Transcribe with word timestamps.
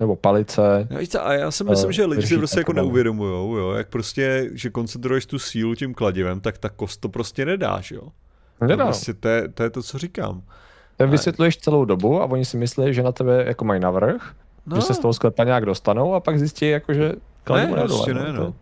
nebo 0.00 0.16
palice. 0.16 0.88
Já, 0.90 0.98
víte, 0.98 1.18
a 1.18 1.32
já 1.32 1.50
si 1.50 1.64
myslím, 1.64 1.92
že 1.92 2.04
lidi 2.04 2.26
si 2.26 2.38
prostě 2.38 2.60
jako 2.60 2.72
neuvědomujou, 2.72 3.56
jo, 3.56 3.72
jak 3.72 3.88
prostě, 3.88 4.50
že 4.52 4.70
koncentruješ 4.70 5.26
tu 5.26 5.38
sílu 5.38 5.74
tím 5.74 5.94
kladivem, 5.94 6.40
tak 6.40 6.58
ta 6.58 6.68
kost 6.68 7.00
to 7.00 7.08
prostě 7.08 7.44
nedáš, 7.44 7.90
jo. 7.90 8.02
Nedá. 8.60 8.76
To, 8.76 8.84
prostě, 8.84 9.14
to, 9.14 9.28
je, 9.28 9.48
to 9.48 9.62
je 9.62 9.70
to, 9.70 9.82
co 9.82 9.98
říkám. 9.98 10.42
Ten 10.96 11.10
vysvětluješ 11.10 11.56
celou 11.56 11.84
dobu 11.84 12.22
a 12.22 12.24
oni 12.24 12.44
si 12.44 12.56
myslí, 12.56 12.94
že 12.94 13.02
na 13.02 13.12
tebe 13.12 13.44
jako 13.46 13.64
mají 13.64 13.80
navrh, 13.80 14.32
no. 14.66 14.76
že 14.76 14.82
se 14.82 14.94
z 14.94 14.98
toho 14.98 15.14
sklepa 15.14 15.44
nějak 15.44 15.66
dostanou 15.66 16.14
a 16.14 16.20
pak 16.20 16.38
zjistí, 16.38 16.68
jako, 16.68 16.94
že 16.94 17.12
kladivo 17.44 17.76
ne, 17.76 17.82
prostě 17.82 18.14
ne, 18.14 18.32
no. 18.32 18.54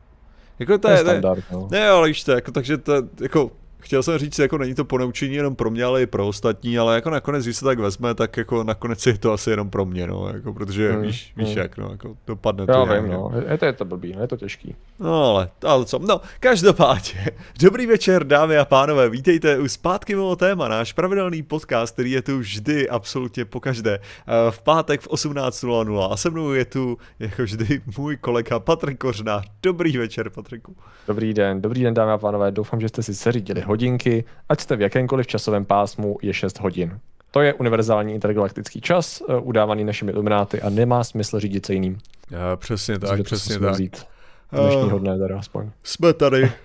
Jako 0.59 0.73
to, 0.73 0.79
to 0.79 0.89
je, 0.89 0.99
standard, 0.99 1.45
no. 1.53 1.69
ne, 1.71 1.89
ale 1.89 2.09
víš 2.09 2.25
to, 2.25 2.33
jako, 2.33 2.53
takže 2.53 2.79
to, 2.79 2.93
jako, 3.21 3.51
chtěl 3.79 4.03
jsem 4.03 4.19
říct, 4.19 4.39
jako 4.39 4.59
není 4.59 4.75
to 4.75 4.85
ponaučení 4.85 5.35
jenom 5.35 5.57
pro 5.57 5.71
mě, 5.71 5.85
ale 5.85 6.03
i 6.03 6.07
pro 6.07 6.29
ostatní, 6.29 6.79
ale 6.79 6.95
jako 6.95 7.11
nakonec, 7.11 7.45
když 7.45 7.57
se 7.57 7.65
tak 7.65 7.79
vezme, 7.79 8.15
tak 8.15 8.37
jako 8.37 8.65
nakonec 8.65 9.07
je 9.07 9.19
to 9.19 9.33
asi 9.33 9.51
jenom 9.51 9.71
pro 9.71 9.85
mě, 9.85 10.07
no, 10.07 10.29
jako, 10.35 10.53
protože 10.53 10.93
hmm, 10.93 11.03
víš, 11.03 11.33
víš 11.37 11.49
hmm. 11.49 11.59
jak, 11.59 11.77
no, 11.77 11.89
jako 11.91 12.17
dopadne 12.27 12.67
to. 12.67 12.73
Já 12.73 13.01
vím, 13.01 13.11
no, 13.11 13.33
je 13.49 13.59
to, 13.59 13.65
je 13.65 13.73
to 13.73 13.85
blbý, 13.85 14.13
no, 14.17 14.23
je 14.23 14.29
to 14.29 14.37
těžký. 14.37 14.75
No 15.01 15.25
ale, 15.25 15.51
ale 15.63 15.85
co, 15.85 15.99
no, 15.99 16.21
každopádně, 16.41 17.27
dobrý 17.61 17.87
večer, 17.87 18.27
dámy 18.27 18.59
a 18.59 18.65
pánové, 18.65 19.09
vítejte 19.09 19.59
u 19.59 19.69
Zpátky 19.69 20.15
mimo 20.15 20.37
téma, 20.37 20.69
náš 20.69 20.93
pravidelný 20.93 21.43
podcast, 21.43 21.93
který 21.93 22.11
je 22.11 22.23
tu 22.23 22.39
vždy, 22.39 22.89
absolutně 22.89 23.45
pokaždé, 23.45 23.99
eh, 23.99 24.51
v 24.51 24.63
pátek 24.63 25.01
v 25.01 25.09
18.00 25.09 26.13
a 26.13 26.17
se 26.17 26.31
mnou 26.31 26.53
je 26.53 26.65
tu, 26.65 26.99
jako 27.19 27.43
vždy, 27.43 27.83
můj 27.99 28.17
kolega 28.17 28.59
Patrik 28.59 28.99
Kořná. 28.99 29.43
Dobrý 29.63 29.99
večer, 29.99 30.31
Patriku. 30.31 30.77
Dobrý 31.07 31.35
den, 31.35 31.63
dobrý 31.63 31.83
den, 31.83 31.95
dámy 31.95 32.13
a 32.13 32.19
pánové, 32.19 32.53
doufám, 32.53 32.81
že 32.81 32.89
jste 32.89 33.03
si 33.03 33.15
seřídili 33.15 33.66
hodinky, 33.67 34.25
ať 34.49 34.61
jste 34.61 34.77
v 34.77 34.81
jakémkoliv 34.81 35.27
časovém 35.27 35.65
pásmu, 35.65 36.19
je 36.23 36.35
6 36.35 36.61
hodin. 36.61 36.99
To 37.31 37.41
je 37.41 37.55
univerzální 37.55 38.15
intergalaktický 38.15 38.81
čas, 38.81 39.21
uh, 39.21 39.49
udávaný 39.49 39.85
našimi 39.85 40.13
ilumináty 40.13 40.63
a 40.63 40.71
nemá 40.71 41.05
smysl 41.05 41.41
řídit 41.41 41.67
se 41.67 41.75
jiným. 41.75 41.99
Já, 42.31 42.57
přesně 42.57 42.99
tak, 42.99 43.23
přesně 43.23 43.59
tak. 43.59 43.73
Vzít. 43.73 44.07
Dnešního 44.53 44.99
dne 44.99 45.19
teda 45.19 45.39
aspoň. 45.39 45.71
Jsme 45.83 46.13
tady. 46.13 46.53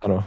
Ano 0.00 0.24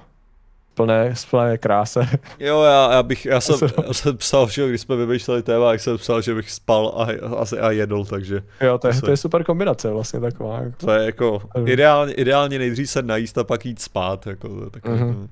plné, 0.80 1.14
plné 1.30 1.58
kráse. 1.58 2.08
Jo, 2.40 2.62
já, 2.62 2.92
já 2.92 3.04
bych, 3.04 3.26
já 3.26 3.42
jsem, 3.42 3.70
já 3.88 3.94
jsem 3.94 4.18
psal, 4.18 4.48
že 4.50 4.70
když 4.70 4.82
jsme 4.82 4.96
vymýšleli 4.96 5.44
téma, 5.44 5.72
jak 5.72 5.82
jsem 5.82 5.98
psal, 5.98 6.22
že 6.22 6.36
bych 6.36 6.52
spal 6.52 6.94
a, 6.96 7.04
a, 7.36 7.68
a 7.68 7.72
jedl, 7.72 8.06
takže... 8.06 8.44
Jo, 8.62 8.78
to 8.78 8.88
je, 8.88 9.02
to 9.02 9.12
je 9.12 9.18
super 9.18 9.44
kombinace 9.44 9.92
vlastně 9.92 10.20
taková. 10.20 10.60
Jako. 10.60 10.86
To 10.86 10.92
je 10.92 11.06
jako, 11.06 11.42
ideálně, 11.66 12.14
ideálně 12.14 12.60
nejdřív 12.60 12.90
se 12.90 13.02
najíst 13.02 13.38
a 13.38 13.44
pak 13.44 13.66
jít 13.66 13.82
spát, 13.82 14.28
jako 14.28 14.70
takové, 14.70 14.96
mm-hmm. 14.96 15.28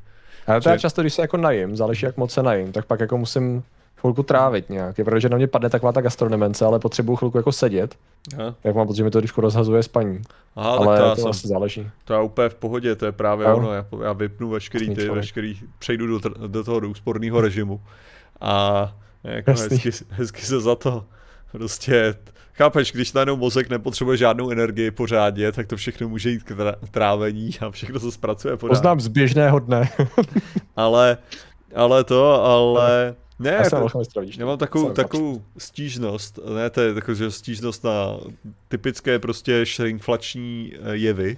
Ale 0.47 0.61
to 0.61 0.63
že... 0.63 0.69
já 0.69 0.77
často, 0.77 1.01
když 1.01 1.13
se 1.13 1.21
jako 1.21 1.37
najím, 1.37 1.75
záleží 1.75 2.05
jak 2.05 2.17
moc 2.17 2.31
se 2.31 2.43
najím, 2.43 2.71
tak 2.71 2.85
pak 2.85 2.99
jako 2.99 3.17
musím 3.17 3.63
chvilku 3.97 4.23
trávit 4.23 4.69
nějak. 4.69 4.95
protože 4.95 5.29
na 5.29 5.37
mě 5.37 5.47
padne 5.47 5.69
taková 5.69 5.91
ta 5.91 6.01
gastronemence, 6.01 6.65
ale 6.65 6.79
potřebuju 6.79 7.15
chvilku 7.15 7.37
jako 7.37 7.51
sedět. 7.51 7.95
Aha. 8.39 8.55
Jak 8.63 8.75
mám 8.75 8.87
pocit, 8.87 8.97
že 8.97 9.03
mi 9.03 9.11
to 9.11 9.19
trošku 9.19 9.41
rozhazuje 9.41 9.83
spaní. 9.83 10.21
Aha, 10.55 10.69
ale 10.69 10.99
tak 10.99 11.15
to, 11.15 11.21
to 11.21 11.29
asi 11.29 11.47
záleží. 11.47 11.89
To 12.05 12.13
je 12.13 12.21
úplně 12.21 12.49
v 12.49 12.55
pohodě, 12.55 12.95
to 12.95 13.05
je 13.05 13.11
právě 13.11 13.47
no. 13.47 13.57
ono. 13.57 13.73
Já, 13.73 13.85
já 14.03 14.13
vypnu 14.13 14.49
veškerý, 14.49 14.95
ty, 14.95 15.09
veškerý, 15.09 15.59
přejdu 15.79 16.19
do, 16.19 16.29
do 16.47 16.63
toho 16.63 16.79
do 16.79 16.89
úsporného 16.89 17.41
režimu. 17.41 17.81
A 18.41 18.93
jako 19.23 19.51
hezky, 19.51 19.91
hezky 20.09 20.41
se 20.41 20.59
za 20.61 20.75
to 20.75 21.05
prostě 21.51 22.15
Chápeš, 22.57 22.91
když 22.91 23.13
najednou 23.13 23.35
mozek 23.35 23.69
nepotřebuje 23.69 24.17
žádnou 24.17 24.49
energii 24.49 24.91
pořádně, 24.91 25.51
tak 25.51 25.67
to 25.67 25.77
všechno 25.77 26.09
může 26.09 26.29
jít 26.29 26.43
k 26.43 26.75
trávení 26.91 27.49
a 27.61 27.71
všechno 27.71 27.99
se 27.99 28.11
zpracuje 28.11 28.57
pořádně. 28.57 28.75
Poznám 28.75 28.99
z 28.99 29.07
běžného 29.07 29.59
dne. 29.59 29.89
ale, 30.75 31.17
ale 31.75 32.03
to, 32.03 32.43
ale... 32.43 33.15
Ne, 33.39 33.51
já, 33.51 33.69
to, 33.69 33.87
já 34.37 34.45
mám 34.45 34.57
takovou, 34.57 34.91
takovou 34.91 35.41
stížnost, 35.57 36.39
ne, 36.55 36.69
to 36.69 36.81
je 36.81 36.93
taková 36.93 37.29
stížnost 37.29 37.83
na 37.83 38.17
typické 38.67 39.19
prostě 39.19 39.65
shrinkflační 39.65 40.73
eh, 40.73 40.95
jevy. 40.95 41.37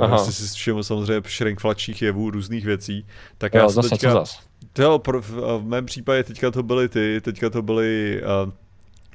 Aha. 0.00 0.16
Já 0.16 0.18
si 0.18 0.54
všiml 0.54 0.82
samozřejmě 0.82 1.22
shrinkflačních 1.28 2.02
jevů, 2.02 2.30
různých 2.30 2.64
věcí. 2.64 3.06
Tak 3.38 3.54
jo, 3.54 3.60
já 3.60 3.68
zase, 3.68 3.88
teďka, 3.88 4.08
co 4.08 4.18
zas? 4.18 4.40
To, 4.72 5.02
v, 5.20 5.30
v 5.58 5.62
mém 5.64 5.86
případě 5.86 6.24
teďka 6.24 6.50
to 6.50 6.62
byly 6.62 6.88
ty, 6.88 7.20
teďka 7.20 7.50
to 7.50 7.62
byly 7.62 8.22
uh, 8.44 8.52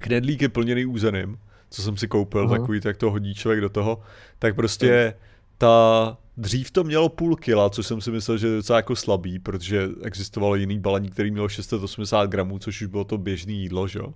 knedlíky 0.04 0.48
plněný 0.48 0.86
úzeným, 0.86 1.38
co 1.70 1.82
jsem 1.82 1.98
si 1.98 2.08
koupil, 2.08 2.48
uh-huh. 2.48 2.60
takový, 2.60 2.82
tak 2.82 2.98
to 2.98 3.12
hodí 3.12 3.36
člověk 3.36 3.62
do 3.62 3.70
toho. 3.70 4.02
Tak 4.40 4.56
prostě 4.56 5.14
ta 5.58 6.18
Dřív 6.38 6.72
to 6.72 6.84
mělo 6.84 7.10
půl 7.10 7.36
kila, 7.36 7.70
což 7.70 7.88
jsem 7.88 8.02
si 8.02 8.12
myslel, 8.12 8.38
že 8.38 8.48
je 8.48 8.56
docela 8.56 8.78
jako 8.78 8.96
slabý, 8.96 9.40
protože 9.40 9.90
existovalo 10.04 10.56
jiný 10.56 10.80
balení, 10.80 11.10
který 11.10 11.32
měl 11.32 11.50
680 11.50 12.30
gramů, 12.30 12.60
což 12.60 12.82
už 12.82 12.88
bylo 12.88 13.04
to 13.04 13.18
běžné 13.18 13.54
jídlo, 13.54 13.88
že 13.88 14.00
jo. 14.00 14.14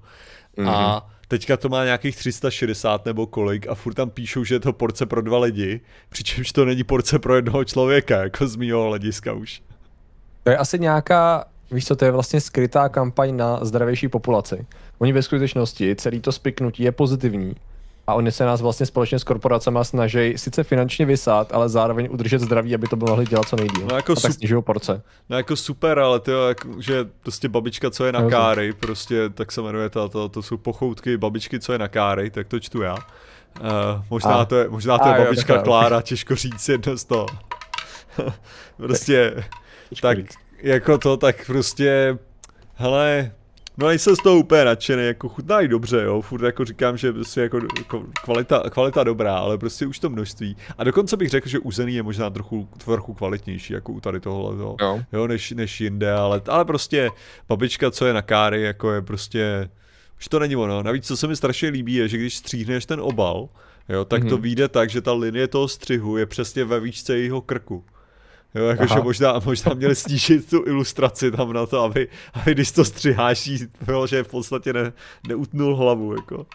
Mm-hmm. 0.57 0.69
A 0.69 0.93
mhm. 0.93 1.13
teďka 1.27 1.57
to 1.57 1.69
má 1.69 1.85
nějakých 1.85 2.15
360 2.15 3.05
nebo 3.05 3.27
kolik 3.27 3.67
a 3.67 3.75
furt 3.75 3.93
tam 3.93 4.09
píšou, 4.09 4.43
že 4.43 4.55
je 4.55 4.59
to 4.59 4.73
porce 4.73 5.05
pro 5.05 5.21
dva 5.21 5.39
lidi, 5.39 5.81
přičemž 6.09 6.51
to 6.51 6.65
není 6.65 6.83
porce 6.83 7.19
pro 7.19 7.35
jednoho 7.35 7.63
člověka, 7.63 8.23
jako 8.23 8.47
z 8.47 8.55
mýho 8.55 8.83
hlediska 8.83 9.33
už. 9.33 9.61
To 10.43 10.49
je 10.49 10.57
asi 10.57 10.79
nějaká, 10.79 11.45
víš 11.71 11.85
co, 11.85 11.95
to 11.95 12.05
je 12.05 12.11
vlastně 12.11 12.41
skrytá 12.41 12.89
kampaň 12.89 13.37
na 13.37 13.65
zdravější 13.65 14.07
populaci. 14.07 14.65
Oni 14.99 15.13
ve 15.13 15.21
skutečnosti 15.21 15.95
celý 15.95 16.19
to 16.19 16.31
spiknutí 16.31 16.83
je 16.83 16.91
pozitivní, 16.91 17.55
a 18.07 18.13
oni 18.13 18.31
se 18.31 18.45
nás 18.45 18.61
vlastně 18.61 18.85
společně 18.85 19.19
s 19.19 19.23
korporacemi 19.23 19.79
snaží 19.81 20.33
sice 20.37 20.63
finančně 20.63 21.05
vysát, 21.05 21.53
ale 21.53 21.69
zároveň 21.69 22.07
udržet 22.11 22.39
zdraví, 22.39 22.75
aby 22.75 22.87
to 22.87 22.95
by 22.95 23.05
mohli 23.05 23.25
dělat 23.25 23.47
co 23.47 23.55
nejdíl. 23.55 23.87
No 23.89 23.95
jako 23.95 24.11
a 24.11 24.15
tak 24.15 24.33
snižují 24.33 24.63
porce. 24.63 25.01
No 25.29 25.37
jako 25.37 25.55
super, 25.55 25.99
ale 25.99 26.19
ty 26.19 26.31
jako, 26.47 26.81
že 26.81 27.05
prostě 27.23 27.49
babička, 27.49 27.91
co 27.91 28.05
je 28.05 28.11
na 28.11 28.29
káry, 28.29 28.73
prostě 28.73 29.29
tak 29.29 29.51
se 29.51 29.61
jmenuje 29.61 29.89
to, 29.89 30.09
to, 30.09 30.29
to 30.29 30.41
jsou 30.41 30.57
pochoutky 30.57 31.17
babičky, 31.17 31.59
co 31.59 31.73
je 31.73 31.79
na 31.79 31.87
káry, 31.87 32.29
tak 32.29 32.47
to 32.47 32.59
čtu 32.59 32.81
já. 32.81 32.93
Uh, 32.95 34.03
možná, 34.09 34.35
a. 34.35 34.45
to 34.45 34.55
je, 34.55 34.69
možná 34.69 34.97
to 34.97 35.05
a, 35.05 35.15
je 35.17 35.25
babička 35.25 35.55
jo, 35.55 35.61
Klára, 35.63 36.01
těžko 36.01 36.35
říct 36.35 36.69
jedno 36.69 36.97
z 36.97 37.03
toho. 37.03 37.25
prostě, 38.77 39.43
tak 40.01 40.17
jako 40.63 40.97
to, 40.97 41.17
tak 41.17 41.45
prostě, 41.45 42.17
hele, 42.75 43.31
No 43.79 43.87
nejsem 43.87 44.15
z 44.15 44.19
toho 44.19 44.37
úplně 44.37 44.65
nadšený, 44.65 45.05
jako 45.05 45.29
chutnají 45.29 45.67
dobře, 45.67 46.01
jo, 46.03 46.21
furt 46.21 46.41
jako 46.41 46.65
říkám, 46.65 46.97
že 46.97 47.13
prostě 47.13 47.41
jako, 47.41 47.61
jako 47.77 48.05
kvalita, 48.23 48.63
kvalita 48.69 49.03
dobrá, 49.03 49.37
ale 49.37 49.57
prostě 49.57 49.85
už 49.85 49.99
to 49.99 50.09
množství. 50.09 50.57
A 50.77 50.83
dokonce 50.83 51.17
bych 51.17 51.29
řekl, 51.29 51.49
že 51.49 51.59
uzený 51.59 51.95
je 51.95 52.03
možná 52.03 52.29
trochu, 52.29 52.69
trochu 52.85 53.13
kvalitnější, 53.13 53.73
jako 53.73 53.91
u 53.91 53.99
tady 53.99 54.19
tohohle, 54.19 54.63
jo, 54.63 54.75
jo 55.11 55.27
než, 55.27 55.51
než 55.51 55.81
jinde, 55.81 56.13
ale, 56.13 56.41
ale 56.47 56.65
prostě 56.65 57.09
babička, 57.49 57.91
co 57.91 58.05
je 58.05 58.13
na 58.13 58.21
káry, 58.21 58.61
jako 58.61 58.91
je 58.91 59.01
prostě, 59.01 59.69
už 60.17 60.27
to 60.27 60.39
není 60.39 60.55
ono. 60.55 60.83
Navíc, 60.83 61.07
co 61.07 61.17
se 61.17 61.27
mi 61.27 61.35
strašně 61.35 61.69
líbí, 61.69 61.93
je, 61.93 62.07
že 62.07 62.17
když 62.17 62.35
stříhneš 62.37 62.85
ten 62.85 62.99
obal, 63.01 63.49
jo, 63.89 64.05
tak 64.05 64.23
mm-hmm. 64.23 64.29
to 64.29 64.35
mhm. 64.35 64.43
vyjde 64.43 64.67
tak, 64.67 64.89
že 64.89 65.01
ta 65.01 65.13
linie 65.13 65.47
toho 65.47 65.67
střihu 65.67 66.17
je 66.17 66.25
přesně 66.25 66.65
ve 66.65 66.79
výšce 66.79 67.17
jeho 67.17 67.41
krku. 67.41 67.83
Jo, 68.55 68.65
jakože 68.65 68.99
možná, 69.03 69.39
možná 69.45 69.73
měli 69.73 69.95
snížit 69.95 70.49
tu 70.49 70.63
ilustraci 70.65 71.31
tam 71.31 71.53
na 71.53 71.65
to, 71.65 71.81
aby, 71.81 72.07
aby 72.33 72.51
když 72.51 72.71
to 72.71 72.85
střiháš, 72.85 73.49
bylo, 73.85 74.07
že 74.07 74.23
v 74.23 74.27
podstatě 74.27 74.73
ne, 74.73 74.93
neutnul 75.27 75.75
hlavu, 75.75 76.15
jako. 76.15 76.45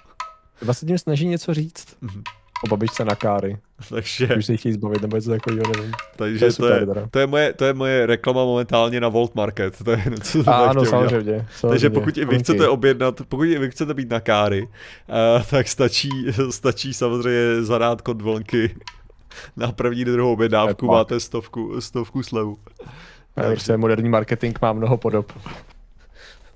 Vlastně 0.62 0.86
tím 0.86 0.98
snaží 0.98 1.26
něco 1.26 1.54
říct. 1.54 1.96
Mm-hmm. 2.02 2.22
O 2.64 2.68
babičce 2.68 3.04
na 3.04 3.14
káry. 3.14 3.58
Takže... 3.88 4.36
Už 4.36 4.46
se 4.46 4.56
chtějí 4.56 4.72
zbavit, 4.72 5.02
nebo 5.02 5.16
něco 5.16 5.30
takového, 5.30 5.72
nevím. 5.76 5.92
Takže 6.16 6.38
to 6.38 6.44
je, 6.44 6.52
super, 6.52 6.86
to, 6.86 6.98
je, 6.98 7.08
to, 7.10 7.18
je 7.18 7.26
moje, 7.26 7.52
to 7.52 7.64
je 7.64 7.74
moje 7.74 8.06
reklama 8.06 8.44
momentálně 8.44 9.00
na 9.00 9.08
Volt 9.08 9.34
Market. 9.34 9.84
To 9.84 9.90
je, 9.90 10.04
co 10.22 10.50
A, 10.50 10.52
ano, 10.52 10.84
samozřejmě, 10.84 11.46
samozřejmě. 11.50 11.70
Takže 11.70 11.90
pokud 11.90 12.18
i 12.18 12.24
vy 12.24 12.38
chcete 12.38 12.68
objednat, 12.68 13.20
pokud 13.28 13.42
i 13.42 13.58
vy 13.58 13.70
chcete 13.70 13.94
být 13.94 14.10
na 14.10 14.20
káry, 14.20 14.62
uh, 14.62 15.42
tak 15.50 15.68
stačí, 15.68 16.10
stačí 16.50 16.94
samozřejmě 16.94 17.62
zadat 17.62 18.02
kod 18.02 18.22
vlnky 18.22 18.74
na 19.56 19.72
první 19.72 20.04
druhou 20.04 20.32
objednávku 20.32 20.86
máte 20.86 21.20
stovku, 21.20 21.80
stovku 21.80 22.22
slevu. 22.22 22.58
Prostě 23.34 23.76
moderní 23.76 24.08
marketing 24.08 24.58
má 24.62 24.72
mnoho 24.72 24.96
podob. 24.96 25.32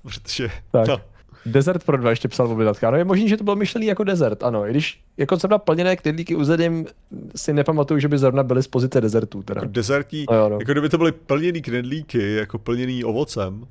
Protože, 0.03 0.49
tak. 0.71 0.87
No. 0.87 1.01
Desert 1.45 1.83
pro 1.83 1.97
dva 1.97 2.09
ještě 2.09 2.27
psal 2.27 2.47
v 2.47 2.51
objednávce. 2.51 2.87
Ano, 2.87 2.97
je 2.97 3.03
možný, 3.05 3.29
že 3.29 3.37
to 3.37 3.43
bylo 3.43 3.55
myšlený 3.55 3.87
jako 3.87 4.03
desert, 4.03 4.43
ano. 4.43 4.67
I 4.67 4.71
když 4.71 5.01
jako 5.17 5.39
jsem 5.39 5.49
na 5.49 5.57
plněné 5.57 5.95
knedlíky 5.95 6.35
uzedím, 6.35 6.85
si 7.35 7.53
nepamatuju, 7.53 7.99
že 7.99 8.07
by 8.07 8.17
zrovna 8.17 8.43
byly 8.43 8.63
z 8.63 8.67
pozice 8.67 9.01
desertů. 9.01 9.43
Teda. 9.43 9.61
Jako 9.61 9.71
desertí, 9.71 10.25
no, 10.31 10.37
jo, 10.37 10.49
no. 10.49 10.57
jako 10.59 10.71
kdyby 10.71 10.89
to 10.89 10.97
byly 10.97 11.11
plněný 11.11 11.61
knedlíky, 11.61 12.33
jako 12.33 12.59
plněný 12.59 13.03
ovocem, 13.03 13.67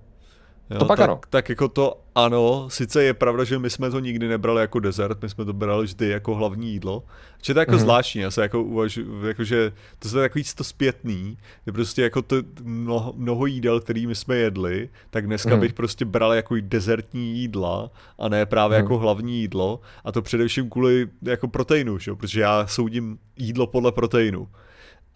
Jo, 0.70 0.78
to 0.78 0.84
pak 0.84 0.98
tak, 0.98 1.08
ano. 1.08 1.20
Tak 1.30 1.48
jako 1.48 1.68
to 1.68 2.00
ano, 2.14 2.66
sice 2.70 3.02
je 3.02 3.14
pravda, 3.14 3.44
že 3.44 3.58
my 3.58 3.70
jsme 3.70 3.90
to 3.90 4.00
nikdy 4.00 4.28
nebrali 4.28 4.60
jako 4.60 4.80
dezert, 4.80 5.22
my 5.22 5.28
jsme 5.28 5.44
to 5.44 5.52
brali 5.52 5.84
vždy 5.84 6.08
jako 6.08 6.34
hlavní 6.34 6.72
jídlo. 6.72 7.02
Či 7.42 7.54
to 7.54 7.58
je 7.58 7.62
jako 7.62 7.72
mm-hmm. 7.72 7.78
zvláštní, 7.78 8.20
já 8.20 8.30
se 8.30 8.42
jako 8.42 8.62
uvažuji, 8.62 9.26
jako 9.26 9.44
že 9.44 9.72
to 9.98 10.08
je 10.08 10.28
takový 10.28 10.44
to 10.54 10.64
zpětný, 10.64 11.38
že 11.66 11.72
prostě 11.72 12.02
jako 12.02 12.22
to 12.22 12.36
mnoho, 12.62 13.12
mnoho 13.16 13.46
jídel, 13.46 13.80
který 13.80 14.06
my 14.06 14.14
jsme 14.14 14.36
jedli, 14.36 14.88
tak 15.10 15.26
dneska 15.26 15.50
mm-hmm. 15.50 15.60
bych 15.60 15.72
prostě 15.72 16.04
bral 16.04 16.32
jako 16.32 16.56
dezertní 16.60 17.38
jídla 17.38 17.90
a 18.18 18.28
ne 18.28 18.46
právě 18.46 18.78
mm-hmm. 18.78 18.82
jako 18.82 18.98
hlavní 18.98 19.40
jídlo 19.40 19.80
a 20.04 20.12
to 20.12 20.22
především 20.22 20.70
kvůli 20.70 21.08
jako 21.22 21.48
proteinu, 21.48 21.98
že? 21.98 22.14
protože 22.14 22.40
já 22.40 22.66
soudím 22.66 23.18
jídlo 23.36 23.66
podle 23.66 23.92
proteinu. 23.92 24.48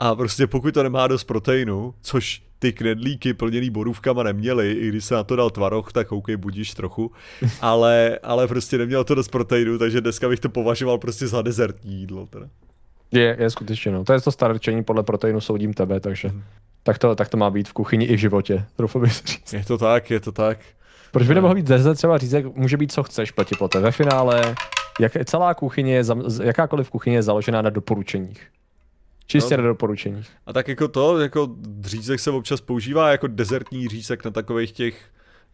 A 0.00 0.14
prostě 0.14 0.46
pokud 0.46 0.74
to 0.74 0.82
nemá 0.82 1.06
dost 1.06 1.24
proteinu, 1.24 1.94
což 2.00 2.42
ty 2.58 2.72
knedlíky 2.72 3.34
plněný 3.34 3.70
borůvkama 3.70 4.22
neměli, 4.22 4.72
i 4.72 4.88
když 4.88 5.04
se 5.04 5.14
na 5.14 5.24
to 5.24 5.36
dal 5.36 5.50
tvaroh, 5.50 5.92
tak 5.92 6.12
OK, 6.12 6.30
budíš 6.30 6.74
trochu, 6.74 7.12
ale, 7.60 8.18
ale 8.22 8.48
prostě 8.48 8.78
neměl 8.78 9.04
to 9.04 9.14
dost 9.14 9.28
proteinu, 9.28 9.78
takže 9.78 10.00
dneska 10.00 10.28
bych 10.28 10.40
to 10.40 10.48
považoval 10.48 10.98
prostě 10.98 11.26
za 11.26 11.42
dezertní 11.42 11.94
jídlo. 11.94 12.26
Teda. 12.26 12.46
Je, 13.12 13.36
je 13.40 13.50
skutečně, 13.50 13.92
no. 13.92 14.04
To 14.04 14.12
je 14.12 14.20
to 14.20 14.32
starčení 14.32 14.84
podle 14.84 15.02
proteinu 15.02 15.40
soudím 15.40 15.74
tebe, 15.74 16.00
takže 16.00 16.28
hmm. 16.28 16.42
tak, 16.82 16.98
to, 16.98 17.14
tak 17.14 17.28
to 17.28 17.36
má 17.36 17.50
být 17.50 17.68
v 17.68 17.72
kuchyni 17.72 18.04
i 18.04 18.16
v 18.16 18.20
životě, 18.20 18.64
trochu 18.76 19.00
bych 19.00 19.12
říct. 19.12 19.52
Je 19.52 19.64
to 19.64 19.78
tak, 19.78 20.10
je 20.10 20.20
to 20.20 20.32
tak. 20.32 20.58
Proč 21.12 21.26
by 21.26 21.34
nemohl 21.34 21.54
být 21.54 21.66
dezert 21.66 21.94
třeba 21.94 22.18
říct, 22.18 22.32
jak 22.32 22.56
může 22.56 22.76
být 22.76 22.92
co 22.92 23.02
chceš 23.02 23.30
proti 23.30 23.54
poté. 23.58 23.80
Ve 23.80 23.92
finále, 23.92 24.54
jak, 25.00 25.12
celá 25.24 25.54
kuchyně 25.54 26.02
jakákoliv 26.42 26.90
kuchyně 26.90 27.16
je 27.16 27.22
založená 27.22 27.62
na 27.62 27.70
doporučeních. 27.70 28.50
Čistě 29.30 29.56
no, 29.56 29.62
na 29.62 29.68
doporučení. 29.68 30.24
A 30.46 30.52
tak 30.52 30.68
jako 30.68 30.88
to, 30.88 31.18
jako 31.18 31.48
řízek 31.80 32.20
se 32.20 32.30
občas 32.30 32.60
používá 32.60 33.10
jako 33.10 33.26
dezertní 33.26 33.88
řízek 33.88 34.24
na 34.24 34.30
takových 34.30 34.72
těch 34.72 35.04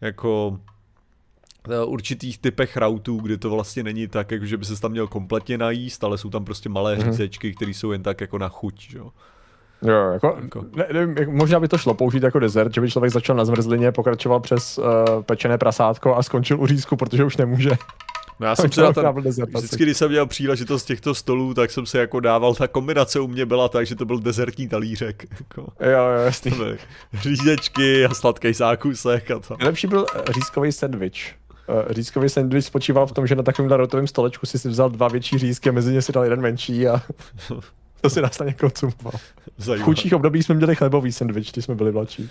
jako 0.01 0.59
eh, 1.69 1.85
určitých 1.85 2.37
typech 2.37 2.77
rautů, 2.77 3.17
kdy 3.17 3.37
to 3.37 3.49
vlastně 3.49 3.83
není 3.83 4.07
tak, 4.07 4.31
jako 4.31 4.45
že 4.45 4.57
by 4.57 4.65
se 4.65 4.81
tam 4.81 4.91
měl 4.91 5.07
kompletně 5.07 5.57
najíst, 5.57 6.03
ale 6.03 6.17
jsou 6.17 6.29
tam 6.29 6.45
prostě 6.45 6.69
malé 6.69 6.95
mm-hmm. 6.95 7.05
řízečky, 7.05 7.53
které 7.53 7.71
jsou 7.71 7.91
jen 7.91 8.03
tak 8.03 8.21
jako 8.21 8.37
na 8.37 8.49
chuť, 8.49 8.89
jo. 8.93 9.11
Jo, 9.81 10.11
jako, 10.13 10.37
jako. 10.41 10.65
Ne, 10.75 10.87
nevím, 10.93 11.35
možná 11.35 11.59
by 11.59 11.67
to 11.67 11.77
šlo 11.77 11.93
použít 11.93 12.23
jako 12.23 12.39
dezert, 12.39 12.73
že 12.73 12.81
by 12.81 12.91
člověk 12.91 13.13
začal 13.13 13.35
na 13.35 13.45
zmrzlině, 13.45 13.91
pokračoval 13.91 14.39
přes 14.39 14.77
uh, 14.77 14.85
pečené 15.21 15.57
prasátko 15.57 16.15
a 16.15 16.23
skončil 16.23 16.61
u 16.61 16.67
řízku, 16.67 16.95
protože 16.95 17.23
už 17.23 17.37
nemůže. 17.37 17.71
No 18.39 18.47
já 18.47 18.55
jsem 18.55 18.71
se 18.71 18.93
tam, 18.93 19.15
vždycky, 19.55 19.83
když 19.83 19.97
jsem 19.97 20.09
měl 20.09 20.25
příležitost 20.25 20.85
těchto 20.85 21.15
stolů, 21.15 21.53
tak 21.53 21.71
jsem 21.71 21.85
se 21.85 21.99
jako 21.99 22.19
dával, 22.19 22.55
ta 22.55 22.67
kombinace 22.67 23.19
u 23.19 23.27
mě 23.27 23.45
byla 23.45 23.69
tak, 23.69 23.87
že 23.87 23.95
to 23.95 24.05
byl 24.05 24.19
dezertní 24.19 24.67
talířek. 24.67 25.25
Jako. 25.39 25.73
Jo, 25.81 25.89
jo, 25.89 26.25
jasný. 26.25 26.51
Řízečky 27.13 28.05
a 28.05 28.13
sladký 28.13 28.53
zákusek 28.53 29.31
a 29.31 29.39
to. 29.39 29.57
Nejlepší 29.57 29.87
byl 29.87 30.05
řízkový 30.35 30.71
sandwich. 30.71 31.33
Uh, 31.69 31.91
řízkový 31.91 32.29
sandwich 32.29 32.65
spočíval 32.65 33.07
v 33.07 33.11
tom, 33.11 33.27
že 33.27 33.35
na 33.35 33.43
takovém 33.43 33.71
rotovém 33.71 34.07
stolečku 34.07 34.45
si 34.45 34.59
si 34.59 34.69
vzal 34.69 34.89
dva 34.89 35.07
větší 35.07 35.37
řízky 35.37 35.69
a 35.69 35.71
mezi 35.71 35.93
ně 35.93 36.01
si 36.01 36.11
dal 36.11 36.23
jeden 36.23 36.41
menší 36.41 36.87
a 36.87 37.01
to 38.01 38.09
si 38.09 38.21
následně 38.21 38.53
konzumoval. 38.53 39.19
V 39.57 39.79
chudších 39.79 40.13
období 40.13 40.43
jsme 40.43 40.55
měli 40.55 40.75
chlebový 40.75 41.11
sandwich, 41.11 41.51
když 41.51 41.65
jsme 41.65 41.75
byli 41.75 41.91
mladší. 41.91 42.29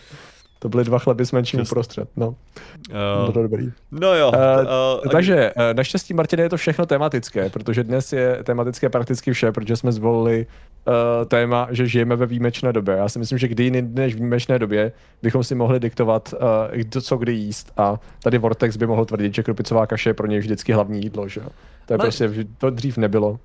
To 0.59 0.69
byly 0.69 0.85
dva 0.85 0.99
chleby 0.99 1.27
s 1.27 1.33
menším 1.33 1.61
uprostřed, 1.61 2.09
no. 2.17 2.29
Uh, 2.29 3.33
to 3.33 3.43
dobrý. 3.43 3.73
No 3.91 4.15
jo. 4.15 4.33
Uh, 4.35 5.05
uh, 5.05 5.11
takže 5.13 5.53
uh, 5.57 5.63
naštěstí, 5.77 6.15
Martine, 6.15 6.43
je 6.43 6.49
to 6.49 6.57
všechno 6.57 6.87
tematické, 6.87 7.51
protože 7.51 7.85
dnes 7.85 8.13
je 8.13 8.39
tematické 8.45 8.89
prakticky 8.89 9.33
vše, 9.33 9.53
protože 9.53 9.77
jsme 9.77 9.93
zvolili 9.93 10.47
uh, 10.87 10.95
téma, 11.29 11.69
že 11.71 11.87
žijeme 11.87 12.17
ve 12.17 12.27
výjimečné 12.27 12.73
době. 12.73 12.95
Já 12.95 13.09
si 13.09 13.19
myslím, 13.19 13.39
že 13.39 13.49
kdy 13.49 13.65
jiný 13.65 13.83
než 13.83 14.15
v 14.15 14.17
výjimečné 14.17 14.59
době 14.59 14.93
bychom 15.23 15.45
si 15.45 15.55
mohli 15.55 15.81
diktovat, 15.81 16.35
uh, 16.35 17.01
co 17.01 17.17
kdy 17.17 17.33
jíst 17.33 17.73
a 17.77 18.01
tady 18.23 18.39
Vortex 18.39 18.77
by 18.77 18.87
mohl 18.87 19.05
tvrdit, 19.05 19.35
že 19.35 19.43
krupicová 19.43 19.87
kaše 19.87 20.11
je 20.11 20.15
pro 20.15 20.27
něj 20.27 20.39
vždycky 20.39 20.73
hlavní 20.73 21.03
jídlo, 21.03 21.29
že 21.29 21.41
jo. 21.41 21.49
To 21.87 21.95
je 21.95 21.99
ne. 21.99 22.03
prostě, 22.03 22.31
to 22.59 22.71
dřív 22.71 22.97
nebylo. 22.97 23.39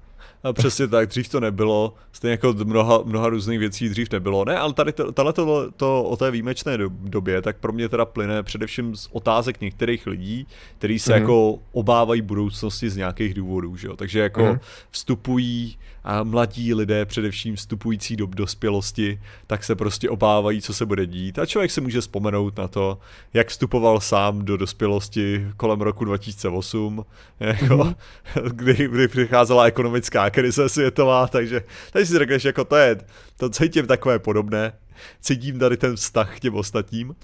A 0.44 0.54
přesně 0.54 0.88
tak, 0.88 1.10
dřív 1.10 1.30
to 1.30 1.40
nebylo, 1.40 1.94
stejně 2.12 2.32
jako 2.32 2.54
mnoha, 2.64 3.00
mnoha 3.06 3.30
různých 3.30 3.60
věcí 3.60 3.90
dřív 3.90 4.12
nebylo. 4.12 4.46
Ne, 4.46 4.58
ale 4.58 4.74
tady 4.74 4.92
to, 4.92 5.12
to, 5.12 5.72
to 5.72 6.04
o 6.04 6.18
té 6.18 6.32
výjimečné 6.32 6.78
době, 7.02 7.42
tak 7.42 7.58
pro 7.58 7.74
mě 7.74 7.90
teda 7.90 8.06
plyne 8.06 8.44
především 8.44 8.96
z 8.96 9.08
otázek 9.12 9.62
některých 9.62 10.08
lidí, 10.08 10.48
kteří 10.78 11.00
se 11.00 11.14
mm-hmm. 11.14 11.20
jako 11.20 11.60
obávají 11.72 12.22
budoucnosti 12.22 12.90
z 12.90 12.98
nějakých 12.98 13.34
důvodů, 13.34 13.76
že 13.76 13.88
jo? 13.88 13.96
Takže 13.96 14.20
jako 14.20 14.42
mm-hmm. 14.42 14.60
vstupují 14.92 15.78
a 16.04 16.24
mladí 16.24 16.74
lidé, 16.74 17.06
především 17.06 17.56
vstupující 17.56 18.16
do 18.16 18.26
dospělosti, 18.26 19.22
tak 19.48 19.64
se 19.64 19.76
prostě 19.76 20.10
obávají, 20.10 20.62
co 20.62 20.74
se 20.74 20.86
bude 20.86 21.06
dít. 21.06 21.40
A 21.40 21.46
člověk 21.46 21.72
se 21.72 21.82
může 21.82 22.02
vzpomenout 22.02 22.58
na 22.58 22.68
to, 22.68 22.98
jak 23.34 23.48
vstupoval 23.48 24.00
sám 24.00 24.46
do 24.46 24.58
dospělosti 24.58 25.48
kolem 25.58 25.82
roku 25.82 26.06
2008, 26.06 27.06
jako, 27.40 27.66
mm-hmm. 27.66 27.96
kdy, 28.52 28.88
kdy 28.88 29.08
přicházela 29.08 29.66
ekonomická 29.66 30.30
krize 30.30 30.70
světová, 30.70 31.28
takže 31.28 31.62
tady 31.94 32.06
si 32.06 32.18
řekneš, 32.18 32.46
jako 32.46 32.66
to 32.66 32.76
je, 32.76 32.98
to 33.38 33.50
cítím 33.50 33.88
takové 33.88 34.20
podobné, 34.20 34.74
cítím 35.22 35.60
tady 35.60 35.78
ten 35.78 35.96
vztah 35.96 36.38
k 36.38 36.40
těm 36.40 36.56
ostatním. 36.56 37.16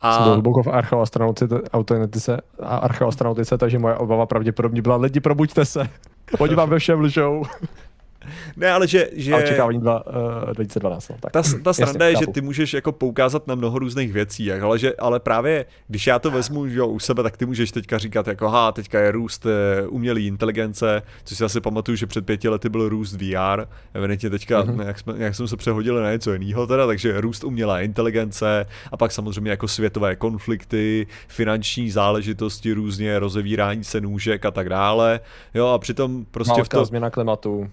A... 0.00 0.12
Jsem 0.12 0.22
hluboko 0.22 0.62
v 0.62 0.68
archeoastronautice, 0.68 2.36
archeoastronautice, 2.60 3.58
takže 3.58 3.78
moje 3.78 3.94
obava 3.94 4.26
pravděpodobně 4.26 4.82
byla, 4.82 4.96
lidi 4.96 5.20
probuďte 5.20 5.64
se, 5.64 5.88
oni 6.38 6.54
vám 6.54 6.70
ve 6.70 6.78
všem 6.78 7.00
lžou. 7.00 7.42
Ne, 8.56 8.70
ale 8.70 8.88
že... 8.88 9.08
že... 9.12 9.32
A 9.32 9.36
očekávání 9.36 9.80
dva, 9.80 10.06
uh, 10.06 10.52
2012. 10.52 11.08
No, 11.08 11.16
tak. 11.20 11.32
Ta, 11.32 11.42
ta 11.62 11.72
sranda 11.72 12.06
je, 12.06 12.16
že 12.16 12.26
ty 12.26 12.40
můžeš 12.40 12.74
jako 12.74 12.92
poukázat 12.92 13.46
na 13.46 13.54
mnoho 13.54 13.78
různých 13.78 14.12
věcí, 14.12 14.52
ale, 14.52 14.78
že, 14.78 14.92
ale 14.98 15.20
právě, 15.20 15.66
když 15.88 16.06
já 16.06 16.18
to 16.18 16.30
vezmu 16.30 16.68
že 16.68 16.82
u 16.82 16.98
sebe, 16.98 17.22
tak 17.22 17.36
ty 17.36 17.46
můžeš 17.46 17.72
teďka 17.72 17.98
říkat 17.98 18.26
jako, 18.26 18.48
ha, 18.48 18.72
teďka 18.72 19.00
je 19.00 19.12
růst 19.12 19.46
uh, 19.46 19.52
umělé 19.94 20.20
inteligence, 20.20 21.02
což 21.24 21.38
si 21.38 21.44
asi 21.44 21.60
pamatuju, 21.60 21.96
že 21.96 22.06
před 22.06 22.26
pěti 22.26 22.48
lety 22.48 22.68
byl 22.68 22.88
růst 22.88 23.12
VR, 23.12 23.64
evidentně 23.94 24.30
teďka, 24.30 24.62
mm-hmm. 24.62 24.86
jak, 24.86 24.98
jsme, 24.98 25.14
jak 25.16 25.34
jsme 25.34 25.48
se 25.48 25.56
přehodili 25.56 26.02
na 26.02 26.12
něco 26.12 26.32
jiného 26.32 26.66
teda, 26.66 26.86
takže 26.86 27.20
růst 27.20 27.44
umělé 27.44 27.84
inteligence 27.84 28.66
a 28.92 28.96
pak 28.96 29.12
samozřejmě 29.12 29.50
jako 29.50 29.68
světové 29.68 30.16
konflikty, 30.16 31.06
finanční 31.28 31.90
záležitosti 31.90 32.72
různě, 32.72 33.18
rozevírání 33.18 33.84
se 33.84 34.00
nůžek 34.00 34.44
a 34.44 34.50
tak 34.50 34.68
dále, 34.68 35.20
jo, 35.54 35.66
a 35.66 35.78
přitom 35.78 36.24
prostě 36.30 36.50
Válka, 36.50 36.64
v 36.64 36.68
to... 36.68 36.84
změna 36.84 37.10
klimatu. 37.10 37.70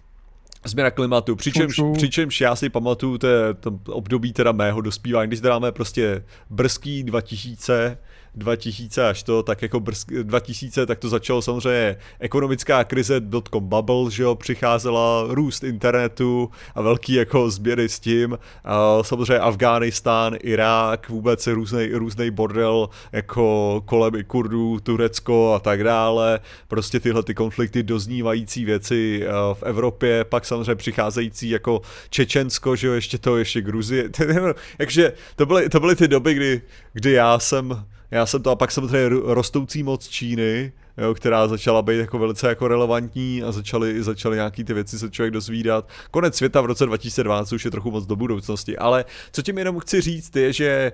Změna 0.66 0.92
klimatu, 0.92 1.36
přičemž, 1.36 1.80
přičemž 1.94 2.42
já 2.42 2.56
si 2.56 2.70
pamatuju 2.70 3.18
to, 3.18 3.28
to 3.60 3.80
období 3.86 4.34
teda 4.34 4.52
mého 4.52 4.82
dospívání, 4.82 5.28
když 5.28 5.42
dáme 5.42 5.72
prostě 5.72 6.24
brzký 6.50 7.04
2000, 7.04 7.98
2000 8.36 9.10
až 9.10 9.24
to, 9.24 9.44
tak 9.44 9.62
jako 9.62 9.80
brz, 9.80 10.06
2000, 10.24 10.86
tak 10.86 11.00
to 11.00 11.10
začalo 11.10 11.42
samozřejmě 11.42 11.96
ekonomická 12.20 12.84
krize, 12.84 13.20
dotcom 13.20 13.68
bubble, 13.68 14.12
že 14.12 14.24
jo, 14.24 14.36
přicházela 14.36 15.26
růst 15.28 15.64
internetu 15.64 16.52
a 16.76 16.82
velký 16.82 17.14
jako 17.14 17.52
sběry 17.52 17.90
s 17.90 18.00
tím, 18.00 18.38
a 18.64 19.04
samozřejmě 19.04 19.40
Afghánistán, 19.40 20.36
Irák, 20.40 21.10
vůbec 21.10 21.48
různý, 21.48 21.90
různý 21.94 22.32
bordel 22.32 22.90
jako 23.12 23.82
kolem 23.86 24.16
i 24.16 24.24
Kurdů, 24.24 24.80
Turecko 24.80 25.54
a 25.54 25.60
tak 25.60 25.84
dále, 25.84 26.40
prostě 26.68 27.00
tyhle 27.00 27.24
ty 27.24 27.34
konflikty 27.34 27.84
doznívající 27.84 28.66
věci 28.66 29.24
v 29.54 29.64
Evropě, 29.64 30.24
pak 30.24 30.46
samozřejmě 30.46 30.76
přicházející 30.76 31.50
jako 31.50 31.82
Čečensko, 32.10 32.76
že 32.76 32.88
jo, 32.88 32.94
ještě 32.94 33.18
to, 33.18 33.38
ještě 33.38 33.62
Gruzie, 33.62 34.10
takže 34.78 35.14
to 35.36 35.46
byly, 35.46 35.70
to 35.70 35.80
byly 35.80 35.96
ty 35.96 36.08
doby, 36.08 36.34
kdy, 36.34 36.62
kdy 36.94 37.12
já 37.12 37.40
jsem 37.40 37.86
já 38.14 38.26
jsem 38.26 38.44
to 38.44 38.52
a 38.52 38.56
pak 38.56 38.72
samozřejmě 38.72 39.10
rostoucí 39.10 39.84
moc 39.84 40.08
Číny, 40.08 40.72
jo, 40.98 41.14
která 41.14 41.48
začala 41.48 41.82
být 41.82 41.98
jako 41.98 42.20
velice 42.20 42.48
jako 42.48 42.68
relevantní 42.68 43.44
a 43.44 43.52
začaly, 43.52 44.04
začaly 44.04 44.36
nějaký 44.36 44.64
ty 44.64 44.74
věci 44.74 45.00
se 45.00 45.10
člověk 45.10 45.34
dozvídat. 45.34 45.90
Konec 46.12 46.36
světa 46.36 46.62
v 46.62 46.66
roce 46.66 46.86
2012 46.86 47.54
už 47.54 47.66
je 47.66 47.72
trochu 47.72 47.92
moc 47.92 48.06
do 48.06 48.16
budoucnosti, 48.16 48.78
ale 48.78 49.06
co 49.32 49.42
tím 49.42 49.58
jenom 49.58 49.80
chci 49.80 50.02
říct 50.02 50.36
je, 50.36 50.54
že 50.54 50.92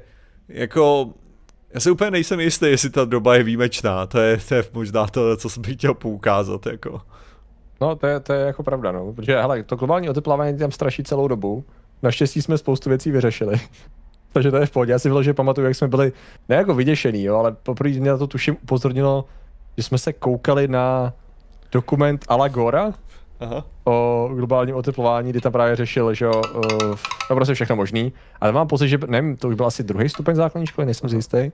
jako 0.50 1.14
já 1.74 1.80
se 1.80 1.92
úplně 1.92 2.12
nejsem 2.12 2.40
jistý, 2.40 2.66
jestli 2.66 2.90
ta 2.90 3.06
doba 3.06 3.36
je 3.36 3.44
výjimečná, 3.44 4.06
to 4.06 4.20
je, 4.20 4.38
to 4.48 4.56
je 4.56 4.64
možná 4.74 5.08
to, 5.08 5.38
co 5.38 5.50
jsem 5.50 5.64
chtěl 5.64 5.94
poukázat, 5.94 6.66
jako. 6.66 7.02
No, 7.82 7.96
to 7.96 8.08
je, 8.08 8.20
to 8.20 8.34
je 8.34 8.40
jako 8.40 8.64
pravda, 8.64 8.92
no, 8.92 9.14
protože 9.14 9.42
hele, 9.42 9.64
to 9.64 9.76
globální 9.76 10.10
oteplování 10.10 10.58
tam 10.58 10.72
straší 10.72 11.04
celou 11.04 11.28
dobu. 11.28 11.66
Naštěstí 12.04 12.42
jsme 12.42 12.58
spoustu 12.58 12.90
věcí 12.90 13.12
vyřešili. 13.12 13.60
Takže 14.34 14.52
to 14.52 14.58
je 14.58 14.66
v 14.66 14.72
pohodě. 14.72 14.92
Já 14.92 15.00
si 15.00 15.10
vyloženě 15.10 15.34
pamatuju, 15.34 15.68
jak 15.68 15.76
jsme 15.76 15.88
byli 15.88 16.12
ne 16.50 16.56
jako 16.56 16.74
vyděšený, 16.74 17.24
jo, 17.24 17.36
ale 17.36 17.52
poprvé 17.52 17.90
mě 17.90 18.10
na 18.10 18.18
to 18.18 18.28
tuším 18.28 18.58
upozornilo, 18.64 19.26
že 19.78 19.84
jsme 19.84 19.98
se 19.98 20.14
koukali 20.14 20.68
na 20.68 21.14
dokument 21.72 22.26
Alagora 22.28 22.94
Aha. 23.40 23.66
o 23.86 24.30
globálním 24.34 24.76
oteplování, 24.76 25.30
kdy 25.30 25.42
tam 25.42 25.52
právě 25.52 25.76
řešil, 25.76 26.14
že 26.14 26.26
jo, 26.26 26.42
uh, 26.56 26.96
no 27.30 27.36
prostě 27.36 27.54
všechno 27.54 27.76
možný. 27.76 28.14
Ale 28.42 28.52
mám 28.52 28.68
pocit, 28.68 28.88
že, 28.88 29.00
nevím, 29.08 29.38
to 29.38 29.50
už 29.50 29.56
byl 29.56 29.66
asi 29.66 29.84
druhý 29.84 30.10
stupeň 30.10 30.36
základní 30.36 30.68
školy, 30.68 30.86
nejsem 30.86 31.10
si 31.10 31.16
jistý. 31.16 31.52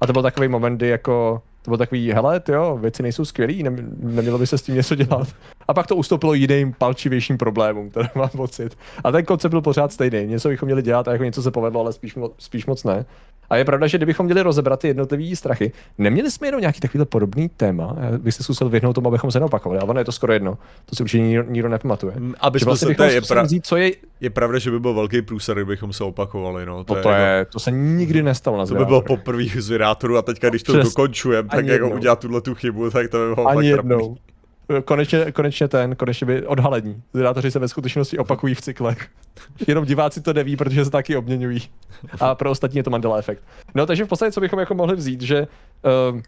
A 0.00 0.06
to 0.06 0.12
byl 0.12 0.22
takový 0.22 0.48
moment, 0.48 0.76
kdy 0.76 0.88
jako 0.88 1.42
to 1.66 1.70
bylo 1.70 1.78
takový, 1.78 2.12
hele, 2.12 2.42
jo, 2.48 2.78
věci 2.80 3.02
nejsou 3.02 3.24
skvělý, 3.24 3.62
ne, 3.62 3.70
nemělo 3.98 4.38
by 4.38 4.46
se 4.46 4.58
s 4.58 4.62
tím 4.62 4.74
něco 4.74 4.94
dělat. 4.94 5.28
A 5.68 5.74
pak 5.74 5.86
to 5.86 5.96
ustoupilo 5.96 6.34
jiným 6.34 6.72
palčivějším 6.78 7.38
problémům, 7.38 7.90
které 7.90 8.08
mám 8.14 8.28
pocit. 8.28 8.78
A 9.04 9.12
ten 9.12 9.24
koncept 9.24 9.50
byl 9.50 9.60
pořád 9.60 9.92
stejný. 9.92 10.26
Něco 10.26 10.48
bychom 10.48 10.66
měli 10.66 10.82
dělat 10.82 11.08
a 11.08 11.12
jako 11.12 11.24
něco 11.24 11.42
se 11.42 11.50
povedlo, 11.50 11.80
ale 11.80 11.92
spíš, 11.92 12.14
spíš 12.38 12.66
moc 12.66 12.84
ne. 12.84 13.04
A 13.50 13.56
je 13.56 13.64
pravda, 13.64 13.86
že 13.86 13.98
kdybychom 13.98 14.26
měli 14.26 14.42
rozebrat 14.42 14.80
ty 14.80 14.88
jednotlivé 14.88 15.36
strachy, 15.36 15.72
neměli 15.98 16.30
jsme 16.30 16.48
jenom 16.48 16.60
nějaký 16.60 16.80
takovýhle 16.80 17.06
podobný 17.06 17.48
téma, 17.48 17.96
vy 18.18 18.32
jste 18.32 18.42
zkusil 18.42 18.68
vyhnout 18.68 18.92
tomu, 18.92 19.08
abychom 19.08 19.30
se 19.30 19.38
neopakovali, 19.38 19.80
ale 19.80 19.90
ono 19.90 20.00
je 20.00 20.04
to 20.04 20.12
skoro 20.12 20.32
jedno. 20.32 20.58
To 20.84 20.96
si 20.96 21.02
určitě 21.02 21.22
nikdo, 21.22 21.42
nikdo 21.42 21.68
nepamatuje. 21.68 22.12
Mm, 22.16 22.34
aby 22.40 22.58
vlastně 22.58 22.94
se, 22.94 23.12
je, 23.12 23.20
pra... 23.20 23.42
vzít, 23.42 23.66
co 23.66 23.76
je... 23.76 23.92
je 24.20 24.30
pravda, 24.30 24.58
že 24.58 24.70
by 24.70 24.80
byl 24.80 24.94
velký 24.94 25.22
průser, 25.22 25.56
kdybychom 25.56 25.92
se 25.92 26.04
opakovali. 26.04 26.66
No. 26.66 26.84
To, 26.84 26.94
to, 26.94 27.02
to, 27.02 27.10
je, 27.10 27.20
jako... 27.20 27.52
to 27.52 27.58
se 27.58 27.70
nikdy 27.70 28.22
nestalo 28.22 28.58
na 28.58 28.66
To 28.66 28.74
by 28.74 28.84
bylo 28.84 29.02
poprvé 29.02 29.44
z 29.58 29.80
a 29.82 30.22
teďka, 30.22 30.48
když 30.48 30.62
to 30.62 30.72
Přes... 30.72 30.84
dokončujeme, 30.84 31.48
tak 31.56 31.66
jako 31.66 31.90
udělat 31.90 32.18
tuhle 32.20 32.40
tu 32.40 32.54
chybu, 32.54 32.90
tak 32.90 33.10
to 33.10 33.18
by 33.18 33.34
bylo 33.34 33.46
Ani 33.46 33.68
jednou. 33.68 34.16
konečně, 34.84 35.32
konečně 35.32 35.68
ten, 35.68 35.96
konečně 35.96 36.26
by 36.26 36.46
odhalení. 36.46 37.02
Zvědátoři 37.12 37.50
se 37.50 37.58
ve 37.58 37.68
skutečnosti 37.68 38.18
opakují 38.18 38.54
v 38.54 38.60
cyklech. 38.60 39.08
Jenom 39.68 39.84
diváci 39.84 40.20
to 40.20 40.32
neví, 40.32 40.56
protože 40.56 40.84
se 40.84 40.90
taky 40.90 41.16
obměňují. 41.16 41.62
A 42.20 42.34
pro 42.34 42.50
ostatní 42.50 42.76
je 42.76 42.82
to 42.82 42.90
Mandela 42.90 43.18
efekt. 43.18 43.42
No 43.74 43.86
takže 43.86 44.04
v 44.04 44.08
podstatě, 44.08 44.32
co 44.32 44.40
bychom 44.40 44.58
jako 44.58 44.74
mohli 44.74 44.96
vzít, 44.96 45.20
že 45.22 45.46
uh, 46.10 46.20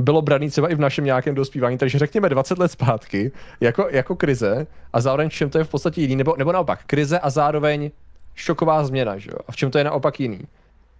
bylo 0.00 0.22
braný 0.22 0.50
třeba 0.50 0.68
i 0.68 0.74
v 0.74 0.80
našem 0.80 1.04
nějakém 1.04 1.34
dospívání, 1.34 1.78
takže 1.78 1.98
řekněme 1.98 2.28
20 2.28 2.58
let 2.58 2.72
zpátky, 2.72 3.32
jako, 3.60 3.88
jako 3.90 4.16
krize 4.16 4.66
a 4.92 5.00
zároveň 5.00 5.28
v 5.28 5.32
čem 5.32 5.50
to 5.50 5.58
je 5.58 5.64
v 5.64 5.68
podstatě 5.68 6.00
jiný, 6.00 6.16
nebo, 6.16 6.34
nebo 6.38 6.52
naopak, 6.52 6.80
krize 6.86 7.18
a 7.18 7.30
zároveň 7.30 7.90
šoková 8.34 8.84
změna, 8.84 9.18
že 9.18 9.30
jo? 9.30 9.38
A 9.48 9.52
v 9.52 9.56
čem 9.56 9.70
to 9.70 9.78
je 9.78 9.84
naopak 9.84 10.20
jiný? 10.20 10.40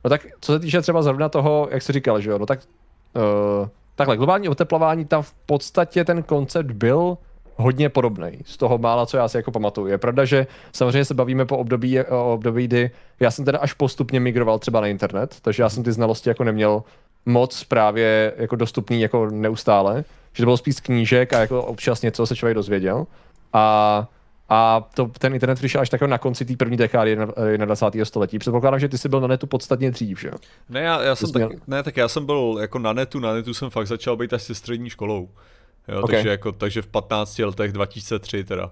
No 0.05 0.11
tak 0.11 0.27
co 0.41 0.53
se 0.53 0.59
týče 0.59 0.83
třeba 0.83 1.03
zrovna 1.03 1.29
toho, 1.29 1.69
jak 1.71 1.83
jsi 1.83 1.93
říkal, 1.93 2.21
že 2.21 2.31
jo, 2.31 2.39
no 2.39 2.47
tak 2.47 2.61
uh, 3.19 3.69
takhle, 3.95 4.17
globální 4.17 4.49
oteplování, 4.49 5.05
tam 5.05 5.23
v 5.23 5.33
podstatě 5.47 6.05
ten 6.05 6.23
koncept 6.23 6.71
byl 6.71 7.19
hodně 7.57 7.89
podobný 7.89 8.39
z 8.45 8.57
toho 8.57 8.79
mála, 8.79 9.07
co 9.07 9.17
já 9.17 9.29
si 9.29 9.37
jako 9.37 9.51
pamatuju. 9.51 9.87
Je 9.87 9.99
pravda, 9.99 10.25
že 10.25 10.47
samozřejmě 10.73 11.05
se 11.05 11.15
bavíme 11.15 11.45
po 11.45 11.59
období, 11.59 12.01
o 12.01 12.33
období, 12.33 12.65
kdy 12.65 12.91
já 13.21 13.31
jsem 13.31 13.45
teda 13.45 13.59
až 13.59 13.73
postupně 13.73 14.21
migroval 14.21 14.59
třeba 14.59 14.81
na 14.81 14.87
internet, 14.87 15.37
takže 15.43 15.63
já 15.63 15.69
jsem 15.69 15.83
ty 15.83 15.93
znalosti 15.93 16.29
jako 16.29 16.45
neměl 16.45 16.83
moc 17.27 17.65
právě 17.65 18.35
jako 18.37 18.57
dostupný 18.57 19.01
jako 19.01 19.31
neustále, 19.31 20.05
že 20.33 20.43
to 20.43 20.47
bylo 20.47 20.57
spíš 20.57 20.81
knížek 20.81 21.33
a 21.33 21.41
jako 21.41 21.63
občas 21.63 22.03
něco 22.03 22.27
se 22.27 22.37
člověk 22.37 22.55
dozvěděl. 22.55 23.07
A 23.53 24.07
a 24.49 24.89
to, 24.95 25.11
ten 25.19 25.35
internet 25.35 25.55
přišel 25.55 25.81
až 25.81 25.91
takhle 25.91 26.09
na 26.09 26.19
konci 26.19 26.45
té 26.45 26.57
první 26.57 26.77
dekády 26.77 27.17
21. 27.57 28.05
století. 28.05 28.39
Předpokládám, 28.39 28.81
že 28.81 28.89
ty 28.89 28.99
jsi 28.99 29.09
byl 29.09 29.21
na 29.21 29.27
netu 29.27 29.47
podstatně 29.47 29.91
dřív, 29.91 30.21
že? 30.21 30.31
Ne, 30.69 30.81
já, 30.81 31.03
já 31.03 31.17
jsem 31.17 31.33
tak, 31.33 31.69
ne, 31.69 31.83
tak 31.83 31.97
já 31.97 32.09
jsem 32.09 32.27
byl 32.27 32.59
jako 32.61 32.79
na 32.79 32.93
netu, 32.93 33.21
na 33.21 33.33
netu 33.35 33.55
jsem 33.55 33.71
fakt 33.71 33.87
začal 33.87 34.17
být 34.17 34.33
až 34.33 34.43
se 34.43 34.55
střední 34.55 34.91
školou. 34.91 35.29
Jo, 35.89 36.03
okay. 36.03 36.17
takže, 36.17 36.29
jako, 36.29 36.53
takže 36.53 36.83
v 36.83 36.87
15 36.87 37.39
letech 37.39 37.73
2003 37.73 38.45
teda. 38.45 38.71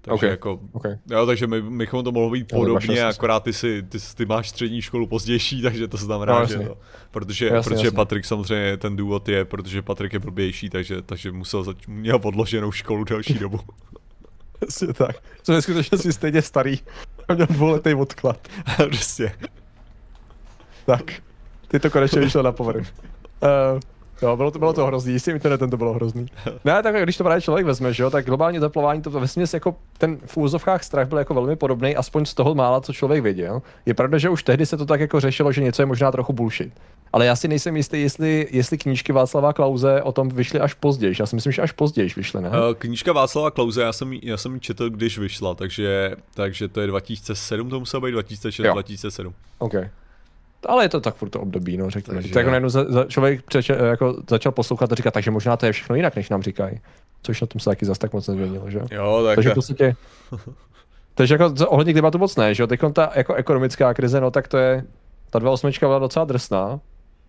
Takže 0.00 0.14
okay. 0.14 0.30
jako, 0.30 0.60
okay. 0.72 0.98
Jo, 1.10 1.26
takže 1.26 1.46
my, 1.46 1.62
bychom 1.62 2.04
to 2.04 2.12
mohlo 2.12 2.30
být 2.30 2.48
podobně, 2.48 3.04
akorát 3.04 3.42
ty, 3.42 3.52
si, 3.52 3.82
ty, 3.82 3.98
ty 4.14 4.26
máš 4.26 4.48
střední 4.48 4.82
školu 4.82 5.06
pozdější, 5.06 5.62
takže 5.68 5.88
to 5.88 5.96
znamená, 5.96 6.40
no, 6.40 6.46
že 6.46 6.58
to, 6.58 6.78
protože, 7.10 7.46
jasně, 7.46 7.70
protože 7.70 7.86
jasně. 7.86 7.96
Patrik 7.96 8.24
samozřejmě 8.24 8.76
ten 8.76 8.96
důvod 8.96 9.28
je, 9.28 9.44
protože 9.44 9.82
Patrik 9.82 10.12
je 10.12 10.18
blbější, 10.18 10.70
takže, 10.70 11.02
takže 11.02 11.32
musel 11.32 11.64
zač- 11.64 11.86
měl 11.86 12.18
podloženou 12.18 12.72
školu 12.72 13.04
delší 13.04 13.34
dobu. 13.34 13.60
Přesně 14.58 14.92
tak. 14.94 15.16
Jsem 15.42 15.54
ve 15.54 15.62
skutečnosti 15.62 16.12
stejně 16.12 16.42
starý 16.42 16.78
a 17.28 17.34
měl 17.34 17.46
dvouletý 17.46 17.94
odklad. 17.94 18.48
Přesně. 18.90 19.34
tak, 20.86 21.12
ty 21.68 21.78
to 21.78 21.90
konečně 21.90 22.20
vyšlo 22.20 22.42
na 22.42 22.52
povrch. 22.52 22.86
Uh, 23.42 23.80
Jo, 24.22 24.36
bylo 24.36 24.50
to, 24.50 24.58
bylo 24.58 24.72
to 24.72 24.86
hrozný, 24.86 25.18
s 25.18 25.24
tím 25.24 25.34
internetem 25.34 25.70
to 25.70 25.76
bylo 25.76 25.92
hrozný. 25.92 26.26
Ne, 26.64 26.82
tak 26.82 27.02
když 27.02 27.16
to 27.16 27.24
právě 27.24 27.40
člověk 27.40 27.66
vezme, 27.66 27.92
že 27.92 28.02
jo, 28.02 28.10
tak 28.10 28.26
globální 28.26 28.60
teplování, 28.60 29.02
to 29.02 29.10
ve 29.10 29.26
jako 29.54 29.76
ten 29.98 30.18
v 30.26 30.36
úzovkách 30.36 30.84
strach 30.84 31.08
byl 31.08 31.18
jako 31.18 31.34
velmi 31.34 31.56
podobný, 31.56 31.96
aspoň 31.96 32.24
z 32.24 32.34
toho 32.34 32.54
mála, 32.54 32.80
co 32.80 32.92
člověk 32.92 33.22
věděl. 33.22 33.62
Je 33.86 33.94
pravda, 33.94 34.18
že 34.18 34.28
už 34.28 34.42
tehdy 34.42 34.66
se 34.66 34.76
to 34.76 34.86
tak 34.86 35.00
jako 35.00 35.20
řešilo, 35.20 35.52
že 35.52 35.62
něco 35.62 35.82
je 35.82 35.86
možná 35.86 36.12
trochu 36.12 36.32
bullshit. 36.32 36.72
Ale 37.12 37.26
já 37.26 37.36
si 37.36 37.48
nejsem 37.48 37.76
jistý, 37.76 38.02
jestli, 38.02 38.48
jestli 38.50 38.78
knížky 38.78 39.12
Václava 39.12 39.52
Klauze 39.52 40.02
o 40.02 40.12
tom 40.12 40.28
vyšly 40.28 40.60
až 40.60 40.74
později. 40.74 41.14
Já 41.20 41.26
si 41.26 41.34
myslím, 41.34 41.52
že 41.52 41.62
až 41.62 41.72
později 41.72 42.10
vyšly, 42.16 42.42
ne? 42.42 42.48
Uh, 42.48 42.54
knížka 42.78 43.12
Václava 43.12 43.50
Klauze, 43.50 43.82
já 43.82 43.92
jsem, 43.92 44.12
já 44.22 44.36
jsem 44.36 44.54
ji 44.54 44.60
četl, 44.60 44.90
když 44.90 45.18
vyšla, 45.18 45.54
takže, 45.54 46.16
takže 46.34 46.68
to 46.68 46.80
je 46.80 46.86
2007, 46.86 47.70
to 47.70 47.80
muselo 47.80 48.00
být 48.00 48.12
2006, 48.12 48.66
jo. 48.66 48.72
2007. 48.72 49.34
Okay. 49.58 49.88
Ale 50.66 50.84
je 50.84 50.88
to 50.88 51.00
tak 51.00 51.14
furt 51.14 51.30
to 51.30 51.40
období, 51.40 51.76
no, 51.76 51.90
řekněme. 51.90 52.16
Takže... 52.16 52.34
Tak 52.34 52.40
jako 52.40 52.50
najednou 52.50 52.68
za, 52.68 52.84
za, 52.88 53.04
člověk 53.04 53.42
přeče, 53.42 53.72
jako 53.72 54.16
začal 54.30 54.52
poslouchat 54.52 54.92
a 54.92 54.94
říkat, 54.94 55.14
takže 55.14 55.30
možná 55.30 55.56
to 55.56 55.66
je 55.66 55.72
všechno 55.72 55.96
jinak, 55.96 56.16
než 56.16 56.30
nám 56.30 56.42
říkají. 56.42 56.80
Což 57.22 57.40
na 57.40 57.46
tom 57.46 57.60
se 57.60 57.70
taky 57.70 57.86
zase 57.86 58.00
tak 58.00 58.12
moc 58.12 58.28
nezměnilo, 58.28 58.70
že? 58.70 58.80
Jo, 58.90 59.22
tak 59.26 59.34
Takže 59.34 59.50
v 59.50 59.54
podstatě, 59.54 59.96
takže 61.14 61.34
jako 61.34 61.54
ohledně 61.66 61.92
klimatu 61.92 62.18
moc 62.18 62.36
ne, 62.36 62.54
že 62.54 62.62
jo? 62.62 62.66
Teď 62.66 62.80
ta 62.92 63.12
jako 63.14 63.34
ekonomická 63.34 63.94
krize, 63.94 64.20
no 64.20 64.30
tak 64.30 64.48
to 64.48 64.58
je, 64.58 64.84
ta 65.30 65.38
2.8 65.38 65.78
byla 65.80 65.98
docela 65.98 66.24
drsná. 66.24 66.80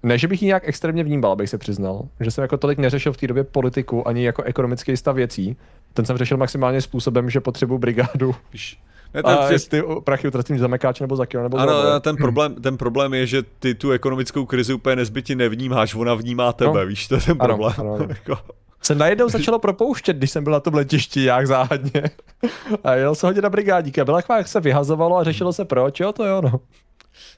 Ne, 0.04 0.18
že 0.18 0.28
bych 0.28 0.42
ji 0.42 0.46
nějak 0.46 0.68
extrémně 0.68 1.04
vnímal, 1.04 1.32
abych 1.32 1.50
se 1.50 1.58
přiznal. 1.58 2.08
Že 2.20 2.32
jsem 2.32 2.42
jako 2.42 2.58
tolik 2.58 2.80
neřešil 2.80 3.14
v 3.14 3.18
té 3.18 3.28
době 3.28 3.44
politiku 3.44 4.08
ani 4.08 4.26
jako 4.26 4.44
ekonomický 4.44 4.98
stav 4.98 5.16
věcí. 5.16 5.58
Ten 5.94 6.06
jsem 6.06 6.18
řešil 6.18 6.38
maximálně 6.38 6.82
způsobem, 6.82 7.30
že 7.30 7.40
potřebuji 7.40 7.78
brigádu. 7.78 8.36
Víš, 8.54 8.80
ne, 9.14 9.24
ten, 9.24 9.34
a 9.34 9.52
jestli 9.52 9.70
ty 9.70 9.88
prachy 10.04 10.28
utratím 10.28 10.60
za 10.60 10.68
mekáč 10.68 11.00
nebo 11.00 11.16
za 11.16 11.26
kilo 11.26 11.44
nebo 11.44 11.58
ano, 11.58 11.82
za 11.82 12.00
ten 12.00 12.16
problém, 12.16 12.56
ten 12.56 12.78
problém 12.78 13.14
je, 13.14 13.28
že 13.28 13.44
ty 13.60 13.76
tu 13.76 13.92
ekonomickou 13.92 14.46
krizi 14.46 14.74
úplně 14.74 14.96
nezbytně 14.96 15.36
nevnímáš, 15.36 15.96
ona 15.96 16.14
vnímá 16.14 16.54
tebe, 16.54 16.80
no. 16.80 16.86
víš, 16.86 17.08
to 17.08 17.16
je 17.16 17.22
ten 17.22 17.38
ano, 17.40 17.48
problém. 17.48 17.74
Ano, 17.78 17.94
ano. 17.94 18.08
Jako- 18.28 18.38
se 18.82 18.96
najednou 18.96 19.30
začalo 19.30 19.60
propouštět, 19.60 20.18
když 20.18 20.32
jsem 20.32 20.44
byl 20.44 20.54
na 20.54 20.60
tom 20.60 20.74
letišti 20.74 21.24
jak 21.24 21.48
záhadně. 21.48 22.04
A 22.84 22.94
jel 22.94 23.16
se 23.16 23.28
hodně 23.28 23.42
na 23.42 23.50
brigádíka. 23.50 24.06
Byla 24.06 24.22
jak 24.38 24.48
se 24.48 24.60
vyhazovalo 24.60 25.18
a 25.18 25.24
řešilo 25.24 25.54
se 25.54 25.66
proč, 25.66 26.00
jo, 26.00 26.12
to 26.12 26.26
jo, 26.26 26.42
no. 26.42 26.60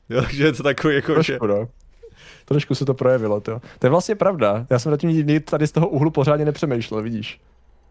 Jo, 0.10 0.24
že 0.30 0.44
je 0.44 0.54
to 0.54 0.64
takový 0.64 0.96
jako, 0.96 1.14
Trošku, 1.14 1.32
že... 1.32 1.40
No. 1.48 1.68
Trošku 2.46 2.76
se 2.76 2.86
to 2.86 2.94
projevilo, 2.94 3.42
to. 3.42 3.62
To 3.80 3.86
je 3.86 3.90
vlastně 3.90 4.16
pravda. 4.16 4.66
Já 4.70 4.80
jsem 4.80 4.92
na 4.92 4.98
tím 4.98 5.42
tady 5.42 5.68
z 5.68 5.72
toho 5.72 5.88
úhlu 5.88 6.12
pořádně 6.12 6.46
nepřemýšlel, 6.46 7.02
vidíš 7.02 7.40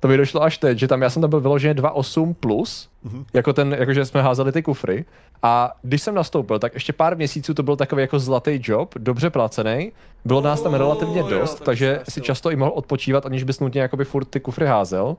to 0.01 0.09
mi 0.09 0.17
došlo 0.17 0.43
až 0.43 0.59
teď, 0.59 0.79
že 0.79 0.89
tam 0.89 1.03
já 1.03 1.11
jsem 1.11 1.23
tam 1.23 1.31
byl 1.31 1.41
vyloženě 1.41 1.75
2.8 1.75 2.35
plus, 2.35 2.89
mm-hmm. 3.07 3.25
jako 3.33 3.53
ten, 3.53 3.77
jakože 3.79 4.05
jsme 4.05 4.23
házeli 4.23 4.53
ty 4.53 4.63
kufry. 4.63 5.05
A 5.43 5.73
když 5.83 6.03
jsem 6.03 6.15
nastoupil, 6.15 6.59
tak 6.59 6.75
ještě 6.75 6.93
pár 6.93 7.17
měsíců 7.17 7.55
to 7.55 7.63
byl 7.63 7.77
takový 7.77 8.03
jako 8.03 8.19
zlatý 8.19 8.61
job, 8.63 8.95
dobře 8.99 9.31
placený. 9.31 9.93
Bylo 10.25 10.41
nás 10.41 10.63
tam 10.63 10.75
relativně 10.75 11.23
dost, 11.23 11.61
jo, 11.61 11.65
takže 11.65 12.01
si 12.09 12.21
často 12.21 12.51
i 12.51 12.57
mohl 12.57 12.73
odpočívat, 12.75 13.27
aniž 13.27 13.43
bys 13.43 13.61
nutně 13.61 13.81
jakoby 13.81 14.05
furt 14.05 14.25
ty 14.25 14.41
kufry 14.41 14.67
házel. 14.67 15.17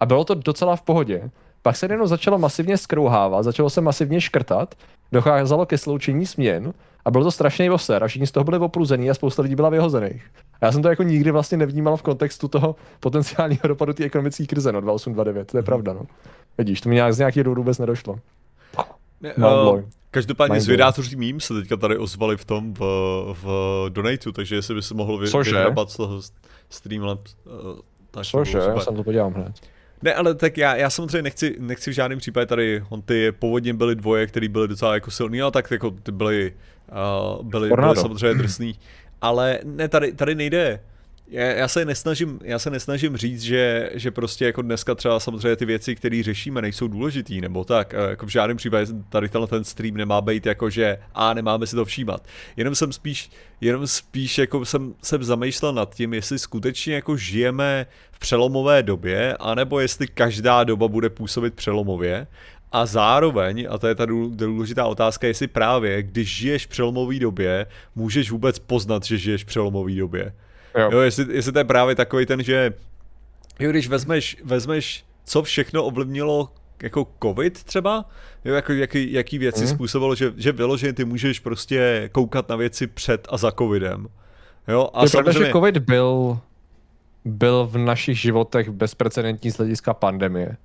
A 0.00 0.06
bylo 0.06 0.24
to 0.24 0.34
docela 0.34 0.76
v 0.76 0.82
pohodě. 0.82 1.30
Pak 1.62 1.76
se 1.76 1.86
jenom 1.86 2.06
začalo 2.06 2.38
masivně 2.38 2.78
skrouhávat, 2.78 3.44
začalo 3.44 3.70
se 3.70 3.80
masivně 3.80 4.20
škrtat, 4.20 4.74
docházelo 5.12 5.66
ke 5.66 5.78
sloučení 5.78 6.26
směn 6.26 6.72
a 7.04 7.10
bylo 7.10 7.24
to 7.24 7.30
strašný 7.30 7.68
voser 7.68 8.04
a 8.04 8.06
všichni 8.06 8.26
z 8.26 8.30
toho 8.30 8.44
byli 8.44 8.58
opruzený 8.58 9.10
a 9.10 9.14
spousta 9.14 9.42
lidí 9.42 9.54
byla 9.54 9.68
vyhozených. 9.68 10.30
A 10.60 10.66
já 10.66 10.72
jsem 10.72 10.82
to 10.82 10.88
jako 10.88 11.02
nikdy 11.02 11.30
vlastně 11.30 11.58
nevnímal 11.58 11.96
v 11.96 12.02
kontextu 12.02 12.48
toho 12.48 12.76
potenciálního 13.00 13.68
dopadu 13.68 13.92
té 13.92 14.04
ekonomické 14.04 14.46
krize, 14.46 14.72
no 14.72 14.80
2829, 14.80 15.50
to 15.52 15.56
je 15.56 15.62
pravda, 15.62 15.92
no. 15.92 16.02
Vidíš, 16.58 16.80
to 16.80 16.88
mi 16.88 16.94
nějak 16.94 17.14
z 17.14 17.18
nějakých 17.18 17.44
důvodů 17.44 17.62
vůbec 17.62 17.78
nedošlo. 17.78 18.18
uh, 19.36 19.82
každopádně 20.10 20.60
zvědátoří 20.60 21.16
mím 21.16 21.40
se 21.40 21.54
teďka 21.54 21.76
tady 21.76 21.98
ozvali 21.98 22.36
v 22.36 22.44
tom 22.44 22.74
v, 22.74 22.80
v 23.42 23.86
Donatu, 23.88 24.32
takže 24.32 24.54
jestli 24.54 24.74
by 24.74 24.82
se 24.82 24.94
mohl 24.94 25.18
vy, 25.18 25.26
vyhrabat 25.44 25.90
z 25.90 25.96
toho 25.96 26.20
Streamlabs. 26.70 27.36
Uh, 27.44 27.80
tak 28.10 28.24
Cože, 28.24 28.58
já 28.58 28.80
jsem 28.80 28.96
to 28.96 29.04
podívám 29.04 29.34
hned. 29.34 29.52
Ne, 30.02 30.14
ale 30.14 30.34
tak 30.34 30.58
já, 30.58 30.76
já 30.76 30.90
samozřejmě 30.90 31.22
nechci, 31.22 31.56
nechci 31.58 31.90
v 31.90 31.94
žádném 31.94 32.18
případě 32.18 32.46
tady, 32.46 32.84
on 32.88 33.02
ty 33.02 33.32
původně 33.32 33.74
byly 33.74 33.94
dvoje, 33.94 34.26
které 34.26 34.48
byly 34.48 34.68
docela 34.68 34.94
jako 34.94 35.10
silný, 35.10 35.42
ale 35.42 35.50
tak 35.50 35.70
jako 35.70 35.90
ty 35.90 36.12
byly, 36.12 36.54
uh, 36.92 37.46
byly, 37.46 37.70
byly 37.70 37.96
samozřejmě 37.96 38.42
drsný. 38.42 38.74
Ale 39.20 39.58
ne, 39.64 39.88
tady, 39.88 40.12
tady 40.12 40.34
nejde, 40.34 40.80
já, 41.32 41.44
já, 41.44 41.68
se 41.68 41.84
nesnažím, 41.84 42.38
já 42.42 42.58
se 42.58 42.70
nesnažím 42.70 43.16
říct, 43.16 43.42
že, 43.42 43.90
že 43.94 44.10
prostě 44.10 44.44
jako 44.44 44.62
dneska 44.62 44.94
třeba 44.94 45.20
samozřejmě 45.20 45.56
ty 45.56 45.64
věci, 45.64 45.94
které 45.96 46.22
řešíme, 46.22 46.62
nejsou 46.62 46.88
důležitý, 46.88 47.40
nebo 47.40 47.64
tak, 47.64 47.92
jako 48.10 48.26
v 48.26 48.28
žádném 48.28 48.56
případě 48.56 48.86
tady 49.08 49.28
tenhle 49.28 49.48
ten 49.48 49.64
stream 49.64 49.96
nemá 49.96 50.20
být 50.20 50.46
jako, 50.46 50.70
že 50.70 50.98
a 51.14 51.34
nemáme 51.34 51.66
si 51.66 51.76
to 51.76 51.84
všímat. 51.84 52.26
Jenom 52.56 52.74
jsem 52.74 52.92
spíš, 52.92 53.30
jenom 53.60 53.86
spíš 53.86 54.38
jako 54.38 54.64
jsem, 54.64 54.94
jsem 55.02 55.24
zamýšlel 55.24 55.72
nad 55.72 55.94
tím, 55.94 56.14
jestli 56.14 56.38
skutečně 56.38 56.94
jako 56.94 57.16
žijeme 57.16 57.86
v 58.12 58.18
přelomové 58.18 58.82
době, 58.82 59.36
anebo 59.40 59.80
jestli 59.80 60.06
každá 60.06 60.64
doba 60.64 60.88
bude 60.88 61.10
působit 61.10 61.54
přelomově 61.54 62.26
a 62.72 62.86
zároveň, 62.86 63.66
a 63.70 63.78
to 63.78 63.86
je 63.86 63.94
ta 63.94 64.06
důležitá 64.06 64.86
otázka, 64.86 65.26
jestli 65.26 65.46
právě, 65.46 66.02
když 66.02 66.36
žiješ 66.36 66.66
v 66.66 66.68
přelomové 66.68 67.18
době, 67.18 67.66
můžeš 67.94 68.30
vůbec 68.30 68.58
poznat, 68.58 69.04
že 69.04 69.18
žiješ 69.18 69.42
v 69.42 69.46
přelomové 69.46 69.92
době. 69.92 70.32
Jo. 70.78 70.90
jo 70.92 71.00
jestli, 71.00 71.26
jestli 71.36 71.52
to 71.52 71.58
je 71.58 71.64
právě 71.64 71.94
takový 71.94 72.26
ten, 72.26 72.42
že 72.42 72.72
jo, 73.60 73.70
když 73.70 73.88
vezmeš, 73.88 74.36
vezmeš, 74.44 75.04
co 75.24 75.42
všechno 75.42 75.84
ovlivnilo 75.84 76.48
jako 76.82 77.06
covid 77.22 77.64
třeba, 77.64 78.04
jo, 78.44 78.54
jako 78.54 78.72
jaký, 78.72 79.12
jaký 79.12 79.38
věci 79.38 79.60
mm. 79.60 79.68
způsobilo, 79.68 80.14
že, 80.14 80.32
že 80.36 80.52
vyloženě 80.52 80.92
ty 80.92 81.04
můžeš 81.04 81.40
prostě 81.40 82.08
koukat 82.12 82.48
na 82.48 82.56
věci 82.56 82.86
před 82.86 83.28
a 83.30 83.36
za 83.36 83.52
covidem. 83.52 84.08
Jo, 84.68 84.90
a 84.94 85.02
je 85.02 85.08
samozřejmě... 85.08 85.32
pravda, 85.32 85.46
že 85.46 85.52
covid 85.52 85.78
byl, 85.78 86.38
byl 87.24 87.66
v 87.66 87.78
našich 87.78 88.20
životech 88.20 88.70
bezprecedentní 88.70 89.50
z 89.50 89.56
hlediska 89.56 89.94
pandemie. 89.94 90.56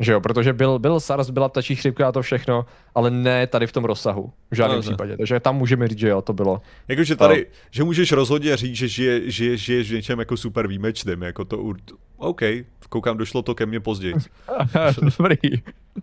Že 0.00 0.12
jo, 0.12 0.20
protože 0.20 0.52
byl, 0.52 0.78
byl 0.78 1.00
SARS, 1.00 1.30
byla 1.30 1.48
ptačí 1.48 1.76
chřipka 1.76 2.08
a 2.08 2.12
to 2.12 2.22
všechno, 2.22 2.66
ale 2.94 3.10
ne 3.10 3.46
tady 3.46 3.66
v 3.66 3.72
tom 3.72 3.84
rozsahu, 3.84 4.32
v 4.50 4.54
žádném 4.56 4.76
no, 4.76 4.82
případě. 4.82 5.16
Takže 5.16 5.40
tam 5.40 5.56
můžeme 5.56 5.88
říct, 5.88 5.98
že 5.98 6.08
jo, 6.08 6.22
to 6.22 6.32
bylo. 6.32 6.60
Jakože 6.88 7.16
tady, 7.16 7.46
uh, 7.46 7.52
že 7.70 7.84
můžeš 7.84 8.12
rozhodně 8.12 8.56
říct, 8.56 8.76
že 8.76 8.88
žije, 8.88 9.30
žije, 9.30 9.56
žiješ 9.56 9.90
v 9.90 9.94
něčem 9.94 10.18
jako 10.18 10.36
super 10.36 10.66
výjimečným, 10.66 11.22
jako 11.22 11.44
to, 11.44 11.72
OK, 12.16 12.40
koukám, 12.88 13.16
došlo 13.16 13.42
to 13.42 13.54
ke 13.54 13.66
mně 13.66 13.80
později. 13.80 14.14
Dobrý. 15.18 15.36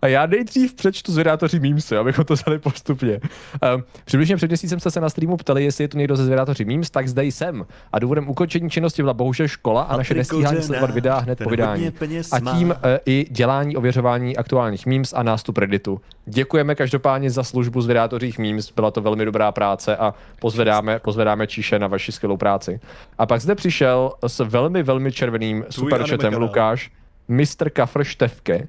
A 0.02 0.06
já 0.06 0.26
nejdřív 0.26 0.74
přečtu 0.74 1.12
zvědátoří 1.12 1.60
Memesy, 1.60 1.96
abychom 1.96 2.24
to 2.24 2.34
vzali 2.34 2.58
postupně. 2.58 3.20
Um, 3.74 3.84
přibližně 4.04 4.36
před 4.36 4.50
měsícem 4.50 4.80
jste 4.80 4.90
se 4.90 5.00
na 5.00 5.08
streamu 5.08 5.36
ptali, 5.36 5.64
jestli 5.64 5.84
je 5.84 5.88
to 5.88 5.98
někdo 5.98 6.16
ze 6.16 6.24
zvědátoří 6.24 6.64
Memes, 6.64 6.90
tak 6.90 7.08
zde 7.08 7.24
jsem. 7.24 7.66
A 7.92 7.98
důvodem 7.98 8.28
ukončení 8.28 8.70
činnosti 8.70 9.02
byla 9.02 9.14
bohužel 9.14 9.48
škola 9.48 9.82
a, 9.82 9.94
a 9.94 9.96
naše 9.96 10.14
nestíhání 10.14 10.62
sledovat 10.62 10.90
videa 10.90 11.18
hned 11.18 11.38
po 11.44 11.50
vydání. 11.50 11.92
A 12.32 12.40
tím 12.40 12.68
uh, 12.68 12.74
i 13.06 13.26
dělání 13.30 13.76
ověřování 13.76 14.36
aktuálních 14.36 14.86
memes 14.86 15.12
a 15.12 15.22
nástup 15.22 15.58
Redditu. 15.58 16.00
Děkujeme 16.26 16.74
každopádně 16.74 17.30
za 17.30 17.44
službu 17.44 17.80
zvědátořích 17.80 18.38
Memes, 18.38 18.70
byla 18.70 18.90
to 18.90 19.00
velmi 19.00 19.24
dobrá 19.24 19.52
práce 19.52 19.96
a 19.96 20.14
pozvedáme, 20.40 20.98
pozvedáme 20.98 21.46
Číše 21.46 21.78
na 21.78 21.86
vaši 21.86 22.12
skvělou 22.12 22.36
práci. 22.36 22.80
A 23.18 23.26
pak 23.26 23.40
zde 23.40 23.54
přišel 23.54 24.12
s 24.26 24.38
velmi, 24.38 24.82
velmi 24.82 25.12
červeným 25.12 25.64
superchatem 25.70 26.34
Lukáš, 26.34 26.90
Mr. 27.28 27.70
Kafr 27.70 28.04
Števke, 28.04 28.68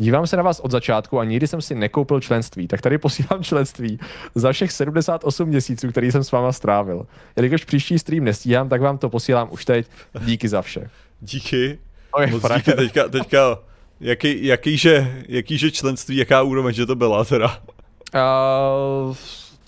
Dívám 0.00 0.26
se 0.26 0.36
na 0.36 0.42
vás 0.42 0.60
od 0.60 0.70
začátku 0.70 1.18
a 1.18 1.24
nikdy 1.24 1.46
jsem 1.46 1.62
si 1.62 1.74
nekoupil 1.74 2.20
členství, 2.20 2.68
tak 2.68 2.80
tady 2.80 2.98
posílám 2.98 3.44
členství 3.44 4.00
za 4.34 4.52
všech 4.52 4.72
78 4.72 5.48
měsíců, 5.48 5.88
který 5.88 6.12
jsem 6.12 6.24
s 6.24 6.32
váma 6.32 6.52
strávil. 6.52 7.06
Jelikož 7.36 7.64
příští 7.64 7.98
stream 7.98 8.24
nestíhám, 8.24 8.68
tak 8.68 8.80
vám 8.80 8.98
to 8.98 9.08
posílám 9.08 9.48
už 9.50 9.64
teď. 9.64 9.86
Díky 10.20 10.48
za 10.48 10.62
vše. 10.62 10.90
Díky. 11.20 11.78
Moc 12.30 12.42
díky. 12.56 12.72
Teďka, 12.72 13.08
teďka 13.08 13.58
jaký, 14.00 14.46
jakýže, 14.46 15.22
jakýže 15.28 15.70
členství, 15.70 16.16
jaká 16.16 16.42
úroveň, 16.42 16.74
že 16.74 16.86
to 16.86 16.94
byla 16.94 17.24
teda? 17.24 17.60
Uh, 18.14 19.16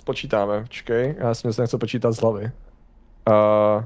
počítáme, 0.04 0.64
čekej, 0.68 1.14
já 1.18 1.34
si 1.34 1.46
myslím, 1.46 1.66
že 1.66 1.76
počítat 1.76 2.12
z 2.12 2.20
hlavy. 2.20 2.50
Uh, 3.28 3.84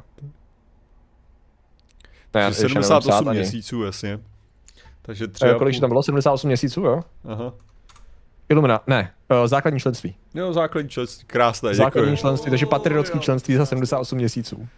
ne, 2.35 2.55
78 2.55 3.31
měsíců, 3.31 3.83
jasně. 3.83 4.19
Takže 5.03 5.29
třeba... 5.29 5.53
Eh, 5.53 5.55
kolik 5.55 5.81
tam 5.81 5.91
bylo? 5.91 6.03
78 6.03 6.49
měsíců, 6.49 6.81
jo? 6.81 7.01
Aha. 7.25 7.53
Ilumina, 8.49 8.81
ne, 8.87 9.13
uh, 9.31 9.47
základní 9.47 9.81
členství. 9.81 10.15
Jo, 10.35 10.53
základní 10.53 10.91
členství, 10.91 11.27
krásné, 11.27 11.75
Základní 11.75 12.11
děkuji. 12.11 12.21
členství, 12.21 12.51
takže 12.51 12.67
patriotský 12.67 13.21
členství 13.21 13.55
za 13.55 13.67
78 13.67 14.19
měsíců. 14.19 14.69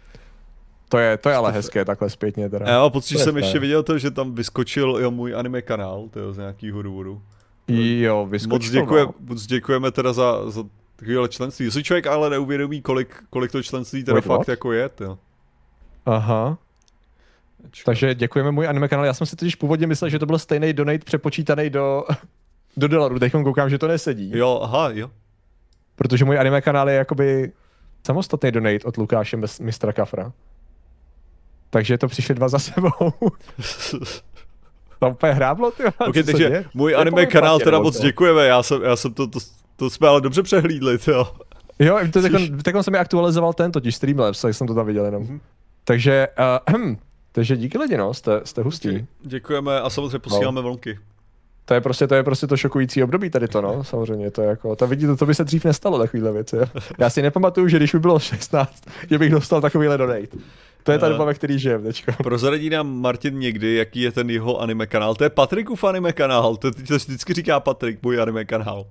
To 0.89 0.97
je, 0.97 1.17
to 1.17 1.29
je 1.29 1.35
ale 1.35 1.51
hezké, 1.51 1.85
takhle 1.85 2.09
zpětně 2.09 2.49
teda. 2.49 2.69
Já 2.69 2.79
mám 2.79 2.91
pocit, 2.91 3.17
že 3.17 3.23
jsem 3.23 3.37
je. 3.37 3.43
ještě 3.43 3.59
viděl 3.59 3.83
to, 3.83 3.97
že 3.97 4.11
tam 4.11 4.35
vyskočil 4.35 4.97
jo, 5.01 5.11
můj 5.11 5.35
anime 5.35 5.61
kanál, 5.61 6.07
to 6.11 6.19
je 6.19 6.33
z 6.33 6.37
nějakého 6.37 6.81
důvodu. 6.81 7.21
Jo, 7.67 8.25
vyskočil. 8.29 8.55
Moc, 8.55 8.69
děkuje, 8.69 9.05
no. 9.05 9.13
moc 9.19 9.45
děkujeme 9.45 9.91
teda 9.91 10.13
za, 10.13 10.51
za 10.51 10.63
takovéhle 10.95 11.29
členství. 11.29 11.71
Si 11.71 11.83
člověk 11.83 12.07
ale 12.07 12.29
neuvědomí, 12.29 12.81
kolik, 12.81 13.23
kolik 13.29 13.51
to 13.51 13.63
členství 13.63 14.03
teda 14.03 14.15
Wait, 14.15 14.25
fakt 14.25 14.37
what? 14.37 14.47
jako 14.47 14.71
je, 14.73 14.89
jo. 14.99 15.17
Aha. 16.05 16.57
Takže 17.85 18.15
děkujeme 18.15 18.51
můj 18.51 18.67
anime 18.67 18.87
kanál. 18.87 19.05
Já 19.05 19.13
jsem 19.13 19.27
si 19.27 19.35
totiž 19.35 19.55
původně 19.55 19.87
myslel, 19.87 20.09
že 20.09 20.19
to 20.19 20.25
byl 20.25 20.39
stejný 20.39 20.73
donate 20.73 21.05
přepočítaný 21.05 21.69
do, 21.69 22.03
do 22.77 22.87
dolaru. 22.87 23.19
Teď 23.19 23.31
koukám, 23.31 23.69
že 23.69 23.77
to 23.77 23.87
nesedí. 23.87 24.31
Jo, 24.37 24.59
aha, 24.63 24.89
jo. 24.93 25.11
Protože 25.95 26.25
můj 26.25 26.39
anime 26.39 26.61
kanál 26.61 26.89
je 26.89 26.95
jakoby 26.95 27.51
samostatný 28.05 28.51
donate 28.51 28.85
od 28.85 28.97
Lukáše 28.97 29.37
mistra 29.61 29.93
Kafra. 29.93 30.31
Takže 31.69 31.97
to 31.97 32.07
přišli 32.07 32.35
dva 32.35 32.49
za 32.49 32.59
sebou. 32.59 32.89
to 34.99 35.09
úplně 35.09 35.33
hráblo, 35.33 35.71
ty. 35.71 35.83
Okay, 36.09 36.23
takže 36.23 36.65
můj 36.73 36.95
anime 36.95 37.25
kanál 37.25 37.59
teda 37.59 37.79
moc 37.79 37.99
děkujeme, 37.99 38.45
já 38.47 38.63
jsem, 38.63 38.83
já 38.83 38.95
jsem 38.95 39.13
to, 39.13 39.27
to, 39.27 39.39
to 39.75 39.89
jsme 39.89 40.07
ale 40.07 40.21
dobře 40.21 40.43
přehlídli, 40.43 40.97
jo. 41.07 41.27
Jo, 41.79 41.99
to 42.13 42.21
tak 42.63 42.75
on 42.75 42.83
jsem 42.83 42.91
mi 42.91 42.97
aktualizoval 42.97 43.53
ten 43.53 43.71
totiž 43.71 43.95
Streamlabs, 43.95 44.41
tak 44.41 44.53
jsem 44.53 44.67
to 44.67 44.75
tam 44.75 44.85
viděl 44.85 45.05
jenom. 45.05 45.23
Mm-hmm. 45.23 45.39
Takže, 45.83 46.27
uh, 46.75 46.95
takže 47.31 47.57
díky 47.57 47.77
lidi, 47.77 47.97
no, 47.97 48.13
jste, 48.13 48.41
jste 48.43 48.61
hustý. 48.61 49.05
Děkujeme 49.21 49.81
a 49.81 49.89
samozřejmě 49.89 50.19
posíláme 50.19 50.55
no. 50.55 50.61
vlnky. 50.61 50.99
To 51.67 51.73
je 51.73 51.81
prostě 51.81 52.07
to, 52.07 52.15
je 52.15 52.23
prostě 52.23 52.47
to 52.47 52.57
šokující 52.57 53.03
období 53.03 53.29
tady 53.29 53.47
to, 53.47 53.61
no, 53.61 53.83
samozřejmě, 53.83 54.31
to 54.31 54.41
je 54.41 54.47
jako, 54.47 54.75
to 54.75 54.87
vidíte, 54.87 55.15
to 55.15 55.25
by 55.25 55.35
se 55.35 55.43
dřív 55.43 55.65
nestalo, 55.65 55.99
takovýhle 55.99 56.31
věci. 56.31 56.57
Já 56.97 57.09
si 57.09 57.21
nepamatuju, 57.21 57.67
že 57.67 57.77
když 57.77 57.91
by 57.91 57.99
bylo 57.99 58.19
16, 58.19 58.85
že 59.09 59.17
bych 59.17 59.31
dostal 59.31 59.61
takovýhle 59.61 59.97
donate. 59.97 60.37
To 60.83 60.91
je 60.91 60.99
ta 60.99 61.09
doba, 61.09 61.25
ve 61.25 61.33
který 61.33 61.59
žijem 61.59 61.83
teďka. 61.83 62.11
Prozradí 62.11 62.69
nám 62.69 63.01
Martin 63.01 63.39
někdy, 63.39 63.75
jaký 63.75 64.01
je 64.01 64.11
ten 64.11 64.29
jeho 64.29 64.61
anime 64.61 64.87
kanál. 64.87 65.15
To 65.15 65.23
je 65.23 65.29
Patrikův 65.29 65.83
anime 65.83 66.13
kanál, 66.13 66.55
to, 66.55 66.71
to 66.71 66.95
vždycky 66.95 67.33
říká 67.33 67.59
Patrik, 67.59 68.03
můj 68.03 68.21
anime 68.21 68.45
kanál. 68.45 68.85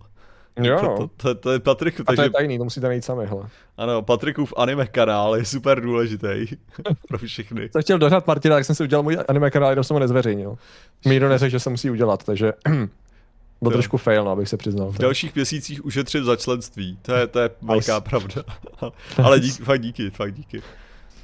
Jo, 0.62 0.82
no. 0.82 0.96
to, 0.96 1.08
to, 1.16 1.34
to, 1.34 1.52
je 1.52 1.58
Patrik. 1.58 2.00
A 2.06 2.14
to 2.14 2.22
je 2.22 2.30
tajný, 2.30 2.58
to 2.58 2.64
musíte 2.64 2.86
najít 2.86 3.04
sami, 3.04 3.26
hele. 3.26 3.48
Ano, 3.76 4.02
Patrikův 4.02 4.54
anime 4.56 4.86
kanál 4.86 5.36
je 5.36 5.44
super 5.44 5.80
důležitý 5.80 6.46
pro 7.08 7.18
všechny. 7.18 7.68
Jsem 7.72 7.82
chtěl 7.82 7.98
dohnat 7.98 8.26
Martina, 8.26 8.56
tak 8.56 8.64
jsem 8.64 8.74
si 8.74 8.82
udělal 8.82 9.02
můj 9.02 9.18
anime 9.28 9.50
kanál, 9.50 9.70
jenom 9.70 9.84
jsem 9.84 9.94
ho 9.94 10.00
nezveřejnil. 10.00 10.58
Nikdo 11.04 11.28
neřekl, 11.28 11.50
že 11.50 11.60
se 11.60 11.70
musí 11.70 11.90
udělat, 11.90 12.24
takže 12.24 12.52
byl 13.62 13.72
trošku 13.72 13.96
fail, 13.96 14.24
no, 14.24 14.30
abych 14.30 14.48
se 14.48 14.56
přiznal. 14.56 14.90
V 14.90 14.98
dalších 14.98 15.34
měsících 15.34 15.84
ušetřit 15.84 16.24
za 16.24 16.36
členství, 16.36 16.98
to 17.02 17.14
je, 17.14 17.26
to 17.26 17.40
je 17.40 17.50
velká 17.62 18.00
pravda. 18.00 18.42
Ale 19.24 19.40
díky, 19.40 19.64
fakt 19.64 19.80
díky, 19.80 20.10
fakt 20.10 20.34
díky. 20.34 20.62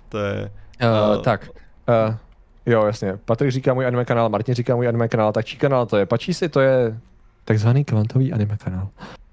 To 0.08 0.18
je... 0.18 0.50
Uh, 0.82 1.16
uh, 1.16 1.22
tak, 1.22 1.48
uh, 2.08 2.14
jo, 2.66 2.86
jasně. 2.86 3.18
Patrik 3.24 3.50
říká 3.50 3.74
můj 3.74 3.86
anime 3.86 4.04
kanál, 4.04 4.28
Martin 4.28 4.54
říká 4.54 4.76
můj 4.76 4.88
anime 4.88 5.08
kanál, 5.08 5.32
tak 5.32 5.44
čí 5.44 5.56
kanál 5.56 5.86
to 5.86 5.96
je? 5.96 6.06
Pačí 6.06 6.34
si, 6.34 6.48
to 6.48 6.60
je 6.60 7.00
takzvaný 7.44 7.84
kvantový 7.84 8.32
anime 8.32 8.56
kanál. 8.56 8.88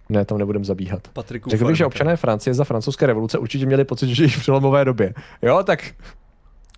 Ne, 0.09 0.25
tam 0.25 0.37
nebudem 0.37 0.65
zabíhat. 0.65 1.07
Patriku 1.07 1.49
Řekl 1.49 1.67
bych, 1.67 1.75
že 1.75 1.85
občané 1.85 2.17
Francie 2.17 2.53
za 2.53 2.63
francouzské 2.63 3.05
revoluce 3.05 3.37
určitě 3.37 3.65
měli 3.65 3.85
pocit, 3.85 4.07
že 4.07 4.15
žijí 4.15 4.29
v 4.29 4.39
přelomové 4.39 4.85
době. 4.85 5.13
Jo, 5.41 5.63
tak 5.63 5.91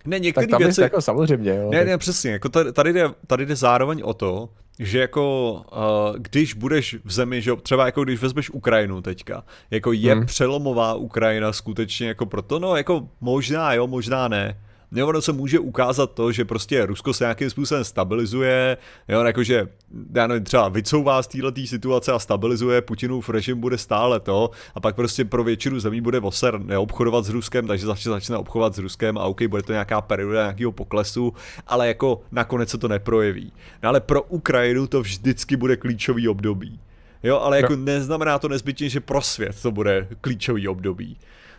ne, 0.04 0.18
některé 0.18 0.46
věci... 0.58 0.80
Jako 0.80 1.00
samozřejmě, 1.00 1.54
jo. 1.54 1.70
Ne, 1.70 1.78
tak... 1.78 1.86
ne, 1.86 1.98
přesně, 1.98 2.30
jako 2.30 2.48
tady, 2.48 2.72
tady, 2.72 2.92
jde, 2.92 3.08
tady 3.26 3.46
jde 3.46 3.56
zároveň 3.56 4.02
o 4.04 4.14
to, 4.14 4.48
že 4.78 4.98
jako 4.98 5.52
uh, 5.72 6.16
když 6.18 6.54
budeš 6.54 6.96
v 7.04 7.12
zemi, 7.12 7.42
že 7.42 7.56
třeba 7.56 7.86
jako 7.86 8.04
když 8.04 8.20
vezmeš 8.20 8.50
Ukrajinu 8.50 9.02
teďka, 9.02 9.44
jako 9.70 9.92
je 9.92 10.14
hmm. 10.14 10.26
přelomová 10.26 10.94
Ukrajina 10.94 11.52
skutečně 11.52 12.08
jako 12.08 12.26
proto, 12.26 12.58
no 12.58 12.76
jako 12.76 13.08
možná 13.20 13.74
jo, 13.74 13.86
možná 13.86 14.28
ne, 14.28 14.58
Jo, 14.94 15.08
ono 15.08 15.22
se 15.22 15.32
může 15.32 15.58
ukázat 15.58 16.12
to, 16.14 16.32
že 16.32 16.44
prostě 16.44 16.86
Rusko 16.86 17.12
se 17.12 17.24
nějakým 17.24 17.50
způsobem 17.50 17.84
stabilizuje, 17.84 18.76
jo, 19.08 19.24
jakože, 19.24 19.68
já 20.14 20.26
nevím, 20.26 20.44
třeba 20.44 20.68
vycouvá 20.68 21.22
z 21.22 21.26
této 21.26 21.52
situace 21.66 22.12
a 22.12 22.18
stabilizuje, 22.18 22.82
Putinův 22.82 23.28
režim 23.28 23.60
bude 23.60 23.78
stále 23.78 24.20
to, 24.20 24.50
a 24.74 24.80
pak 24.80 24.94
prostě 24.94 25.24
pro 25.24 25.44
většinu 25.44 25.80
zemí 25.80 26.00
bude 26.00 26.20
voser 26.20 26.60
neobchodovat 26.60 27.24
s 27.24 27.28
Ruskem, 27.28 27.66
takže 27.66 27.86
začne, 27.86 28.10
začne 28.10 28.36
obchodovat 28.36 28.74
s 28.74 28.78
Ruskem 28.78 29.18
a 29.18 29.24
OK, 29.24 29.42
bude 29.42 29.62
to 29.62 29.72
nějaká 29.72 30.00
perioda 30.00 30.42
nějakého 30.42 30.72
poklesu, 30.72 31.32
ale 31.66 31.88
jako 31.88 32.20
nakonec 32.32 32.68
se 32.68 32.78
to 32.78 32.88
neprojeví. 32.88 33.52
No 33.82 33.88
ale 33.88 34.00
pro 34.00 34.22
Ukrajinu 34.22 34.86
to 34.86 35.00
vždycky 35.00 35.56
bude 35.56 35.76
klíčový 35.76 36.28
období. 36.28 36.80
Jo, 37.22 37.38
ale 37.38 37.56
jako 37.56 37.76
no. 37.76 37.84
neznamená 37.84 38.38
to 38.38 38.48
nezbytně, 38.48 38.88
že 38.88 39.00
pro 39.00 39.22
svět 39.22 39.62
to 39.62 39.70
bude 39.70 40.08
klíčový 40.20 40.68
období. 40.68 41.16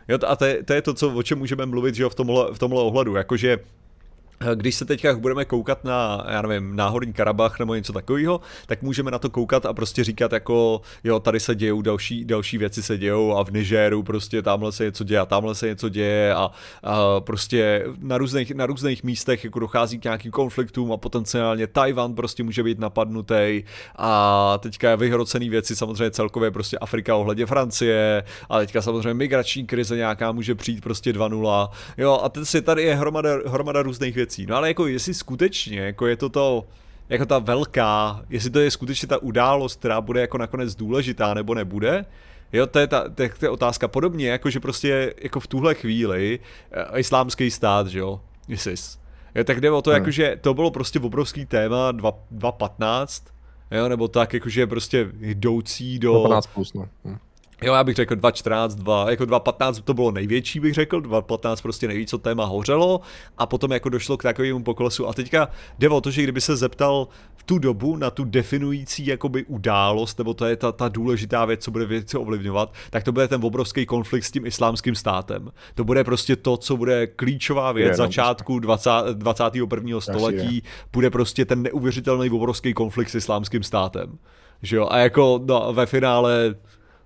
Jo, 0.08 0.18
a 0.28 0.36
to 0.36 0.46
je, 0.46 0.64
to 0.64 0.74
je 0.74 0.82
to, 0.82 0.94
co, 0.94 1.14
o 1.16 1.24
čem 1.24 1.38
můžeme 1.38 1.66
mluvit 1.66 1.96
že 1.96 2.04
jo, 2.04 2.10
v, 2.10 2.16
tomhle, 2.16 2.54
v 2.54 2.60
tomhle 2.60 2.82
ohledu. 2.82 3.16
Jakože 3.16 3.58
když 4.56 4.76
se 4.76 4.86
teďka 4.86 5.16
budeme 5.16 5.46
koukat 5.46 5.84
na, 5.84 6.26
já 6.30 6.42
nevím, 6.42 6.76
náhorní 6.76 7.14
Karabach 7.14 7.60
nebo 7.60 7.76
něco 7.76 7.94
takového, 7.94 8.42
tak 8.66 8.82
můžeme 8.82 9.12
na 9.12 9.20
to 9.20 9.30
koukat 9.30 9.66
a 9.66 9.74
prostě 9.74 10.04
říkat 10.04 10.32
jako, 10.32 10.82
jo, 11.04 11.20
tady 11.20 11.40
se 11.40 11.56
dějou 11.56 11.82
další, 11.82 12.26
další 12.26 12.58
věci 12.58 12.84
se 12.84 12.98
dějou 12.98 13.38
a 13.38 13.44
v 13.44 13.52
Nigeru 13.52 14.04
prostě 14.04 14.42
tamhle 14.42 14.72
se 14.72 14.84
něco 14.84 15.04
děje 15.04 15.20
a 15.20 15.26
tamhle 15.26 15.56
se 15.56 15.68
něco 15.68 15.90
děje 15.90 16.34
a, 16.34 16.52
a 16.84 17.20
prostě 17.20 17.86
na 18.00 18.18
různých, 18.18 18.52
na 18.52 18.66
různých 18.66 19.04
místech 19.04 19.44
jako 19.44 19.60
dochází 19.60 20.00
k 20.00 20.04
nějakým 20.04 20.32
konfliktům 20.32 20.92
a 20.92 20.98
potenciálně 20.98 21.68
Tajvan 21.68 22.16
prostě 22.16 22.44
může 22.44 22.64
být 22.64 22.80
napadnutý 22.80 23.64
a 23.96 24.58
teďka 24.58 24.96
vyhrocený 24.96 25.50
věci 25.50 25.76
samozřejmě 25.76 26.12
celkově 26.12 26.52
prostě 26.52 26.78
Afrika 26.78 27.16
ohledně 27.16 27.46
Francie 27.46 28.24
a 28.50 28.60
teďka 28.60 28.82
samozřejmě 28.82 29.14
migrační 29.14 29.66
krize 29.66 29.96
nějaká 29.96 30.32
může 30.32 30.56
přijít 30.56 30.82
prostě 30.82 31.14
2.0, 31.14 31.70
jo 31.98 32.20
a 32.24 32.30
teď 32.30 32.46
si 32.46 32.62
tady 32.62 32.84
je 32.84 32.96
hromada, 32.96 33.30
hromada 33.46 33.82
různých 33.82 34.16
věcí 34.16 34.33
věcí. 34.38 34.50
No 34.50 34.56
ale 34.56 34.68
jako 34.68 34.88
jestli 34.88 35.14
skutečně, 35.14 35.80
jako 35.80 36.08
je 36.08 36.16
to 36.16 36.30
to, 36.30 36.66
jako 37.10 37.26
ta 37.26 37.40
velká, 37.40 38.26
jestli 38.30 38.50
to 38.50 38.60
je 38.60 38.72
skutečně 38.72 39.08
ta 39.08 39.18
událost, 39.18 39.80
která 39.80 40.02
bude 40.02 40.22
jako 40.22 40.38
nakonec 40.38 40.76
důležitá 40.76 41.34
nebo 41.34 41.54
nebude, 41.54 42.06
Jo, 42.54 42.68
to 42.68 42.80
je, 42.80 42.88
ta, 42.88 43.10
to 43.10 43.24
je, 43.24 43.30
to 43.30 43.46
je 43.46 43.50
otázka. 43.50 43.88
Podobně, 43.88 44.30
jako 44.30 44.50
že 44.50 44.60
prostě 44.60 45.14
jako 45.22 45.40
v 45.40 45.48
tuhle 45.48 45.74
chvíli 45.74 46.40
uh, 46.92 47.00
islámský 47.00 47.52
stát, 47.52 47.88
že 47.88 48.00
jo, 48.00 48.22
ISIS. 48.48 49.00
Jo, 49.36 49.44
tak 49.44 49.62
jde 49.62 49.72
o 49.72 49.82
to, 49.82 49.90
hmm. 49.90 49.98
jakože 49.98 50.38
to 50.42 50.54
bylo 50.54 50.72
prostě 50.72 51.00
obrovský 51.00 51.46
téma 51.46 51.92
2015, 51.92 53.26
jo, 53.72 53.90
nebo 53.90 54.08
tak, 54.08 54.34
jakože 54.34 54.68
prostě 54.68 55.10
jdoucí 55.20 56.00
do... 56.00 56.22
15 56.22 56.48
plus, 56.48 56.74
no. 56.74 56.88
Hmm 57.06 57.18
Jo, 57.64 57.74
já 57.74 57.84
bych 57.84 57.96
řekl 57.96 58.16
2.14, 58.16 58.68
2, 58.68 59.12
jako 59.12 59.24
2.15 59.24 59.82
to 59.82 59.94
bylo 59.94 60.12
největší, 60.12 60.60
bych 60.60 60.74
řekl, 60.74 61.02
2.15 61.02 61.62
prostě 61.62 61.88
nejvíc, 61.88 62.10
co 62.10 62.18
téma 62.18 62.46
hořelo 62.46 63.02
a 63.38 63.46
potom 63.46 63.72
jako 63.72 63.90
došlo 63.90 64.18
k 64.18 64.24
takovému 64.24 64.64
poklesu 64.64 65.08
a 65.08 65.14
teďka 65.14 65.50
jde 65.80 65.90
o 65.90 66.02
to, 66.02 66.12
že 66.12 66.24
kdyby 66.24 66.42
se 66.42 66.56
zeptal 66.56 67.08
v 67.36 67.44
tu 67.44 67.60
dobu 67.60 67.96
na 67.96 68.12
tu 68.12 68.24
definující 68.24 69.08
jakoby 69.08 69.44
událost, 69.44 70.18
nebo 70.18 70.34
to 70.34 70.46
je 70.46 70.56
ta, 70.56 70.72
ta 70.72 70.90
důležitá 70.90 71.46
věc, 71.46 71.64
co 71.64 71.72
bude 71.72 71.86
věci 71.86 72.18
ovlivňovat, 72.18 72.74
tak 72.90 73.04
to 73.04 73.12
bude 73.12 73.28
ten 73.28 73.46
obrovský 73.46 73.86
konflikt 73.86 74.24
s 74.24 74.32
tím 74.32 74.46
islámským 74.46 74.96
státem. 74.96 75.52
To 75.76 75.84
bude 75.84 76.04
prostě 76.04 76.36
to, 76.36 76.58
co 76.58 76.78
bude 76.78 77.08
klíčová 77.08 77.72
věc 77.72 77.90
je, 77.90 77.96
začátku 77.96 78.60
20, 78.60 78.90
21. 79.14 80.02
století, 80.02 80.64
bude 80.94 81.10
prostě 81.10 81.46
ten 81.46 81.62
neuvěřitelný 81.62 82.30
obrovský 82.30 82.74
konflikt 82.74 83.10
s 83.10 83.16
islámským 83.16 83.64
státem. 83.64 84.18
Že 84.62 84.76
jo? 84.76 84.88
A 84.92 84.98
jako 84.98 85.42
no, 85.46 85.74
ve 85.74 85.86
finále 85.86 86.56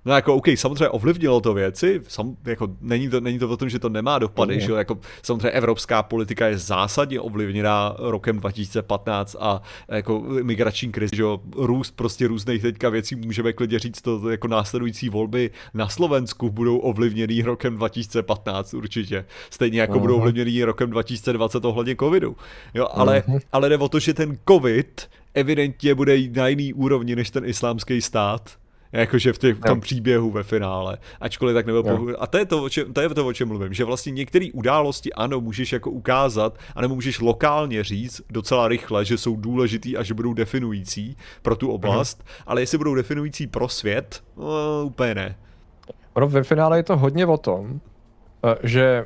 No 0.07 0.13
jako 0.13 0.35
OK, 0.35 0.47
samozřejmě 0.55 0.89
ovlivnilo 0.89 1.41
to 1.41 1.53
věci, 1.53 2.01
sam, 2.07 2.35
jako 2.45 2.67
není 2.81 3.09
to, 3.09 3.21
není 3.21 3.39
to 3.39 3.49
o 3.49 3.57
tom, 3.57 3.69
že 3.69 3.79
to 3.79 3.89
nemá 3.89 4.19
dopady, 4.19 4.53
mm. 4.53 4.59
že 4.59 4.71
jako 4.71 4.99
samozřejmě 5.23 5.49
evropská 5.49 6.03
politika 6.03 6.47
je 6.47 6.57
zásadně 6.57 7.19
ovlivněná 7.19 7.95
rokem 7.99 8.39
2015 8.39 9.35
a 9.39 9.61
jako 9.87 10.19
migrační 10.43 10.91
krizi, 10.91 11.15
že 11.15 11.23
růst 11.55 11.95
prostě 11.95 12.27
různých 12.27 12.61
teďka 12.61 12.89
věcí, 12.89 13.15
můžeme 13.15 13.53
klidně 13.53 13.79
říct 13.79 14.01
to 14.01 14.29
jako 14.29 14.47
následující 14.47 15.09
volby 15.09 15.51
na 15.73 15.89
Slovensku 15.89 16.49
budou 16.49 16.77
ovlivněný 16.77 17.41
rokem 17.41 17.75
2015 17.75 18.73
určitě, 18.73 19.25
stejně 19.49 19.81
jako 19.81 19.93
uh-huh. 19.93 20.01
budou 20.01 20.17
ovlivněný 20.17 20.63
rokem 20.63 20.89
2020 20.89 21.65
ohledně 21.65 21.95
covidu, 21.95 22.35
jo, 22.73 22.87
ale, 22.91 23.23
uh-huh. 23.27 23.39
ale 23.51 23.69
jde 23.69 23.77
o 23.77 23.89
to, 23.89 23.99
že 23.99 24.13
ten 24.13 24.37
covid 24.47 25.09
evidentně 25.33 25.95
bude 25.95 26.17
na 26.35 26.47
jiný 26.47 26.73
úrovni 26.73 27.15
než 27.15 27.29
ten 27.29 27.45
islámský 27.45 28.01
stát, 28.01 28.57
Jakože 28.91 29.33
v, 29.33 29.37
těch, 29.37 29.57
v 29.57 29.61
tom 29.61 29.81
příběhu 29.81 30.31
ve 30.31 30.43
finále. 30.43 30.97
Ačkoliv 31.21 31.53
tak 31.53 31.65
nebyl 31.65 31.83
pohled. 31.83 32.15
A 32.19 32.27
to 32.27 32.37
je 32.37 32.45
to, 32.45 32.63
o 32.63 32.69
čem, 32.69 32.93
to 32.93 33.01
je 33.01 33.09
to, 33.09 33.27
o 33.27 33.33
čem 33.33 33.47
mluvím. 33.47 33.73
Že 33.73 33.83
vlastně 33.83 34.11
některé 34.11 34.47
události, 34.53 35.13
ano, 35.13 35.41
můžeš 35.41 35.73
jako 35.73 35.91
ukázat, 35.91 36.59
anebo 36.75 36.95
můžeš 36.95 37.19
lokálně 37.19 37.83
říct 37.83 38.21
docela 38.29 38.67
rychle, 38.67 39.05
že 39.05 39.17
jsou 39.17 39.35
důležitý 39.35 39.97
a 39.97 40.03
že 40.03 40.13
budou 40.13 40.33
definující 40.33 41.17
pro 41.41 41.55
tu 41.55 41.71
oblast, 41.71 42.23
uh-huh. 42.23 42.43
ale 42.47 42.61
jestli 42.61 42.77
budou 42.77 42.95
definující 42.95 43.47
pro 43.47 43.69
svět, 43.69 44.23
no, 44.37 44.45
úplně 44.85 45.15
ne. 45.15 45.35
Ono 46.13 46.27
ve 46.27 46.43
finále 46.43 46.79
je 46.79 46.83
to 46.83 46.97
hodně 46.97 47.25
o 47.25 47.37
tom, 47.37 47.79
eh, 48.45 48.55
že 48.63 49.05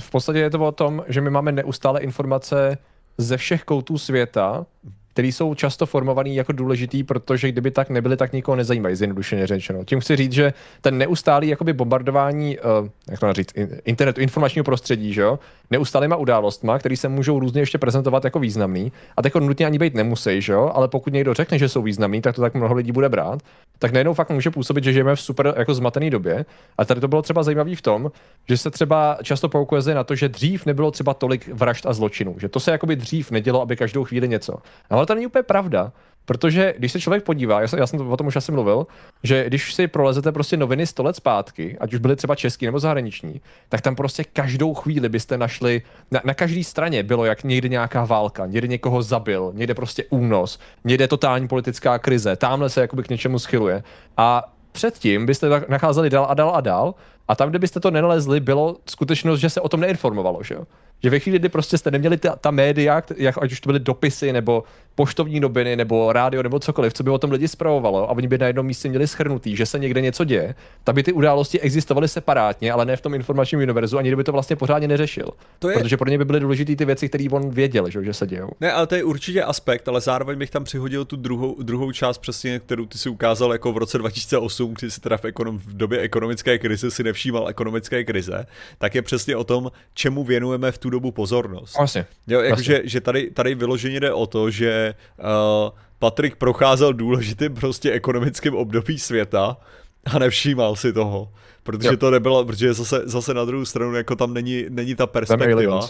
v 0.00 0.10
podstatě 0.10 0.38
je 0.38 0.50
to 0.50 0.58
o 0.58 0.72
tom, 0.72 1.04
že 1.08 1.20
my 1.20 1.30
máme 1.30 1.52
neustále 1.52 2.00
informace 2.00 2.78
ze 3.18 3.36
všech 3.36 3.64
koutů 3.64 3.98
světa, 3.98 4.66
který 5.14 5.32
jsou 5.32 5.54
často 5.54 5.86
formovaný 5.86 6.36
jako 6.36 6.52
důležitý, 6.52 7.02
protože 7.02 7.48
kdyby 7.48 7.70
tak 7.70 7.90
nebyly, 7.90 8.16
tak 8.16 8.32
nikoho 8.32 8.56
nezajímají, 8.56 8.96
zjednodušeně 8.96 9.46
řečeno. 9.46 9.84
Tím 9.84 10.00
chci 10.00 10.16
říct, 10.16 10.32
že 10.32 10.52
ten 10.80 10.98
neustálý 10.98 11.48
jakoby 11.48 11.72
bombardování, 11.72 12.58
uh, 12.58 12.88
jak 13.10 13.20
to 13.20 13.32
říct, 13.32 13.52
internetu, 13.84 14.20
informačního 14.20 14.64
prostředí, 14.64 15.12
že 15.12 15.20
jo, 15.20 15.38
neustálýma 15.70 16.16
událostma, 16.16 16.78
které 16.78 16.96
se 16.96 17.08
můžou 17.08 17.38
různě 17.38 17.62
ještě 17.62 17.78
prezentovat 17.78 18.24
jako 18.24 18.38
významný, 18.38 18.92
a 19.16 19.22
tak 19.22 19.34
nutně 19.34 19.66
ani 19.66 19.78
být 19.78 19.94
nemusí, 19.94 20.40
že 20.40 20.52
jo, 20.52 20.70
ale 20.74 20.88
pokud 20.88 21.12
někdo 21.12 21.34
řekne, 21.34 21.58
že 21.58 21.68
jsou 21.68 21.82
významný, 21.82 22.20
tak 22.20 22.34
to 22.34 22.40
tak 22.42 22.54
mnoho 22.54 22.74
lidí 22.74 22.92
bude 22.92 23.08
brát, 23.08 23.42
tak 23.78 23.92
najednou 23.92 24.14
fakt 24.14 24.30
může 24.30 24.50
působit, 24.50 24.84
že 24.84 24.92
žijeme 24.92 25.16
v 25.16 25.20
super 25.20 25.54
jako 25.56 25.74
zmatený 25.74 26.10
době. 26.10 26.44
A 26.78 26.84
tady 26.84 27.00
to 27.00 27.08
bylo 27.08 27.22
třeba 27.22 27.42
zajímavé 27.42 27.76
v 27.76 27.82
tom, 27.82 28.10
že 28.48 28.56
se 28.56 28.70
třeba 28.70 29.18
často 29.22 29.48
poukazuje 29.48 29.96
na 29.96 30.04
to, 30.04 30.14
že 30.14 30.28
dřív 30.28 30.66
nebylo 30.66 30.90
třeba 30.90 31.14
tolik 31.14 31.48
vražd 31.48 31.86
a 31.86 31.92
zločinů, 31.92 32.34
že 32.38 32.48
to 32.48 32.60
se 32.60 32.70
jakoby 32.70 32.96
dřív 32.96 33.30
nedělo, 33.30 33.62
aby 33.62 33.76
každou 33.76 34.04
chvíli 34.04 34.28
něco. 34.28 34.56
Ale 34.90 35.03
to 35.06 35.14
není 35.14 35.26
úplně 35.26 35.42
pravda, 35.42 35.92
Protože 36.24 36.74
když 36.78 36.92
se 36.92 37.00
člověk 37.00 37.24
podívá, 37.24 37.60
já 37.60 37.68
jsem, 37.68 37.78
já 37.78 37.86
jsem 37.86 38.10
o 38.10 38.16
tom 38.16 38.26
už 38.26 38.36
asi 38.36 38.52
mluvil, 38.52 38.86
že 39.22 39.44
když 39.46 39.74
si 39.74 39.88
prolezete 39.88 40.32
prostě 40.32 40.56
noviny 40.56 40.86
100 40.86 41.02
let 41.02 41.16
zpátky, 41.16 41.76
ať 41.80 41.94
už 41.94 42.00
byly 42.00 42.16
třeba 42.16 42.34
český 42.34 42.66
nebo 42.66 42.78
zahraniční, 42.78 43.40
tak 43.68 43.80
tam 43.80 43.96
prostě 43.96 44.24
každou 44.24 44.74
chvíli 44.74 45.08
byste 45.08 45.38
našli, 45.38 45.82
na, 46.10 46.20
na 46.24 46.34
každé 46.34 46.64
straně 46.64 47.02
bylo 47.02 47.24
jak 47.24 47.44
někdy 47.44 47.68
nějaká 47.68 48.04
válka, 48.04 48.46
někdy 48.46 48.68
někoho 48.68 49.02
zabil, 49.02 49.52
někde 49.54 49.74
prostě 49.74 50.04
únos, 50.10 50.58
někde 50.84 51.08
totální 51.08 51.48
politická 51.48 51.98
krize, 51.98 52.36
tamhle 52.36 52.70
se 52.70 52.80
jakoby 52.80 53.02
k 53.02 53.08
něčemu 53.08 53.38
schyluje. 53.38 53.82
A 54.16 54.52
předtím 54.72 55.26
byste 55.26 55.48
tak 55.48 55.68
nacházeli 55.68 56.10
dál 56.10 56.26
a 56.28 56.34
dál 56.34 56.52
a 56.54 56.60
dál 56.60 56.94
a 57.28 57.34
tam, 57.34 57.50
kde 57.50 57.58
byste 57.58 57.80
to 57.80 57.90
nenalezli, 57.90 58.40
bylo 58.40 58.76
skutečnost, 58.86 59.40
že 59.40 59.50
se 59.50 59.60
o 59.60 59.68
tom 59.68 59.80
neinformovalo, 59.80 60.42
že 60.42 60.54
jo? 60.54 60.64
Že 61.02 61.10
ve 61.10 61.18
chvíli, 61.18 61.38
kdy 61.38 61.48
prostě 61.48 61.78
jste 61.78 61.90
neměli 61.90 62.16
ta, 62.16 62.36
ta 62.36 62.50
média, 62.50 63.02
jak, 63.16 63.42
ať 63.42 63.52
už 63.52 63.60
to 63.60 63.68
byly 63.68 63.80
dopisy, 63.80 64.32
nebo 64.32 64.64
poštovní 64.94 65.40
noviny, 65.40 65.76
nebo 65.76 66.12
rádio, 66.12 66.42
nebo 66.42 66.58
cokoliv, 66.58 66.92
co 66.92 67.02
by 67.02 67.10
o 67.10 67.18
tom 67.18 67.30
lidi 67.30 67.48
zpravovalo, 67.48 68.10
a 68.10 68.12
oni 68.12 68.28
by 68.28 68.38
na 68.38 68.46
jednom 68.46 68.66
místě 68.66 68.88
měli 68.88 69.06
schrnutý, 69.06 69.56
že 69.56 69.66
se 69.66 69.78
někde 69.78 70.00
něco 70.00 70.24
děje, 70.24 70.54
tak 70.84 70.94
by 70.94 71.02
ty 71.02 71.12
události 71.12 71.60
existovaly 71.60 72.08
separátně, 72.08 72.72
ale 72.72 72.86
ne 72.86 72.96
v 72.96 73.00
tom 73.00 73.14
informačním 73.14 73.60
univerzu, 73.60 73.98
ani 73.98 74.16
by 74.16 74.24
to 74.24 74.32
vlastně 74.32 74.56
pořádně 74.56 74.88
neřešil. 74.88 75.28
To 75.58 75.70
je... 75.70 75.78
Protože 75.78 75.96
pro 75.96 76.10
ně 76.10 76.18
by 76.18 76.24
byly 76.24 76.40
důležité 76.40 76.76
ty 76.76 76.84
věci, 76.84 77.08
které 77.08 77.24
on 77.30 77.50
věděl, 77.50 77.90
že, 77.90 78.04
že 78.04 78.14
se 78.14 78.26
dějou. 78.26 78.48
Ne, 78.60 78.72
ale 78.72 78.86
to 78.86 78.94
je 78.94 79.04
určitě 79.04 79.42
aspekt, 79.42 79.88
ale 79.88 80.00
zároveň 80.00 80.38
bych 80.38 80.50
tam 80.50 80.64
přihodil 80.64 81.04
tu 81.04 81.16
druhou, 81.16 81.62
druhou 81.62 81.92
část, 81.92 82.18
přesně, 82.18 82.58
kterou 82.58 82.86
ty 82.86 82.98
si 82.98 83.08
ukázal 83.08 83.52
jako 83.52 83.72
v 83.72 83.78
roce 83.78 83.98
2008, 83.98 84.74
kdy 84.74 84.90
si 84.90 85.00
teda 85.00 85.16
v, 85.16 85.24
ekonom, 85.24 85.58
v 85.58 85.76
době 85.76 85.98
ekonomické 85.98 86.58
krize 86.58 86.90
si 86.90 87.02
nevšímal 87.02 87.48
ekonomické 87.48 88.04
krize, 88.04 88.46
tak 88.78 88.94
je 88.94 89.02
přesně 89.02 89.36
o 89.36 89.44
tom, 89.44 89.70
čemu 89.94 90.24
věnujeme 90.24 90.72
v 90.72 90.78
tu 90.84 90.90
dobu 90.90 91.12
pozornost. 91.12 91.76
Vlastně. 91.76 92.06
Jo, 92.26 92.40
jakože, 92.40 92.82
že 92.84 93.00
tady, 93.00 93.30
tady 93.30 93.54
vyloženě 93.54 94.00
jde 94.00 94.12
o 94.12 94.26
to, 94.26 94.50
že 94.50 94.94
uh, 95.18 95.78
Patrik 95.98 96.36
procházel 96.36 96.92
důležitým 96.92 97.54
prostě 97.54 97.92
ekonomickým 97.92 98.54
období 98.54 98.98
světa 98.98 99.56
a 100.04 100.18
nevšímal 100.18 100.76
si 100.76 100.92
toho. 100.92 101.32
Protože 101.62 101.88
jo. 101.88 101.96
to 101.96 102.10
nebylo, 102.10 102.44
protože 102.44 102.74
zase, 102.74 103.02
zase 103.04 103.34
na 103.34 103.44
druhou 103.44 103.64
stranu 103.64 103.94
jako 103.94 104.16
tam 104.16 104.34
není, 104.34 104.64
není 104.68 104.94
ta 104.94 105.06
perspektiva. 105.06 105.88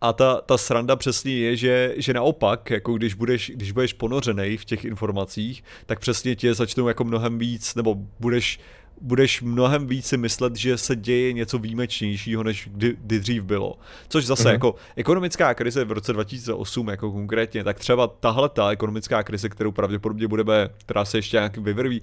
A 0.00 0.12
ta, 0.12 0.40
ta 0.40 0.58
sranda 0.58 0.96
přesně 0.96 1.34
je, 1.34 1.56
že, 1.56 1.94
že 1.96 2.14
naopak, 2.14 2.70
jako 2.70 2.94
když 2.94 3.14
budeš, 3.14 3.52
když 3.54 3.72
budeš 3.72 3.92
ponořený 3.92 4.56
v 4.56 4.64
těch 4.64 4.84
informacích, 4.84 5.64
tak 5.86 6.00
přesně 6.00 6.36
tě 6.36 6.54
začnou 6.54 6.88
jako 6.88 7.04
mnohem 7.04 7.38
víc, 7.38 7.74
nebo 7.74 7.94
budeš 8.20 8.60
budeš 9.00 9.42
mnohem 9.42 9.86
více 9.86 10.16
myslet, 10.16 10.56
že 10.56 10.78
se 10.78 10.96
děje 10.96 11.32
něco 11.32 11.58
výjimečnějšího, 11.58 12.42
než 12.42 12.68
kdy, 12.72 12.96
kdy 13.00 13.20
dřív 13.20 13.42
bylo. 13.42 13.78
Což 14.08 14.26
zase 14.26 14.48
mm-hmm. 14.48 14.52
jako 14.52 14.74
ekonomická 14.96 15.54
krize 15.54 15.84
v 15.84 15.92
roce 15.92 16.12
2008 16.12 16.88
jako 16.88 17.12
konkrétně, 17.12 17.64
tak 17.64 17.78
třeba 17.78 18.06
tahle 18.06 18.48
ta 18.48 18.70
ekonomická 18.70 19.22
krize, 19.22 19.48
kterou 19.48 19.72
pravděpodobně 19.72 20.28
budeme, 20.28 20.68
která 20.78 21.04
se 21.04 21.18
ještě 21.18 21.36
nějak 21.36 21.56
vyvrví, 21.56 22.02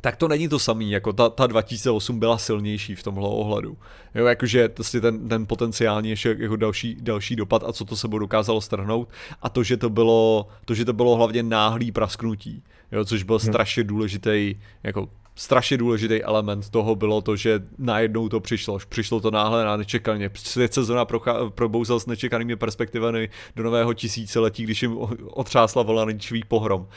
tak 0.00 0.16
to 0.16 0.28
není 0.28 0.48
to 0.48 0.58
samý, 0.58 0.90
jako 0.90 1.12
ta, 1.12 1.28
ta 1.28 1.46
2008 1.46 2.18
byla 2.18 2.38
silnější 2.38 2.94
v 2.94 3.02
tomhle 3.02 3.28
ohledu. 3.28 3.76
Jo, 4.14 4.26
jakože 4.26 4.70
vlastně 4.78 5.00
ten, 5.00 5.28
ten 5.28 5.46
potenciálně 5.46 6.10
ještě 6.10 6.36
jako 6.38 6.56
další, 6.56 6.96
další 7.00 7.36
dopad 7.36 7.64
a 7.66 7.72
co 7.72 7.84
to 7.84 7.96
se 7.96 8.08
dokázalo 8.08 8.60
strhnout 8.60 9.08
a 9.42 9.48
to, 9.48 9.62
že 9.62 9.76
to 9.76 9.90
bylo, 9.90 10.48
to, 10.64 10.74
že 10.74 10.84
to 10.84 10.92
bylo 10.92 11.16
hlavně 11.16 11.42
náhlý 11.42 11.92
prasknutí, 11.92 12.62
jo, 12.92 13.04
což 13.04 13.22
byl 13.22 13.38
hmm. 13.38 13.48
strašně 13.52 13.84
důležitý 13.84 14.54
jako 14.82 15.08
strašně 15.36 15.76
důležitý 15.76 16.22
element 16.22 16.70
toho 16.70 16.94
bylo 16.94 17.20
to, 17.20 17.36
že 17.36 17.60
najednou 17.78 18.28
to 18.28 18.40
přišlo. 18.40 18.78
Přišlo 18.88 19.20
to 19.20 19.30
náhle 19.30 19.66
a 19.66 19.76
nečekaně. 19.76 20.30
Svět 20.34 20.74
sezona 20.74 21.06
probouzal 21.48 22.00
s 22.00 22.06
nečekanými 22.06 22.56
perspektivami 22.56 23.30
do 23.56 23.62
nového 23.62 23.94
tisíciletí, 23.94 24.62
když 24.62 24.82
jim 24.82 24.98
otřásla 25.26 25.82
vlna 25.82 26.12
ničivých 26.12 26.46
pohrom. 26.46 26.80
Uh, 26.80 26.88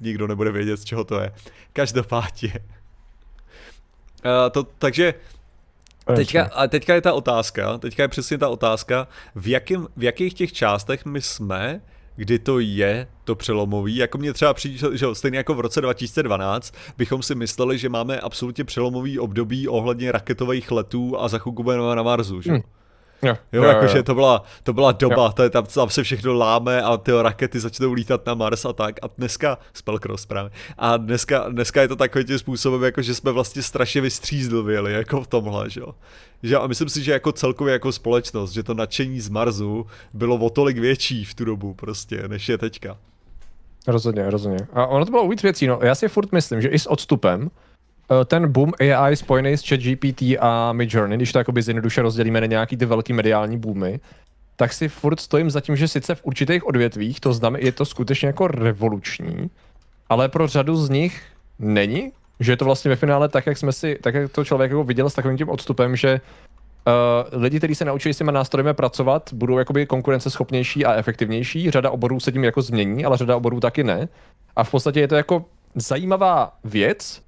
nikdo 0.00 0.26
nebude 0.26 0.52
vědět, 0.52 0.76
z 0.76 0.84
čeho 0.84 1.04
to 1.04 1.20
je. 1.20 1.32
Každopádně. 1.72 2.52
Uh, 4.24 4.50
to, 4.50 4.62
takže 4.78 5.14
Teďka, 6.16 6.44
a 6.44 6.66
teďka 6.66 6.94
je 6.94 7.00
ta 7.00 7.12
otázka, 7.12 7.78
teďka 7.78 8.02
je 8.02 8.08
přesně 8.08 8.38
ta 8.38 8.48
otázka, 8.48 9.08
v, 9.34 9.48
jakým, 9.48 9.88
v 9.96 10.02
jakých 10.02 10.34
těch 10.34 10.52
částech 10.52 11.04
my 11.04 11.22
jsme, 11.22 11.80
kdy 12.16 12.38
to 12.38 12.58
je 12.58 13.08
to 13.24 13.34
přelomový. 13.34 13.96
Jako 13.96 14.18
mě 14.18 14.32
třeba 14.32 14.54
přijde, 14.54 14.96
že 14.98 15.06
stejně 15.12 15.38
jako 15.38 15.54
v 15.54 15.60
roce 15.60 15.80
2012 15.80 16.74
bychom 16.96 17.22
si 17.22 17.34
mysleli, 17.34 17.78
že 17.78 17.88
máme 17.88 18.20
absolutně 18.20 18.64
přelomový 18.64 19.18
období 19.18 19.68
ohledně 19.68 20.12
raketových 20.12 20.70
letů 20.70 21.20
a 21.20 21.28
zachukubujeme 21.28 21.96
na 21.96 22.02
Marsu. 22.02 22.40
Že? 22.40 22.50
Hmm. 22.50 22.62
Jo, 23.22 23.36
jo, 23.52 23.62
jo 23.62 23.68
jakože 23.68 24.02
to 24.02 24.14
byla, 24.14 24.42
to 24.62 24.72
byla 24.72 24.92
doba, 24.92 25.32
to 25.32 25.42
je, 25.42 25.50
tam, 25.50 25.64
tam 25.66 25.90
se 25.90 26.02
všechno 26.02 26.34
láme 26.34 26.82
a 26.82 26.96
ty 26.96 27.12
rakety 27.22 27.60
začnou 27.60 27.92
lítat 27.92 28.26
na 28.26 28.34
Mars 28.34 28.64
a 28.64 28.72
tak. 28.72 28.96
A 29.02 29.06
dneska, 29.18 29.58
Spellcross 29.72 30.26
právě, 30.26 30.50
a 30.78 30.96
dneska, 30.96 31.48
dneska 31.48 31.82
je 31.82 31.88
to 31.88 31.96
takovým 31.96 32.26
tím 32.26 32.38
způsobem, 32.38 32.82
jako 32.82 33.02
že 33.02 33.14
jsme 33.14 33.32
vlastně 33.32 33.62
strašně 33.62 34.00
vystřízdlvěli, 34.00 34.92
jako 34.92 35.20
v 35.20 35.26
tomhle, 35.26 35.70
že 35.70 35.80
jo. 35.80 35.94
Že, 36.42 36.56
a 36.56 36.66
myslím 36.66 36.88
si, 36.88 37.02
že 37.02 37.12
jako 37.12 37.32
celkově 37.32 37.72
jako 37.72 37.92
společnost, 37.92 38.52
že 38.52 38.62
to 38.62 38.74
nadšení 38.74 39.20
z 39.20 39.28
Marsu 39.28 39.86
bylo 40.12 40.36
o 40.36 40.50
tolik 40.50 40.78
větší 40.78 41.24
v 41.24 41.34
tu 41.34 41.44
dobu 41.44 41.74
prostě, 41.74 42.28
než 42.28 42.48
je 42.48 42.58
teďka. 42.58 42.96
Rozhodně, 43.86 44.30
rozhodně. 44.30 44.66
A 44.72 44.86
ono 44.86 45.04
to 45.04 45.10
bylo 45.10 45.28
víc 45.28 45.42
věcí, 45.42 45.66
no. 45.66 45.78
Já 45.82 45.94
si 45.94 46.08
furt 46.08 46.32
myslím, 46.32 46.60
že 46.60 46.68
i 46.68 46.78
s 46.78 46.90
odstupem, 46.90 47.50
ten 48.24 48.52
boom 48.52 48.72
AI 48.80 49.16
spojený 49.16 49.52
s 49.52 49.68
ChatGPT 49.68 50.22
a 50.40 50.72
Midjourney, 50.72 51.16
když 51.18 51.32
to 51.32 51.38
jakoby 51.38 51.62
zjednoduše 51.62 52.02
rozdělíme 52.02 52.40
na 52.40 52.46
nějaký 52.46 52.76
ty 52.76 52.86
velký 52.86 53.12
mediální 53.12 53.58
boomy, 53.58 54.00
tak 54.56 54.72
si 54.72 54.88
furt 54.88 55.20
stojím 55.20 55.50
za 55.50 55.60
tím, 55.60 55.76
že 55.76 55.88
sice 55.88 56.14
v 56.14 56.24
určitých 56.24 56.66
odvětvích 56.66 57.20
to 57.20 57.32
znamená, 57.32 57.64
je 57.64 57.72
to 57.72 57.84
skutečně 57.84 58.26
jako 58.26 58.46
revoluční, 58.46 59.50
ale 60.08 60.28
pro 60.28 60.46
řadu 60.48 60.76
z 60.76 60.90
nich 60.90 61.22
není 61.58 62.12
že 62.40 62.52
je 62.52 62.56
to 62.56 62.64
vlastně 62.64 62.88
ve 62.88 62.96
finále 62.96 63.28
tak, 63.28 63.46
jak 63.46 63.58
jsme 63.58 63.72
si, 63.72 63.98
tak 64.02 64.14
jak 64.14 64.32
to 64.32 64.44
člověk 64.44 64.70
jako 64.70 64.84
viděl 64.84 65.10
s 65.10 65.14
takovým 65.14 65.36
tím 65.36 65.48
odstupem, 65.48 65.96
že 65.96 66.20
Uh, 67.32 67.42
lidi, 67.42 67.58
kteří 67.58 67.74
se 67.74 67.84
naučí 67.84 68.14
s 68.14 68.18
těma 68.18 68.32
nástrojemi 68.32 68.74
pracovat, 68.74 69.32
budou 69.32 69.58
jakoby 69.58 69.86
konkurenceschopnější 69.86 70.84
a 70.84 70.94
efektivnější. 70.94 71.70
Řada 71.70 71.90
oborů 71.90 72.20
se 72.20 72.32
tím 72.32 72.44
jako 72.44 72.62
změní, 72.62 73.04
ale 73.04 73.16
řada 73.16 73.36
oborů 73.36 73.60
taky 73.60 73.84
ne. 73.84 74.08
A 74.56 74.64
v 74.64 74.70
podstatě 74.70 75.00
je 75.00 75.08
to 75.08 75.14
jako 75.14 75.44
zajímavá 75.74 76.52
věc, 76.64 77.22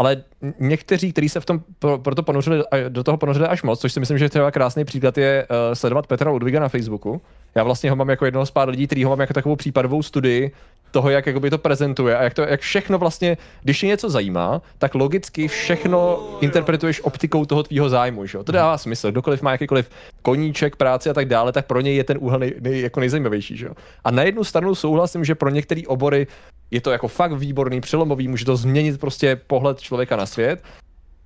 ale 0.00 0.24
někteří, 0.58 1.12
kteří 1.12 1.28
se 1.28 1.40
v 1.40 1.44
tom 1.44 1.60
pro, 1.78 1.98
proto 1.98 2.22
ponořili, 2.22 2.62
do 2.88 3.04
toho 3.04 3.16
ponořili 3.16 3.46
až 3.46 3.62
moc, 3.62 3.80
což 3.80 3.92
si 3.92 4.00
myslím, 4.00 4.18
že 4.18 4.28
třeba 4.28 4.50
krásný 4.50 4.84
příklad 4.84 5.18
je 5.18 5.46
uh, 5.50 5.74
sledovat 5.74 6.06
Petra 6.06 6.30
Ludviga 6.30 6.60
na 6.60 6.68
Facebooku. 6.68 7.20
Já 7.54 7.62
vlastně 7.62 7.90
ho 7.90 7.96
mám 7.96 8.10
jako 8.10 8.24
jednoho 8.24 8.46
z 8.46 8.50
pár 8.50 8.68
lidí, 8.68 8.86
který 8.86 9.04
ho 9.04 9.10
mám 9.10 9.20
jako 9.20 9.34
takovou 9.34 9.56
případovou 9.56 10.02
studii 10.02 10.52
toho, 10.90 11.10
jak 11.10 11.26
jakoby 11.26 11.50
to 11.50 11.58
prezentuje 11.58 12.16
a 12.16 12.22
jak, 12.22 12.34
to, 12.34 12.42
jak 12.42 12.60
všechno 12.60 12.98
vlastně, 12.98 13.36
když 13.62 13.82
je 13.82 13.88
něco 13.88 14.10
zajímá, 14.10 14.62
tak 14.78 14.94
logicky 14.94 15.48
všechno 15.48 16.20
interpretuješ 16.40 17.00
optikou 17.00 17.44
toho 17.44 17.62
tvýho 17.62 17.88
zájmu, 17.88 18.26
že? 18.26 18.38
To 18.38 18.52
dává 18.52 18.78
smysl. 18.78 19.10
Kdokoliv 19.10 19.42
má 19.42 19.52
jakýkoliv 19.52 19.90
koníček, 20.22 20.76
práci 20.76 21.10
a 21.10 21.14
tak 21.14 21.28
dále, 21.28 21.52
tak 21.52 21.66
pro 21.66 21.80
něj 21.80 21.96
je 21.96 22.04
ten 22.04 22.16
úhel 22.20 22.38
nej, 22.38 22.54
nej, 22.60 22.80
jako 22.80 23.00
nejzajímavější, 23.00 23.56
že? 23.56 23.68
A 24.04 24.10
na 24.10 24.22
jednu 24.22 24.44
stranu 24.44 24.74
souhlasím, 24.74 25.24
že 25.24 25.34
pro 25.34 25.50
některé 25.50 25.82
obory 25.86 26.26
je 26.70 26.80
to 26.80 26.90
jako 26.90 27.08
fakt 27.08 27.32
výborný, 27.32 27.80
přelomový, 27.80 28.28
může 28.28 28.44
to 28.44 28.56
změnit 28.56 29.00
prostě 29.00 29.40
pohled 29.46 29.80
člověka 29.80 30.16
na 30.16 30.26
svět, 30.30 30.62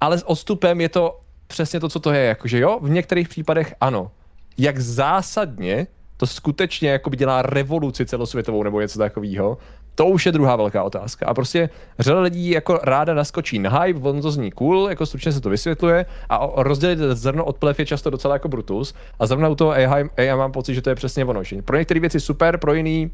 ale 0.01 0.19
s 0.19 0.29
odstupem 0.29 0.81
je 0.81 0.89
to 0.89 1.21
přesně 1.47 1.81
to, 1.81 1.89
co 1.89 2.01
to 2.01 2.13
je, 2.13 2.25
jakože 2.25 2.59
jo, 2.59 2.79
v 2.83 2.91
některých 2.91 3.29
případech 3.29 3.75
ano. 3.81 4.11
Jak 4.59 4.79
zásadně 4.79 5.87
to 6.17 6.27
skutečně 6.27 6.91
jako 6.91 7.11
by 7.11 7.17
dělá 7.17 7.43
revoluci 7.43 8.07
celosvětovou 8.07 8.63
nebo 8.63 8.81
něco 8.81 8.99
takového, 8.99 9.59
to 9.95 10.07
už 10.07 10.27
je 10.27 10.33
druhá 10.33 10.57
velká 10.57 10.83
otázka. 10.83 11.27
A 11.27 11.35
prostě 11.35 11.71
řada 11.99 12.21
lidí 12.21 12.51
jako 12.51 12.81
ráda 12.83 13.15
naskočí 13.15 13.59
na 13.59 13.81
hype, 13.81 14.09
on 14.09 14.23
to 14.23 14.31
zní 14.31 14.51
cool, 14.51 14.89
jako 14.89 15.07
stručně 15.07 15.33
se 15.33 15.41
to 15.41 15.51
vysvětluje 15.51 16.07
a 16.29 16.49
rozdělit 16.57 16.99
zrno 16.99 17.45
od 17.45 17.59
plev 17.59 17.79
je 17.79 17.87
často 17.87 18.11
docela 18.11 18.35
jako 18.35 18.49
Brutus. 18.49 18.95
A 19.19 19.27
zrovna 19.27 19.49
u 19.49 19.55
toho 19.55 19.71
AI, 19.71 19.87
AI 20.17 20.37
mám 20.37 20.53
pocit, 20.53 20.75
že 20.75 20.83
to 20.83 20.91
je 20.91 20.95
přesně 20.95 21.25
ono. 21.25 21.43
Pro 21.65 21.77
některé 21.77 22.01
věci 22.01 22.21
super, 22.21 22.59
pro 22.59 22.75
jiný 22.75 23.11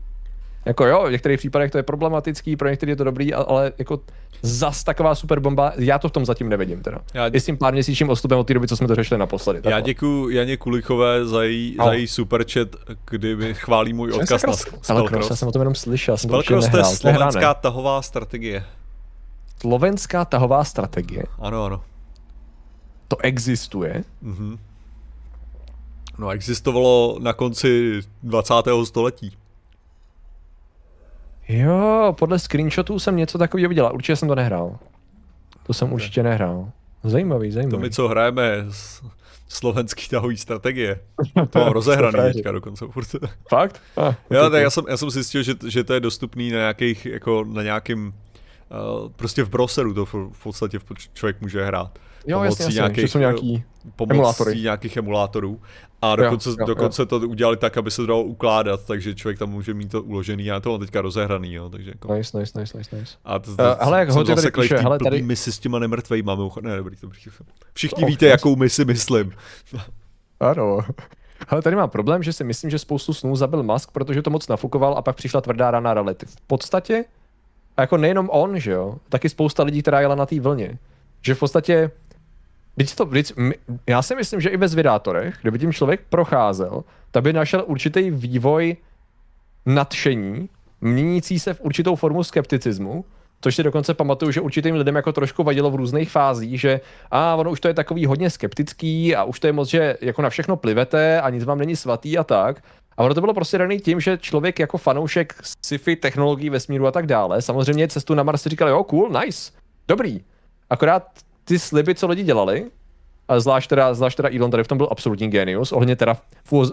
jako 0.66 0.86
jo, 0.86 1.04
v 1.08 1.12
některých 1.12 1.38
případech 1.38 1.70
to 1.70 1.78
je 1.78 1.82
problematický, 1.82 2.56
pro 2.56 2.68
některé 2.68 2.92
je 2.92 2.96
to 2.96 3.04
dobrý, 3.04 3.34
ale 3.34 3.72
jako 3.78 4.00
zas 4.42 4.84
taková 4.84 5.14
super 5.14 5.40
bomba, 5.40 5.72
já 5.76 5.98
to 5.98 6.08
v 6.08 6.12
tom 6.12 6.24
zatím 6.24 6.48
nevidím 6.48 6.82
teda. 6.82 6.98
Já 7.14 7.28
dě... 7.28 7.36
I 7.36 7.40
s 7.40 7.44
tím 7.44 7.56
pár 7.56 7.72
měsíčním 7.72 8.10
odstupem 8.10 8.38
od 8.38 8.46
té 8.46 8.54
doby, 8.54 8.68
co 8.68 8.76
jsme 8.76 8.88
to 8.88 8.94
řešili 8.94 9.18
naposledy. 9.18 9.60
Já 9.64 9.80
děkuji 9.80 10.28
Janě 10.28 10.56
Kulichové 10.56 11.26
za 11.26 11.42
její, 11.42 11.76
no. 11.78 11.84
za 11.84 11.92
její 11.92 12.06
super 12.06 12.44
chat, 12.52 12.68
kdy 13.10 13.36
mi 13.36 13.54
chválí 13.54 13.92
můj 13.92 14.12
odkaz 14.12 14.46
na 14.46 14.52
Spellcross. 14.52 15.30
Já 15.30 15.36
jsem 15.36 15.48
o 15.48 15.52
tom 15.52 15.60
jenom 15.60 15.74
slyšel. 15.74 16.16
Spellcross 16.16 16.68
to 16.68 16.76
je 16.76 16.84
slovenská 16.84 17.54
tahová 17.54 18.02
strategie. 18.02 18.64
Slovenská 19.60 20.24
tahová 20.24 20.64
strategie? 20.64 21.24
Ano, 21.38 21.64
ano. 21.64 21.82
To 23.08 23.16
existuje? 23.22 24.04
Mhm. 24.22 24.58
No 26.18 26.30
existovalo 26.30 27.18
na 27.20 27.32
konci 27.32 28.00
20. 28.22 28.54
století. 28.84 29.32
Jo, 31.50 32.14
podle 32.18 32.38
screenshotů 32.38 32.98
jsem 32.98 33.16
něco 33.16 33.38
takového 33.38 33.68
viděl, 33.68 33.90
určitě 33.94 34.16
jsem 34.16 34.28
to 34.28 34.34
nehrál. 34.34 34.78
To 35.66 35.72
jsem 35.72 35.92
určitě 35.92 36.22
nehrál. 36.22 36.70
Zajímavý, 37.04 37.50
zajímavý. 37.50 37.70
To 37.70 37.78
my, 37.78 37.90
co 37.90 38.08
hrajeme 38.08 38.64
s 38.70 39.02
slovenský 39.48 40.08
tahový 40.08 40.36
strategie. 40.36 41.00
To 41.50 41.58
mám 41.58 41.72
rozehraný 41.72 42.32
teďka 42.32 42.52
dokonce 42.52 42.84
furt. 42.90 43.06
Fakt? 43.48 43.82
Ah, 43.96 44.14
jo, 44.30 44.50
tak 44.50 44.62
já 44.62 44.70
jsem, 44.70 44.84
já 44.88 44.96
jsem 44.96 45.10
zjistil, 45.10 45.42
že, 45.42 45.54
že 45.68 45.84
to 45.84 45.94
je 45.94 46.00
dostupný 46.00 46.50
na 46.50 46.58
nějakých, 46.58 47.06
jako 47.06 47.44
na 47.44 47.62
nějakým, 47.62 48.06
uh, 48.06 49.08
prostě 49.16 49.42
v 49.42 49.48
browseru 49.48 49.94
to 49.94 50.04
v, 50.04 50.14
v 50.14 50.42
podstatě 50.42 50.78
člověk 51.12 51.40
může 51.40 51.64
hrát. 51.64 51.98
Jo, 52.26 52.42
jasně, 52.42 52.64
jasně, 52.64 52.74
nějakých, 52.74 53.10
jsou 53.10 53.18
nějaký 53.18 53.64
emulátory. 54.10 54.60
nějakých 54.60 54.96
emulátorů. 54.96 55.60
A 56.02 56.16
dokonce, 56.16 56.50
jo, 56.50 56.56
jo, 56.58 56.66
dokonce 56.66 57.02
jo. 57.02 57.06
to 57.06 57.18
udělali 57.18 57.56
tak, 57.56 57.76
aby 57.76 57.90
se 57.90 57.96
to 57.96 58.06
dalo 58.06 58.22
ukládat, 58.22 58.84
takže 58.86 59.14
člověk 59.14 59.38
tam 59.38 59.50
může 59.50 59.74
mít 59.74 59.90
to 59.90 60.02
uložený. 60.02 60.44
Já 60.44 60.60
to 60.60 60.70
mám 60.70 60.80
teďka 60.80 61.00
rozehraný, 61.00 61.54
jo, 61.54 61.70
takže 61.70 61.90
jako... 61.90 62.14
Nice, 62.14 62.38
nice, 62.38 62.60
nice, 62.60 62.78
nice, 62.78 62.96
nice. 62.96 63.12
A 63.24 63.38
to, 63.38 63.56
to, 63.56 63.62
uh, 63.62 63.68
hele, 63.80 63.98
jak 63.98 64.10
ho 64.10 64.24
tady 64.24 64.50
píše, 64.50 64.76
hele, 64.76 64.98
tady... 64.98 65.22
misi 65.22 65.52
s 65.52 65.58
těma 65.58 65.78
nemrtvejma, 65.78 66.38
ne, 66.60 66.76
dobrý, 66.76 66.96
dobrý. 67.02 67.20
Všichni 67.74 68.02
oh, 68.02 68.08
víte, 68.08 68.26
yes. 68.26 68.30
jakou 68.30 68.56
misi 68.56 68.84
myslím. 68.84 69.32
ano. 70.40 70.80
Ale 71.48 71.62
tady 71.62 71.76
mám 71.76 71.90
problém, 71.90 72.22
že 72.22 72.32
si 72.32 72.44
myslím, 72.44 72.70
že 72.70 72.78
spoustu 72.78 73.14
snů 73.14 73.36
zabil 73.36 73.62
Musk, 73.62 73.90
protože 73.90 74.22
to 74.22 74.30
moc 74.30 74.48
nafukoval 74.48 74.94
a 74.98 75.02
pak 75.02 75.16
přišla 75.16 75.40
tvrdá 75.40 75.70
rana 75.70 75.94
reality. 75.94 76.26
V 76.26 76.40
podstatě, 76.46 77.04
a 77.76 77.80
jako 77.80 77.96
nejenom 77.96 78.28
on, 78.32 78.58
že 78.58 78.70
jo, 78.70 78.96
taky 79.08 79.28
spousta 79.28 79.62
lidí, 79.62 79.82
která 79.82 80.00
jela 80.00 80.14
na 80.14 80.26
té 80.26 80.40
vlně. 80.40 80.78
Že 81.22 81.34
v 81.34 81.38
podstatě 81.38 81.90
Víc 82.80 82.94
to, 82.94 83.04
víc, 83.04 83.32
já 83.86 84.02
si 84.02 84.16
myslím, 84.16 84.40
že 84.40 84.48
i 84.48 84.56
ve 84.56 84.68
zvědátorech, 84.68 85.34
kdyby 85.42 85.58
tím 85.58 85.72
člověk 85.72 86.00
procházel, 86.08 86.84
tak 87.10 87.22
by 87.22 87.32
našel 87.32 87.64
určitý 87.66 88.10
vývoj 88.10 88.76
nadšení, 89.66 90.48
měnící 90.80 91.38
se 91.38 91.54
v 91.54 91.60
určitou 91.60 91.96
formu 91.96 92.24
skepticismu, 92.24 93.04
což 93.40 93.56
si 93.56 93.62
dokonce 93.62 93.94
pamatuju, 93.94 94.32
že 94.32 94.40
určitým 94.40 94.74
lidem 94.74 94.96
jako 94.96 95.12
trošku 95.12 95.44
vadilo 95.44 95.70
v 95.70 95.74
různých 95.74 96.10
fázích, 96.10 96.60
že 96.60 96.80
a 97.10 97.34
ono 97.34 97.50
už 97.50 97.60
to 97.60 97.68
je 97.68 97.74
takový 97.74 98.06
hodně 98.06 98.30
skeptický 98.30 99.16
a 99.16 99.24
už 99.24 99.40
to 99.40 99.46
je 99.46 99.52
moc, 99.52 99.68
že 99.68 99.96
jako 100.00 100.22
na 100.22 100.30
všechno 100.30 100.56
plivete 100.56 101.20
a 101.20 101.30
nic 101.30 101.44
vám 101.44 101.58
není 101.58 101.76
svatý 101.76 102.18
a 102.18 102.24
tak. 102.24 102.62
A 102.96 103.02
ono 103.02 103.14
to 103.14 103.20
bylo 103.20 103.34
prostě 103.34 103.58
daný 103.58 103.80
tím, 103.80 104.00
že 104.00 104.18
člověk 104.18 104.58
jako 104.58 104.78
fanoušek 104.78 105.34
sci-fi, 105.42 105.96
technologií, 105.96 106.50
vesmíru 106.50 106.86
a 106.86 106.92
tak 106.92 107.06
dále, 107.06 107.42
samozřejmě 107.42 107.88
cestu 107.88 108.14
na 108.14 108.22
Mars 108.22 108.42
si 108.42 108.48
říkal, 108.48 108.68
jo, 108.68 108.84
cool, 108.84 109.10
nice, 109.10 109.52
dobrý. 109.88 110.20
Akorát 110.70 111.02
ty 111.50 111.58
sliby, 111.58 111.94
co 111.94 112.06
lidi 112.06 112.22
dělali, 112.22 112.70
a 113.28 113.40
zvlášť 113.40 113.70
teda, 113.70 113.94
zvlášť 113.94 114.16
teda 114.16 114.28
Elon 114.30 114.50
tady 114.50 114.64
v 114.64 114.68
tom 114.68 114.78
byl 114.78 114.88
absolutní 114.90 115.28
genius, 115.28 115.72
ohledně 115.72 115.96
teda, 115.96 116.16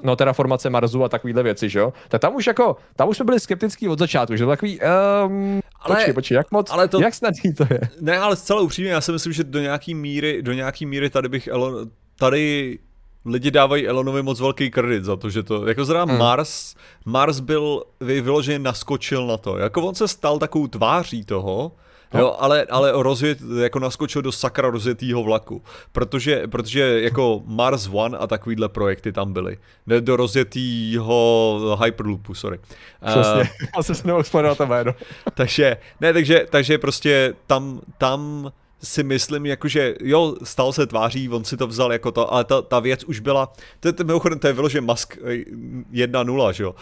no, 0.03 0.15
terraformace 0.15 0.69
Marsu 0.69 1.03
a 1.03 1.09
takovýhle 1.09 1.43
věci, 1.43 1.69
že 1.69 1.79
jo? 1.79 1.93
Tak 2.07 2.21
tam 2.21 2.35
už 2.35 2.47
jako, 2.47 2.77
tam 2.95 3.09
už 3.09 3.17
jsme 3.17 3.25
byli 3.25 3.39
skeptický 3.39 3.89
od 3.89 3.99
začátku, 3.99 4.35
že 4.35 4.43
to 4.43 4.49
takový, 4.49 4.79
um, 4.79 5.59
ale, 5.81 5.95
počkej, 5.95 6.13
počkej, 6.13 6.35
jak 6.35 6.51
moc, 6.51 6.71
ale 6.71 6.87
to, 6.87 7.01
jak 7.01 7.13
snadný 7.13 7.53
to 7.53 7.65
je? 7.69 7.79
Ne, 8.01 8.17
ale 8.17 8.35
zcela 8.35 8.61
upřímně, 8.61 8.91
já 8.91 9.01
si 9.01 9.11
myslím, 9.11 9.33
že 9.33 9.43
do 9.43 9.59
nějaký 9.59 9.95
míry, 9.95 10.41
do 10.41 10.53
nějaký 10.53 10.85
míry 10.85 11.09
tady 11.09 11.29
bych 11.29 11.47
Elon, 11.47 11.89
tady 12.19 12.79
lidi 13.25 13.51
dávají 13.51 13.87
Elonovi 13.87 14.23
moc 14.23 14.39
velký 14.39 14.71
kredit 14.71 15.03
za 15.03 15.15
to, 15.15 15.29
že 15.29 15.43
to, 15.43 15.67
jako 15.67 15.85
zrovna 15.85 16.13
hmm. 16.13 16.19
Mars, 16.19 16.75
Mars 17.05 17.39
byl 17.39 17.83
vyloženě 18.01 18.59
naskočil 18.59 19.27
na 19.27 19.37
to, 19.37 19.57
jako 19.57 19.81
on 19.81 19.95
se 19.95 20.07
stal 20.07 20.39
takovou 20.39 20.67
tváří 20.67 21.25
toho, 21.25 21.71
No. 22.13 22.19
Jo, 22.19 22.35
ale, 22.39 22.65
ale 22.69 22.91
rozjet, 22.95 23.39
jako 23.61 23.79
naskočil 23.79 24.21
do 24.21 24.31
sakra 24.31 24.69
rozjetýho 24.69 25.23
vlaku, 25.23 25.61
protože, 25.91 26.47
protože 26.47 27.01
jako 27.01 27.41
Mars 27.45 27.89
One 27.91 28.17
a 28.17 28.27
takovýhle 28.27 28.69
projekty 28.69 29.11
tam 29.11 29.33
byly. 29.33 29.57
Do 29.99 30.15
rozjetýho 30.15 31.77
Hyperloopu, 31.83 32.33
sorry. 32.33 32.59
Přesně, 33.05 33.49
uh, 33.77 33.81
jsem 33.81 33.95
se 33.95 34.07
nemohl 34.07 34.55
to 34.57 34.65
jméno. 34.65 34.95
takže, 35.33 35.77
ne, 36.01 36.13
takže, 36.13 36.45
takže 36.49 36.77
prostě 36.77 37.33
tam, 37.47 37.81
tam 37.97 38.51
si 38.83 39.03
myslím, 39.03 39.45
jakože 39.45 39.95
jo, 40.01 40.35
stal 40.43 40.73
se 40.73 40.87
tváří, 40.87 41.29
on 41.29 41.43
si 41.43 41.57
to 41.57 41.67
vzal 41.67 41.93
jako 41.93 42.11
to, 42.11 42.33
ale 42.33 42.43
ta, 42.43 42.61
ta 42.61 42.79
věc 42.79 43.03
už 43.03 43.19
byla, 43.19 43.53
to 43.79 43.87
je, 43.87 43.93
mimochodem, 44.03 44.39
to 44.39 44.47
je 44.47 44.53
vyloženě 44.53 44.81
Musk 44.81 45.17
1.0, 45.17 46.51
že 46.51 46.63
jo, 46.63 46.75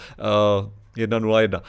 uh, 0.60 0.70
101, 0.96 1.62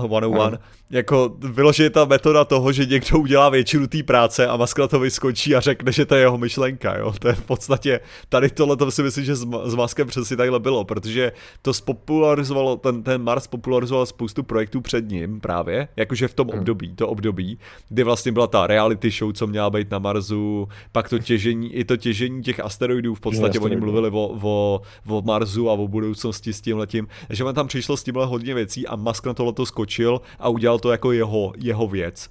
uh, 0.00 0.06
101, 0.06 0.58
jako 0.90 1.36
vyložit 1.38 1.92
ta 1.92 2.04
metoda 2.04 2.44
toho, 2.44 2.72
že 2.72 2.86
někdo 2.86 3.18
udělá 3.18 3.48
většinu 3.48 3.86
té 3.86 4.02
práce 4.02 4.46
a 4.46 4.56
Musk 4.56 4.78
to 4.90 4.98
vyskočí 5.00 5.54
a 5.54 5.60
řekne, 5.60 5.92
že 5.92 6.06
to 6.06 6.14
je 6.14 6.20
jeho 6.20 6.38
myšlenka, 6.38 6.98
jo. 6.98 7.12
To 7.18 7.28
je 7.28 7.34
v 7.34 7.42
podstatě, 7.42 8.00
tady 8.28 8.50
tohle 8.50 8.76
to 8.76 8.90
si 8.90 9.02
myslím, 9.02 9.24
že 9.24 9.36
s, 9.36 9.46
s 9.64 9.74
Muskem 9.74 10.08
přesně 10.08 10.36
takhle 10.36 10.60
bylo, 10.60 10.84
protože 10.84 11.32
to 11.62 11.74
spopularizovalo, 11.74 12.76
ten, 12.76 13.02
ten 13.02 13.22
Mars 13.22 13.46
popularizoval 13.46 14.06
spoustu 14.06 14.42
projektů 14.42 14.80
před 14.80 15.08
ním 15.08 15.40
právě, 15.40 15.88
jakože 15.96 16.28
v 16.28 16.34
tom 16.34 16.48
hmm. 16.48 16.58
období, 16.58 16.94
to 16.94 17.08
období, 17.08 17.58
kdy 17.88 18.02
vlastně 18.02 18.32
byla 18.32 18.46
ta 18.46 18.66
reality 18.66 19.10
show, 19.10 19.32
co 19.32 19.46
měla 19.46 19.70
být 19.70 19.90
na 19.90 19.98
Marsu, 19.98 20.68
pak 20.92 21.08
to 21.08 21.18
těžení, 21.18 21.74
i 21.74 21.84
to 21.84 21.96
těžení 21.96 22.42
těch 22.42 22.60
asteroidů, 22.60 23.14
v 23.14 23.20
podstatě 23.20 23.60
oni 23.60 23.76
mluvili 23.76 24.10
o, 24.10 24.38
o, 24.42 24.80
o 25.08 25.22
Marsu 25.22 25.70
a 25.70 25.72
o 25.72 25.88
budoucnosti 25.88 26.52
s 26.52 26.60
tím 26.60 26.78
letím, 26.78 27.08
že 27.30 27.44
man 27.44 27.54
tam 27.54 27.66
přišlo 27.66 27.96
s 27.96 28.02
tímhle 28.02 28.26
hodně 28.26 28.54
věcí 28.54 28.86
a 28.86 28.96
Musk 28.96 29.26
na 29.26 29.34
tohleto 29.34 29.66
skočil 29.66 30.20
a 30.38 30.48
udělal 30.48 30.79
to 30.80 30.92
jako 30.92 31.12
jeho, 31.12 31.52
jeho 31.56 31.88
věc. 31.88 32.30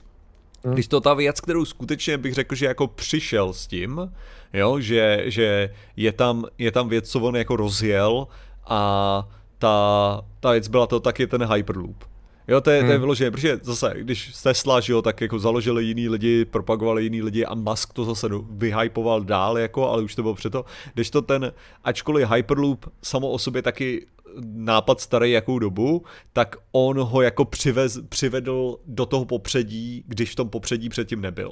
Hmm. 0.64 0.74
Když 0.74 0.88
to 0.88 1.02
ta 1.02 1.14
věc, 1.14 1.42
kterou 1.42 1.66
skutečně 1.66 2.18
bych 2.18 2.34
řekl, 2.34 2.56
že 2.56 2.66
jako 2.66 2.88
přišel 2.88 3.54
s 3.54 3.68
tím, 3.68 4.12
jo, 4.54 4.80
že, 4.80 5.24
že 5.26 5.70
je, 5.96 6.12
tam, 6.12 6.46
je 6.58 6.72
tam 6.72 6.90
věc, 6.90 7.10
co 7.10 7.20
on 7.20 7.36
jako 7.36 7.56
rozjel 7.56 8.28
a 8.66 9.28
ta, 9.58 10.22
ta 10.40 10.52
věc 10.52 10.68
byla 10.68 10.88
to 10.88 11.00
taky 11.00 11.28
ten 11.28 11.54
Hyperloop. 11.54 12.09
Jo, 12.50 12.62
to 12.62 12.70
je, 12.70 12.80
hmm. 12.80 12.88
to 12.88 12.92
je 12.92 12.98
hmm. 12.98 13.02
vyložené, 13.02 13.32
protože 13.32 13.60
zase, 13.64 13.94
když 13.98 14.34
Tesla, 14.44 14.80
že 14.80 14.94
jo, 14.94 15.02
tak 15.02 15.22
jako 15.22 15.40
založili 15.40 15.84
jiný 15.84 16.10
lidi, 16.10 16.46
propagovali 16.46 17.04
jiný 17.04 17.22
lidi 17.22 17.46
a 17.46 17.56
Musk 17.56 17.94
to 17.94 18.06
zase 18.06 18.30
vyhypoval 18.52 19.24
dál, 19.24 19.58
jako, 19.58 19.90
ale 19.90 20.04
už 20.04 20.16
to 20.16 20.22
bylo 20.22 20.34
přeto. 20.34 20.66
Když 20.94 21.10
to 21.10 21.22
ten, 21.22 21.54
ačkoliv 21.84 22.30
Hyperloop 22.32 22.86
samo 23.02 23.30
o 23.30 23.40
sobě 23.40 23.62
taky 23.62 24.06
nápad 24.44 25.02
starý 25.02 25.32
jakou 25.32 25.60
dobu, 25.60 26.04
tak 26.34 26.56
on 26.72 27.00
ho 27.00 27.22
jako 27.22 27.46
přivez, 27.46 28.00
přivedl 28.10 28.78
do 28.86 29.06
toho 29.06 29.26
popředí, 29.26 30.04
když 30.08 30.32
v 30.32 30.36
tom 30.36 30.50
popředí 30.50 30.90
předtím 30.90 31.22
nebyl. 31.22 31.52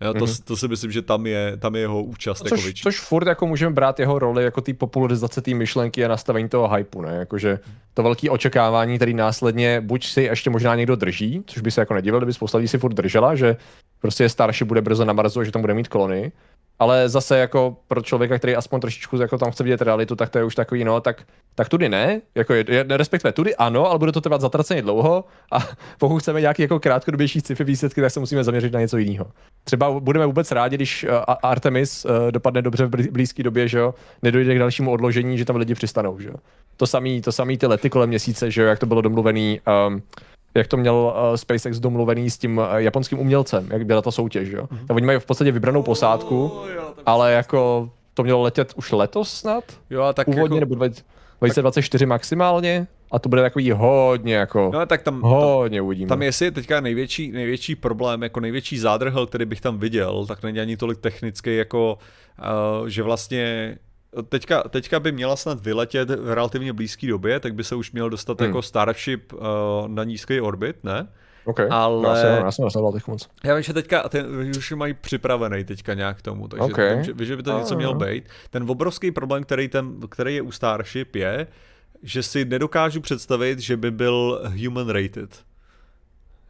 Jo, 0.00 0.14
to, 0.14 0.24
mm-hmm. 0.24 0.44
to 0.44 0.56
si 0.56 0.68
myslím, 0.68 0.92
že 0.92 1.02
tam 1.02 1.26
je, 1.26 1.56
tam 1.56 1.74
je 1.74 1.80
jeho 1.80 2.02
účast 2.02 2.38
což, 2.38 2.50
jako 2.50 2.62
větší. 2.62 2.82
Což 2.82 3.00
furt 3.00 3.26
jako 3.26 3.46
můžeme 3.46 3.74
brát 3.74 4.00
jeho 4.00 4.18
roli 4.18 4.44
jako 4.44 4.60
ty 4.60 4.72
popularizace 4.72 5.40
té 5.40 5.54
myšlenky 5.54 6.04
a 6.04 6.08
nastavení 6.08 6.48
toho 6.48 6.74
hypeu, 6.74 7.02
ne? 7.02 7.14
Jakože 7.14 7.58
to 7.94 8.02
velké 8.02 8.30
očekávání, 8.30 8.96
který 8.96 9.14
následně 9.14 9.80
buď 9.80 10.06
si 10.06 10.22
ještě 10.22 10.50
možná 10.50 10.74
někdo 10.74 10.96
drží, 10.96 11.42
což 11.46 11.62
by 11.62 11.70
se 11.70 11.80
jako 11.80 11.94
nedivil, 11.94 12.20
kdyby 12.20 12.32
spousta 12.32 12.58
lidí 12.58 12.68
si 12.68 12.78
furt 12.78 12.94
držela, 12.94 13.34
že 13.34 13.56
prostě 14.00 14.28
starší 14.28 14.64
bude 14.64 14.80
brzo 14.82 15.04
na 15.04 15.12
Marsu 15.12 15.40
a 15.40 15.44
že 15.44 15.52
tam 15.52 15.62
bude 15.62 15.74
mít 15.74 15.88
klony, 15.88 16.32
ale 16.78 17.08
zase 17.08 17.38
jako 17.38 17.76
pro 17.88 18.02
člověka, 18.02 18.38
který 18.38 18.56
aspoň 18.56 18.80
trošičku 18.80 19.16
jako 19.16 19.38
tam 19.38 19.50
chce 19.50 19.64
vidět 19.64 19.82
realitu, 19.82 20.16
tak 20.16 20.30
to 20.30 20.38
je 20.38 20.44
už 20.44 20.54
takový, 20.54 20.84
no, 20.84 21.00
tak, 21.00 21.22
tak 21.54 21.68
tudy 21.68 21.88
ne, 21.88 22.20
jako 22.34 22.54
je, 22.54 22.64
je, 22.68 22.84
respektive 22.88 23.32
tudy 23.32 23.56
ano, 23.56 23.90
ale 23.90 23.98
bude 23.98 24.12
to 24.12 24.20
trvat 24.20 24.40
zatraceně 24.40 24.82
dlouho 24.82 25.24
a 25.52 25.58
pokud 25.98 26.18
chceme 26.18 26.40
nějaký 26.40 26.62
jako 26.62 26.80
krátkodobější 26.80 27.40
sci-fi 27.40 27.64
výsledky, 27.64 28.00
tak 28.00 28.10
se 28.10 28.20
musíme 28.20 28.44
zaměřit 28.44 28.72
na 28.72 28.80
něco 28.80 28.96
jiného. 28.96 29.26
Třeba 29.64 30.00
budeme 30.00 30.26
vůbec 30.26 30.52
rádi, 30.52 30.76
když 30.76 31.04
uh, 31.04 31.10
Artemis 31.42 32.04
uh, 32.04 32.10
dopadne 32.30 32.62
dobře 32.62 32.86
v 32.86 33.10
blízké 33.10 33.42
době, 33.42 33.68
že 33.68 33.78
jo, 33.78 33.94
nedojde 34.22 34.54
k 34.54 34.58
dalšímu 34.58 34.90
odložení, 34.90 35.38
že 35.38 35.44
tam 35.44 35.56
lidi 35.56 35.74
přistanou, 35.74 36.20
že 36.20 36.28
jo. 36.28 36.34
To 36.76 36.86
samý, 36.86 37.22
to 37.22 37.32
samý 37.32 37.58
ty 37.58 37.66
lety 37.66 37.90
kolem 37.90 38.08
měsíce, 38.08 38.50
že 38.50 38.62
jo, 38.62 38.68
jak 38.68 38.78
to 38.78 38.86
bylo 38.86 39.00
domluvený, 39.00 39.60
um, 39.88 40.02
jak 40.54 40.66
to 40.66 40.76
měl 40.76 40.94
uh, 40.94 41.36
SpaceX 41.36 41.78
domluvený 41.78 42.30
s 42.30 42.38
tím 42.38 42.58
uh, 42.58 42.64
japonským 42.76 43.18
umělcem, 43.18 43.68
jak 43.72 43.86
byla 43.86 44.02
ta 44.02 44.10
soutěž, 44.10 44.48
jo. 44.48 44.62
Mm-hmm. 44.64 44.86
Tak 44.86 44.96
oni 44.96 45.06
mají 45.06 45.18
v 45.18 45.26
podstatě 45.26 45.52
vybranou 45.52 45.82
posádku, 45.82 46.44
oh, 46.44 46.68
jo, 46.76 46.94
ale 47.06 47.32
jako 47.32 47.90
to 48.14 48.24
mělo 48.24 48.42
letět 48.42 48.72
už 48.76 48.92
letos 48.92 49.32
snad? 49.32 49.64
Jo, 49.90 50.02
a 50.02 50.12
tak 50.12 50.24
Původně, 50.24 50.56
jako... 50.56 50.60
nebo 50.60 50.74
2024 50.74 52.02
tak... 52.02 52.08
maximálně? 52.08 52.86
A 53.10 53.18
to 53.18 53.28
bude 53.28 53.42
takový 53.42 53.70
hodně 53.70 54.34
jako, 54.34 54.70
no, 54.74 54.86
tak 54.86 55.02
tam, 55.02 55.20
hodně 55.20 55.82
uvidíme. 55.82 56.08
Tam 56.08 56.22
jestli 56.22 56.46
je 56.46 56.50
teďka 56.50 56.80
největší, 56.80 57.32
největší 57.32 57.74
problém, 57.74 58.22
jako 58.22 58.40
největší 58.40 58.78
zádrhel, 58.78 59.26
který 59.26 59.44
bych 59.44 59.60
tam 59.60 59.78
viděl, 59.78 60.26
tak 60.26 60.42
není 60.42 60.60
ani 60.60 60.76
tolik 60.76 60.98
technický, 60.98 61.56
jako 61.56 61.98
uh, 62.80 62.86
že 62.88 63.02
vlastně 63.02 63.76
teďka, 64.22 64.62
teďka 64.62 65.00
by 65.00 65.12
měla 65.12 65.36
snad 65.36 65.60
vyletět 65.60 66.10
v 66.10 66.32
relativně 66.34 66.72
blízké 66.72 67.06
době, 67.06 67.40
tak 67.40 67.54
by 67.54 67.64
se 67.64 67.74
už 67.74 67.92
měl 67.92 68.10
dostat 68.10 68.40
hmm. 68.40 68.48
jako 68.48 68.62
Starship 68.62 69.32
uh, 69.32 69.40
na 69.88 70.04
nízký 70.04 70.40
orbit, 70.40 70.84
ne? 70.84 71.08
OK, 71.44 71.60
ale... 71.70 72.08
já 72.08 72.50
jsem, 72.50 72.64
já 72.64 72.70
jsem 72.70 72.92
teď 72.92 73.06
moc. 73.06 73.28
Já 73.44 73.54
vím, 73.54 73.62
že 73.62 73.72
teďka, 73.72 74.08
ten, 74.08 74.26
už 74.58 74.72
mají 74.72 74.94
připravený 74.94 75.64
teďka 75.64 75.94
nějak 75.94 76.18
k 76.18 76.22
tomu, 76.22 76.48
takže 76.48 76.64
okay. 76.64 76.94
vím, 76.94 77.04
že, 77.04 77.24
že 77.24 77.36
by 77.36 77.42
to 77.42 77.58
něco 77.58 77.76
mělo 77.76 77.94
být. 77.94 78.24
Ten 78.50 78.70
obrovský 78.70 79.10
problém, 79.10 79.42
který, 79.44 79.68
ten, 79.68 80.00
který 80.08 80.34
je 80.34 80.42
u 80.42 80.52
Starship 80.52 81.16
je, 81.16 81.46
že 82.02 82.22
si 82.22 82.44
nedokážu 82.44 83.00
představit, 83.00 83.58
že 83.58 83.76
by 83.76 83.90
byl 83.90 84.40
human 84.62 84.88
rated. 84.88 85.44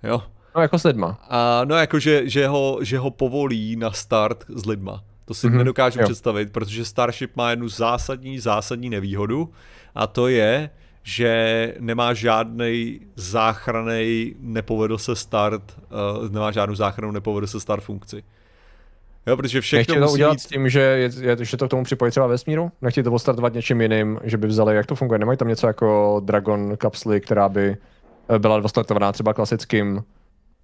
Jo? 0.03 0.23
No 0.57 0.63
jako 0.63 0.79
s 0.79 0.85
lidma. 0.85 1.19
A, 1.29 1.65
no 1.65 1.75
jako, 1.75 1.99
že, 1.99 2.29
že, 2.29 2.47
ho, 2.47 2.79
že 2.83 2.99
ho 2.99 3.11
povolí 3.11 3.77
na 3.77 3.93
start 3.93 4.45
s 4.49 4.67
lidma. 4.67 5.05
To 5.25 5.35
si 5.35 5.47
mm-hmm. 5.47 5.59
nedokážu 5.59 6.01
jo. 6.01 6.05
představit, 6.05 6.53
protože 6.53 6.85
Starship 6.85 7.37
má 7.37 7.51
jednu 7.51 7.69
zásadní, 7.69 8.39
zásadní 8.39 8.91
nevýhodu 8.91 9.53
a 9.95 10.07
to 10.07 10.29
je, 10.29 10.71
že 11.03 11.75
nemá 11.81 12.15
žádný 12.15 13.01
záchranej, 13.17 14.35
nepovedl 14.41 14.99
se 14.99 15.17
start, 15.17 15.63
uh, 16.23 16.31
nemá 16.31 16.51
žádnou 16.51 16.75
záchranu, 16.75 17.13
nepovedl 17.13 17.47
se 17.47 17.61
start 17.61 17.83
funkci. 17.83 18.23
Jo, 19.27 19.37
protože 19.37 19.61
všechno 19.61 19.95
Nechtějí 19.95 20.07
to 20.07 20.13
udělat 20.13 20.41
s 20.41 20.47
tím, 20.47 20.69
že 20.69 20.81
je, 20.81 21.11
je, 21.21 21.45
že 21.45 21.57
to 21.57 21.67
k 21.67 21.71
tomu 21.71 21.85
připojí 21.85 22.11
třeba 22.11 22.27
vesmíru? 22.27 22.73
Nechtějí 22.83 23.05
to 23.05 23.13
odstartovat 23.13 23.55
něčím 23.55 23.81
jiným, 23.81 24.21
že 24.25 24.37
by 24.37 24.47
vzali, 24.47 24.77
jak 24.77 24.87
to 24.87 24.95
funguje? 24.95 25.19
Nemají 25.19 25.39
tam 25.39 25.49
něco 25.49 25.67
jako 25.67 26.21
Dragon 26.25 26.77
kapsly, 26.77 27.21
která 27.21 27.49
by 27.49 27.77
eh, 28.29 28.39
byla 28.39 28.57
odstartovaná 28.57 29.13
třeba 29.13 29.35
klasickým 29.35 30.05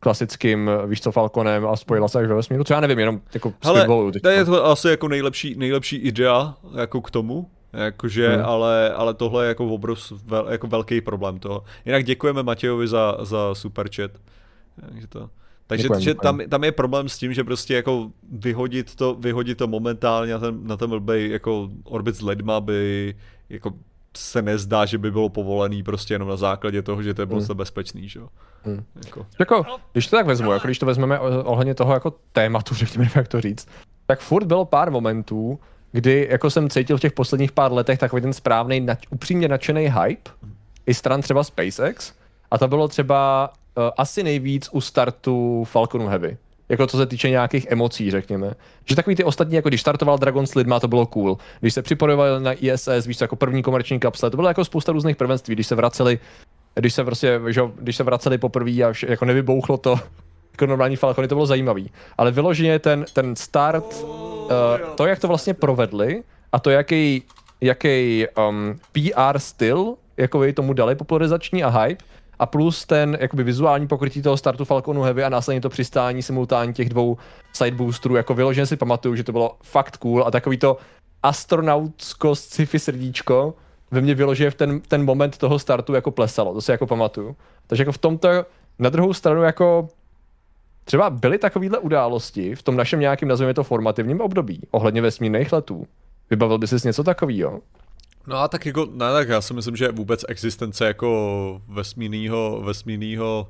klasickým, 0.01 0.71
víš 0.87 1.01
co, 1.01 1.13
Falconem 1.13 1.67
a 1.67 1.77
spojila 1.77 2.09
se 2.09 2.19
až 2.19 2.27
ve 2.27 2.35
vesmíru, 2.35 2.65
co 2.65 2.75
já 2.75 2.81
nevím, 2.81 2.99
jenom 2.99 3.21
jako 3.35 3.53
Hele, 3.65 3.87
to 4.23 4.29
je 4.29 4.45
to 4.45 4.67
asi 4.67 4.89
jako 4.89 5.09
nejlepší, 5.09 5.55
nejlepší 5.55 5.97
idea 5.97 6.55
jako 6.75 7.01
k 7.01 7.11
tomu, 7.11 7.51
Jakože, 7.73 8.29
hmm. 8.29 8.45
ale, 8.45 8.93
ale 8.93 9.15
tohle 9.15 9.45
je 9.45 9.49
jako, 9.49 9.67
obrov, 9.67 10.13
vel, 10.25 10.47
jako 10.51 10.67
velký 10.67 11.01
problém 11.01 11.39
toho. 11.39 11.65
Jinak 11.85 12.05
děkujeme 12.05 12.43
Matějovi 12.43 12.89
za, 12.89 13.17
za 13.23 13.55
super 13.55 13.89
chat. 13.95 14.11
Takže 14.91 15.07
to. 15.07 15.31
Takže 15.67 15.83
děkujem, 15.83 16.03
že 16.03 16.15
tam, 16.15 16.41
tam, 16.49 16.65
je 16.65 16.73
problém 16.73 17.09
s 17.09 17.19
tím, 17.19 17.33
že 17.33 17.45
prostě 17.45 17.75
jako 17.75 18.11
vyhodit 18.33 18.95
to, 18.95 19.15
vyhodit 19.15 19.59
to 19.59 19.67
momentálně 19.67 20.33
na 20.33 20.39
ten, 20.39 20.67
na 20.67 20.77
ten 20.77 20.91
blbej 20.91 21.31
jako 21.31 21.69
orbit 21.85 22.17
s 22.17 22.23
lidma 22.23 22.61
by 22.61 23.15
jako 23.49 23.73
se 24.17 24.43
nezdá, 24.43 24.85
že 24.85 24.99
by 24.99 25.11
bylo 25.11 25.29
povolený 25.29 25.83
prostě 25.83 26.15
jenom 26.15 26.29
na 26.29 26.37
základě 26.37 26.83
toho, 26.83 27.03
že 27.03 27.15
to 27.15 27.23
je 27.23 27.27
bylo 27.27 27.41
hmm. 27.41 27.57
bezpečný, 27.57 28.09
že 28.09 28.19
jo. 28.19 28.29
Hmm. 28.63 28.85
Jako. 29.05 29.27
jako, 29.39 29.65
když 29.93 30.07
to 30.07 30.17
tak 30.17 30.27
vezmu, 30.27 30.53
jako 30.53 30.67
když 30.67 30.79
to 30.79 30.87
vezmeme 30.87 31.19
ohledně 31.21 31.75
toho 31.75 31.95
jako 31.95 32.15
tématu, 32.33 32.75
řekněme, 32.85 33.11
jak 33.15 33.29
to 33.29 33.41
říct, 33.41 33.69
tak 34.07 34.21
furt 34.21 34.45
bylo 34.45 34.65
pár 34.65 34.91
momentů, 34.91 35.59
kdy 35.93 36.29
jako 36.31 36.51
jsem 36.51 36.71
cítil 36.71 36.97
v 36.97 37.01
těch 37.01 37.13
posledních 37.13 37.53
pár 37.53 37.73
letech 37.73 37.99
takový 37.99 38.23
ten 38.23 38.33
správný, 38.33 38.81
nač, 38.81 39.07
upřímně 39.11 39.49
nadšený 39.49 39.83
hype, 39.83 40.31
i 40.87 40.95
stran 40.95 41.23
třeba 41.23 41.45
SpaceX, 41.45 42.13
a 42.51 42.59
to 42.59 42.69
bylo 42.69 42.89
třeba 42.89 43.51
uh, 43.77 43.85
asi 43.97 44.23
nejvíc 44.23 44.69
u 44.73 44.81
startu 44.81 45.65
Falconu 45.65 46.07
Heavy. 46.07 46.39
Jako 46.71 46.87
co 46.87 46.97
se 46.97 47.07
týče 47.07 47.31
nějakých 47.31 47.67
emocí, 47.71 48.11
řekněme. 48.11 48.55
Že 48.85 48.97
takový 48.97 49.17
ty 49.17 49.25
ostatní, 49.25 49.55
jako 49.55 49.69
když 49.69 49.81
startoval 49.81 50.19
Dragon 50.19 50.47
s 50.47 50.55
lidma, 50.55 50.81
to 50.81 50.89
bylo 50.89 51.07
cool. 51.07 51.39
Když 51.61 51.75
se 51.75 51.83
připojoval 51.83 52.41
na 52.41 52.53
ISS, 52.53 53.07
víš, 53.07 53.21
jako 53.21 53.37
první 53.37 53.63
komerční 53.63 54.01
kapsle, 54.01 54.31
to 54.31 54.37
bylo 54.37 54.49
jako 54.49 54.65
spousta 54.65 54.93
různých 54.93 55.17
prvenství, 55.17 55.55
když 55.55 55.67
se 55.67 55.75
vraceli, 55.75 56.19
když 56.75 56.95
se 56.95 57.05
prostě, 57.05 57.41
že, 57.49 57.63
když 57.81 57.97
se 57.97 58.05
vraceli 58.05 58.39
poprvé 58.39 58.83
a 58.83 58.93
vše, 58.93 59.07
jako 59.11 59.25
nevybouchlo 59.25 59.77
to 59.77 59.97
jako 60.53 60.67
normální 60.67 60.97
Falcony, 60.97 61.29
to 61.29 61.35
bylo 61.35 61.47
zajímavý. 61.47 61.91
Ale 62.19 62.31
vyloženě 62.31 62.79
ten, 62.79 63.05
ten 63.13 63.37
start, 63.37 64.03
uh, 64.03 64.49
to, 64.95 65.07
jak 65.07 65.19
to 65.19 65.29
vlastně 65.29 65.55
provedli 65.55 66.23
a 66.53 66.59
to, 66.59 66.71
jaký, 66.71 67.23
jaký 67.61 68.27
um, 68.49 68.79
PR 68.93 69.39
styl 69.39 69.95
jako 70.17 70.53
tomu 70.53 70.73
dali 70.73 70.95
popularizační 70.95 71.65
a 71.65 71.69
hype, 71.69 72.05
a 72.41 72.47
plus 72.47 72.87
ten 72.87 73.19
jakoby 73.21 73.45
vizuální 73.45 73.89
pokrytí 73.89 74.23
toho 74.23 74.37
startu 74.37 74.65
Falconu 74.65 75.03
Heavy 75.03 75.25
a 75.25 75.29
následně 75.29 75.61
to 75.61 75.69
přistání 75.69 76.23
simultánní 76.23 76.75
těch 76.75 76.89
dvou 76.89 77.17
side 77.53 77.77
boosterů, 77.77 78.17
jako 78.17 78.35
vyloženě 78.35 78.67
si 78.67 78.77
pamatuju, 78.77 79.17
že 79.17 79.25
to 79.25 79.33
bylo 79.33 79.57
fakt 79.63 79.97
cool 79.97 80.25
a 80.27 80.31
takový 80.31 80.57
to 80.57 80.77
astronautsko 81.23 82.35
sci-fi 82.35 82.79
srdíčko 82.79 83.55
ve 83.91 84.01
mně 84.01 84.15
vyloženě 84.15 84.51
v 84.51 84.55
ten, 84.55 84.81
ten 84.81 85.05
moment 85.05 85.39
toho 85.39 85.59
startu 85.59 85.95
jako 85.95 86.11
plesalo, 86.11 86.55
to 86.55 86.61
si 86.61 86.71
jako 86.71 86.87
pamatuju. 86.87 87.37
Takže 87.67 87.83
jako 87.83 87.93
v 87.93 87.99
tomto, 87.99 88.29
na 88.79 88.91
druhou 88.91 89.15
stranu 89.15 89.43
jako 89.43 89.89
třeba 90.85 91.11
byly 91.11 91.39
takovéhle 91.39 91.79
události 91.79 92.55
v 92.55 92.63
tom 92.63 92.77
našem 92.77 93.01
nějakým, 93.01 93.29
nazveme 93.29 93.55
to 93.55 93.65
formativním 93.65 94.21
období, 94.21 94.61
ohledně 94.71 95.03
vesmírných 95.03 95.53
letů. 95.53 95.87
Vybavil 96.31 96.59
by 96.59 96.67
si 96.67 96.77
něco 96.85 97.05
takového? 97.05 97.61
No 98.27 98.37
a 98.37 98.49
tak 98.49 98.67
jako, 98.67 98.87
ne, 98.93 99.13
tak 99.13 99.29
já 99.29 99.41
si 99.41 99.55
myslím, 99.55 99.77
že 99.77 99.93
vůbec 99.93 100.25
existence 100.29 100.87
jako 100.87 101.61
vesmírného, 101.69 102.63
vesmírného 102.65 103.49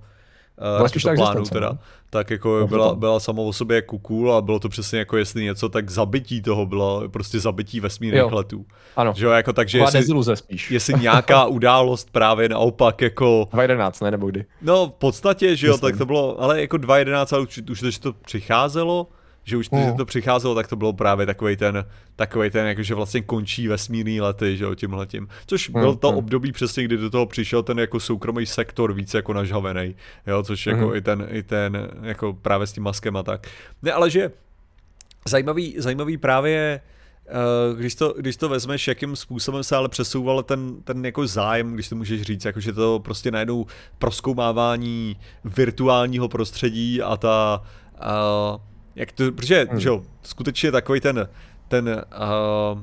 uh, 1.04 1.14
plánu 1.14 1.44
teda, 1.44 1.68
no. 1.68 1.78
tak 2.10 2.30
jako 2.30 2.66
byla, 2.68 2.94
byla 2.94 3.20
samo 3.20 3.44
o 3.44 3.52
sobě 3.52 3.74
jako 3.74 3.98
cool 3.98 4.34
a 4.34 4.40
bylo 4.40 4.58
to 4.58 4.68
přesně 4.68 4.98
jako 4.98 5.16
jestli 5.16 5.44
něco, 5.44 5.68
tak 5.68 5.90
zabití 5.90 6.42
toho 6.42 6.66
bylo 6.66 7.08
prostě 7.08 7.40
zabití 7.40 7.80
vesmírných 7.80 8.20
jo. 8.20 8.30
letů. 8.32 8.66
Ano. 8.96 9.12
Že 9.16 9.26
jo, 9.26 9.30
jako 9.30 9.52
takže 9.52 9.78
jestli, 9.78 10.36
spíš. 10.36 10.70
jestli 10.70 10.94
nějaká 11.00 11.46
událost 11.46 12.10
právě 12.12 12.48
naopak 12.48 13.02
jako... 13.02 13.48
2011, 13.50 14.00
ne, 14.00 14.10
nebo 14.10 14.26
kdy? 14.26 14.44
No 14.62 14.86
v 14.86 14.92
podstatě, 14.92 15.56
že 15.56 15.66
jo, 15.66 15.72
Myslím. 15.72 15.90
tak 15.90 15.98
to 15.98 16.06
bylo, 16.06 16.42
ale 16.42 16.60
jako 16.60 16.76
2011, 16.76 17.32
ale 17.32 17.42
už, 17.42 17.62
už 17.70 17.98
to 17.98 18.12
přicházelo, 18.12 19.06
že 19.44 19.56
už 19.56 19.68
když 19.68 19.86
mm. 19.86 19.96
to 19.96 20.04
přicházelo, 20.04 20.54
tak 20.54 20.68
to 20.68 20.76
bylo 20.76 20.92
právě 20.92 21.26
takový 21.26 21.56
ten, 21.56 21.84
takový 22.16 22.50
ten, 22.50 22.66
jako 22.66 22.82
že 22.82 22.94
vlastně 22.94 23.22
končí 23.22 23.68
vesmírný 23.68 24.20
lety, 24.20 24.56
že 24.56 24.64
jo, 24.64 24.74
tímhletím. 24.74 25.28
Což 25.46 25.68
mm. 25.68 25.80
byl 25.80 25.94
to 25.94 26.12
mm. 26.12 26.18
období 26.18 26.52
přesně, 26.52 26.84
kdy 26.84 26.96
do 26.96 27.10
toho 27.10 27.26
přišel 27.26 27.62
ten 27.62 27.78
jako 27.78 28.00
soukromý 28.00 28.46
sektor 28.46 28.92
víc 28.92 29.14
jako 29.14 29.32
nažhavený, 29.32 29.94
jo, 30.26 30.42
což 30.42 30.66
mm. 30.66 30.72
jako 30.72 30.86
hmm. 30.86 30.96
i 30.96 31.00
ten, 31.00 31.26
i 31.30 31.42
ten, 31.42 31.90
jako 32.02 32.32
právě 32.32 32.66
s 32.66 32.72
tím 32.72 32.82
maskem 32.82 33.16
a 33.16 33.22
tak. 33.22 33.46
Ne, 33.82 33.92
ale 33.92 34.10
že 34.10 34.30
zajímavý, 35.28 35.74
zajímavý 35.78 36.16
právě 36.16 36.80
Uh, 37.30 37.78
když 37.78 37.94
to, 37.94 38.14
když 38.18 38.36
to 38.36 38.48
vezmeš, 38.48 38.88
jakým 38.88 39.16
způsobem 39.16 39.64
se 39.64 39.76
ale 39.76 39.88
přesouval 39.88 40.42
ten, 40.42 40.82
ten 40.82 41.04
jako 41.06 41.26
zájem, 41.26 41.74
když 41.74 41.88
to 41.88 41.96
můžeš 41.96 42.22
říct, 42.22 42.44
jako 42.44 42.60
že 42.60 42.72
to 42.72 43.00
prostě 43.04 43.30
najednou 43.30 43.66
proskoumávání 43.98 45.16
virtuálního 45.44 46.28
prostředí 46.28 47.02
a 47.02 47.16
ta, 47.16 47.62
uh, 48.00 48.60
jak 48.96 49.12
to, 49.12 49.32
protože, 49.32 49.66
hmm. 49.70 49.80
že 49.80 49.88
jo, 49.88 50.02
skutečně 50.22 50.72
takový 50.72 51.00
ten, 51.00 51.28
ten, 51.68 52.04
uh, 52.20 52.82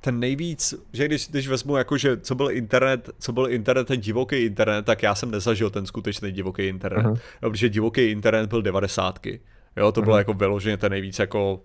ten 0.00 0.20
nejvíc, 0.20 0.74
že 0.92 1.06
když, 1.06 1.28
když 1.28 1.48
vezmu 1.48 1.76
jako, 1.76 1.96
že 1.96 2.16
co 2.16 2.34
byl 2.34 2.50
internet, 2.50 3.10
co 3.18 3.32
byl 3.32 3.48
internet, 3.50 3.84
ten 3.84 4.00
divoký 4.00 4.36
internet, 4.36 4.86
tak 4.86 5.02
já 5.02 5.14
jsem 5.14 5.30
nezažil 5.30 5.70
ten 5.70 5.86
skutečný 5.86 6.32
divoký 6.32 6.62
internet, 6.62 7.06
uh-huh. 7.06 7.18
protože 7.40 7.68
divoký 7.68 8.10
internet 8.10 8.50
byl 8.50 8.62
devadesátky, 8.62 9.40
jo, 9.76 9.92
to 9.92 10.00
uh-huh. 10.00 10.04
bylo 10.04 10.18
jako 10.18 10.32
vyloženě 10.32 10.76
ten 10.76 10.90
nejvíc 10.90 11.18
jako 11.18 11.60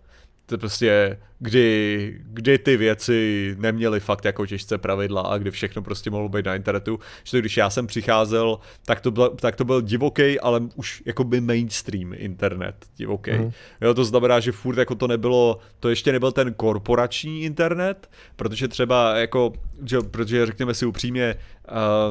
to 0.49 0.57
prostě, 0.57 1.17
kdy, 1.39 2.19
kdy 2.23 2.57
ty 2.57 2.77
věci 2.77 3.55
neměly 3.59 3.99
fakt 3.99 4.25
jako 4.25 4.45
těžce 4.45 4.77
pravidla 4.77 5.21
a 5.21 5.37
kdy 5.37 5.51
všechno 5.51 5.81
prostě 5.81 6.09
mohlo 6.09 6.29
být 6.29 6.45
na 6.45 6.55
internetu, 6.55 6.99
že 7.23 7.39
když 7.39 7.57
já 7.57 7.69
jsem 7.69 7.87
přicházel, 7.87 8.59
tak 8.85 9.01
to 9.01 9.11
byl, 9.11 9.29
tak 9.29 9.55
to 9.55 9.65
byl 9.65 9.81
divoký, 9.81 10.39
ale 10.39 10.61
už 10.75 11.03
jako 11.05 11.23
by 11.23 11.41
mainstream 11.41 12.13
internet 12.15 12.75
divoký. 12.95 13.31
Mm. 13.31 13.51
Jo, 13.81 13.93
to 13.93 14.05
znamená, 14.05 14.39
že 14.39 14.51
furt 14.51 14.77
jako 14.77 14.95
to 14.95 15.07
nebylo, 15.07 15.59
to 15.79 15.89
ještě 15.89 16.11
nebyl 16.11 16.31
ten 16.31 16.53
korporační 16.53 17.41
internet, 17.43 18.09
protože 18.35 18.67
třeba 18.67 19.17
jako, 19.17 19.53
že, 19.85 19.99
protože 20.01 20.45
řekněme 20.45 20.73
si 20.73 20.85
upřímně, 20.85 21.35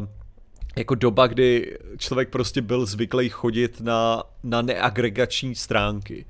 uh, 0.00 0.06
jako 0.76 0.94
doba, 0.94 1.26
kdy 1.26 1.78
člověk 1.98 2.28
prostě 2.28 2.62
byl 2.62 2.86
zvyklý 2.86 3.28
chodit 3.28 3.80
na, 3.80 4.22
na 4.42 4.62
neagregační 4.62 5.54
stránky. 5.54 6.26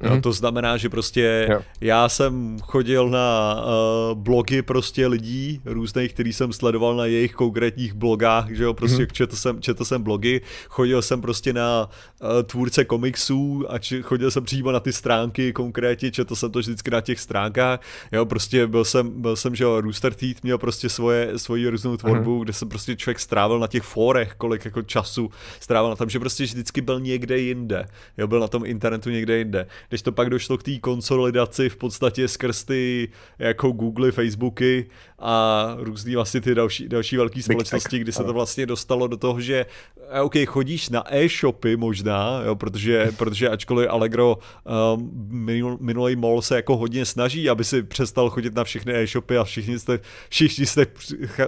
Mm-hmm. 0.00 0.10
No, 0.14 0.20
to 0.20 0.32
znamená, 0.32 0.76
že 0.76 0.88
prostě 0.88 1.48
jo. 1.50 1.60
já 1.80 2.08
jsem 2.08 2.56
chodil 2.62 3.08
na 3.08 3.56
uh, 3.56 4.18
blogy 4.18 4.62
prostě 4.62 5.06
lidí 5.06 5.60
různých, 5.64 6.12
který 6.12 6.32
jsem 6.32 6.52
sledoval 6.52 6.96
na 6.96 7.06
jejich 7.06 7.32
konkrétních 7.32 7.94
blogách, 7.94 8.50
že 8.50 8.64
jo, 8.64 8.74
prostě 8.74 9.02
mm-hmm. 9.02 9.12
četl, 9.12 9.36
jsem, 9.36 9.60
četl 9.60 9.84
jsem 9.84 10.02
blogy, 10.02 10.40
chodil 10.68 11.02
jsem 11.02 11.20
prostě 11.20 11.52
na 11.52 11.88
uh, 12.20 12.28
tvůrce 12.42 12.84
komiksů 12.84 13.64
a 13.68 13.78
či, 13.78 14.02
chodil 14.02 14.30
jsem 14.30 14.44
přímo 14.44 14.72
na 14.72 14.80
ty 14.80 14.92
stránky 14.92 15.52
konkrétně, 15.52 16.10
četl 16.10 16.36
jsem 16.36 16.50
to 16.50 16.58
vždycky 16.58 16.90
na 16.90 17.00
těch 17.00 17.20
stránkách, 17.20 17.80
jo, 18.12 18.26
prostě 18.26 18.66
byl 18.66 18.84
jsem, 18.84 19.22
byl 19.22 19.36
jsem, 19.36 19.54
že 19.54 19.64
jo, 19.64 19.80
Rooster 19.80 20.14
Teeth 20.14 20.42
měl 20.42 20.58
prostě 20.58 20.88
svoje, 20.88 21.38
svoji 21.38 21.68
různou 21.68 21.96
tvorbu, 21.96 22.38
mm-hmm. 22.38 22.42
kde 22.42 22.52
jsem 22.52 22.68
prostě 22.68 22.96
člověk 22.96 23.20
strávil 23.20 23.58
na 23.58 23.66
těch 23.66 23.82
fórech, 23.82 24.34
kolik 24.38 24.64
jako 24.64 24.82
času 24.82 25.30
strávil 25.60 25.90
na 25.90 25.96
tom, 25.96 26.08
že 26.08 26.18
prostě 26.20 26.44
vždycky 26.44 26.80
byl 26.80 27.00
někde 27.00 27.38
jinde, 27.38 27.86
jo, 28.18 28.26
byl 28.26 28.40
na 28.40 28.48
tom 28.48 28.66
internetu 28.66 29.10
někde 29.10 29.38
jinde 29.38 29.66
když 29.88 30.02
to 30.02 30.12
pak 30.12 30.30
došlo 30.30 30.58
k 30.58 30.62
té 30.62 30.78
konsolidaci 30.78 31.68
v 31.68 31.76
podstatě 31.76 32.28
skrz 32.28 32.64
ty 32.64 33.08
jako 33.38 33.70
Google, 33.70 34.12
Facebooky 34.12 34.86
a 35.18 35.74
různý 35.78 36.14
vlastně 36.14 36.40
ty 36.40 36.54
další, 36.54 36.88
další 36.88 37.16
velké 37.16 37.42
společnosti, 37.42 37.98
kdy 37.98 38.12
se 38.12 38.24
to 38.24 38.32
vlastně 38.32 38.66
dostalo 38.66 39.06
do 39.06 39.16
toho, 39.16 39.40
že 39.40 39.66
eh, 40.10 40.20
OK, 40.20 40.34
chodíš 40.46 40.88
na 40.88 41.14
e-shopy 41.14 41.76
možná, 41.76 42.42
jo, 42.44 42.56
protože, 42.56 43.12
protože 43.16 43.48
ačkoliv 43.48 43.90
Allegro 43.90 44.38
um, 44.94 45.10
minul, 45.30 45.78
minulý 45.80 46.16
mall 46.16 46.42
se 46.42 46.56
jako 46.56 46.76
hodně 46.76 47.04
snaží, 47.04 47.50
aby 47.50 47.64
si 47.64 47.82
přestal 47.82 48.30
chodit 48.30 48.54
na 48.54 48.64
všechny 48.64 48.94
e-shopy 48.94 49.36
a 49.36 49.44
všichni 49.44 49.78
jste, 49.78 50.00
všichni 50.28 50.66
jste 50.66 50.86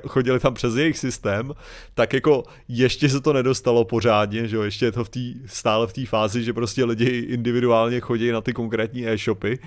chodili 0.07 0.41
tam 0.41 0.55
přes 0.55 0.77
jejich 0.77 0.99
systém, 0.99 1.53
tak 1.95 2.13
jako 2.13 2.45
ještě 2.69 3.09
se 3.09 3.21
to 3.21 3.33
nedostalo 3.33 3.85
pořádně, 3.85 4.49
že 4.49 4.57
jo, 4.57 4.63
ještě 4.63 4.85
je 4.85 4.93
to 4.93 5.05
v 5.05 5.09
tý, 5.09 5.35
stále 5.47 5.87
v 5.87 5.93
té 5.93 6.07
fázi, 6.07 6.45
že 6.45 6.53
prostě 6.53 6.85
lidi 6.85 7.19
individuálně 7.19 8.01
chodí 8.01 8.30
na 8.33 8.41
ty 8.41 8.53
konkrétní 8.53 9.09
e-shopy, 9.09 9.59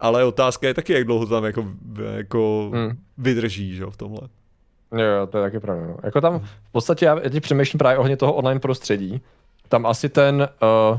ale 0.00 0.24
otázka 0.24 0.66
je 0.66 0.74
taky, 0.74 0.92
jak 0.92 1.04
dlouho 1.04 1.26
tam 1.26 1.44
jako, 1.44 1.66
jako 2.16 2.70
hmm. 2.74 2.98
vydrží, 3.18 3.74
že 3.74 3.84
v 3.86 3.96
tomhle. 3.96 4.28
Jo, 4.92 5.04
jo, 5.04 5.26
to 5.26 5.38
je 5.38 5.44
taky 5.44 5.60
pravda. 5.60 5.86
No. 5.86 5.96
Jako 6.02 6.20
tam 6.20 6.38
v 6.38 6.72
podstatě 6.72 7.04
já 7.04 7.16
teď 7.16 7.42
přemýšlím 7.42 7.78
právě 7.78 7.98
ohně 7.98 8.16
toho 8.16 8.32
online 8.32 8.60
prostředí. 8.60 9.20
Tam 9.68 9.86
asi 9.86 10.08
ten, 10.08 10.48
uh, 10.92 10.98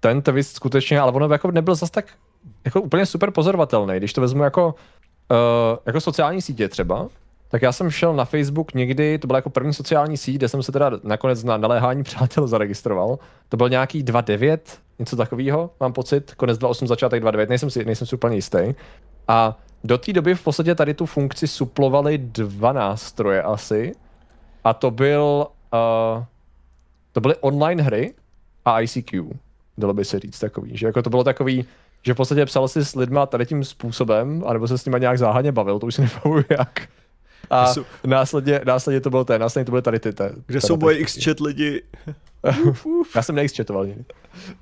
ten 0.00 0.22
twist 0.22 0.56
skutečně, 0.56 1.00
ale 1.00 1.12
ono 1.12 1.28
jako 1.32 1.50
nebyl 1.50 1.74
zas 1.74 1.90
tak 1.90 2.06
jako 2.64 2.80
úplně 2.80 3.06
super 3.06 3.30
pozorovatelný. 3.30 3.96
Když 3.96 4.12
to 4.12 4.20
vezmu 4.20 4.42
jako, 4.42 4.74
uh, 5.30 5.78
jako 5.86 6.00
sociální 6.00 6.42
sítě 6.42 6.68
třeba, 6.68 7.08
tak 7.48 7.62
já 7.62 7.72
jsem 7.72 7.90
šel 7.90 8.14
na 8.14 8.24
Facebook 8.24 8.74
někdy, 8.74 9.18
to 9.18 9.26
byla 9.26 9.38
jako 9.38 9.50
první 9.50 9.74
sociální 9.74 10.16
síť, 10.16 10.36
kde 10.36 10.48
jsem 10.48 10.62
se 10.62 10.72
teda 10.72 10.90
nakonec 11.02 11.44
na 11.44 11.56
naléhání 11.56 12.02
přátel 12.02 12.46
zaregistroval. 12.46 13.18
To 13.48 13.56
byl 13.56 13.68
nějaký 13.68 14.04
2.9, 14.04 14.58
něco 14.98 15.16
takového, 15.16 15.70
mám 15.80 15.92
pocit, 15.92 16.34
konec 16.34 16.58
2.8, 16.58 16.86
začátek 16.86 17.24
2.9, 17.24 17.48
nejsem 17.48 17.70
si, 17.70 17.84
nejsem 17.84 18.06
si 18.06 18.16
úplně 18.16 18.36
jistý. 18.36 18.74
A 19.28 19.58
do 19.84 19.98
té 19.98 20.12
doby 20.12 20.34
v 20.34 20.44
podstatě 20.44 20.74
tady 20.74 20.94
tu 20.94 21.06
funkci 21.06 21.48
suplovaly 21.48 22.18
dva 22.18 22.72
nástroje 22.72 23.42
asi. 23.42 23.94
A 24.64 24.74
to 24.74 24.90
byl, 24.90 25.46
uh, 25.72 26.24
to 27.12 27.20
byly 27.20 27.34
online 27.40 27.82
hry 27.82 28.14
a 28.64 28.80
ICQ, 28.80 29.24
dalo 29.78 29.94
by 29.94 30.04
se 30.04 30.18
říct 30.18 30.38
takový, 30.38 30.76
že 30.76 30.86
jako 30.86 31.02
to 31.02 31.10
bylo 31.10 31.24
takový, 31.24 31.64
že 32.02 32.14
v 32.14 32.16
podstatě 32.16 32.46
psal 32.46 32.68
si 32.68 32.84
s 32.84 32.94
lidma 32.94 33.26
tady 33.26 33.46
tím 33.46 33.64
způsobem, 33.64 34.44
anebo 34.46 34.68
se 34.68 34.78
s 34.78 34.84
nimi 34.84 35.00
nějak 35.00 35.18
záhadně 35.18 35.52
bavil, 35.52 35.78
to 35.78 35.86
už 35.86 35.94
si 35.94 36.02
nepavuju 36.02 36.44
jak. 36.50 36.88
A 37.50 37.66
jsou... 37.74 37.84
následně, 38.06 38.60
následně 38.64 39.00
to 39.00 39.10
byl 39.10 39.24
ten, 39.24 39.40
následně 39.40 39.64
to 39.64 39.72
byly 39.72 39.82
tady 39.82 40.00
ty. 40.00 40.12
Ten, 40.12 40.32
Kde 40.46 40.60
jsou 40.60 40.76
moje 40.76 40.96
X-chat 40.96 41.40
lidi? 41.40 41.82
Já 43.16 43.22
jsem 43.22 43.34
neXchatoval 43.34 43.86
nikdy. 43.86 44.04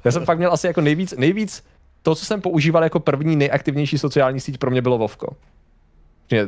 Já 0.04 0.12
jsem 0.12 0.24
fakt 0.24 0.38
měl 0.38 0.52
asi 0.52 0.66
jako 0.66 0.80
nejvíc, 0.80 1.14
nejvíc, 1.16 1.64
to, 2.02 2.14
co 2.14 2.24
jsem 2.24 2.40
používal 2.40 2.84
jako 2.84 3.00
první 3.00 3.36
nejaktivnější 3.36 3.98
sociální 3.98 4.40
síť 4.40 4.58
pro 4.58 4.70
mě 4.70 4.82
bylo 4.82 4.98
Vovko. 4.98 5.36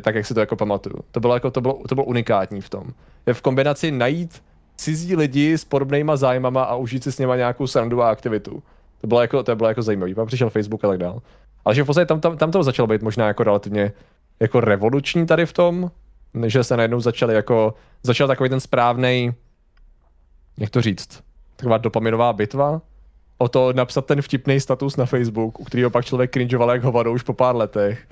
Tak, 0.02 0.14
jak 0.14 0.26
si 0.26 0.34
to 0.34 0.40
jako 0.40 0.56
pamatuju. 0.56 0.96
To 1.10 1.20
bylo, 1.20 1.34
jako, 1.34 1.50
to 1.50 1.60
bylo, 1.60 1.78
to 1.88 1.94
bylo 1.94 2.04
unikátní 2.04 2.60
v 2.60 2.68
tom. 2.68 2.84
Je 3.26 3.34
v 3.34 3.42
kombinaci 3.42 3.90
najít 3.90 4.42
cizí 4.76 5.16
lidi 5.16 5.58
s 5.58 5.64
podobnýma 5.64 6.16
zájmama 6.16 6.62
a 6.62 6.76
užít 6.76 7.04
si 7.04 7.12
s 7.12 7.18
nimi 7.18 7.32
nějakou 7.36 7.66
srandu 7.66 8.02
a 8.02 8.10
aktivitu. 8.10 8.62
To 9.00 9.06
bylo 9.06 9.20
jako, 9.20 9.42
to 9.42 9.56
bylo 9.56 9.68
jako 9.68 9.82
zajímavý. 9.82 10.14
Pak 10.14 10.26
přišel 10.26 10.50
Facebook 10.50 10.84
a 10.84 10.88
tak 10.88 10.98
dál. 10.98 11.22
Ale 11.64 11.74
že 11.74 11.82
v 11.82 11.86
podstatě 11.86 12.06
tam, 12.06 12.20
tam, 12.20 12.36
tam 12.36 12.50
to 12.50 12.62
začalo 12.62 12.86
být 12.86 13.02
možná 13.02 13.26
jako 13.26 13.44
relativně 13.44 13.92
jako 14.40 14.60
revoluční 14.60 15.26
tady 15.26 15.46
v 15.46 15.52
tom, 15.52 15.90
že 16.46 16.64
se 16.64 16.76
najednou 16.76 17.00
začali 17.00 17.34
jako, 17.34 17.74
začal 18.02 18.28
takový 18.28 18.50
ten 18.50 18.60
správný, 18.60 19.32
jak 20.58 20.70
to 20.70 20.80
říct, 20.82 21.22
taková 21.56 21.78
dopaminová 21.78 22.32
bitva, 22.32 22.80
o 23.38 23.48
to 23.48 23.72
napsat 23.72 24.06
ten 24.06 24.22
vtipný 24.22 24.60
status 24.60 24.96
na 24.96 25.06
Facebook, 25.06 25.60
u 25.60 25.64
kterého 25.64 25.90
pak 25.90 26.04
člověk 26.04 26.32
cringeoval 26.32 26.70
jak 26.70 26.84
hovado 26.84 27.12
už 27.12 27.22
po 27.22 27.32
pár 27.32 27.56
letech. 27.56 28.06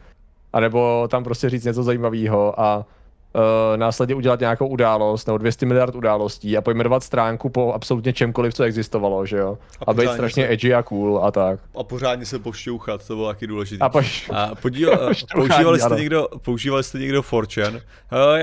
A 0.52 0.60
nebo 0.60 1.08
tam 1.08 1.24
prostě 1.24 1.50
říct 1.50 1.64
něco 1.64 1.82
zajímavého 1.82 2.60
a 2.60 2.86
uh, 3.34 3.76
následně 3.76 4.14
udělat 4.14 4.40
nějakou 4.40 4.66
událost 4.66 5.26
nebo 5.26 5.38
200 5.38 5.66
miliard 5.66 5.94
událostí 5.94 6.56
a 6.56 6.60
pojmenovat 6.60 7.02
stránku 7.02 7.48
po 7.48 7.72
absolutně 7.72 8.12
čemkoliv, 8.12 8.54
co 8.54 8.62
existovalo, 8.62 9.26
že 9.26 9.36
jo? 9.36 9.58
A, 9.86 9.90
a 9.90 9.94
být 9.94 10.10
strašně 10.10 10.42
se... 10.42 10.52
edgy 10.52 10.74
a 10.74 10.82
cool 10.82 11.24
a 11.24 11.30
tak. 11.30 11.60
A 11.76 11.84
pořádně 11.84 12.26
se 12.26 12.38
pošťouchat, 12.38 13.06
to 13.06 13.16
bylo 13.16 13.28
taky 13.28 13.46
důležité. 13.46 13.84
A, 13.84 13.88
poš... 13.88 14.30
a 14.34 14.54
podíl, 14.54 15.12
používali, 15.34 15.80
jste 15.80 15.94
někdo, 15.94 16.28
používali 16.42 16.84
jste 16.84 16.98
někdo 16.98 17.22
Fortune? 17.22 17.70
Uh, 17.70 17.80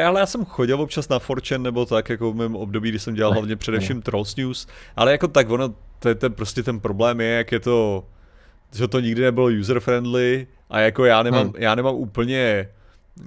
ale 0.07 0.19
já 0.19 0.25
jsem 0.25 0.45
chodil 0.45 0.81
občas 0.81 1.09
na 1.09 1.19
Fortune 1.19 1.63
nebo 1.63 1.85
tak, 1.85 2.09
jako 2.09 2.31
v 2.31 2.35
mém 2.35 2.55
období, 2.55 2.89
kdy 2.89 2.99
jsem 2.99 3.13
dělal 3.13 3.33
hlavně 3.33 3.55
především 3.55 4.01
Trolls 4.01 4.35
News, 4.35 4.67
ale 4.95 5.11
jako 5.11 5.27
tak 5.27 5.49
ono, 5.49 5.73
to 5.99 6.09
je 6.09 6.15
ten, 6.15 6.33
prostě 6.33 6.63
ten 6.63 6.79
problém 6.79 7.21
je, 7.21 7.27
jak 7.27 7.51
je 7.51 7.59
to, 7.59 8.03
že 8.75 8.87
to 8.87 8.99
nikdy 8.99 9.21
nebylo 9.21 9.47
user-friendly 9.47 10.47
a 10.69 10.79
jako 10.79 11.05
já 11.05 11.23
nemám, 11.23 11.43
hmm. 11.43 11.53
já 11.57 11.75
nemám 11.75 11.95
úplně 11.95 12.67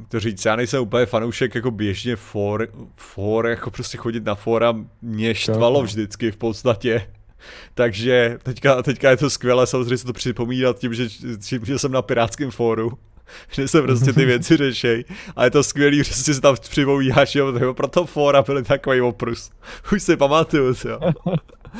to 0.08 0.20
říct, 0.20 0.44
já 0.44 0.56
nejsem 0.56 0.82
úplně 0.82 1.06
fanoušek 1.06 1.54
jako 1.54 1.70
běžně 1.70 2.16
for, 2.16 2.68
for 2.96 3.46
jako 3.46 3.70
prostě 3.70 3.96
chodit 3.96 4.24
na 4.24 4.34
fora, 4.34 4.74
mě 5.02 5.34
štvalo 5.34 5.82
vždycky 5.82 6.30
v 6.30 6.36
podstatě. 6.36 7.06
Takže 7.74 8.38
teďka, 8.42 8.82
teďka 8.82 9.10
je 9.10 9.16
to 9.16 9.30
skvělé 9.30 9.66
samozřejmě 9.66 9.98
se 9.98 10.06
to 10.06 10.12
připomínat 10.12 10.78
tím, 10.78 10.94
že, 10.94 11.08
tím, 11.48 11.64
že 11.64 11.78
jsem 11.78 11.92
na 11.92 12.02
pirátském 12.02 12.50
fóru 12.50 12.98
že 13.50 13.68
se 13.68 13.82
prostě 13.82 14.12
ty 14.12 14.24
věci 14.24 14.56
řešej. 14.56 15.04
A 15.36 15.44
je 15.44 15.50
to 15.50 15.62
skvělý, 15.62 16.04
že 16.04 16.14
si 16.14 16.40
tam 16.40 16.56
připomínáš, 16.56 17.34
jo, 17.34 17.74
proto 17.74 18.06
fora 18.06 18.42
byly 18.42 18.62
takový 18.62 19.00
oprus. 19.00 19.50
Už 19.92 20.02
si 20.02 20.16
pamatuju, 20.16 20.74
jo. 20.88 21.00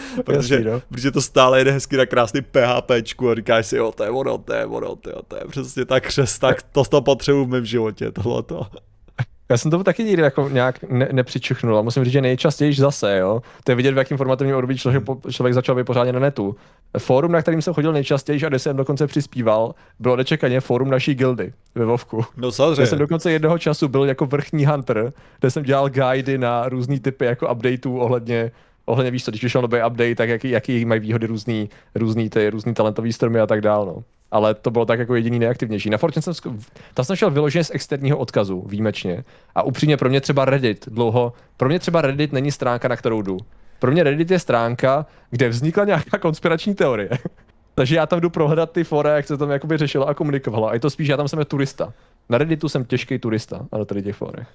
protože, 0.25 0.55
Jasný, 0.55 0.71
no. 0.71 0.83
protože 0.89 1.11
to 1.11 1.23
stále 1.23 1.61
jede 1.61 1.71
hezky 1.71 1.97
na 1.97 2.07
krásný 2.07 2.41
PHPčku 2.43 3.31
a 3.31 3.35
říkáš 3.35 3.67
si, 3.67 3.77
jo, 3.77 3.93
to 3.93 4.05
je 4.05 4.11
ono, 4.11 4.39
to 4.39 4.53
je 4.53 4.67
ono, 4.67 4.97
to 4.97 5.11
je, 5.11 5.17
to 5.29 5.37
je 5.37 5.43
přesně 5.49 5.85
tak 5.85 6.07
křes, 6.07 6.39
tak 6.39 6.63
to, 6.63 6.85
to 6.85 7.03
potřebuji 7.03 7.45
v 7.45 7.49
mém 7.49 7.65
životě, 7.65 8.11
tohleto. 8.11 8.67
Já 9.51 9.59
jsem 9.59 9.71
to 9.71 9.85
taky 9.85 10.05
nikdy 10.05 10.23
jako 10.23 10.49
nějak 10.49 10.83
ne, 10.83 11.09
nepřičuchnul 11.13 11.79
a 11.79 11.83
musím 11.83 12.05
říct, 12.05 12.13
že 12.13 12.21
nejčastěji 12.21 12.75
zase, 12.75 13.19
jo. 13.19 13.43
To 13.65 13.73
je 13.73 13.77
vidět, 13.77 13.95
v 13.95 13.99
jakém 13.99 14.19
formativním 14.19 14.57
období 14.57 14.79
člověk, 14.79 15.05
člověk 15.31 15.55
začal 15.55 15.75
být 15.75 15.85
pořádně 15.85 16.13
na 16.13 16.21
netu. 16.21 16.57
Fórum, 16.99 17.33
na 17.33 17.43
kterým 17.43 17.63
jsem 17.63 17.75
chodil 17.75 17.93
nejčastěji 17.93 18.45
a 18.45 18.49
kde 18.49 18.59
jsem 18.59 18.77
dokonce 18.77 19.07
přispíval, 19.07 19.75
bylo 19.99 20.17
nečekaně 20.17 20.61
fórum 20.61 20.91
naší 20.91 21.15
gildy 21.15 21.53
ve 21.75 21.85
Vovku. 21.85 22.25
No 22.37 22.53
samozřejmě. 22.53 22.83
Já 22.83 22.87
jsem 22.87 22.99
dokonce 22.99 23.33
jednoho 23.33 23.59
času 23.59 23.89
byl 23.89 24.05
jako 24.05 24.27
vrchní 24.27 24.67
hunter, 24.67 25.13
kde 25.41 25.51
jsem 25.51 25.63
dělal 25.63 25.89
guidy 25.89 26.39
na 26.39 26.69
různý 26.69 27.01
typy 27.01 27.25
jako 27.25 27.53
updateů 27.53 27.99
ohledně 27.99 28.51
ohledně 28.85 29.11
víš 29.11 29.25
co, 29.25 29.31
když 29.31 29.43
vyšel 29.43 29.63
nový 29.63 29.79
update, 29.79 30.15
tak 30.15 30.29
jaký, 30.29 30.51
jaký 30.51 30.85
mají 30.85 31.01
výhody 31.01 31.27
různý, 31.27 31.69
různý, 31.95 32.31
ty, 32.31 32.51
různý 32.51 32.75
talentový 32.75 33.13
stromy 33.13 33.41
a 33.41 33.47
tak 33.47 33.61
dál, 33.61 33.87
no. 33.87 34.05
Ale 34.31 34.55
to 34.55 34.71
bylo 34.71 34.87
tak 34.87 34.99
jako 34.99 35.15
jediný 35.15 35.39
nejaktivnější. 35.39 35.91
Na 35.91 35.99
Fortune 35.99 36.23
jsem, 36.23 36.59
tam 36.95 37.05
jsem 37.05 37.17
šel 37.17 37.31
vyloženě 37.31 37.65
z 37.65 37.71
externího 37.75 38.19
odkazu, 38.19 38.65
výjimečně. 38.67 39.25
A 39.55 39.63
upřímně 39.63 39.97
pro 39.97 40.09
mě 40.09 40.21
třeba 40.21 40.45
Reddit 40.45 40.89
dlouho, 40.89 41.33
pro 41.57 41.69
mě 41.69 41.79
třeba 41.79 42.01
Reddit 42.01 42.33
není 42.33 42.53
stránka, 42.53 42.89
na 42.89 42.97
kterou 42.97 43.23
jdu. 43.23 43.39
Pro 43.79 43.93
mě 43.93 44.03
Reddit 44.03 44.31
je 44.31 44.39
stránka, 44.39 45.07
kde 45.31 45.49
vznikla 45.49 45.85
nějaká 45.85 46.19
konspirační 46.19 46.75
teorie. 46.75 47.11
Takže 47.75 47.97
já 47.97 48.07
tam 48.07 48.21
jdu 48.21 48.31
prohledat 48.31 48.73
ty 48.73 48.85
fora, 48.85 49.17
jak 49.17 49.27
se 49.27 49.37
tam 49.37 49.51
jakoby 49.51 49.77
řešilo 49.77 50.09
a 50.09 50.15
komunikovalo. 50.15 50.69
A 50.69 50.75
je 50.75 50.81
to 50.81 50.91
spíš, 50.91 51.09
já 51.09 51.17
tam 51.17 51.29
jsem 51.29 51.45
turista. 51.45 51.93
Na 52.29 52.39
Redditu 52.39 52.69
jsem 52.69 52.85
těžký 52.85 53.19
turista, 53.19 53.67
ale 53.73 53.85
tady 53.85 54.03
těch 54.03 54.17
forech. 54.17 54.49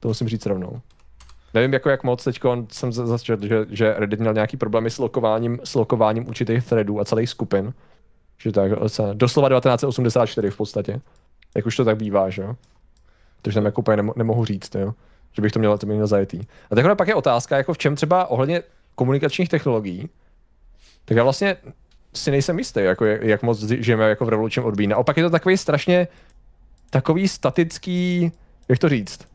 To 0.00 0.08
musím 0.08 0.28
říct 0.28 0.46
rovnou. 0.46 0.80
Nevím, 1.54 1.72
jako 1.72 1.90
jak 1.90 2.04
moc 2.04 2.24
teď 2.24 2.40
jsem 2.72 2.92
začal, 2.92 3.36
že, 3.42 3.66
že 3.70 3.94
Reddit 3.98 4.20
měl 4.20 4.34
nějaký 4.34 4.56
problémy 4.56 4.90
s 4.90 4.98
lokováním, 4.98 5.60
s 5.64 5.74
lokováním 5.74 6.28
určitých 6.28 6.64
threadů 6.64 7.00
a 7.00 7.04
celých 7.04 7.30
skupin. 7.30 7.72
Že 8.38 8.52
tak, 8.52 8.72
doslova 9.12 9.48
1984 9.48 10.50
v 10.50 10.56
podstatě. 10.56 11.00
Jak 11.56 11.66
už 11.66 11.76
to 11.76 11.84
tak 11.84 11.96
bývá, 11.96 12.30
že 12.30 12.42
jo. 12.42 12.56
Takže 13.42 13.56
tam 13.56 13.64
jako 13.64 13.80
úplně 13.80 13.96
nemo, 13.96 14.12
nemohu 14.16 14.44
říct, 14.44 14.74
jo. 14.74 14.94
Že 15.32 15.42
bych 15.42 15.52
to 15.52 15.58
měl, 15.58 15.78
to 15.78 15.86
měl 15.86 16.06
zajetý. 16.06 16.40
A 16.70 16.74
takhle 16.74 16.96
pak 16.96 17.08
je 17.08 17.14
otázka, 17.14 17.56
jako 17.56 17.74
v 17.74 17.78
čem 17.78 17.96
třeba 17.96 18.26
ohledně 18.26 18.62
komunikačních 18.94 19.48
technologií, 19.48 20.08
tak 21.04 21.16
já 21.16 21.22
vlastně 21.22 21.56
si 22.14 22.30
nejsem 22.30 22.58
jistý, 22.58 22.80
jako 22.80 23.04
jak, 23.04 23.22
jak 23.22 23.42
moc 23.42 23.62
žijeme 23.62 24.08
jako 24.08 24.24
v 24.24 24.28
revolučním 24.28 24.64
odbí. 24.64 24.86
Naopak 24.86 25.16
je 25.16 25.22
to 25.22 25.30
takový 25.30 25.56
strašně 25.56 26.08
takový 26.90 27.28
statický, 27.28 28.32
jak 28.68 28.78
to 28.78 28.88
říct, 28.88 29.31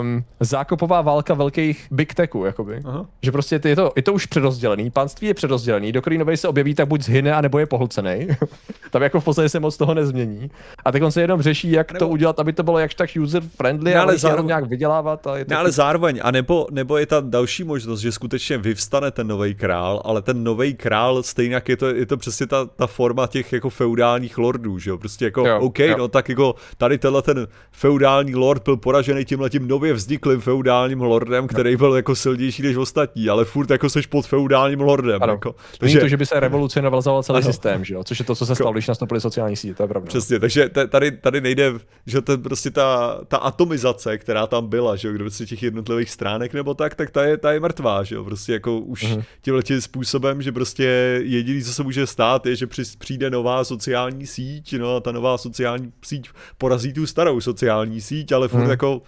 um, 0.00 0.24
zákopová 0.40 1.02
válka 1.02 1.34
velkých 1.34 1.86
big 1.90 2.14
techů, 2.14 2.44
jakoby. 2.44 2.80
Aha. 2.84 3.06
Že 3.22 3.32
prostě 3.32 3.60
je 3.64 3.76
to, 3.76 3.92
je 3.96 4.02
to 4.02 4.12
už 4.12 4.26
předozdělený, 4.26 4.90
panství 4.90 5.28
je 5.28 5.34
předozdělený, 5.34 5.92
do 5.92 6.02
nový 6.18 6.36
se 6.36 6.48
objeví, 6.48 6.74
tak 6.74 6.88
buď 6.88 7.02
zhyne, 7.02 7.34
anebo 7.34 7.58
je 7.58 7.66
pohlcený. 7.66 8.28
Tam 8.90 9.02
jako 9.02 9.20
v 9.20 9.24
podstatě 9.24 9.48
se 9.48 9.60
moc 9.60 9.76
toho 9.76 9.94
nezmění. 9.94 10.50
A 10.84 10.92
teď 10.92 11.02
on 11.02 11.12
se 11.12 11.20
jenom 11.20 11.42
řeší, 11.42 11.70
jak 11.70 11.92
nebo... 11.92 12.04
to 12.04 12.08
udělat, 12.08 12.40
aby 12.40 12.52
to 12.52 12.62
bylo 12.62 12.78
jakž 12.78 12.94
tak 12.94 13.10
user 13.22 13.42
friendly, 13.56 13.94
no, 13.94 14.00
ale, 14.00 14.12
ale 14.12 14.18
zároveň 14.18 14.46
nějak 14.46 14.66
vydělávat. 14.66 15.26
A 15.26 15.36
je 15.36 15.44
to 15.44 15.54
no, 15.54 15.60
ale 15.60 15.72
zároveň, 15.72 16.20
a 16.22 16.30
nebo, 16.30 16.66
nebo 16.70 16.96
je 16.96 17.06
ta 17.06 17.20
další 17.20 17.64
možnost, 17.64 18.00
že 18.00 18.12
skutečně 18.12 18.58
vyvstane 18.58 19.10
ten 19.10 19.26
nový 19.26 19.54
král, 19.54 20.02
ale 20.04 20.22
ten 20.22 20.44
nový 20.44 20.74
král 20.74 21.22
stejně 21.22 21.54
jak 21.54 21.68
je 21.68 21.76
to, 21.76 21.86
je 21.86 22.06
to 22.06 22.16
přesně 22.16 22.46
ta, 22.46 22.66
ta 22.66 22.86
forma 22.86 23.26
těch 23.26 23.52
jako 23.52 23.70
feudálních 23.70 24.38
lordů, 24.38 24.78
že 24.78 24.90
jo? 24.90 24.98
Prostě 24.98 25.24
jako, 25.24 25.46
jo, 25.46 25.60
OK, 25.60 25.78
jo. 25.78 25.96
no 25.98 26.08
tak 26.08 26.28
jako 26.28 26.54
tady 26.76 26.98
tenhle 26.98 27.22
ten 27.22 27.46
feudální 27.72 28.34
lord 28.34 28.62
byl 28.64 28.76
poražený 28.76 29.24
tímhle 29.24 29.50
tím 29.50 29.65
nově 29.66 29.92
vzniklým 29.92 30.40
feudálním 30.40 31.00
lordem, 31.00 31.46
který 31.46 31.76
byl 31.76 31.94
jako 31.94 32.14
silnější 32.14 32.62
než 32.62 32.76
ostatní, 32.76 33.28
ale 33.28 33.44
furt 33.44 33.70
jako 33.70 33.90
seš 33.90 34.06
pod 34.06 34.26
feudálním 34.26 34.80
lordem. 34.80 35.22
Ano. 35.22 35.32
Jako. 35.32 35.54
Takže... 35.78 36.00
to, 36.00 36.08
že 36.08 36.16
by 36.16 36.26
se 36.26 36.40
revolucionoval 36.40 37.02
celý 37.02 37.36
ano. 37.36 37.42
systém, 37.42 37.84
že 37.84 37.94
jo? 37.94 38.04
což 38.04 38.18
je 38.18 38.24
to, 38.24 38.34
co 38.34 38.46
se 38.46 38.54
stalo, 38.54 38.72
když 38.72 38.88
nastoupili 38.88 39.20
sociální 39.20 39.56
sítě, 39.56 39.74
to 39.74 39.82
je 39.82 39.88
pravda. 39.88 40.08
Přesně, 40.08 40.40
takže 40.40 40.68
tady, 40.88 41.10
tady 41.10 41.40
nejde, 41.40 41.72
že 42.06 42.20
to 42.20 42.38
prostě 42.38 42.70
ta, 42.70 43.20
ta 43.28 43.36
atomizace, 43.36 44.18
která 44.18 44.46
tam 44.46 44.66
byla, 44.66 44.96
že 44.96 45.08
jo, 45.08 45.14
kdyby 45.14 45.30
si 45.30 45.46
těch 45.46 45.62
jednotlivých 45.62 46.10
stránek 46.10 46.54
nebo 46.54 46.74
tak, 46.74 46.94
tak 46.94 47.10
ta 47.10 47.24
je, 47.24 47.36
ta 47.36 47.52
je 47.52 47.60
mrtvá, 47.60 48.04
že 48.04 48.14
jo, 48.14 48.24
prostě 48.24 48.52
jako 48.52 48.78
už 48.78 49.04
uh-huh. 49.04 49.24
tímhle 49.42 49.62
tím 49.62 49.80
způsobem, 49.80 50.42
že 50.42 50.52
prostě 50.52 50.84
jediný, 51.22 51.62
co 51.62 51.72
se 51.72 51.82
může 51.82 52.06
stát, 52.06 52.46
je, 52.46 52.56
že 52.56 52.66
přijde 52.98 53.30
nová 53.30 53.64
sociální 53.64 54.26
síť, 54.26 54.78
no 54.78 54.96
a 54.96 55.00
ta 55.00 55.12
nová 55.12 55.38
sociální 55.38 55.92
síť 56.04 56.28
porazí 56.58 56.92
tu 56.92 57.06
starou 57.06 57.40
sociální 57.40 58.00
síť, 58.00 58.32
ale 58.32 58.48
furt 58.48 58.60
uh-huh. 58.60 58.70
jako 58.70 59.02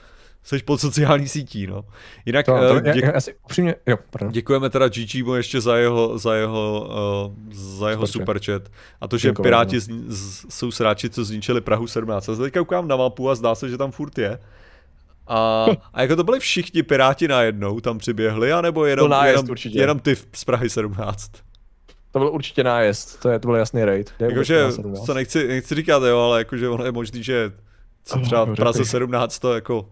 Jsi 0.48 0.62
pod 0.62 0.80
sociální 0.80 1.28
sítí, 1.28 1.66
no. 1.66 1.84
Jinak 2.26 2.46
to, 2.46 2.52
to, 2.68 2.80
děk... 2.80 3.04
já, 3.04 3.12
asi, 3.12 3.34
upřímně, 3.44 3.74
jo, 3.86 3.96
pardon. 4.10 4.32
děkujeme 4.32 4.70
teda 4.70 4.88
GG 4.88 5.14
ještě 5.36 5.60
za 5.60 5.76
jeho, 5.76 6.18
za 6.18 6.34
jeho, 6.34 6.88
uh, 7.26 7.52
za 7.52 7.90
jeho 7.90 8.06
superchat. 8.06 8.62
A 9.00 9.08
to, 9.08 9.18
že 9.18 9.28
Děkujeme, 9.28 9.46
Piráti 9.46 9.76
no. 9.76 9.80
z, 9.80 9.88
z, 10.08 10.46
jsou 10.54 10.70
sráči, 10.70 11.10
co 11.10 11.24
zničili 11.24 11.60
Prahu 11.60 11.86
17. 11.86 12.28
Já 12.28 12.34
se 12.34 12.42
teďka 12.42 12.60
koukám 12.60 12.88
na 12.88 12.96
mapu 12.96 13.30
a 13.30 13.34
zdá 13.34 13.54
se, 13.54 13.68
že 13.68 13.78
tam 13.78 13.90
furt 13.90 14.18
je. 14.18 14.38
A, 15.26 15.66
a 15.94 16.02
jako 16.02 16.16
to 16.16 16.24
byli 16.24 16.40
všichni 16.40 16.82
Piráti 16.82 17.28
najednou 17.28 17.80
tam 17.80 17.98
přiběhli, 17.98 18.52
anebo 18.52 18.84
jenom, 18.84 19.10
nájezd, 19.10 19.44
jenom, 19.48 19.78
jenom 19.78 19.98
ty 20.00 20.16
z 20.32 20.44
Prahy 20.44 20.70
17? 20.70 21.30
To 22.12 22.18
byl 22.18 22.28
určitě 22.28 22.64
nájezd, 22.64 23.20
to, 23.20 23.28
je, 23.28 23.38
to 23.38 23.48
byl 23.48 23.56
jasný 23.56 23.84
raid. 23.84 24.12
Jakože, 24.18 24.66
to 25.06 25.14
nechci, 25.14 25.48
nechci 25.48 25.74
říkat, 25.74 26.02
jo, 26.02 26.18
ale 26.18 26.38
jakože 26.38 26.68
ono 26.68 26.84
je 26.84 26.92
možný, 26.92 27.22
že 27.22 27.52
třeba 28.22 28.44
v 28.44 28.54
Praze 28.54 28.84
17 28.84 29.38
to 29.38 29.54
jako 29.54 29.88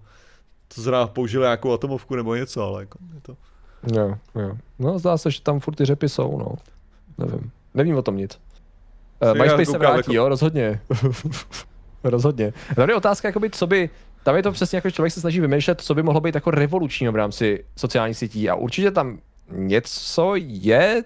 to 0.74 0.82
zrovna 0.82 1.06
použili 1.06 1.42
nějakou 1.42 1.72
atomovku 1.72 2.16
nebo 2.16 2.34
něco, 2.34 2.62
ale 2.62 2.82
jako 2.82 2.98
je 3.14 3.20
to... 3.20 3.36
Jo, 3.94 4.18
jo. 4.34 4.56
No 4.78 4.98
zdá 4.98 5.18
se, 5.18 5.30
že 5.30 5.40
tam 5.40 5.60
furt 5.60 5.74
ty 5.74 5.84
řepy 5.84 6.08
jsou, 6.08 6.38
no. 6.38 6.46
Nevím. 7.18 7.50
Nevím 7.74 7.96
o 7.96 8.02
tom 8.02 8.16
nic. 8.16 8.40
Uh, 9.22 9.42
MySpace 9.42 9.64
se 9.64 9.78
vrátí, 9.78 9.96
jako... 9.96 10.12
jo, 10.12 10.28
rozhodně. 10.28 10.80
rozhodně. 12.04 12.52
Tady 12.74 12.92
je 12.92 12.96
otázka, 12.96 13.28
jakoby, 13.28 13.50
co 13.50 13.66
by, 13.66 13.90
tam 14.22 14.36
je 14.36 14.42
to 14.42 14.52
přesně 14.52 14.76
jako 14.76 14.90
člověk 14.90 15.12
se 15.12 15.20
snaží 15.20 15.40
vymýšlet, 15.40 15.80
co 15.80 15.94
by 15.94 16.02
mohlo 16.02 16.20
být 16.20 16.34
jako 16.34 16.50
revolučního 16.50 17.12
v 17.12 17.16
rámci 17.16 17.64
sociálních 17.76 18.16
sítí 18.16 18.50
a 18.50 18.54
určitě 18.54 18.90
tam 18.90 19.18
něco 19.50 20.32
je, 20.36 21.04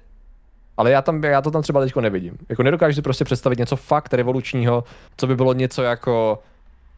ale 0.76 0.90
já, 0.90 1.02
tam, 1.02 1.24
já 1.24 1.42
to 1.42 1.50
tam 1.50 1.62
třeba 1.62 1.80
teď 1.80 1.96
nevidím. 1.96 2.38
Jako 2.48 2.62
nedokážu 2.62 2.94
si 2.94 3.02
prostě 3.02 3.24
představit 3.24 3.58
něco 3.58 3.76
fakt 3.76 4.14
revolučního, 4.14 4.84
co 5.16 5.26
by 5.26 5.36
bylo 5.36 5.52
něco 5.52 5.82
jako 5.82 6.42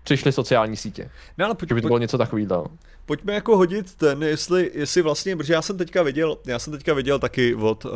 přišly 0.05 0.33
sociální 0.33 0.77
sítě. 0.77 1.11
No 1.39 1.45
ale 1.45 1.55
pojď, 1.55 1.73
by 1.73 1.83
to 1.83 1.89
bylo 1.89 1.99
něco 1.99 2.19
takového. 2.19 2.67
Pojďme 3.07 3.35
jako 3.35 3.57
hodit 3.57 3.95
ten, 3.95 4.23
jestli, 4.23 4.71
jestli 4.75 5.03
vlastně, 5.03 5.37
protože 5.37 5.53
já 5.53 5.63
jsem 5.63 5.79
teďka 5.79 6.03
viděl, 6.03 6.39
já 6.47 6.59
jsem 6.59 6.73
teďka 6.73 6.95
viděl 6.95 7.19
taky 7.19 7.55
od 7.55 7.85
uh, 7.85 7.93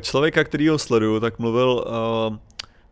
člověka, 0.00 0.44
který 0.44 0.68
ho 0.68 0.78
sleduju, 0.78 1.20
tak 1.20 1.38
mluvil, 1.38 1.84
uh, 2.28 2.36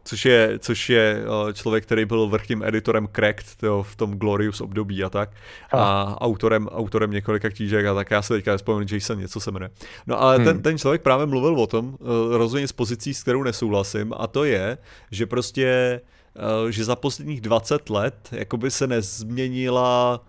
což 0.05 0.25
je, 0.25 0.59
což 0.59 0.91
je 0.91 1.25
uh, 1.45 1.53
člověk, 1.53 1.85
který 1.85 2.05
byl 2.05 2.29
vrchním 2.29 2.63
editorem 2.63 3.09
Cracked 3.17 3.63
jo, 3.63 3.83
v 3.83 3.97
tom 3.97 4.15
Glorious 4.15 4.61
období 4.61 5.05
a 5.05 5.11
tak. 5.11 5.31
A, 5.73 5.83
a 5.83 6.21
autorem, 6.21 6.69
autorem 6.69 7.11
několika 7.11 7.51
knížek 7.51 7.87
a 7.87 7.95
tak 7.95 8.11
já 8.11 8.23
se 8.23 8.35
teďka 8.35 8.53
nespomenu, 8.53 8.87
Jason 8.93 9.19
něco 9.19 9.41
se 9.41 9.51
jmenuje. 9.51 9.71
No 10.07 10.23
ale 10.23 10.37
hmm. 10.37 10.45
ten, 10.45 10.63
ten 10.63 10.79
člověk 10.79 11.03
právě 11.03 11.27
mluvil 11.27 11.61
o 11.61 11.67
tom, 11.67 11.87
uh, 11.89 11.97
rozhodně 12.37 12.69
z 12.69 12.73
pozicí, 12.73 13.15
s 13.15 13.23
kterou 13.23 13.43
nesouhlasím, 13.43 14.13
a 14.17 14.27
to 14.27 14.45
je, 14.45 14.79
že 15.11 15.27
prostě 15.27 16.01
Eh, 16.01 16.20
že 16.71 16.85
za 16.85 16.97
posledních 16.97 17.41
20 17.41 17.91
let 17.91 18.29
jakoby 18.33 18.71
se 18.71 18.87
nezměnila 18.87 20.21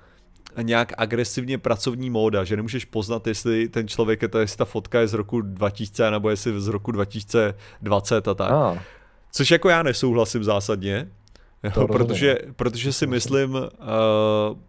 nějak 0.61 0.93
agresivně 0.97 1.57
pracovní 1.57 2.09
móda, 2.09 2.43
že 2.43 2.55
nemůžeš 2.55 2.85
poznat, 2.85 3.27
jestli 3.27 3.69
ten 3.69 3.87
člověk 3.87 4.21
je 4.21 4.27
to, 4.27 4.39
jestli 4.39 4.57
ta 4.57 4.65
fotka 4.65 4.99
je 4.99 5.07
z 5.07 5.13
roku 5.13 5.41
2000 5.41 6.11
nebo 6.11 6.29
jestli 6.29 6.61
z 6.61 6.67
roku 6.67 6.91
2020 6.91 8.27
a 8.27 8.33
tak. 8.33 8.51
Což 9.31 9.51
jako 9.51 9.69
já 9.69 9.83
nesouhlasím 9.83 10.43
zásadně, 10.43 11.07
Jo, 11.63 11.87
protože, 11.87 12.37
protože, 12.55 12.93
si 12.93 13.07
myslím, 13.07 13.53
uh, 13.53 13.61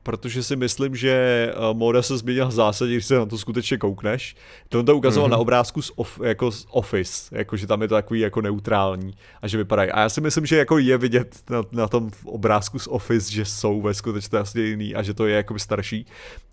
protože 0.02 0.42
si 0.42 0.56
myslím, 0.56 0.96
že 0.96 1.52
uh, 1.56 1.78
móda 1.78 2.02
se 2.02 2.18
změnila 2.18 2.48
v 2.48 2.52
zásadě, 2.52 2.92
když 2.92 3.06
se 3.06 3.18
na 3.18 3.26
to 3.26 3.38
skutečně 3.38 3.78
koukneš. 3.78 4.36
To 4.68 4.78
on 4.78 4.86
to 4.86 4.96
ukazoval 4.96 5.28
mm-hmm. 5.28 5.32
na 5.32 5.38
obrázku 5.38 5.82
z, 5.82 5.92
of, 5.96 6.20
jako 6.24 6.50
z 6.52 6.66
Office, 6.70 7.38
jako 7.38 7.56
že 7.56 7.66
tam 7.66 7.82
je 7.82 7.88
to 7.88 7.94
takový 7.94 8.20
jako 8.20 8.40
neutrální 8.40 9.14
a 9.42 9.48
že 9.48 9.58
vypadají. 9.58 9.90
A 9.90 10.00
já 10.00 10.08
si 10.08 10.20
myslím, 10.20 10.46
že 10.46 10.56
jako 10.56 10.78
je 10.78 10.98
vidět 10.98 11.42
na, 11.50 11.62
na 11.72 11.88
tom 11.88 12.10
obrázku 12.24 12.78
z 12.78 12.86
Office, 12.86 13.32
že 13.32 13.44
jsou 13.44 13.82
ve 13.82 13.94
skutečnosti 13.94 14.60
jiný 14.60 14.94
a 14.94 15.02
že 15.02 15.14
to 15.14 15.26
je 15.26 15.36
jako 15.36 15.58
starší. 15.58 16.06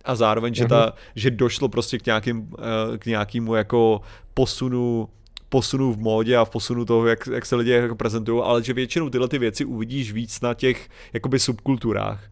A 0.05 0.15
zároveň, 0.15 0.53
že, 0.53 0.67
ta, 0.67 0.85
mm-hmm. 0.85 1.11
že 1.15 1.31
došlo 1.31 1.69
prostě 1.69 1.99
k, 1.99 2.05
nějakým, 2.05 2.39
uh, 2.39 2.97
k 2.97 3.05
nějakému 3.05 3.55
jako 3.55 4.01
posunu 4.33 5.09
posunu 5.50 5.93
v 5.93 5.97
módě 5.97 6.38
a 6.38 6.45
v 6.45 6.50
posunu 6.50 6.86
toho, 6.86 7.08
jak, 7.08 7.28
jak 7.28 7.45
se 7.45 7.56
lidi 7.56 7.72
jako 7.72 7.95
prezentují, 7.95 8.43
ale 8.43 8.64
že 8.64 8.74
většinou 8.74 9.10
tyhle 9.10 9.28
ty 9.28 9.38
věci 9.38 9.66
uvidíš 9.66 10.12
víc 10.12 10.41
na 10.41 10.54
těch 10.54 10.89
jakoby 11.14 11.39
subkulturách. 11.39 12.24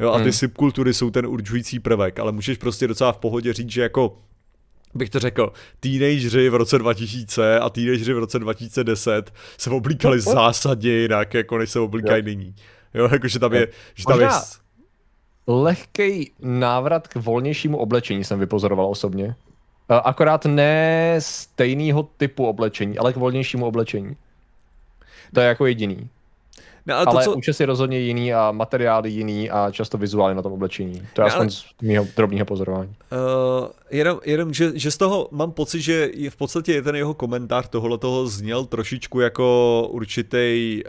Jo, 0.00 0.10
a 0.10 0.16
ty 0.16 0.22
hmm. 0.22 0.32
subkultury 0.32 0.94
jsou 0.94 1.10
ten 1.10 1.26
určující 1.26 1.80
prvek, 1.80 2.18
ale 2.18 2.32
můžeš 2.32 2.58
prostě 2.58 2.88
docela 2.88 3.12
v 3.12 3.18
pohodě 3.18 3.52
říct, 3.52 3.70
že 3.70 3.82
jako 3.82 4.18
bych 4.94 5.10
to 5.10 5.18
řekl, 5.18 5.52
teenageři 5.80 6.48
v 6.48 6.54
roce 6.54 6.78
2000 6.78 7.58
a 7.58 7.70
teenageři 7.70 8.12
v 8.12 8.18
roce 8.18 8.38
2010 8.38 9.32
se 9.58 9.70
oblíkali 9.70 10.16
no, 10.16 10.32
zásadně 10.32 10.90
jinak, 10.90 11.34
jako 11.34 11.58
než 11.58 11.70
se 11.70 11.80
oblíkají 11.80 12.22
nyní. 12.22 12.54
Jo, 12.94 13.08
jakože 13.12 13.38
tam 13.38 13.54
je, 13.54 13.68
že 13.94 14.04
tam 14.04 14.20
je... 14.20 14.28
Lehký 15.46 16.32
návrat 16.40 17.08
k 17.08 17.16
volnějšímu 17.16 17.78
oblečení 17.78 18.24
jsem 18.24 18.40
vypozoroval 18.40 18.86
osobně. 18.86 19.34
Eh, 19.90 20.00
akorát 20.04 20.44
ne 20.44 21.14
stejného 21.18 22.08
typu 22.16 22.46
oblečení, 22.46 22.98
ale 22.98 23.12
k 23.12 23.16
volnějšímu 23.16 23.66
oblečení. 23.66 24.16
To 25.34 25.40
je 25.40 25.46
jako 25.46 25.66
jediný. 25.66 26.08
No, 26.86 26.96
ale, 26.96 27.06
to, 27.06 27.10
ale 27.10 27.24
co... 27.24 27.34
účes 27.34 27.60
je 27.60 27.66
rozhodně 27.66 27.98
jiný 27.98 28.34
a 28.34 28.52
materiály 28.52 29.10
jiný 29.10 29.50
a 29.50 29.70
často 29.70 29.98
vizuálně 29.98 30.34
na 30.34 30.42
tom 30.42 30.52
oblečení. 30.52 31.08
To 31.12 31.20
je 31.20 31.22
no, 31.22 31.26
aspoň 31.26 31.42
ale... 31.42 31.50
z 31.50 31.64
mého 31.82 32.06
drobného 32.16 32.46
pozorování. 32.46 32.94
Uh, 33.12 33.68
jenom, 33.90 34.20
jenom 34.24 34.54
že, 34.54 34.72
že 34.74 34.90
z 34.90 34.96
toho 34.96 35.28
mám 35.30 35.52
pocit, 35.52 35.80
že 35.80 36.10
je 36.14 36.30
v 36.30 36.36
podstatě 36.36 36.72
je 36.72 36.82
ten 36.82 36.96
jeho 36.96 37.14
komentář 37.14 37.68
tohle 37.68 37.98
toho 37.98 38.26
zněl 38.26 38.64
trošičku 38.64 39.20
jako 39.20 39.88
určitý 39.90 40.82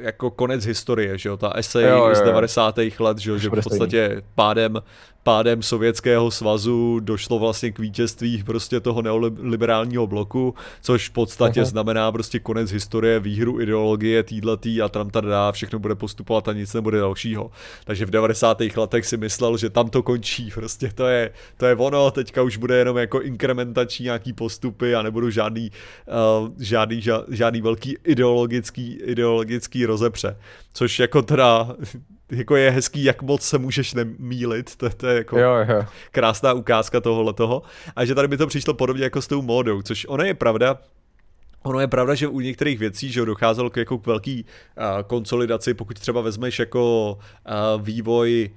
jako 0.00 0.30
konec 0.30 0.64
historie, 0.64 1.18
že 1.18 1.28
jo, 1.28 1.36
ta 1.36 1.52
esej 1.56 1.84
jo, 1.84 2.08
jo, 2.08 2.14
z 2.14 2.20
90. 2.20 2.78
let, 2.98 3.18
že, 3.18 3.30
jo, 3.30 3.38
že 3.38 3.48
v 3.48 3.52
podstatě 3.52 4.22
pádem 4.34 4.82
pádem 5.22 5.62
Sovětského 5.62 6.30
svazu 6.30 7.00
došlo 7.00 7.38
vlastně 7.38 7.72
k 7.72 7.78
vítězství 7.78 8.42
prostě 8.42 8.80
toho 8.80 9.02
neoliberálního 9.02 10.06
bloku, 10.06 10.54
což 10.82 11.08
v 11.08 11.12
podstatě 11.12 11.60
Aha. 11.60 11.70
znamená 11.70 12.12
prostě 12.12 12.38
konec 12.38 12.70
historie, 12.70 13.20
výhru 13.20 13.60
ideologie 13.60 14.22
týhletý 14.22 14.82
a 14.82 14.88
tam 14.88 15.10
dá, 15.10 15.52
všechno 15.52 15.78
bude 15.78 15.94
postupovat 15.94 16.48
a 16.48 16.52
nic 16.52 16.74
nebude 16.74 16.98
dalšího. 16.98 17.50
Takže 17.84 18.06
v 18.06 18.10
90. 18.10 18.60
letech 18.76 19.06
si 19.06 19.16
myslel, 19.16 19.56
že 19.56 19.70
tam 19.70 19.88
to 19.88 20.02
končí, 20.02 20.50
prostě 20.54 20.90
to 20.94 21.06
je, 21.06 21.30
to 21.56 21.66
je 21.66 21.76
ono, 21.76 22.10
teďka 22.10 22.42
už 22.42 22.56
bude 22.56 22.76
jenom 22.76 22.96
jako 22.96 23.20
inkrementační 23.20 24.04
nějaký 24.04 24.32
postupy 24.32 24.94
a 24.94 25.02
nebudou 25.02 25.30
žádný, 25.30 25.70
uh, 26.40 26.48
žádný, 26.58 27.02
žádný 27.28 27.60
velký 27.60 27.96
ideologický, 28.04 28.92
ideologický 28.94 29.86
rozepře. 29.86 30.36
Což 30.72 30.98
jako 30.98 31.22
teda 31.22 31.76
jako 32.30 32.56
je 32.56 32.70
hezký, 32.70 33.04
jak 33.04 33.22
moc 33.22 33.42
se 33.42 33.58
můžeš 33.58 33.94
nemílit, 33.94 34.76
to, 34.76 34.90
to 34.90 35.06
je 35.06 35.16
jako 35.16 35.38
jo, 35.38 35.54
jo. 35.68 35.84
krásná 36.10 36.52
ukázka 36.52 37.00
tohohle 37.00 37.32
toho. 37.32 37.62
A 37.96 38.04
že 38.04 38.14
tady 38.14 38.28
by 38.28 38.36
to 38.36 38.46
přišlo 38.46 38.74
podobně 38.74 39.04
jako 39.04 39.22
s 39.22 39.26
tou 39.26 39.42
módou, 39.42 39.82
což 39.82 40.06
ona 40.08 40.24
je 40.24 40.34
pravda, 40.34 40.78
Ono 41.64 41.80
je 41.80 41.86
pravda, 41.86 42.14
že 42.14 42.28
u 42.28 42.40
některých 42.40 42.78
věcí, 42.78 43.12
že 43.12 43.24
docházelo 43.24 43.70
k, 43.70 43.76
jako 43.76 43.98
k 43.98 44.06
velký 44.06 44.44
uh, 44.44 45.02
konsolidaci, 45.02 45.74
pokud 45.74 45.98
třeba 45.98 46.20
vezmeš 46.20 46.58
jako 46.58 47.12
uh, 47.14 47.82
vývoj 47.82 48.50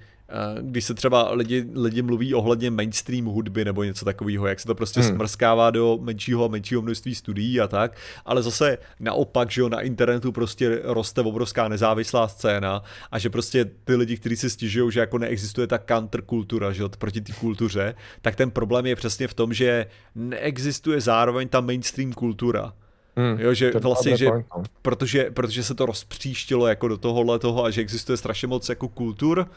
když 0.62 0.86
se 0.86 0.94
třeba 0.94 1.32
lidi, 1.34 1.66
lidi 1.76 2.02
mluví 2.02 2.34
ohledně 2.34 2.72
mainstream 2.72 3.26
hudby 3.26 3.66
nebo 3.66 3.84
něco 3.84 4.06
takového, 4.06 4.48
jak 4.48 4.60
se 4.60 4.68
to 4.68 4.76
prostě 4.76 5.00
hmm. 5.02 5.10
smrskává 5.10 5.72
do 5.72 6.00
menšího 6.02 6.46
a 6.46 6.48
menšího 6.48 6.82
množství 6.82 7.16
studií 7.16 7.62
a 7.62 7.68
tak, 7.68 7.98
ale 8.26 8.44
zase 8.44 8.78
naopak, 9.00 9.52
že 9.52 9.62
jo, 9.62 9.70
na 9.70 9.82
internetu 9.82 10.32
prostě 10.32 10.80
roste 10.84 11.22
obrovská 11.22 11.68
nezávislá 11.68 12.28
scéna 12.28 12.84
a 13.12 13.20
že 13.20 13.30
prostě 13.30 13.66
ty 13.84 13.96
lidi, 13.96 14.18
kteří 14.18 14.36
si 14.36 14.50
stěžují, 14.50 14.92
že 14.92 15.00
jako 15.00 15.18
neexistuje 15.18 15.68
ta 15.68 15.80
counterkultura, 15.80 16.72
že 16.72 16.82
jo, 16.82 16.90
proti 16.98 17.22
té 17.22 17.34
kultuře, 17.34 17.96
tak 18.22 18.36
ten 18.36 18.52
problém 18.52 18.86
je 18.86 18.96
přesně 18.96 19.28
v 19.28 19.34
tom, 19.34 19.54
že 19.54 19.86
neexistuje 20.16 21.02
zároveň 21.02 21.48
ta 21.48 21.62
mainstream 21.62 22.14
kultura. 22.14 22.74
Hmm, 23.18 23.40
jo, 23.40 23.54
že 23.54 23.72
vlastně, 23.72 24.18
že 24.18 24.26
no. 24.26 24.44
protože, 24.82 25.32
protože 25.32 25.64
se 25.64 25.76
to 25.76 25.86
rozpříštilo 25.86 26.68
jako 26.68 26.88
do 26.88 26.98
tohohle 26.98 27.40
toho 27.40 27.64
a 27.64 27.70
že 27.70 27.82
existuje 27.82 28.18
strašně 28.18 28.48
moc 28.48 28.70
jako 28.70 28.88
kultur, 28.88 29.50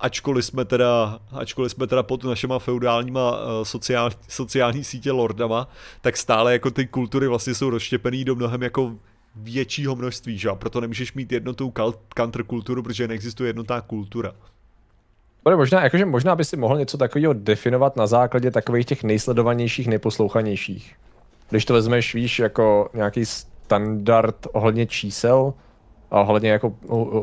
ačkoliv 0.00 0.44
jsme 0.44 0.64
teda, 0.64 1.18
ačkoliv 1.32 1.72
jsme 1.72 1.86
teda 1.86 2.02
pod 2.02 2.24
našima 2.24 2.58
feudálníma 2.58 3.30
uh, 3.30 3.46
sociál, 3.62 4.10
sociální 4.28 4.84
sítě 4.84 5.12
lordama, 5.12 5.68
tak 6.00 6.16
stále 6.16 6.52
jako 6.52 6.70
ty 6.70 6.86
kultury 6.86 7.26
vlastně 7.26 7.54
jsou 7.54 7.70
rozštěpený 7.70 8.24
do 8.24 8.34
mnohem 8.34 8.62
jako 8.62 8.92
většího 9.36 9.96
množství, 9.96 10.38
že? 10.38 10.48
proto 10.54 10.80
nemůžeš 10.80 11.12
mít 11.12 11.32
jednotou 11.32 11.72
counterkulturu, 12.16 12.82
protože 12.82 13.08
neexistuje 13.08 13.48
jednotná 13.48 13.80
kultura. 13.80 14.32
Bude 15.44 15.56
možná, 15.56 15.82
jakože 15.82 16.04
možná 16.06 16.36
by 16.36 16.44
si 16.44 16.56
mohl 16.56 16.78
něco 16.78 16.98
takového 16.98 17.32
definovat 17.32 17.96
na 17.96 18.06
základě 18.06 18.50
takových 18.50 18.86
těch 18.86 19.02
nejsledovanějších, 19.02 19.88
nejposlouchanějších. 19.88 20.94
Když 21.50 21.64
to 21.64 21.74
vezmeš, 21.74 22.14
víš, 22.14 22.38
jako 22.38 22.90
nějaký 22.94 23.26
standard 23.26 24.46
ohledně 24.52 24.86
čísel 24.86 25.54
a 26.10 26.20
ohledně 26.20 26.50
jako 26.50 26.74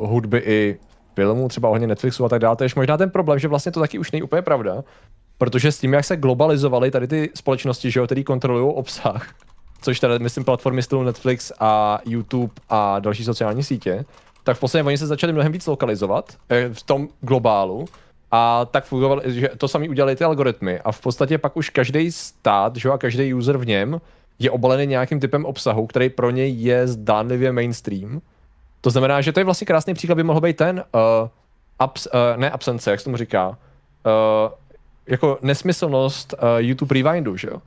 hudby 0.05 0.38
i 0.45 0.80
filmů, 1.18 1.47
třeba 1.47 1.70
ohledně 1.70 1.88
Netflixu 1.88 2.26
a 2.26 2.30
tak 2.30 2.39
dále, 2.39 2.55
to 2.55 2.63
je 2.63 2.70
možná 2.76 2.97
ten 2.97 3.09
problém, 3.09 3.39
že 3.39 3.47
vlastně 3.47 3.72
to 3.72 3.80
taky 3.80 3.99
už 3.99 4.11
není 4.11 4.22
úplně 4.22 4.41
pravda, 4.41 4.84
protože 5.38 5.72
s 5.72 5.80
tím, 5.80 5.93
jak 5.93 6.05
se 6.05 6.18
globalizovaly 6.18 6.91
tady 6.91 7.07
ty 7.07 7.30
společnosti, 7.34 7.91
že 7.91 7.99
jo, 7.99 8.05
který 8.05 8.24
kontrolují 8.24 8.76
obsah, 8.76 9.34
což 9.82 9.99
tady 9.99 10.20
myslím 10.20 10.43
platformy 10.43 10.84
stylu 10.84 11.03
Netflix 11.03 11.51
a 11.59 11.99
YouTube 12.05 12.53
a 12.70 12.99
další 12.99 13.24
sociální 13.24 13.63
sítě, 13.63 14.05
tak 14.43 14.57
v 14.57 14.59
podstatě 14.59 14.84
oni 14.84 14.97
se 14.97 15.07
začali 15.07 15.34
mnohem 15.34 15.51
víc 15.51 15.68
lokalizovat 15.68 16.38
eh, 16.49 16.70
v 16.74 16.84
tom 16.84 17.07
globálu 17.22 17.86
a 18.32 18.65
tak 18.65 18.86
fungovalo, 18.86 19.22
že 19.26 19.49
to 19.57 19.68
sami 19.68 19.89
udělali 19.89 20.15
ty 20.15 20.24
algoritmy 20.24 20.80
a 20.80 20.91
v 20.91 21.01
podstatě 21.01 21.38
pak 21.38 21.57
už 21.57 21.70
každý 21.70 22.11
stát, 22.11 22.76
že 22.76 22.88
jo, 22.88 22.93
a 22.93 22.97
každý 22.97 23.34
user 23.34 23.57
v 23.57 23.65
něm 23.65 24.01
je 24.39 24.51
obalený 24.51 24.86
nějakým 24.86 25.20
typem 25.20 25.45
obsahu, 25.45 25.88
který 25.88 26.09
pro 26.09 26.32
něj 26.32 26.53
je 26.53 26.88
zdánlivě 26.88 27.51
mainstream 27.51 28.22
to 28.88 28.91
znamená, 28.91 29.21
že 29.21 29.31
to 29.31 29.39
je 29.39 29.43
vlastně 29.43 29.65
krásný 29.65 29.93
příklad, 29.93 30.15
by 30.15 30.23
mohl 30.23 30.41
být 30.41 30.57
ten, 30.57 30.83
uh, 30.95 31.29
abs, 31.79 32.07
uh, 32.07 32.39
ne 32.39 32.51
absence, 32.51 32.91
jak 32.91 32.99
se 32.99 33.03
tomu 33.03 33.17
říká, 33.17 33.49
uh, 33.49 33.53
jako 35.07 35.38
nesmyslnost 35.41 36.33
uh, 36.33 36.39
YouTube 36.57 36.95
Rewindu, 36.95 37.38
že 37.38 37.47
jo? 37.47 37.61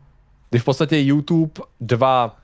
Kdy 0.51 0.59
v 0.59 0.65
podstatě 0.65 1.01
YouTube 1.01 1.63
2, 1.81 2.37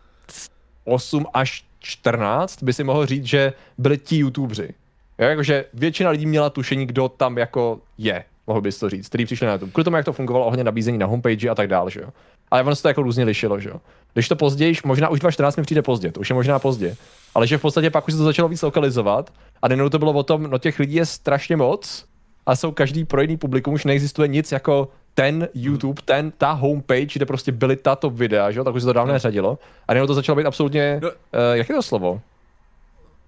8 0.85 1.27
až 1.35 1.65
14 1.79 2.63
by 2.63 2.73
si 2.73 2.85
mohl 2.85 3.07
říct, 3.07 3.25
že 3.25 3.53
byli 3.79 3.99
ti 3.99 4.17
YouTubeři. 4.17 4.75
Jo, 5.19 5.29
jakože 5.29 5.65
většina 5.75 6.11
lidí 6.11 6.27
měla 6.27 6.51
tušení, 6.51 6.87
kdo 6.87 7.09
tam 7.09 7.39
jako 7.39 7.81
je, 7.99 8.25
mohl 8.47 8.61
bys 8.61 8.79
to 8.79 8.91
říct, 8.91 9.09
který 9.09 9.25
přišli 9.25 9.47
na 9.47 9.53
YouTube. 9.53 9.73
Kvůli 9.73 9.85
tomu, 9.85 9.97
jak 9.97 10.05
to 10.05 10.13
fungovalo 10.13 10.47
ohledně 10.47 10.65
nabízení 10.65 10.99
na 10.99 11.07
homepage 11.07 11.49
a 11.49 11.55
tak 11.55 11.69
dále, 11.69 11.91
že 11.91 12.01
jo. 12.01 12.09
Ale 12.51 12.63
ono 12.63 12.77
se 12.77 12.83
to 12.83 12.89
jako 12.89 13.03
různě 13.03 13.25
lišilo, 13.25 13.61
že 13.61 13.69
jo. 13.69 13.81
Když 14.17 14.29
to 14.29 14.37
později, 14.37 14.75
možná 14.85 15.09
už 15.09 15.21
2014 15.21 15.57
mi 15.57 15.63
přijde 15.63 15.83
pozdě, 15.83 16.13
to 16.13 16.21
už 16.21 16.31
je 16.31 16.35
možná 16.35 16.59
pozdě, 16.59 16.97
ale 17.35 17.47
že 17.47 17.59
v 17.59 17.61
podstatě 17.61 17.91
pak 17.91 18.09
už 18.09 18.15
se 18.15 18.19
to 18.19 18.25
začalo 18.25 18.49
víc 18.49 18.63
lokalizovat 18.63 19.33
a 19.63 19.69
nejenom 19.69 19.91
to 19.91 19.99
bylo 19.99 20.13
o 20.13 20.23
tom, 20.23 20.43
no 20.43 20.59
těch 20.59 20.79
lidí 20.79 20.95
je 20.95 21.07
strašně 21.07 21.57
moc 21.57 22.05
a 22.47 22.57
jsou 22.57 22.73
každý 22.73 23.05
pro 23.05 23.21
jiný 23.21 23.37
publikum, 23.37 23.75
už 23.75 23.85
neexistuje 23.85 24.29
nic 24.29 24.53
jako 24.53 24.89
ten 25.15 25.49
YouTube, 25.55 26.03
ten, 26.05 26.33
ta 26.39 26.53
homepage, 26.53 27.07
kde 27.15 27.27
prostě 27.27 27.53
byly 27.53 27.77
tato 27.77 28.11
videa, 28.11 28.51
že 28.51 28.59
jo, 28.59 28.65
tak 28.65 28.75
už 28.75 28.83
se 28.83 28.87
to 28.87 28.93
dávno 28.93 29.13
no. 29.13 29.19
řadilo. 29.19 29.59
A 29.89 29.95
nejenom 29.95 30.07
to 30.07 30.15
začalo 30.15 30.37
být 30.37 30.47
absolutně, 30.47 31.01
no. 31.03 31.09
uh, 31.09 31.15
jak 31.53 31.69
je 31.69 31.75
to 31.75 31.83
slovo? 31.83 32.21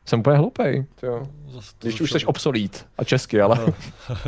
Jsem 0.06 0.20
úplně 0.20 0.36
hloupej, 0.36 0.86
jo. 1.02 1.26
Když 1.78 2.00
už 2.00 2.10
jsi 2.12 2.24
obsolít 2.24 2.86
a 2.98 3.04
česky, 3.04 3.40
ale... 3.40 3.58
No. 3.58 3.74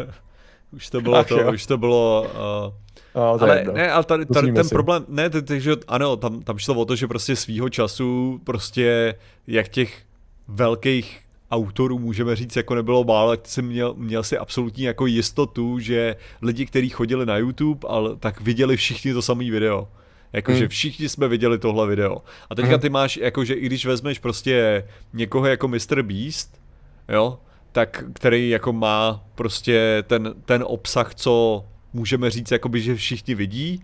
už 0.72 0.90
to 0.90 1.00
bylo 1.00 1.16
Ach, 1.16 1.28
to, 1.28 1.40
jo. 1.40 1.52
už 1.52 1.66
to 1.66 1.78
bylo... 1.78 2.26
Uh 2.66 2.90
No, 3.14 3.22
ale 3.40 3.58
jedno. 3.58 3.72
ne, 3.72 3.92
ale 3.92 4.04
tady, 4.04 4.26
tady 4.26 4.52
ten 4.52 4.64
si. 4.64 4.74
problém, 4.74 5.04
ne, 5.08 5.30
takže 5.30 5.72
ano, 5.88 6.16
tam, 6.16 6.42
tam 6.42 6.58
šlo 6.58 6.74
o 6.74 6.84
to, 6.84 6.96
že 6.96 7.06
prostě 7.06 7.36
svýho 7.36 7.68
času 7.68 8.40
prostě 8.44 9.14
jak 9.46 9.68
těch 9.68 10.02
velkých 10.48 11.20
autorů, 11.50 11.98
můžeme 11.98 12.36
říct, 12.36 12.56
jako 12.56 12.74
nebylo 12.74 13.04
málo, 13.04 13.30
tak 13.30 13.48
jsem 13.48 13.66
měl, 13.66 13.94
měl 13.94 14.22
si 14.22 14.38
absolutní 14.38 14.84
jako 14.84 15.06
jistotu, 15.06 15.78
že 15.78 16.16
lidi, 16.42 16.66
kteří 16.66 16.88
chodili 16.88 17.26
na 17.26 17.36
YouTube, 17.36 17.88
ale 17.88 18.16
tak 18.16 18.40
viděli 18.40 18.76
všichni 18.76 19.12
to 19.12 19.22
samé 19.22 19.50
video. 19.50 19.88
Jakože 20.32 20.58
hmm. 20.58 20.68
všichni 20.68 21.08
jsme 21.08 21.28
viděli 21.28 21.58
tohle 21.58 21.86
video. 21.86 22.16
A 22.50 22.54
teďka 22.54 22.70
hmm. 22.72 22.80
ty 22.80 22.88
máš, 22.88 23.16
jakože 23.16 23.54
i 23.54 23.66
když 23.66 23.86
vezmeš 23.86 24.18
prostě 24.18 24.84
někoho 25.12 25.46
jako 25.46 25.68
Mr. 25.68 26.02
Beast, 26.02 26.60
jo, 27.08 27.38
tak 27.72 28.04
který 28.12 28.50
jako 28.50 28.72
má 28.72 29.24
prostě 29.34 30.04
ten, 30.06 30.34
ten 30.44 30.64
obsah, 30.66 31.14
co 31.14 31.64
můžeme 31.92 32.30
říct, 32.30 32.50
jakoby, 32.50 32.80
že 32.80 32.94
všichni 32.94 33.34
vidí, 33.34 33.82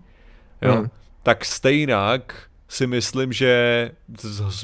jo, 0.61 0.75
hmm. 0.75 0.87
tak 1.23 1.45
stejnak 1.45 2.47
si 2.67 2.87
myslím, 2.87 3.33
že 3.33 3.91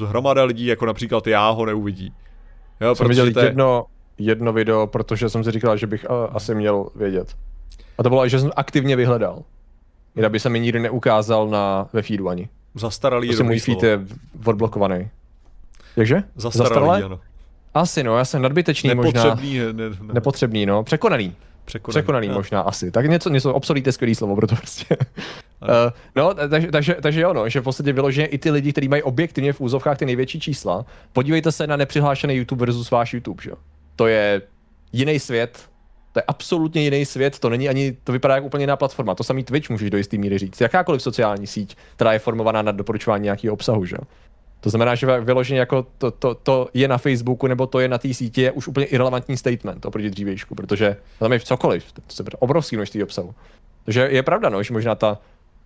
hromada 0.05 0.43
lidí, 0.43 0.65
jako 0.65 0.85
například 0.85 1.27
já, 1.27 1.49
ho 1.49 1.65
neuvidí. 1.65 2.13
Jo, 2.81 2.95
jsem 2.95 3.07
viděl 3.07 3.31
te... 3.31 3.45
jedno, 3.45 3.85
jedno 4.17 4.53
video, 4.53 4.87
protože 4.87 5.29
jsem 5.29 5.43
si 5.43 5.51
říkal, 5.51 5.77
že 5.77 5.87
bych 5.87 6.05
uh, 6.09 6.15
asi 6.35 6.55
měl 6.55 6.89
vědět. 6.95 7.35
A 7.97 8.03
to 8.03 8.09
bylo, 8.09 8.27
že 8.27 8.39
jsem 8.39 8.51
aktivně 8.55 8.95
vyhledal. 8.95 9.43
Jinak 10.15 10.31
by 10.31 10.39
se 10.39 10.49
mi 10.49 10.59
nikdy 10.59 10.79
neukázal 10.79 11.49
na, 11.49 11.89
ve 11.93 12.01
feedu 12.01 12.29
ani. 12.29 12.49
Zastaralý 12.75 13.27
prostě 13.27 13.43
můj 13.43 13.59
feed 13.59 13.83
je 13.83 13.99
odblokovaný. 14.45 15.09
Jakže? 15.95 16.23
Zastaralý, 16.35 16.69
Zastaralé? 16.69 17.03
ano. 17.03 17.19
Asi 17.73 18.03
no, 18.03 18.17
já 18.17 18.25
jsem 18.25 18.41
nadbytečný 18.41 18.89
Nepotřebný, 18.89 19.59
možná. 19.59 19.73
Ne, 19.73 19.89
ne, 19.89 20.13
Nepotřebný, 20.13 20.65
no. 20.65 20.83
Překonaný. 20.83 21.35
Překonaný, 21.65 21.93
Překonaný 21.93 22.27
no. 22.27 22.33
možná 22.33 22.61
asi. 22.61 22.91
Tak 22.91 23.05
něco, 23.05 23.29
něco 23.29 23.53
obsolíte 23.53 23.91
skvělý 23.91 24.15
slovo, 24.15 24.35
proto 24.35 24.55
prostě. 24.55 24.85
uh, 25.61 25.67
no, 26.15 26.33
takže, 26.33 26.71
takže, 26.71 26.95
takže 27.01 27.21
jo, 27.21 27.33
no, 27.33 27.49
že 27.49 27.59
v 27.61 27.63
podstatě 27.63 27.93
vyloženě 27.93 28.27
i 28.27 28.37
ty 28.37 28.51
lidi, 28.51 28.71
kteří 28.71 28.87
mají 28.87 29.03
objektivně 29.03 29.53
v 29.53 29.61
úzovkách 29.61 29.97
ty 29.97 30.05
největší 30.05 30.39
čísla, 30.39 30.85
podívejte 31.13 31.51
se 31.51 31.67
na 31.67 31.75
nepřihlášený 31.75 32.33
YouTube 32.35 32.65
versus 32.65 32.91
váš 32.91 33.13
YouTube, 33.13 33.43
že 33.43 33.49
jo. 33.49 33.55
To 33.95 34.07
je 34.07 34.41
jiný 34.91 35.19
svět, 35.19 35.69
to 36.13 36.19
je 36.19 36.23
absolutně 36.27 36.81
jiný 36.81 37.05
svět, 37.05 37.39
to 37.39 37.49
není 37.49 37.69
ani, 37.69 37.97
to 38.03 38.11
vypadá 38.11 38.35
jako 38.35 38.47
úplně 38.47 38.63
jiná 38.63 38.75
platforma. 38.75 39.15
To 39.15 39.23
samý 39.23 39.43
Twitch 39.43 39.69
můžeš 39.69 39.89
do 39.89 39.97
jistý 39.97 40.17
míry 40.17 40.37
říct. 40.37 40.61
Jakákoliv 40.61 41.01
sociální 41.01 41.47
síť, 41.47 41.77
která 41.95 42.13
je 42.13 42.19
formovaná 42.19 42.61
na 42.61 42.71
doporučování 42.71 43.23
nějakého 43.23 43.53
obsahu, 43.53 43.85
že 43.85 43.95
jo. 43.95 44.07
To 44.63 44.69
znamená, 44.69 44.95
že 44.95 45.19
vyloženě 45.19 45.59
jako 45.59 45.85
to, 45.97 46.11
to, 46.11 46.35
to, 46.35 46.69
je 46.73 46.87
na 46.87 46.97
Facebooku 46.97 47.47
nebo 47.47 47.67
to 47.67 47.79
je 47.79 47.87
na 47.87 47.97
té 47.97 48.13
síti 48.13 48.41
je 48.41 48.51
už 48.51 48.67
úplně 48.67 48.85
irrelevantní 48.85 49.37
statement 49.37 49.85
oproti 49.85 50.09
dřívějšku, 50.09 50.55
protože 50.55 50.97
tam 51.19 51.33
je 51.33 51.39
cokoliv, 51.39 51.91
to 51.91 52.01
je 52.23 52.25
obrovský 52.39 52.75
množství 52.75 53.03
obsahu. 53.03 53.35
Takže 53.85 54.07
je 54.11 54.23
pravda, 54.23 54.49
no, 54.49 54.63
že 54.63 54.73
možná 54.73 54.95
ta 54.95 55.17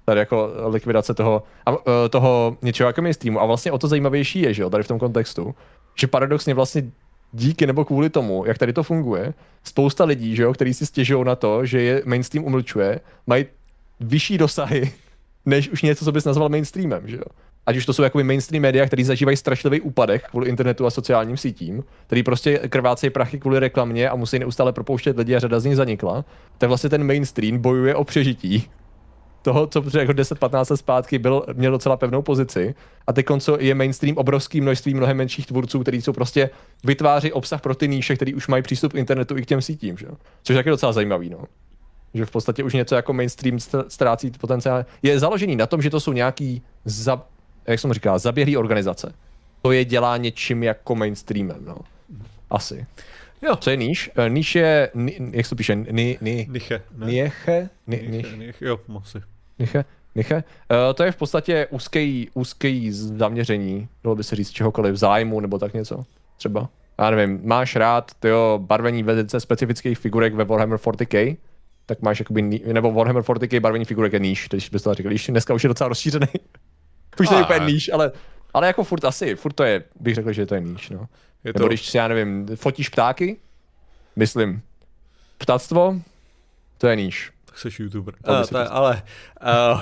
tady 0.05 0.19
jako 0.19 0.51
likvidace 0.67 1.13
toho, 1.13 1.43
a, 1.65 1.71
e, 1.71 2.09
toho 2.09 2.57
něčeho 2.61 2.89
jako 2.89 3.01
mainstreamu. 3.01 3.41
A 3.41 3.45
vlastně 3.45 3.71
o 3.71 3.77
to 3.77 3.87
zajímavější 3.87 4.41
je, 4.41 4.53
že 4.53 4.61
jo, 4.61 4.69
tady 4.69 4.83
v 4.83 4.87
tom 4.87 4.99
kontextu, 4.99 5.55
že 5.95 6.07
paradoxně 6.07 6.53
vlastně 6.53 6.83
díky 7.31 7.67
nebo 7.67 7.85
kvůli 7.85 8.09
tomu, 8.09 8.45
jak 8.45 8.57
tady 8.57 8.73
to 8.73 8.83
funguje, 8.83 9.33
spousta 9.63 10.05
lidí, 10.05 10.35
že 10.35 10.43
jo, 10.43 10.53
kteří 10.53 10.73
si 10.73 10.85
stěžují 10.85 11.25
na 11.25 11.35
to, 11.35 11.65
že 11.65 11.81
je 11.81 12.01
mainstream 12.05 12.45
umlčuje, 12.45 12.99
mají 13.27 13.45
vyšší 13.99 14.37
dosahy, 14.37 14.93
než 15.45 15.69
už 15.69 15.81
něco, 15.81 16.05
co 16.05 16.11
bys 16.11 16.25
nazval 16.25 16.49
mainstreamem, 16.49 17.07
že 17.07 17.15
jo 17.15 17.46
ať 17.67 17.77
už 17.77 17.85
to 17.85 17.93
jsou 17.93 18.03
jakoby 18.03 18.23
mainstream 18.23 18.61
média, 18.61 18.85
který 18.85 19.03
zažívají 19.03 19.37
strašlivý 19.37 19.81
úpadek 19.81 20.29
kvůli 20.29 20.49
internetu 20.49 20.85
a 20.85 20.89
sociálním 20.89 21.37
sítím, 21.37 21.83
který 22.07 22.23
prostě 22.23 22.57
krvácejí 22.57 23.09
prachy 23.09 23.39
kvůli 23.39 23.59
reklamě 23.59 24.09
a 24.09 24.15
musí 24.15 24.39
neustále 24.39 24.73
propouštět 24.73 25.17
lidi 25.17 25.35
a 25.35 25.39
řada 25.39 25.59
z 25.59 25.65
nich 25.65 25.75
zanikla, 25.75 26.25
tak 26.57 26.67
vlastně 26.67 26.89
ten 26.89 27.07
mainstream 27.07 27.57
bojuje 27.57 27.95
o 27.95 28.03
přežití 28.03 28.69
toho, 29.41 29.67
co 29.67 29.99
jako 29.99 30.11
10-15 30.11 30.71
let 30.71 30.77
zpátky 30.77 31.19
byl, 31.19 31.45
měl 31.53 31.71
docela 31.71 31.97
pevnou 31.97 32.21
pozici 32.21 32.75
a 33.07 33.13
teď 33.13 33.25
konco 33.25 33.57
je 33.59 33.75
mainstream 33.75 34.17
obrovský 34.17 34.61
množství 34.61 34.93
mnohem 34.93 35.17
menších 35.17 35.45
tvůrců, 35.45 35.79
kteří 35.79 36.01
jsou 36.01 36.13
prostě 36.13 36.49
vytváří 36.83 37.31
obsah 37.31 37.61
pro 37.61 37.75
ty 37.75 37.87
níše, 37.87 38.15
který 38.15 38.33
už 38.33 38.47
mají 38.47 38.63
přístup 38.63 38.93
k 38.93 38.95
internetu 38.95 39.37
i 39.37 39.41
k 39.41 39.45
těm 39.45 39.61
sítím, 39.61 39.97
že? 39.97 40.07
což 40.43 40.53
je 40.53 40.59
taky 40.59 40.69
docela 40.69 40.93
zajímavý. 40.93 41.29
No. 41.29 41.43
Že 42.13 42.25
v 42.25 42.31
podstatě 42.31 42.63
už 42.63 42.73
něco 42.73 42.95
jako 42.95 43.13
mainstream 43.13 43.59
ztrácí 43.87 44.31
potenciál. 44.31 44.85
Je 45.03 45.19
založený 45.19 45.55
na 45.55 45.65
tom, 45.65 45.81
že 45.81 45.89
to 45.89 45.99
jsou 45.99 46.13
nějaký 46.13 46.61
za, 46.85 47.21
jak 47.67 47.79
jsem 47.79 47.93
říkal, 47.93 48.19
zaběhlý 48.19 48.57
organizace. 48.57 49.13
To 49.61 49.71
je 49.71 49.85
dělá 49.85 50.17
něčím 50.17 50.63
jako 50.63 50.95
mainstreamem, 50.95 51.65
no. 51.65 51.77
Asi. 52.49 52.85
Jo. 53.41 53.55
Co 53.55 53.69
je 53.69 53.75
níž? 53.75 54.11
Eh, 54.15 54.29
níž 54.29 54.55
je, 54.55 54.91
ni, 54.93 55.17
jak 55.31 55.45
se 55.45 55.49
to 55.49 55.55
píše, 55.55 55.75
ni, 55.75 56.17
ni, 56.21 56.47
Niche. 56.51 56.81
Ne. 56.97 57.05
Nieche? 57.05 57.69
Ni, 57.87 58.07
niche, 58.09 58.37
niche, 58.37 58.65
jo, 58.65 58.79
asi. 59.01 59.21
Niche? 59.59 59.85
Miche, 60.17 60.35
uh, 60.35 60.93
to 60.95 61.03
je 61.03 61.11
v 61.11 61.15
podstatě 61.15 61.67
úzký, 61.69 62.29
úzký 62.33 62.91
zaměření, 62.91 63.87
dalo 64.03 64.15
by 64.15 64.23
se 64.23 64.35
říct 64.35 64.49
čehokoliv, 64.49 64.95
zájmu 64.95 65.39
nebo 65.39 65.59
tak 65.59 65.73
něco, 65.73 66.05
třeba. 66.37 66.69
Já 66.99 67.09
nevím, 67.09 67.39
máš 67.43 67.75
rád 67.75 68.11
tyjo, 68.19 68.59
barvení 68.61 69.03
velice 69.03 69.39
specifických 69.39 69.97
figurek 69.97 70.33
ve 70.33 70.45
Warhammer 70.45 70.79
40k, 70.79 71.37
tak 71.85 72.01
máš 72.01 72.19
jakoby, 72.19 72.41
nebo 72.73 72.91
Warhammer 72.91 73.23
40k 73.23 73.59
barvení 73.59 73.85
figurek 73.85 74.13
je 74.13 74.19
níž, 74.19 74.47
když 74.49 74.69
bys 74.69 74.83
to 74.83 74.93
řekl, 74.93 75.09
dneska 75.29 75.53
už 75.53 75.63
je 75.63 75.67
docela 75.67 75.87
rozšířený. 75.87 76.27
Už 77.19 77.29
to 77.29 77.35
je 77.35 77.43
úplně 77.43 77.71
níž, 77.71 77.89
ale, 77.93 78.11
ale 78.53 78.67
jako 78.67 78.83
furt 78.83 79.05
asi, 79.05 79.35
furt 79.35 79.53
to 79.53 79.63
je, 79.63 79.83
bych 79.99 80.15
řekl, 80.15 80.33
že 80.33 80.45
to 80.45 80.55
je 80.55 80.61
níž, 80.61 80.89
no. 80.89 81.07
Je 81.43 81.53
to... 81.53 81.59
Nebo 81.59 81.67
když 81.67 81.89
si, 81.89 81.97
já 81.97 82.07
nevím, 82.07 82.47
fotíš 82.55 82.89
ptáky, 82.89 83.37
myslím, 84.15 84.61
ptactvo, 85.37 86.01
to 86.77 86.87
je 86.87 86.95
níž. 86.95 87.31
Tak 87.45 87.57
jsi 87.57 87.83
youtuber. 87.83 88.13
A, 88.23 88.43
ta, 88.43 88.63
ale, 88.63 89.03
uh, 89.73 89.81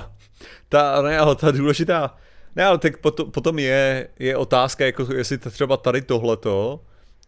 ta, 0.69 1.01
ne, 1.01 1.17
ale 1.17 1.35
ta 1.35 1.51
důležitá, 1.51 2.17
ne, 2.55 2.65
ale 2.65 2.77
tak 2.77 2.97
potom, 2.97 3.31
potom 3.31 3.59
je, 3.59 4.07
je 4.19 4.37
otázka, 4.37 4.85
jako 4.85 5.13
jestli 5.13 5.37
třeba 5.37 5.77
tady 5.77 6.01
tohleto, 6.01 6.79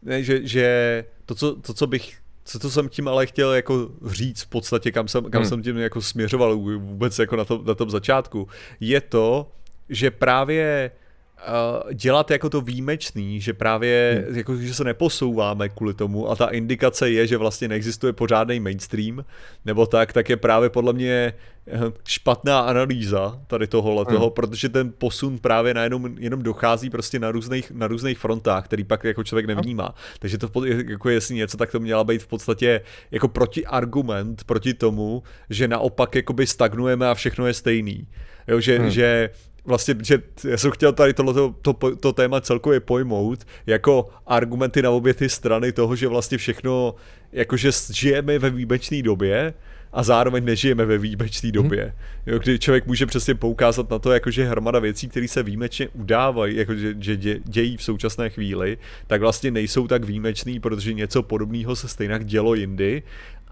ne, 0.02 0.24
že, 0.24 0.48
že 0.48 1.06
to, 1.26 1.36
co, 1.36 1.56
to, 1.56 1.74
co 1.74 1.88
bych 1.88 2.18
co 2.48 2.60
to 2.60 2.70
jsem 2.70 2.90
tím 2.90 3.08
ale 3.08 3.26
chtěl 3.26 3.54
jako 3.54 3.90
říct 4.06 4.42
v 4.42 4.48
podstatě, 4.48 4.92
kam 4.92 5.08
jsem, 5.08 5.24
kam 5.24 5.42
hmm. 5.42 5.50
jsem 5.50 5.64
tím 5.64 5.78
jako 5.78 6.02
směřoval 6.02 6.58
vůbec 6.58 7.20
jako 7.20 7.36
na, 7.36 7.46
to, 7.46 7.64
na 7.68 7.76
tom 7.76 7.90
začátku, 7.90 8.48
je 8.80 9.02
to, 9.02 9.52
že 9.90 10.12
právě 10.12 10.92
uh, 11.38 11.94
dělat 11.94 12.32
jako 12.32 12.50
to 12.50 12.62
výjimečný, 12.62 13.42
že 13.42 13.54
právě 13.54 14.26
hmm. 14.28 14.38
jako, 14.38 14.56
že 14.56 14.74
se 14.74 14.84
neposouváme 14.84 15.70
kvůli 15.70 15.94
tomu 15.94 16.30
a 16.30 16.36
ta 16.36 16.46
indikace 16.46 17.10
je, 17.10 17.28
že 17.28 17.38
vlastně 17.38 17.68
neexistuje 17.68 18.14
pořádný 18.14 18.60
mainstream, 18.60 19.26
nebo 19.66 19.86
tak, 19.86 20.14
tak 20.14 20.30
je 20.30 20.38
právě 20.38 20.70
podle 20.70 20.94
mě 20.94 21.34
eh, 21.68 21.80
špatná 22.08 22.60
analýza 22.60 23.40
tady 23.48 23.68
tohohle 23.68 24.06
hmm. 24.08 24.16
toho, 24.16 24.30
protože 24.30 24.70
ten 24.70 24.94
posun 24.98 25.40
právě 25.40 25.74
najednou 25.74 26.02
jenom 26.20 26.44
dochází 26.44 26.90
prostě 26.90 27.20
na 27.20 27.32
různých, 27.32 27.72
na 27.72 27.88
různých 27.88 28.18
frontách, 28.18 28.66
který 28.66 28.84
pak 28.84 29.04
jako 29.04 29.24
člověk 29.24 29.46
nevnímá. 29.46 29.96
Takže 30.20 30.38
to 30.38 30.66
jako 30.66 31.10
jestli 31.10 31.36
něco, 31.36 31.58
tak 31.58 31.72
to 31.72 31.80
měla 31.80 32.04
být 32.04 32.24
v 32.24 32.28
podstatě 32.28 32.82
jako 33.12 33.28
protiargument 33.28 34.44
proti 34.44 34.74
tomu, 34.74 35.24
že 35.50 35.68
naopak 35.68 36.16
jakoby 36.16 36.48
stagnujeme 36.48 37.08
a 37.08 37.14
všechno 37.14 37.48
je 37.48 37.54
stejný. 37.54 38.08
Jo, 38.48 38.60
že, 38.60 38.80
hmm. 38.80 38.90
že 38.90 39.30
vlastně, 39.68 39.96
že 40.04 40.22
já 40.44 40.58
jsem 40.58 40.72
chtěl 40.72 40.94
tady 40.94 41.14
tohleto, 41.14 41.56
to, 41.62 41.96
to, 41.96 42.14
téma 42.14 42.42
celkově 42.42 42.80
pojmout 42.80 43.48
jako 43.66 44.10
argumenty 44.28 44.82
na 44.82 44.92
obě 44.92 45.14
ty 45.14 45.30
strany 45.30 45.72
toho, 45.72 45.96
že 45.96 46.08
vlastně 46.08 46.38
všechno, 46.38 46.96
jakože 47.32 47.72
žijeme 47.94 48.40
ve 48.40 48.50
výjimečné 48.50 49.02
době, 49.02 49.54
a 49.94 50.04
zároveň 50.04 50.46
nežijeme 50.46 50.86
ve 50.86 50.98
výjimečné 50.98 51.52
době. 51.52 51.84
Hmm. 51.84 51.94
Jo, 52.26 52.40
kdy 52.40 52.60
člověk 52.60 52.86
může 52.86 53.06
přesně 53.06 53.36
poukázat 53.36 53.90
na 53.90 54.00
to, 54.00 54.12
jakože 54.12 54.46
hromada 54.46 54.80
věcí, 54.80 55.08
které 55.08 55.28
se 55.28 55.44
výjimečně 55.44 55.90
udávají, 55.94 56.56
jakože 56.56 56.96
že 57.00 57.18
dě, 57.18 57.40
dějí 57.44 57.78
v 57.78 57.84
současné 57.84 58.30
chvíli, 58.30 58.78
tak 59.08 59.22
vlastně 59.22 59.52
nejsou 59.52 59.88
tak 59.88 60.04
výjimečný, 60.04 60.60
protože 60.60 60.94
něco 60.94 61.24
podobného 61.24 61.76
se 61.76 61.88
stejně 61.88 62.20
dělo 62.24 62.54
jindy 62.54 63.04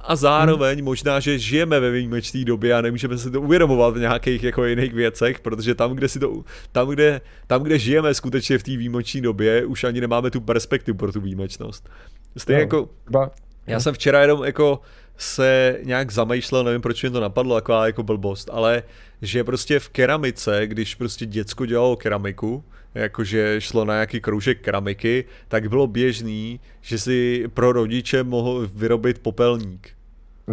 a 0.02 0.16
zároveň 0.16 0.78
hmm. 0.78 0.86
možná, 0.86 1.20
že 1.20 1.40
žijeme 1.40 1.80
ve 1.80 1.92
výjimečné 1.92 2.46
době 2.46 2.74
a 2.74 2.82
nemůžeme 2.82 3.18
si 3.18 3.32
to 3.32 3.42
uvědomovat 3.42 3.98
v 3.98 4.00
nějakých 4.00 4.44
jako 4.44 4.66
jiných 4.66 4.94
věcech, 4.94 5.40
protože 5.40 5.76
tam, 5.76 5.94
kde 5.94 6.08
si 6.08 6.20
to, 6.20 6.44
tam, 6.72 6.88
kde, 6.88 7.22
tam, 7.48 7.64
kde 7.64 7.80
žijeme 7.80 8.14
skutečně 8.14 8.58
v 8.58 8.64
té 8.64 8.78
výjimečné 8.78 9.22
době, 9.22 9.66
už 9.66 9.84
ani 9.84 10.02
nemáme 10.02 10.32
tu 10.32 10.42
perspektivu 10.42 10.98
pro 10.98 11.12
tu 11.12 11.22
výjimečnost. 11.22 11.90
Stejně 12.38 12.58
no, 12.58 12.62
jako, 12.62 12.90
ba. 13.10 13.32
já 13.68 13.80
jsem 13.80 13.94
včera 13.94 14.22
jenom 14.22 14.44
jako 14.44 14.82
se 15.18 15.80
nějak 15.84 16.12
zamýšlel, 16.12 16.64
nevím, 16.64 16.82
proč 16.82 17.04
mi 17.04 17.10
to 17.10 17.20
napadlo, 17.20 17.56
taková 17.56 17.86
jako 17.86 18.04
blbost, 18.04 18.50
ale 18.52 18.84
že 19.22 19.44
prostě 19.44 19.80
v 19.80 19.90
keramice, 19.90 20.68
když 20.68 20.96
prostě 20.96 21.26
děcko 21.26 21.66
dělalo 21.66 21.96
keramiku, 21.96 22.64
jakože 22.96 23.62
šlo 23.62 23.86
na 23.86 23.94
nějaký 23.94 24.22
kroužek 24.22 24.62
keramiky, 24.62 25.26
tak 25.48 25.70
bylo 25.70 25.88
běžný, 25.88 26.60
že 26.82 27.00
si 27.00 27.44
pro 27.54 27.72
rodiče 27.72 28.24
mohl 28.24 28.70
vyrobit 28.74 29.20
popelník. 29.20 29.90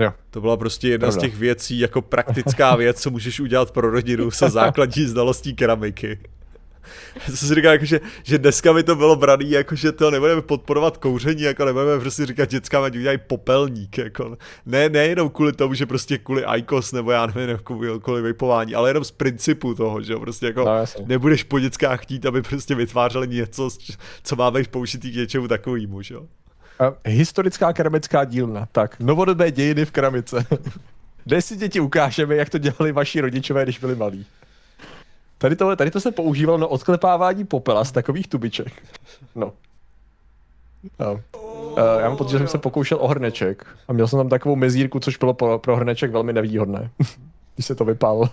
Jo. 0.01 0.13
To 0.31 0.41
byla 0.41 0.57
prostě 0.57 0.89
jedna 0.89 1.09
Pravda. 1.09 1.21
z 1.21 1.23
těch 1.23 1.37
věcí, 1.39 1.79
jako 1.79 2.03
praktická 2.03 2.77
věc, 2.77 3.01
co 3.03 3.11
můžeš 3.11 3.41
udělat 3.41 3.71
pro 3.71 3.91
rodinu 3.91 4.31
se 4.31 4.51
základní 4.51 5.07
znalostí 5.07 5.55
keramiky. 5.55 6.19
Já 7.15 7.37
jsem 7.37 7.49
si 7.49 7.55
říkal, 7.55 7.73
jako, 7.73 7.85
že, 8.25 8.39
dneska 8.39 8.73
by 8.73 8.83
to 8.83 8.97
bylo 8.97 9.17
braný, 9.17 9.51
jako, 9.51 9.75
že 9.75 9.93
to 9.93 10.11
nebudeme 10.11 10.43
podporovat 10.43 10.97
kouření, 10.97 11.43
jako 11.43 11.65
nebudeme 11.65 12.01
prostě 12.01 12.27
říkat 12.27 12.49
dětskám, 12.49 12.83
ať 12.83 12.97
udělají 12.97 13.19
popelník, 13.27 13.99
jako. 13.99 14.37
Ne, 14.67 14.89
nejenom 14.89 15.31
kvůli 15.31 15.53
tomu, 15.53 15.75
že 15.75 15.87
prostě 15.87 16.19
kvůli 16.19 16.45
ICOS, 16.57 16.93
nebo 16.93 17.11
já 17.11 17.27
nevím, 17.27 17.59
kvůli, 17.65 18.01
kvůli 18.01 18.23
vypování, 18.23 18.75
ale 18.75 18.91
jenom 18.91 19.05
z 19.05 19.11
principu 19.11 19.75
toho, 19.75 20.03
že 20.03 20.17
prostě 20.17 20.47
jako 20.47 20.65
no, 20.65 20.85
nebudeš 21.07 21.43
po 21.43 21.61
dětskách 21.61 22.03
chtít, 22.03 22.27
aby 22.27 22.43
prostě 22.43 22.75
vytvářeli 22.75 23.29
něco, 23.29 23.71
co 24.23 24.37
má 24.37 24.51
být 24.51 24.69
použitý 24.69 25.13
k 25.13 25.17
něčemu 25.17 25.49
takovýmu, 25.49 26.03
že 26.03 26.15
jo. 26.15 26.27
Historická 27.05 27.73
keramická 27.73 28.25
dílna. 28.25 28.69
Tak, 28.73 29.01
novodobé 29.01 29.51
dějiny 29.51 29.85
v 29.85 29.91
keramice. 29.91 30.47
Dnes 31.27 31.47
si 31.47 31.57
děti 31.57 31.81
ukážeme, 31.81 32.37
jak 32.37 32.51
to 32.51 32.59
dělali 32.59 32.93
vaši 32.93 33.21
rodičové, 33.21 33.63
když 33.63 33.79
byli 33.79 33.97
malí. 33.97 34.27
Tady 35.43 35.57
to, 35.57 35.77
tady 35.77 35.91
to 35.91 36.01
se 36.01 36.11
používalo 36.13 36.59
na 36.59 36.67
odklepávání 36.67 37.45
popela 37.45 37.85
z 37.85 37.93
takových 37.93 38.29
tubiček. 38.29 38.73
No. 39.35 39.53
no. 40.99 41.21
Uh, 41.73 41.79
já 42.01 42.09
mám 42.09 42.17
pocit, 42.17 42.33
že 42.33 42.39
jsem 42.39 42.49
se 42.49 42.59
pokoušel 42.59 42.99
o 43.01 43.09
hrneček 43.09 43.67
a 43.89 43.93
měl 43.93 44.09
jsem 44.09 44.19
tam 44.19 44.29
takovou 44.29 44.57
mezírku, 44.57 45.01
což 45.01 45.17
bylo 45.17 45.35
pro, 45.35 45.59
pro 45.59 45.77
hrneček 45.77 46.11
velmi 46.11 46.33
nevýhodné, 46.33 46.91
když 47.55 47.67
se 47.67 47.75
to 47.75 47.85
vypálilo. 47.85 48.29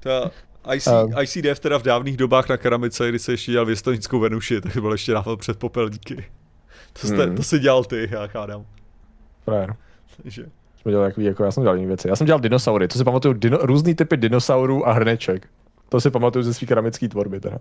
Ta 0.00 0.30
IC, 0.74 0.86
um, 0.86 1.14
ICDF 1.22 1.60
teda 1.60 1.78
v 1.78 1.82
dávných 1.82 2.16
dobách 2.16 2.48
na 2.48 2.56
keramice, 2.56 3.08
kdy 3.08 3.18
se 3.18 3.32
ještě 3.32 3.52
dělal 3.52 3.66
věstonickou 3.66 4.20
Venuši, 4.20 4.60
tak 4.60 4.76
byl 4.76 4.92
ještě 4.92 5.12
dával 5.12 5.36
před 5.36 5.58
popelníky. 5.58 6.24
To, 7.00 7.06
jste, 7.06 7.26
hmm. 7.26 7.36
to 7.36 7.42
si 7.42 7.58
dělal 7.58 7.84
ty, 7.84 8.08
já 8.10 8.28
kádám. 8.28 8.64
Frajer. 9.44 9.74
Takže. 10.22 10.46
Jsme 10.80 10.92
dělali 10.92 11.10
takový, 11.10 11.26
jako 11.26 11.44
já 11.44 11.52
jsem 11.52 11.62
dělal 11.62 11.76
jiné 11.76 11.88
věci. 11.88 12.08
Já 12.08 12.16
jsem 12.16 12.26
dělal 12.26 12.40
dinosaury, 12.40 12.88
to 12.88 12.98
si 12.98 13.04
pamatuju, 13.04 13.34
dino, 13.34 13.58
různý 13.62 13.94
typy 13.94 14.16
dinosaurů 14.16 14.88
a 14.88 14.92
hrneček. 14.92 15.48
To 15.90 16.00
si 16.00 16.10
pamatuju 16.10 16.42
ze 16.42 16.54
své 16.54 16.66
keramické 16.66 17.08
tvorby 17.08 17.40
teda. 17.40 17.58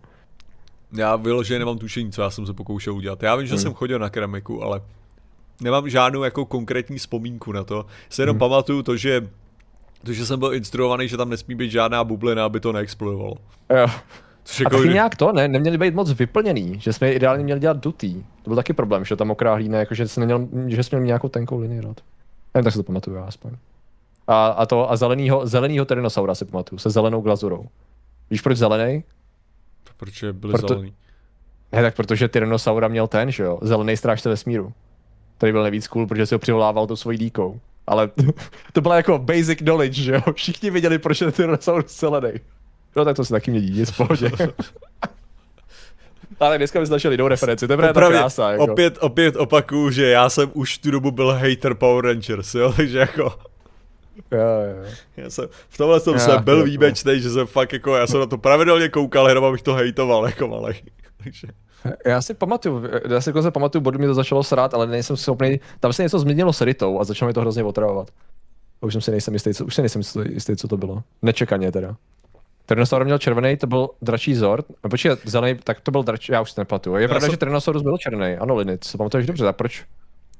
Já 0.93 1.15
vyloženě 1.15 1.59
nemám 1.59 1.77
tušení, 1.77 2.11
co 2.11 2.21
já 2.21 2.29
jsem 2.29 2.45
se 2.45 2.53
pokoušel 2.53 2.95
udělat. 2.95 3.23
Já 3.23 3.35
vím, 3.35 3.47
že 3.47 3.53
hmm. 3.53 3.61
jsem 3.61 3.73
chodil 3.73 3.99
na 3.99 4.09
keramiku, 4.09 4.63
ale 4.63 4.81
nemám 5.61 5.89
žádnou 5.89 6.23
jako 6.23 6.45
konkrétní 6.45 6.97
vzpomínku 6.97 7.51
na 7.51 7.63
to. 7.63 7.85
Se 8.09 8.21
jenom 8.21 8.33
hmm. 8.33 8.39
pamatuju 8.39 8.83
to, 8.83 8.97
že 8.97 9.27
to, 10.03 10.13
že 10.13 10.25
jsem 10.25 10.39
byl 10.39 10.53
instruovaný, 10.53 11.07
že 11.07 11.17
tam 11.17 11.29
nesmí 11.29 11.55
být 11.55 11.71
žádná 11.71 12.03
bublina, 12.03 12.45
aby 12.45 12.59
to 12.59 12.71
neexplodovalo. 12.71 13.35
Jo. 13.79 13.87
Což 14.43 14.59
jako... 14.59 14.75
A 14.75 14.79
taky 14.79 14.93
nějak 14.93 15.15
to, 15.15 15.31
ne? 15.31 15.47
Neměli 15.47 15.77
být 15.77 15.95
moc 15.95 16.11
vyplněný, 16.11 16.79
že 16.79 16.93
jsme 16.93 17.07
je 17.07 17.13
ideálně 17.13 17.43
měli 17.43 17.59
dělat 17.59 17.77
dutý. 17.77 18.23
To 18.43 18.49
byl 18.49 18.55
taky 18.55 18.73
problém, 18.73 19.05
že 19.05 19.15
tam 19.15 19.27
mokrá 19.27 19.53
hlína, 19.53 19.79
jako 19.79 19.95
že, 19.95 20.07
jsme 20.07 20.25
měl, 20.25 20.47
že 20.67 20.83
jsme 20.83 20.97
měli 20.97 21.07
nějakou 21.07 21.29
tenkou 21.29 21.59
linii 21.59 21.81
rod. 21.81 22.01
Nevím, 22.53 22.63
tak 22.63 22.73
se 22.73 22.79
to 22.79 22.83
pamatuju 22.83 23.15
já 23.15 23.23
aspoň. 23.23 23.51
A, 24.27 24.47
a 24.47 24.65
to 24.65 24.91
a 24.91 24.95
zelenýho, 24.95 25.47
zelenýho 25.47 25.85
Tyrannosaura 25.85 26.35
si 26.35 26.45
pamatuju, 26.45 26.79
se 26.79 26.89
zelenou 26.89 27.21
glazurou. 27.21 27.65
Víš 28.29 28.41
proč 28.41 28.57
zelený? 28.57 29.03
Proč 29.97 30.23
byli 30.31 30.53
Proto... 30.53 30.67
zelený? 30.67 30.93
Ne, 31.71 31.81
tak 31.81 31.95
protože 31.95 32.27
Tyrannosaura 32.27 32.87
měl 32.87 33.07
ten, 33.07 33.31
že 33.31 33.43
jo, 33.43 33.59
zelený 33.61 33.97
strážce 33.97 34.29
vesmíru. 34.29 34.73
Který 35.37 35.51
byl 35.51 35.63
nejvíc 35.63 35.87
cool, 35.87 36.07
protože 36.07 36.25
si 36.25 36.35
ho 36.35 36.39
přivolával 36.39 36.87
tou 36.87 36.95
svojí 36.95 37.17
díkou. 37.17 37.59
Ale 37.87 38.09
to 38.73 38.81
byla 38.81 38.95
jako 38.95 39.19
basic 39.19 39.59
knowledge, 39.59 40.01
že 40.01 40.13
jo? 40.13 40.33
Všichni 40.33 40.69
věděli, 40.69 40.99
proč 40.99 41.21
je 41.21 41.31
Tyrannosaurus 41.31 41.99
zelený. 41.99 42.31
No 42.95 43.05
tak 43.05 43.15
to 43.15 43.25
se 43.25 43.33
taky 43.33 43.51
mě 43.51 43.61
dítě 43.61 43.85
v 43.85 43.97
pohodě. 43.97 44.31
Ale 46.39 46.57
dneska 46.57 46.85
jsme 46.85 46.93
našli 46.93 47.13
jinou 47.13 47.27
referenci, 47.27 47.67
to 47.67 47.73
je 47.73 47.77
právě 47.77 47.93
ta 47.93 48.07
krása. 48.09 48.51
Jako. 48.51 48.63
Opět, 48.63 48.97
opět 49.01 49.35
opakuju, 49.35 49.91
že 49.91 50.09
já 50.09 50.29
jsem 50.29 50.51
už 50.53 50.77
tu 50.77 50.91
dobu 50.91 51.11
byl 51.11 51.33
hater 51.33 51.73
Power 51.73 52.05
Rangers, 52.05 52.55
jo, 52.55 52.73
takže 52.77 52.97
jako... 52.97 53.33
Jo, 54.31 54.39
jo. 54.39 54.91
Já 55.17 55.29
jsem, 55.29 55.47
v 55.69 55.77
tomhle 55.77 55.99
jsem 55.99 56.19
se 56.19 56.37
byl 56.37 56.63
výjimečný, 56.63 57.21
že 57.21 57.29
jsem 57.29 57.47
fakt 57.47 57.73
jako, 57.73 57.95
já 57.95 58.07
jsem 58.07 58.19
na 58.19 58.25
to 58.25 58.37
pravidelně 58.37 58.89
koukal, 58.89 59.27
jenom 59.29 59.43
abych 59.43 59.61
to 59.61 59.73
hejtoval 59.73 60.25
jako 60.25 60.47
malej. 60.47 60.81
Takže... 61.23 61.47
Já 62.05 62.21
si 62.21 62.33
pamatuju, 62.33 62.83
já 63.09 63.21
si 63.21 63.33
se 63.41 63.51
pamatuju, 63.51 63.81
bodu 63.81 63.99
mi 63.99 64.07
to 64.07 64.13
začalo 64.13 64.43
srát, 64.43 64.73
ale 64.73 64.87
nejsem 64.87 65.17
schopný, 65.17 65.59
tam 65.79 65.93
se 65.93 66.03
něco 66.03 66.19
změnilo 66.19 66.53
s 66.53 66.61
Ritou 66.61 66.99
a 66.99 67.03
začalo 67.03 67.27
mi 67.27 67.33
to 67.33 67.41
hrozně 67.41 67.63
otravovat. 67.63 68.11
Už 68.81 68.93
jsem 68.93 69.01
si 69.01 69.11
nejsem 69.11 69.33
jistý, 69.33 69.53
co, 69.53 69.65
už 69.65 69.75
si 69.75 69.81
nejsem 69.81 70.01
jistý, 70.29 70.55
co 70.55 70.67
to 70.67 70.77
bylo. 70.77 71.03
Nečekaně 71.21 71.71
teda. 71.71 71.95
Tyrannosaurus 72.65 73.05
měl 73.05 73.17
červený, 73.17 73.57
to 73.57 73.67
byl 73.67 73.89
dračí 74.01 74.35
zord. 74.35 74.65
A 74.83 74.89
počkej, 74.89 75.11
zelený, 75.25 75.59
tak 75.63 75.81
to 75.81 75.91
byl 75.91 76.03
dračí, 76.03 76.31
já 76.31 76.41
už 76.41 76.51
si 76.51 76.61
nepamatuju. 76.61 76.95
Je 76.95 77.01
já 77.01 77.07
pravda, 77.07 77.25
jsem... 77.25 77.31
že 77.31 77.37
Tyrannosaurus 77.37 77.83
byl 77.83 77.97
černý, 77.97 78.37
ano, 78.37 78.55
Linic, 78.55 78.95
pamatuješ 78.95 79.27
dobře, 79.27 79.43
tak 79.43 79.55
proč? 79.55 79.85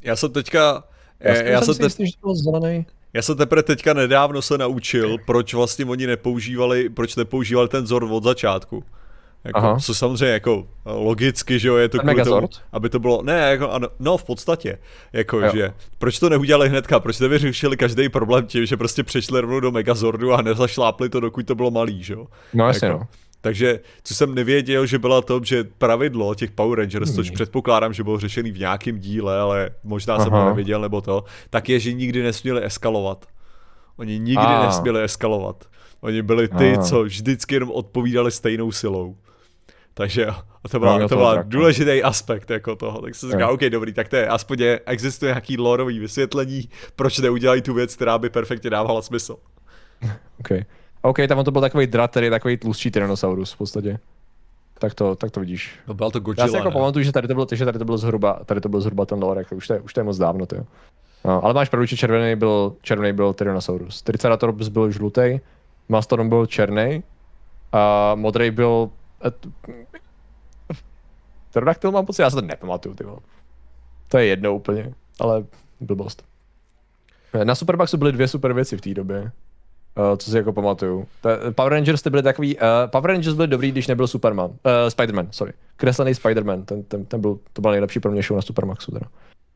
Já 0.02 0.16
jsem 0.16 0.32
teďka... 0.32 0.84
Já, 1.20 1.36
já, 1.36 1.44
já 1.44 1.62
jsem 1.62 1.74
si 1.74 1.84
jistý, 1.84 2.06
že 2.08 2.14
to 2.22 2.28
byl 2.28 2.36
zelený. 2.36 2.86
Já 3.14 3.22
jsem 3.22 3.38
teprve 3.38 3.64
teďka 3.64 3.94
nedávno 3.94 4.42
se 4.42 4.58
naučil, 4.58 5.18
proč 5.26 5.54
vlastně 5.54 5.86
oni 5.86 6.08
nepoužívali, 6.08 6.90
proč 6.90 7.16
nepoužívali 7.16 7.68
ten 7.68 7.88
Zord 7.88 8.12
od 8.12 8.24
začátku. 8.24 8.84
Jako, 9.44 9.78
co 9.82 9.96
samozřejmě 9.96 10.34
jako 10.34 10.68
logicky, 10.86 11.60
že 11.60 11.68
jo, 11.68 11.76
je 11.76 11.90
to 11.90 12.00
kvůli 12.00 12.24
tomu, 12.24 12.50
aby 12.72 12.90
to 12.90 13.00
bylo, 13.00 13.22
ne, 13.22 13.40
jako, 13.40 13.72
ano, 13.72 13.88
no 14.00 14.18
v 14.18 14.24
podstatě, 14.24 14.78
jako, 15.14 15.40
jo. 15.40 15.52
že, 15.54 15.74
proč 15.98 16.20
to 16.20 16.30
neudělali 16.30 16.70
hnedka, 16.70 17.00
proč 17.00 17.20
nevyřešili 17.20 17.78
každý 17.78 18.10
problém 18.10 18.46
tím, 18.46 18.66
že 18.66 18.78
prostě 18.78 19.04
přešli 19.04 19.42
rovnou 19.42 19.60
do 19.60 19.72
Megazordu 19.72 20.34
a 20.34 20.42
nezašlápli 20.42 21.10
to, 21.10 21.20
dokud 21.20 21.46
to 21.46 21.56
bylo 21.56 21.72
malý, 21.72 22.04
že 22.04 22.14
jo. 22.14 22.28
No 22.54 22.68
jasně, 22.68 22.88
jako, 22.88 23.00
no. 23.00 23.08
Takže, 23.42 23.80
co 24.04 24.16
jsem 24.16 24.36
nevěděl, 24.36 24.86
že 24.86 25.00
byla 25.00 25.22
to, 25.22 25.42
že 25.44 25.64
pravidlo 25.64 26.36
těch 26.36 26.52
Power 26.52 26.80
Rangers, 26.80 27.10
hmm. 27.10 27.16
což 27.16 27.30
předpokládám, 27.30 27.94
že 27.94 28.04
bylo 28.04 28.20
řešený 28.20 28.52
v 28.52 28.60
nějakém 28.60 29.00
díle, 29.00 29.40
ale 29.40 29.70
možná 29.84 30.16
Aha. 30.16 30.24
jsem 30.24 30.34
to 30.34 30.46
nevěděl 30.46 30.82
nebo 30.82 31.02
to, 31.02 31.24
tak 31.50 31.70
je, 31.70 31.80
že 31.80 31.94
nikdy 31.94 32.24
nesměli 32.24 32.66
eskalovat. 32.66 33.26
Oni 33.98 34.20
nikdy 34.20 34.46
a. 34.46 34.66
nesměli 34.66 35.04
eskalovat. 35.04 35.66
Oni 36.02 36.22
byli 36.22 36.48
ty, 36.48 36.78
a. 36.78 36.82
co 36.82 37.04
vždycky 37.04 37.56
jenom 37.56 37.72
odpovídali 37.72 38.32
stejnou 38.32 38.72
silou. 38.72 39.18
Takže 39.94 40.28
to 40.72 40.80
byla, 40.80 40.98
no, 40.98 41.10
to 41.10 41.16
byla 41.16 41.42
důležitý 41.42 42.04
aspekt 42.04 42.50
jako 42.50 42.76
toho. 42.76 43.02
Tak 43.02 43.16
jsem 43.16 43.32
říkal, 43.32 43.54
OK, 43.54 43.62
dobrý, 43.62 43.94
tak 43.94 44.08
to 44.08 44.16
je, 44.16 44.28
aspoň 44.28 44.62
je, 44.62 44.82
existuje 44.86 45.32
nějaký 45.32 45.58
lorový 45.58 46.00
vysvětlení, 46.00 46.70
proč 46.96 47.20
neudělají 47.20 47.62
tu 47.62 47.74
věc, 47.74 47.96
která 47.96 48.18
by 48.18 48.30
perfektně 48.30 48.70
dávala 48.70 49.02
smysl. 49.02 49.38
OK. 50.40 50.50
OK, 51.02 51.18
tam 51.28 51.44
to 51.44 51.52
byl 51.52 51.62
takový 51.62 51.88
drat, 51.88 52.12
který 52.12 52.26
je 52.26 52.32
takový 52.32 52.58
tlustší 52.58 52.92
Tyrannosaurus 52.92 53.52
v 53.52 53.58
podstatě. 53.58 54.00
Tak 54.80 54.94
to, 54.94 55.16
tak 55.16 55.32
to 55.32 55.40
vidíš. 55.40 55.80
No 55.88 55.94
byl 55.94 56.12
to 56.12 56.20
Godzilla, 56.20 56.48
Já 56.48 56.52
si 56.52 56.58
jako 56.58 56.72
pamatuju, 56.72 57.06
že 57.06 57.12
tady 57.12 57.28
to 57.28 57.34
bylo, 57.34 57.48
že 57.54 57.66
tady 57.66 57.80
to 57.80 57.86
bylo 57.86 57.98
zhruba, 57.98 58.40
tady 58.46 58.62
to 58.62 58.70
byl 58.70 58.82
zhruba 58.82 59.06
ten 59.06 59.24
lore, 59.24 59.42
jako 59.42 59.56
už 59.56 59.68
to 59.68 59.74
je, 59.74 59.80
už 59.80 59.94
to 59.94 60.00
je 60.00 60.04
moc 60.04 60.18
dávno, 60.18 60.46
to 60.46 60.56
no, 61.26 61.44
ale 61.44 61.54
máš 61.54 61.70
pravdu, 61.70 61.86
že 61.86 61.98
červený 61.98 62.36
byl, 62.36 62.76
červený 62.82 63.14
byl 63.14 63.34
Tyrannosaurus. 63.34 64.02
Triceratops 64.02 64.68
byl 64.68 64.92
žlutý, 64.92 65.40
Mastodon 65.90 66.30
byl 66.30 66.46
černý 66.46 67.04
a 67.72 68.16
modrý 68.16 68.52
byl... 68.52 68.90
Pterodactyl 71.50 71.92
mám 71.92 72.06
pocit, 72.06 72.22
já 72.22 72.30
se 72.30 72.36
to 72.36 72.42
nepamatuju, 72.42 72.96
ty 72.96 73.06
To 74.08 74.18
je 74.18 74.26
jedno 74.26 74.56
úplně, 74.56 74.94
ale 75.20 75.44
blbost. 75.80 76.26
Na 77.44 77.56
Superboxu 77.56 77.98
byly 77.98 78.12
dvě 78.12 78.28
super 78.28 78.54
věci 78.54 78.78
v 78.78 78.82
té 78.82 78.94
době. 78.94 79.32
Uh, 80.00 80.18
co 80.18 80.32
si 80.32 80.38
jako 80.38 80.54
pamatuju. 80.54 81.08
Power 81.56 81.74
Rangers 81.74 82.02
ty 82.02 82.10
byly 82.10 82.24
takový, 82.24 82.56
uh, 82.56 82.62
Power 82.86 83.12
Rangers 83.12 83.36
byly 83.36 83.48
dobrý, 83.48 83.72
když 83.72 83.88
nebyl 83.88 84.08
Superman, 84.08 84.50
uh, 84.50 84.56
Spider-Man, 84.88 85.28
sorry. 85.32 85.54
Kreslený 85.76 86.12
Spider-Man, 86.12 86.66
ten, 86.66 86.84
ten, 86.84 87.06
ten, 87.06 87.22
byl, 87.22 87.40
to 87.54 87.62
byl 87.62 87.72
nejlepší 87.72 88.00
pro 88.00 88.12
mě 88.12 88.22
show 88.22 88.36
na 88.36 88.42
Supermaxu 88.42 88.92
teda. 88.92 89.06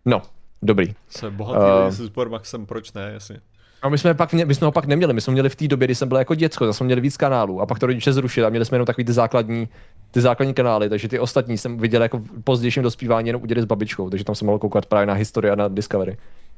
No, 0.06 0.22
dobrý. 0.62 0.94
Se 1.10 1.32
bohatý 1.32 1.86
uh, 1.86 1.92
s 1.92 1.98
Supermaxem, 1.98 2.66
proč 2.66 2.94
ne, 2.94 3.12
jasně. 3.14 3.40
No 3.84 3.90
my 3.90 3.98
jsme, 3.98 4.14
pak, 4.14 4.34
my 4.34 4.56
jsme 4.56 4.66
ho 4.66 4.72
pak 4.72 4.86
neměli, 4.86 5.14
my 5.14 5.22
jsme 5.22 5.34
měli 5.34 5.50
v 5.50 5.56
té 5.56 5.68
době, 5.68 5.88
kdy 5.88 5.96
jsem 5.96 6.08
byl 6.08 6.18
jako 6.18 6.36
děcko, 6.36 6.66
tak 6.66 6.76
jsme 6.76 6.86
měli 6.86 7.02
víc 7.02 7.18
kanálů 7.18 7.62
a 7.62 7.66
pak 7.66 7.80
to 7.80 7.86
rodiče 7.86 8.14
zrušili 8.14 8.48
a 8.48 8.50
měli 8.50 8.66
jsme 8.66 8.76
jenom 8.76 8.86
takový 8.86 9.06
ty 9.06 9.14
základní, 9.14 9.70
ty 10.12 10.22
základní 10.22 10.54
kanály, 10.54 10.90
takže 10.90 11.08
ty 11.08 11.20
ostatní 11.20 11.58
jsem 11.58 11.78
viděl 11.78 12.02
jako 12.02 12.18
v 12.18 12.44
pozdějším 12.44 12.84
dospívání 12.84 13.30
jenom 13.30 13.42
udělali 13.42 13.62
s 13.62 13.66
babičkou, 13.66 14.10
takže 14.10 14.26
tam 14.26 14.36
jsem 14.36 14.46
mohl 14.46 14.60
koukat 14.60 14.86
právě 14.86 15.06
na 15.06 15.14
historii 15.14 15.52
a 15.52 15.56
na 15.56 15.68
Discovery. 15.68 16.18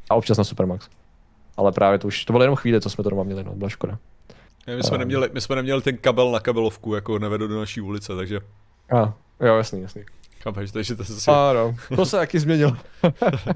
A 0.09 0.15
občas 0.15 0.37
na 0.37 0.43
Supermax. 0.43 0.89
Ale 1.57 1.71
právě 1.71 1.99
to 1.99 2.07
už, 2.07 2.25
to 2.25 2.33
bylo 2.33 2.43
jenom 2.43 2.55
chvíli, 2.55 2.81
co 2.81 2.89
jsme 2.89 3.03
to 3.03 3.09
doma 3.09 3.23
měli, 3.23 3.43
no, 3.43 3.55
byla 3.55 3.69
škoda. 3.69 3.97
My 4.75 4.83
jsme, 4.83 4.97
neměli, 4.97 5.29
my 5.33 5.41
jsme 5.41 5.55
neměli 5.55 5.81
ten 5.81 5.97
kabel 5.97 6.31
na 6.31 6.39
kabelovku, 6.39 6.95
jako 6.95 7.19
nevedu 7.19 7.47
do 7.47 7.59
naší 7.59 7.81
ulice, 7.81 8.15
takže... 8.15 8.39
A, 8.91 9.13
jo, 9.45 9.57
jasný, 9.57 9.81
jasný. 9.81 10.03
Chápeš, 10.43 10.71
takže 10.71 10.95
to 10.95 11.05
se... 11.05 11.31
Ano, 11.31 11.75
to 11.95 12.05
se 12.05 12.17
taky 12.17 12.39
změnilo. 12.39 12.77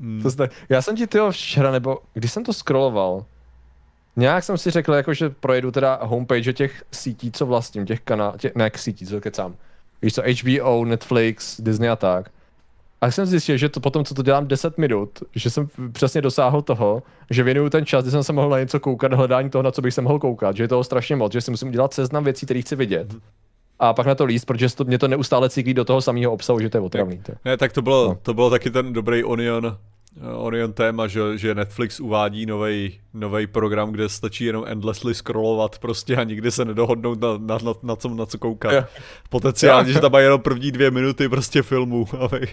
Hmm. 0.00 0.22
To 0.22 0.30
jste, 0.30 0.48
já 0.68 0.82
jsem 0.82 0.96
ti 0.96 1.06
tyho 1.06 1.30
včera, 1.30 1.70
nebo 1.70 1.98
když 2.14 2.32
jsem 2.32 2.44
to 2.44 2.52
scrolloval, 2.52 3.24
nějak 4.16 4.44
jsem 4.44 4.58
si 4.58 4.70
řekl, 4.70 4.92
jako, 4.94 5.14
že 5.14 5.30
projedu 5.30 5.70
teda 5.70 5.98
homepage 6.02 6.52
těch 6.52 6.84
sítí, 6.92 7.32
co 7.32 7.46
vlastním, 7.46 7.86
těch 7.86 8.00
kanálů, 8.00 8.38
tě, 8.38 8.52
ne 8.54 8.70
sítí, 8.76 9.06
co 9.06 9.20
kecám. 9.20 9.56
Víš 10.02 10.14
co, 10.14 10.22
HBO, 10.22 10.84
Netflix, 10.84 11.60
Disney 11.60 11.90
a 11.90 11.96
tak. 11.96 12.30
A 13.00 13.10
jsem 13.10 13.26
zjistil, 13.26 13.56
že 13.56 13.68
to 13.68 13.80
potom, 13.80 14.04
co 14.04 14.14
to 14.14 14.22
dělám 14.22 14.46
10 14.46 14.78
minut, 14.78 15.22
že 15.34 15.50
jsem 15.50 15.68
přesně 15.92 16.20
dosáhl 16.20 16.62
toho, 16.62 17.02
že 17.30 17.42
věnuju 17.42 17.70
ten 17.70 17.86
čas, 17.86 18.04
kdy 18.04 18.10
jsem 18.10 18.24
se 18.24 18.32
mohl 18.32 18.48
na 18.48 18.58
něco 18.58 18.80
koukat, 18.80 19.12
hledání 19.12 19.50
toho, 19.50 19.62
na 19.62 19.70
co 19.70 19.82
bych 19.82 19.94
se 19.94 20.02
mohl 20.02 20.18
koukat, 20.18 20.56
že 20.56 20.62
je 20.62 20.68
toho 20.68 20.84
strašně 20.84 21.16
moc, 21.16 21.32
že 21.32 21.40
si 21.40 21.50
musím 21.50 21.68
udělat 21.68 21.94
seznam 21.94 22.24
věcí, 22.24 22.46
které 22.46 22.60
chci 22.60 22.76
vidět. 22.76 23.14
A 23.78 23.94
pak 23.94 24.06
na 24.06 24.14
to 24.14 24.24
líst, 24.24 24.46
protože 24.46 24.74
to, 24.74 24.84
mě 24.84 24.98
to 24.98 25.08
neustále 25.08 25.50
cyklí 25.50 25.74
do 25.74 25.84
toho 25.84 26.00
samého 26.00 26.32
obsahu, 26.32 26.60
že 26.60 26.70
to 26.70 26.76
je 26.76 26.80
otravný. 26.80 27.20
Ne, 27.28 27.34
ne, 27.44 27.56
tak 27.56 27.72
to 27.72 27.82
bylo, 27.82 28.08
no. 28.08 28.18
to 28.22 28.34
bylo 28.34 28.50
taky 28.50 28.70
ten 28.70 28.92
dobrý 28.92 29.24
Onion, 29.24 29.78
Orion 30.36 30.72
téma, 30.72 31.06
že, 31.06 31.20
že 31.38 31.54
Netflix 31.54 32.00
uvádí 32.00 32.46
nový 33.14 33.46
program, 33.46 33.92
kde 33.92 34.08
stačí 34.08 34.44
jenom 34.44 34.64
endlessly 34.66 35.14
scrollovat 35.14 35.78
prostě 35.78 36.16
a 36.16 36.24
nikdy 36.24 36.50
se 36.50 36.64
nedohodnout 36.64 37.20
na, 37.20 37.28
na, 37.38 37.58
na, 37.64 37.72
na, 37.82 37.96
co, 37.96 38.08
na 38.08 38.26
co 38.26 38.38
koukat. 38.38 38.72
Yeah. 38.72 38.88
Potenciálně, 39.28 39.92
že 39.92 40.00
tam 40.00 40.12
mají 40.12 40.24
jenom 40.24 40.40
první 40.40 40.72
dvě 40.72 40.90
minuty 40.90 41.28
prostě 41.28 41.62
filmu. 41.62 42.08
Aby... 42.18 42.48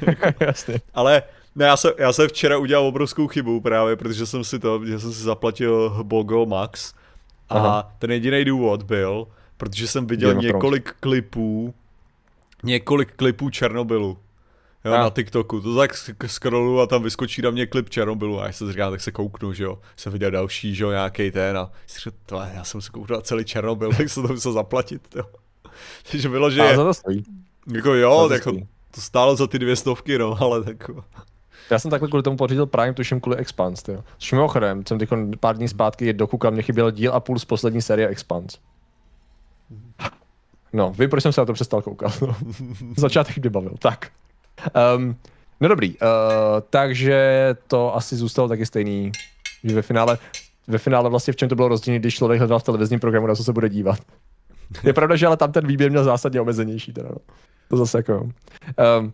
Jasně. 0.40 0.80
Ale 0.94 1.22
ne, 1.54 1.64
já, 1.64 1.76
se, 1.76 1.92
já 1.98 2.12
jsem 2.12 2.28
včera 2.28 2.58
udělal 2.58 2.86
obrovskou 2.86 3.28
chybu 3.28 3.60
právě, 3.60 3.96
protože 3.96 4.26
jsem 4.26 4.44
si 4.44 4.58
to, 4.58 4.86
že 4.86 5.00
jsem 5.00 5.12
si 5.12 5.22
zaplatil 5.22 5.96
Bogo 6.02 6.46
Max 6.46 6.94
a 7.48 7.54
Aha. 7.58 7.92
ten 7.98 8.10
jediný 8.10 8.44
důvod 8.44 8.82
byl, 8.82 9.26
protože 9.56 9.86
jsem 9.86 10.06
viděl 10.06 10.34
několik 10.34 10.94
klipů, 11.00 11.74
několik 12.62 13.12
klipů 13.16 13.50
Černobylu 13.50 14.18
jo, 14.84 14.92
a. 14.92 14.98
na 14.98 15.10
TikToku, 15.10 15.60
to 15.60 15.76
tak 15.76 15.90
scrollu 16.26 16.80
a 16.80 16.86
tam 16.86 17.02
vyskočí 17.02 17.42
na 17.42 17.50
mě 17.50 17.66
klip 17.66 17.90
Černobylu 17.90 18.40
a 18.40 18.46
já 18.46 18.52
se 18.52 18.72
říkám, 18.72 18.92
tak 18.92 19.00
se 19.00 19.12
kouknu, 19.12 19.52
že 19.52 19.64
jo, 19.64 19.78
jsem 19.96 20.12
viděl 20.12 20.30
další, 20.30 20.74
že 20.74 20.84
jo, 20.84 20.90
nějaký 20.90 21.30
ten 21.30 21.58
a 21.58 21.70
říkám, 21.98 22.12
to, 22.26 22.36
já 22.54 22.64
jsem 22.64 22.80
se 22.80 22.90
kouknul 22.90 23.16
na 23.16 23.22
celý 23.22 23.44
Černobyl, 23.44 23.92
tak 23.96 24.08
se 24.08 24.22
to 24.22 24.28
musel 24.28 24.52
zaplatit, 24.52 25.02
jo. 25.16 25.24
Takže 26.10 26.28
bylo, 26.28 26.50
že... 26.50 26.62
A 26.62 26.76
za 26.76 26.84
to 26.84 26.94
stojí. 26.94 27.24
Jako 27.74 27.94
jo, 27.94 28.24
to, 28.28 28.34
jako, 28.34 28.52
to 28.90 29.00
stálo 29.00 29.36
za 29.36 29.46
ty 29.46 29.58
dvě 29.58 29.76
stovky, 29.76 30.18
no, 30.18 30.36
ale 30.40 30.64
tak... 30.64 30.90
Já 31.70 31.78
jsem 31.78 31.90
takhle 31.90 32.08
kvůli 32.08 32.22
tomu 32.22 32.36
pořídil 32.36 32.66
Prime, 32.66 32.94
tuším 32.94 33.20
kvůli 33.20 33.36
Expans, 33.36 33.88
jo. 33.88 34.04
Což 34.18 34.32
mimochodem, 34.32 34.82
jsem 34.86 34.98
teď 34.98 35.08
pár 35.40 35.56
dní 35.56 35.68
zpátky 35.68 36.06
je 36.06 36.12
dokoukal, 36.12 36.50
mě 36.50 36.62
chyběl 36.62 36.90
díl 36.90 37.12
a 37.12 37.20
půl 37.20 37.38
z 37.38 37.44
poslední 37.44 37.82
série 37.82 38.08
Expans. 38.08 38.58
No, 40.72 40.92
vím, 40.98 41.10
proč 41.10 41.22
jsem 41.22 41.32
se 41.32 41.40
na 41.40 41.44
to 41.44 41.52
přestal 41.52 41.82
koukat. 41.82 42.20
No. 42.22 42.36
Začátek 42.96 43.38
mě 43.38 43.50
bavil. 43.50 43.74
Tak. 43.78 44.10
Um, 44.96 45.16
no 45.60 45.68
dobrý, 45.68 45.88
uh, 45.90 45.96
takže 46.70 47.54
to 47.66 47.96
asi 47.96 48.16
zůstalo 48.16 48.48
taky 48.48 48.66
stejný, 48.66 49.12
že 49.64 49.74
ve 49.74 49.82
finále, 49.82 50.18
ve 50.66 50.78
finále 50.78 51.10
vlastně 51.10 51.32
v 51.32 51.36
čem 51.36 51.48
to 51.48 51.56
bylo 51.56 51.68
rozdílný, 51.68 51.98
když 51.98 52.14
člověk 52.14 52.40
hledal 52.40 52.58
v 52.58 52.62
televizním 52.62 53.00
programu, 53.00 53.26
na 53.26 53.34
co 53.34 53.44
se 53.44 53.52
bude 53.52 53.68
dívat. 53.68 53.98
Je 54.82 54.92
pravda, 54.92 55.16
že 55.16 55.26
ale 55.26 55.36
tam 55.36 55.52
ten 55.52 55.66
výběr 55.66 55.90
měl 55.90 56.04
zásadně 56.04 56.40
omezenější 56.40 56.92
teda, 56.92 57.08
no. 57.08 57.16
To 57.68 57.76
zase 57.76 57.98
jako, 57.98 58.20
um, 58.20 59.12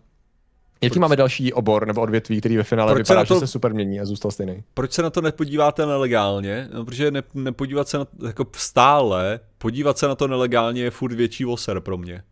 Jaký 0.81 0.93
proč? 0.93 1.01
máme 1.01 1.15
další 1.15 1.53
obor 1.53 1.87
nebo 1.87 2.01
odvětví, 2.01 2.39
který 2.39 2.57
ve 2.57 2.63
finále 2.63 2.93
proč 2.93 3.07
vypadá, 3.07 3.25
se 3.25 3.27
to, 3.27 3.33
že 3.33 3.39
se 3.39 3.47
super 3.47 3.73
mění 3.73 3.99
a 3.99 4.05
zůstal 4.05 4.31
stejný? 4.31 4.63
Proč 4.73 4.91
se 4.91 5.01
na 5.01 5.09
to 5.09 5.21
nepodíváte 5.21 5.85
nelegálně? 5.85 6.69
No, 6.73 6.85
protože 6.85 7.11
ne, 7.11 7.23
nepodívat 7.33 7.87
se 7.87 7.97
na 7.97 8.05
to 8.05 8.27
jako 8.27 8.45
stále, 8.55 9.39
podívat 9.57 9.97
se 9.97 10.07
na 10.07 10.15
to 10.15 10.27
nelegálně 10.27 10.83
je 10.83 10.91
furt 10.91 11.13
větší 11.13 11.43
voser 11.43 11.79
pro 11.79 11.97
mě. 11.97 12.23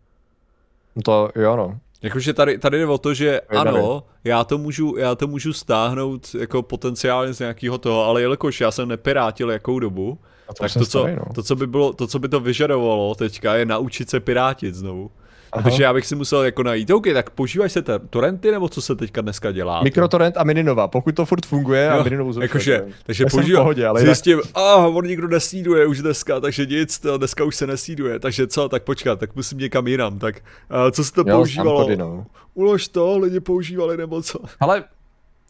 No 0.95 1.01
to 1.01 1.29
jo 1.35 1.55
no. 1.55 1.79
Jakože 2.05 2.33
tady, 2.33 2.57
tady 2.57 2.77
jde 2.77 2.85
o 2.85 2.97
to, 2.97 3.13
že 3.13 3.41
ano, 3.41 4.03
já 4.23 4.43
to, 4.43 4.57
můžu, 4.57 4.95
já 4.97 5.15
to 5.15 5.27
můžu 5.27 5.53
stáhnout 5.53 6.35
jako 6.39 6.61
potenciálně 6.61 7.33
z 7.33 7.39
nějakého 7.39 7.77
toho, 7.77 8.03
ale 8.03 8.21
jelikož 8.21 8.61
já 8.61 8.71
jsem 8.71 8.89
nepirátil 8.89 9.51
jakou 9.51 9.79
dobu, 9.79 10.17
to 10.47 10.53
tak 10.53 10.73
to 10.73 10.79
co, 10.79 10.85
starý, 10.85 11.15
no. 11.15 11.25
to, 11.35 11.43
co 11.43 11.55
by 11.55 11.67
bylo, 11.67 11.93
to, 11.93 12.07
co 12.07 12.19
by 12.19 12.29
to 12.29 12.39
vyžadovalo 12.39 13.15
teďka, 13.15 13.55
je 13.55 13.65
naučit 13.65 14.09
se 14.09 14.19
pirátit 14.19 14.75
znovu. 14.75 15.11
Aha. 15.55 15.63
Takže 15.63 15.83
já 15.83 15.93
bych 15.93 16.05
si 16.05 16.15
musel 16.15 16.43
jako 16.43 16.63
najít, 16.63 16.91
OK, 16.91 17.05
tak 17.13 17.29
používají 17.29 17.69
se 17.69 17.83
torrenty, 18.09 18.51
nebo 18.51 18.69
co 18.69 18.81
se 18.81 18.95
teďka 18.95 19.21
dneska 19.21 19.51
dělá? 19.51 19.83
Mikrotorrent 19.83 20.37
a 20.37 20.43
Mininova, 20.43 20.87
pokud 20.87 21.15
to 21.15 21.25
furt 21.25 21.45
funguje 21.45 21.85
jo, 21.85 21.99
a 21.99 22.03
Mininovu 22.03 22.33
zrušuje. 22.33 22.73
Jakože, 22.75 22.85
takže 23.05 23.25
používám, 23.31 23.63
pohodě, 23.63 23.87
ale 23.87 24.01
zjistím, 24.01 24.41
a 24.53 24.73
ah, 24.73 24.87
on 24.87 25.05
nikdo 25.05 25.27
nesíduje 25.27 25.85
už 25.85 26.01
dneska, 26.01 26.39
takže 26.39 26.65
nic, 26.65 26.99
to 26.99 27.17
dneska 27.17 27.43
už 27.43 27.55
se 27.55 27.67
nesíduje, 27.67 28.19
takže 28.19 28.47
co, 28.47 28.69
tak 28.69 28.83
počkat, 28.83 29.19
tak 29.19 29.35
musím 29.35 29.57
někam 29.57 29.87
jinam, 29.87 30.19
tak 30.19 30.35
uh, 30.35 30.91
co 30.91 31.03
se 31.03 31.13
to 31.13 31.23
jo, 31.27 31.37
používalo? 31.37 31.83
Kody, 31.83 31.97
no. 31.97 32.25
Ulož 32.53 32.87
to, 32.87 33.17
lidi 33.17 33.39
používali 33.39 33.97
nebo 33.97 34.21
co? 34.21 34.39
Ale 34.59 34.83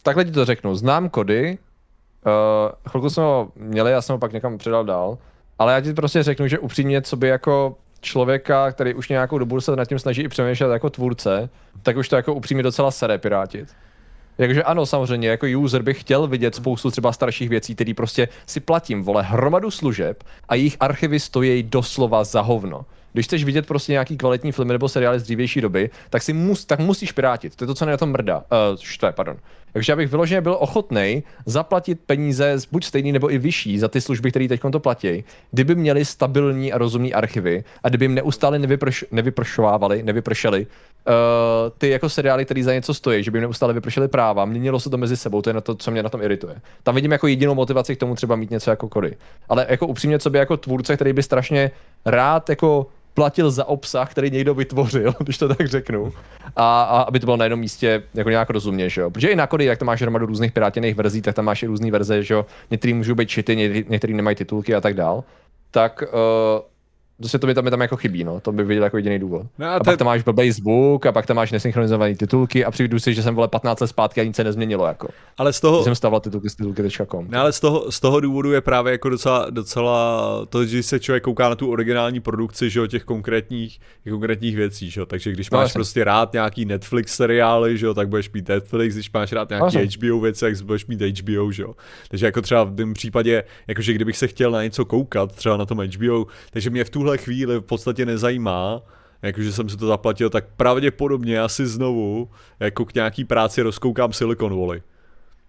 takhle 0.02 0.24
ti 0.24 0.30
to 0.30 0.44
řeknu, 0.44 0.74
znám 0.74 1.08
kody, 1.08 1.58
uh, 2.26 2.90
chvilku 2.90 3.10
jsme 3.10 3.22
ho 3.22 3.48
měli, 3.56 3.90
já 3.90 4.02
jsem 4.02 4.14
ho 4.14 4.18
pak 4.18 4.32
někam 4.32 4.58
předal 4.58 4.84
dál, 4.84 5.18
ale 5.58 5.72
já 5.72 5.80
ti 5.80 5.92
prostě 5.92 6.22
řeknu, 6.22 6.48
že 6.48 6.58
upřímně, 6.58 7.02
co 7.02 7.16
by 7.16 7.28
jako 7.28 7.76
člověka, 8.06 8.72
který 8.72 8.94
už 8.94 9.08
nějakou 9.08 9.38
dobu 9.38 9.60
se 9.60 9.76
nad 9.76 9.88
tím 9.88 9.98
snaží 9.98 10.22
i 10.22 10.28
přemýšlet 10.28 10.72
jako 10.72 10.90
tvůrce, 10.90 11.50
tak 11.82 11.96
už 11.96 12.08
to 12.08 12.16
jako 12.16 12.34
upřímně 12.34 12.62
docela 12.62 12.90
sere 12.90 13.18
pirátit. 13.18 13.68
Takže 14.36 14.62
ano, 14.62 14.86
samozřejmě, 14.86 15.28
jako 15.28 15.46
user 15.58 15.82
bych 15.82 16.00
chtěl 16.00 16.26
vidět 16.26 16.54
spoustu 16.54 16.90
třeba 16.90 17.12
starších 17.12 17.48
věcí, 17.48 17.74
které 17.74 17.94
prostě 17.94 18.28
si 18.46 18.60
platím, 18.60 19.02
vole, 19.02 19.22
hromadu 19.22 19.70
služeb 19.70 20.24
a 20.48 20.54
jejich 20.54 20.76
archivy 20.80 21.20
stojí 21.20 21.62
doslova 21.62 22.24
za 22.24 22.40
hovno. 22.40 22.84
Když 23.16 23.26
chceš 23.26 23.44
vidět 23.44 23.66
prostě 23.66 23.92
nějaký 23.92 24.16
kvalitní 24.16 24.52
filmy 24.52 24.72
nebo 24.72 24.88
seriály 24.88 25.20
z 25.20 25.22
dřívější 25.22 25.60
doby, 25.60 25.90
tak 26.10 26.22
si 26.22 26.32
mus, 26.32 26.64
tak 26.64 26.80
musíš 26.80 27.12
pirátit. 27.12 27.56
To 27.56 27.64
je 27.64 27.66
to, 27.66 27.74
co 27.74 27.86
na 27.86 27.96
tom 27.96 28.10
mrdá. 28.10 28.38
Uh, 28.38 28.76
štve, 28.80 29.12
pardon. 29.12 29.36
Takže 29.72 29.92
já 29.92 29.96
bych 29.96 30.10
vyloženě 30.10 30.40
byl 30.40 30.56
ochotný 30.60 31.22
zaplatit 31.46 32.00
peníze 32.06 32.56
buď 32.72 32.84
stejný 32.84 33.12
nebo 33.12 33.32
i 33.32 33.38
vyšší 33.38 33.78
za 33.78 33.88
ty 33.88 34.00
služby, 34.00 34.30
které 34.30 34.48
teď 34.48 34.60
to 34.72 34.80
platí, 34.80 35.24
kdyby 35.50 35.74
měli 35.74 36.04
stabilní 36.04 36.72
a 36.72 36.78
rozumní 36.78 37.14
archivy 37.14 37.64
a 37.82 37.88
kdyby 37.88 38.04
jim 38.04 38.14
neustále 38.14 38.58
nevyprš, 38.58 39.04
nevypršovávali, 39.10 40.02
nevypršeli 40.02 40.66
uh, 40.66 41.12
ty 41.78 41.88
jako 41.88 42.08
seriály, 42.08 42.44
které 42.44 42.62
za 42.62 42.72
něco 42.72 42.94
stojí, 42.94 43.24
že 43.24 43.30
by 43.30 43.38
jim 43.38 43.42
neustále 43.42 43.72
vypršeli 43.72 44.08
práva, 44.08 44.44
měnilo 44.44 44.80
se 44.80 44.90
to 44.90 44.96
mezi 44.96 45.16
sebou, 45.16 45.42
to 45.42 45.50
je 45.50 45.54
na 45.54 45.60
to, 45.60 45.74
co 45.74 45.90
mě 45.90 46.02
na 46.02 46.08
tom 46.08 46.22
irituje. 46.22 46.56
Tam 46.82 46.94
vidím 46.94 47.12
jako 47.12 47.26
jedinou 47.26 47.54
motivaci 47.54 47.96
k 47.96 48.00
tomu 48.00 48.14
třeba 48.14 48.36
mít 48.36 48.50
něco 48.50 48.70
jako 48.70 48.88
kody. 48.88 49.16
Ale 49.48 49.66
jako 49.68 49.86
upřímně, 49.86 50.18
co 50.18 50.30
by 50.30 50.38
jako 50.38 50.56
tvůrce, 50.56 50.94
který 50.94 51.12
by 51.12 51.22
strašně 51.22 51.70
rád 52.04 52.50
jako 52.50 52.86
platil 53.16 53.50
za 53.50 53.64
obsah, 53.64 54.10
který 54.10 54.30
někdo 54.30 54.54
vytvořil, 54.54 55.14
když 55.24 55.38
to 55.38 55.48
tak 55.54 55.66
řeknu. 55.66 56.12
A, 56.56 56.82
a 56.82 57.00
aby 57.02 57.20
to 57.20 57.26
bylo 57.26 57.36
na 57.36 57.44
jednom 57.44 57.60
místě 57.60 58.02
jako 58.14 58.30
nějak 58.30 58.50
rozumně, 58.50 58.88
že 58.88 59.00
jo. 59.00 59.10
Protože 59.10 59.28
i 59.28 59.36
na 59.36 59.46
kody, 59.46 59.64
jak 59.64 59.78
to 59.78 59.84
máš 59.84 60.02
hromadu 60.02 60.26
různých 60.26 60.52
pirátěných 60.52 60.94
verzí, 60.94 61.22
tak 61.22 61.34
tam 61.34 61.44
máš 61.44 61.62
i 61.62 61.66
různé 61.66 61.90
verze, 61.90 62.22
že 62.22 62.34
jo. 62.34 62.46
Některý 62.70 62.94
můžou 62.94 63.14
být 63.14 63.28
čity, 63.28 63.84
některý 63.88 64.14
nemají 64.14 64.36
titulky 64.36 64.74
a 64.74 64.80
tak 64.80 64.94
dál. 64.94 65.24
Tak 65.70 66.02
uh, 66.02 66.60
Prostě 67.18 67.38
to 67.38 67.46
mi 67.46 67.54
tam, 67.54 67.64
tam 67.64 67.80
jako 67.80 67.96
chybí, 67.96 68.24
no. 68.24 68.40
To 68.40 68.52
by 68.52 68.64
viděl 68.64 68.84
jako 68.84 68.96
jediný 68.96 69.18
důvod. 69.18 69.46
No 69.58 69.66
a, 69.66 69.74
a 69.74 69.78
te... 69.78 69.84
pak 69.84 69.98
tam 69.98 70.06
máš 70.06 70.22
blbý 70.22 70.50
zvuk, 70.52 71.06
a 71.06 71.12
pak 71.12 71.26
tam 71.26 71.36
máš 71.36 71.52
nesynchronizované 71.52 72.14
titulky 72.14 72.64
a 72.64 72.70
přijdu 72.70 72.98
si, 72.98 73.14
že 73.14 73.22
jsem 73.22 73.34
vole 73.34 73.48
15 73.48 73.80
let 73.80 73.86
zpátky 73.86 74.20
a 74.20 74.24
nic 74.24 74.36
se 74.36 74.44
nezměnilo, 74.44 74.86
jako. 74.86 75.08
Ale 75.38 75.52
z 75.52 75.60
toho... 75.60 75.84
jsem 75.84 75.94
stával 75.94 76.20
titulky 76.20 76.50
z 76.50 76.54
titulky.com. 76.54 77.26
No 77.28 77.40
ale 77.40 77.52
z 77.52 77.60
toho, 77.60 77.92
z 77.92 78.00
toho 78.00 78.20
důvodu 78.20 78.52
je 78.52 78.60
právě 78.60 78.92
jako 78.92 79.08
docela, 79.08 79.46
docela 79.50 80.46
to, 80.48 80.64
že 80.64 80.82
se 80.82 81.00
člověk 81.00 81.22
kouká 81.22 81.48
na 81.48 81.54
tu 81.54 81.70
originální 81.70 82.20
produkci, 82.20 82.70
že 82.70 82.80
jo, 82.80 82.86
těch 82.86 83.04
konkrétních, 83.04 83.80
těch 84.04 84.12
konkrétních 84.12 84.56
věcí, 84.56 84.90
že 84.90 85.00
jo. 85.00 85.06
Takže 85.06 85.32
když 85.32 85.50
no, 85.50 85.58
máš 85.58 85.74
no, 85.74 85.78
prostě 85.78 86.04
rád 86.04 86.32
nějaký 86.32 86.64
Netflix 86.64 87.16
seriály, 87.16 87.78
že 87.78 87.86
jo, 87.86 87.94
tak 87.94 88.08
budeš 88.08 88.30
mít 88.32 88.48
Netflix, 88.48 88.94
když 88.94 89.12
máš 89.12 89.32
rád 89.32 89.48
nějaký 89.48 89.76
no, 89.76 89.82
HBO 89.96 90.20
věci, 90.20 90.40
tak 90.40 90.62
budeš 90.62 90.86
mít 90.86 91.20
HBO, 91.20 91.52
že 91.52 91.62
jo. 91.62 91.74
Takže 92.08 92.26
jako 92.26 92.42
třeba 92.42 92.64
v 92.64 92.76
tom 92.76 92.94
případě, 92.94 93.44
jakože 93.66 93.92
kdybych 93.92 94.16
se 94.16 94.26
chtěl 94.26 94.50
na 94.50 94.62
něco 94.62 94.84
koukat, 94.84 95.32
třeba 95.34 95.56
na 95.56 95.66
tom 95.66 95.78
HBO, 95.78 96.26
takže 96.50 96.70
mě 96.70 96.84
v 96.84 96.90
tuhle 97.06 97.18
chvíli 97.18 97.56
v 97.58 97.60
podstatě 97.60 98.06
nezajímá, 98.06 98.82
jakože 99.22 99.52
jsem 99.52 99.68
si 99.68 99.76
to 99.76 99.86
zaplatil, 99.86 100.30
tak 100.30 100.44
pravděpodobně 100.56 101.40
asi 101.40 101.66
znovu 101.66 102.30
jako 102.60 102.84
k 102.84 102.94
nějaký 102.94 103.24
práci 103.24 103.62
rozkoukám 103.62 104.12
Silicon 104.12 104.60
Valley. 104.60 104.82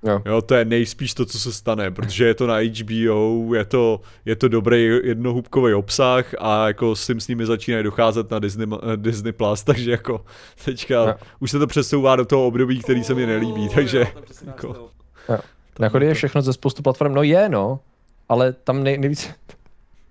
Jo. 0.04 0.22
jo, 0.26 0.42
to 0.42 0.56
je 0.56 0.66
nejspíš 0.66 1.14
to, 1.14 1.26
co 1.26 1.40
se 1.40 1.54
stane, 1.54 1.92
protože 1.92 2.26
je 2.26 2.34
to 2.34 2.48
na 2.48 2.56
HBO, 2.58 3.56
je 3.56 3.66
to, 3.66 4.02
je 4.26 4.36
to 4.36 4.48
dobrý 4.48 4.84
jednohubkový 5.04 5.74
obsah 5.74 6.36
a 6.40 6.68
jako 6.68 6.96
s 6.96 7.08
tím 7.08 7.20
s 7.20 7.28
nimi 7.28 7.46
začínají 7.46 7.84
docházet 7.84 8.32
na 8.32 8.40
Disney, 8.40 8.68
Disney 8.96 9.32
Plus, 9.32 9.64
takže 9.70 9.92
jako 9.92 10.26
teďka 10.66 10.96
jo. 10.96 11.16
už 11.40 11.52
se 11.52 11.60
to 11.60 11.68
přesouvá 11.68 12.16
do 12.16 12.26
toho 12.26 12.48
období, 12.48 12.80
který 12.80 13.04
se 13.04 13.14
mi 13.14 13.26
nelíbí, 13.26 13.70
takže 13.70 14.08
jako... 14.46 14.68
Jo. 15.30 15.40
Jako 15.80 15.98
je 15.98 16.14
všechno 16.14 16.42
ze 16.42 16.54
spoustu 16.54 16.84
platform, 16.84 17.14
no 17.14 17.24
je 17.24 17.50
no, 17.50 17.80
ale 18.30 18.54
tam 18.54 18.84
nej, 18.84 18.98
nejvíc, 18.98 19.30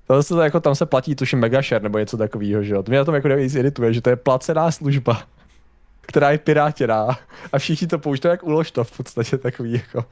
to 0.06 0.22
se 0.22 0.34
to 0.34 0.40
jako 0.40 0.60
tam 0.60 0.74
se 0.74 0.86
platí 0.86 1.14
tuším 1.14 1.38
megashare 1.38 1.82
nebo 1.82 1.98
něco 1.98 2.16
takového, 2.16 2.62
že 2.62 2.74
jo. 2.74 2.82
To 2.82 2.90
mě 2.90 2.98
na 2.98 3.04
tom 3.04 3.14
jako 3.14 3.28
nejvíc 3.28 3.54
irituje, 3.54 3.92
že 3.92 4.00
to 4.00 4.10
je 4.10 4.16
placená 4.16 4.70
služba, 4.70 5.22
která 6.00 6.30
je 6.30 6.38
pirátěná 6.38 7.18
a 7.52 7.58
všichni 7.58 7.86
to 7.86 7.98
používají 7.98 8.32
jak 8.32 8.42
ulož 8.42 8.70
to 8.70 8.84
v 8.84 8.96
podstatě 8.96 9.38
takový 9.38 9.72
jako. 9.72 10.04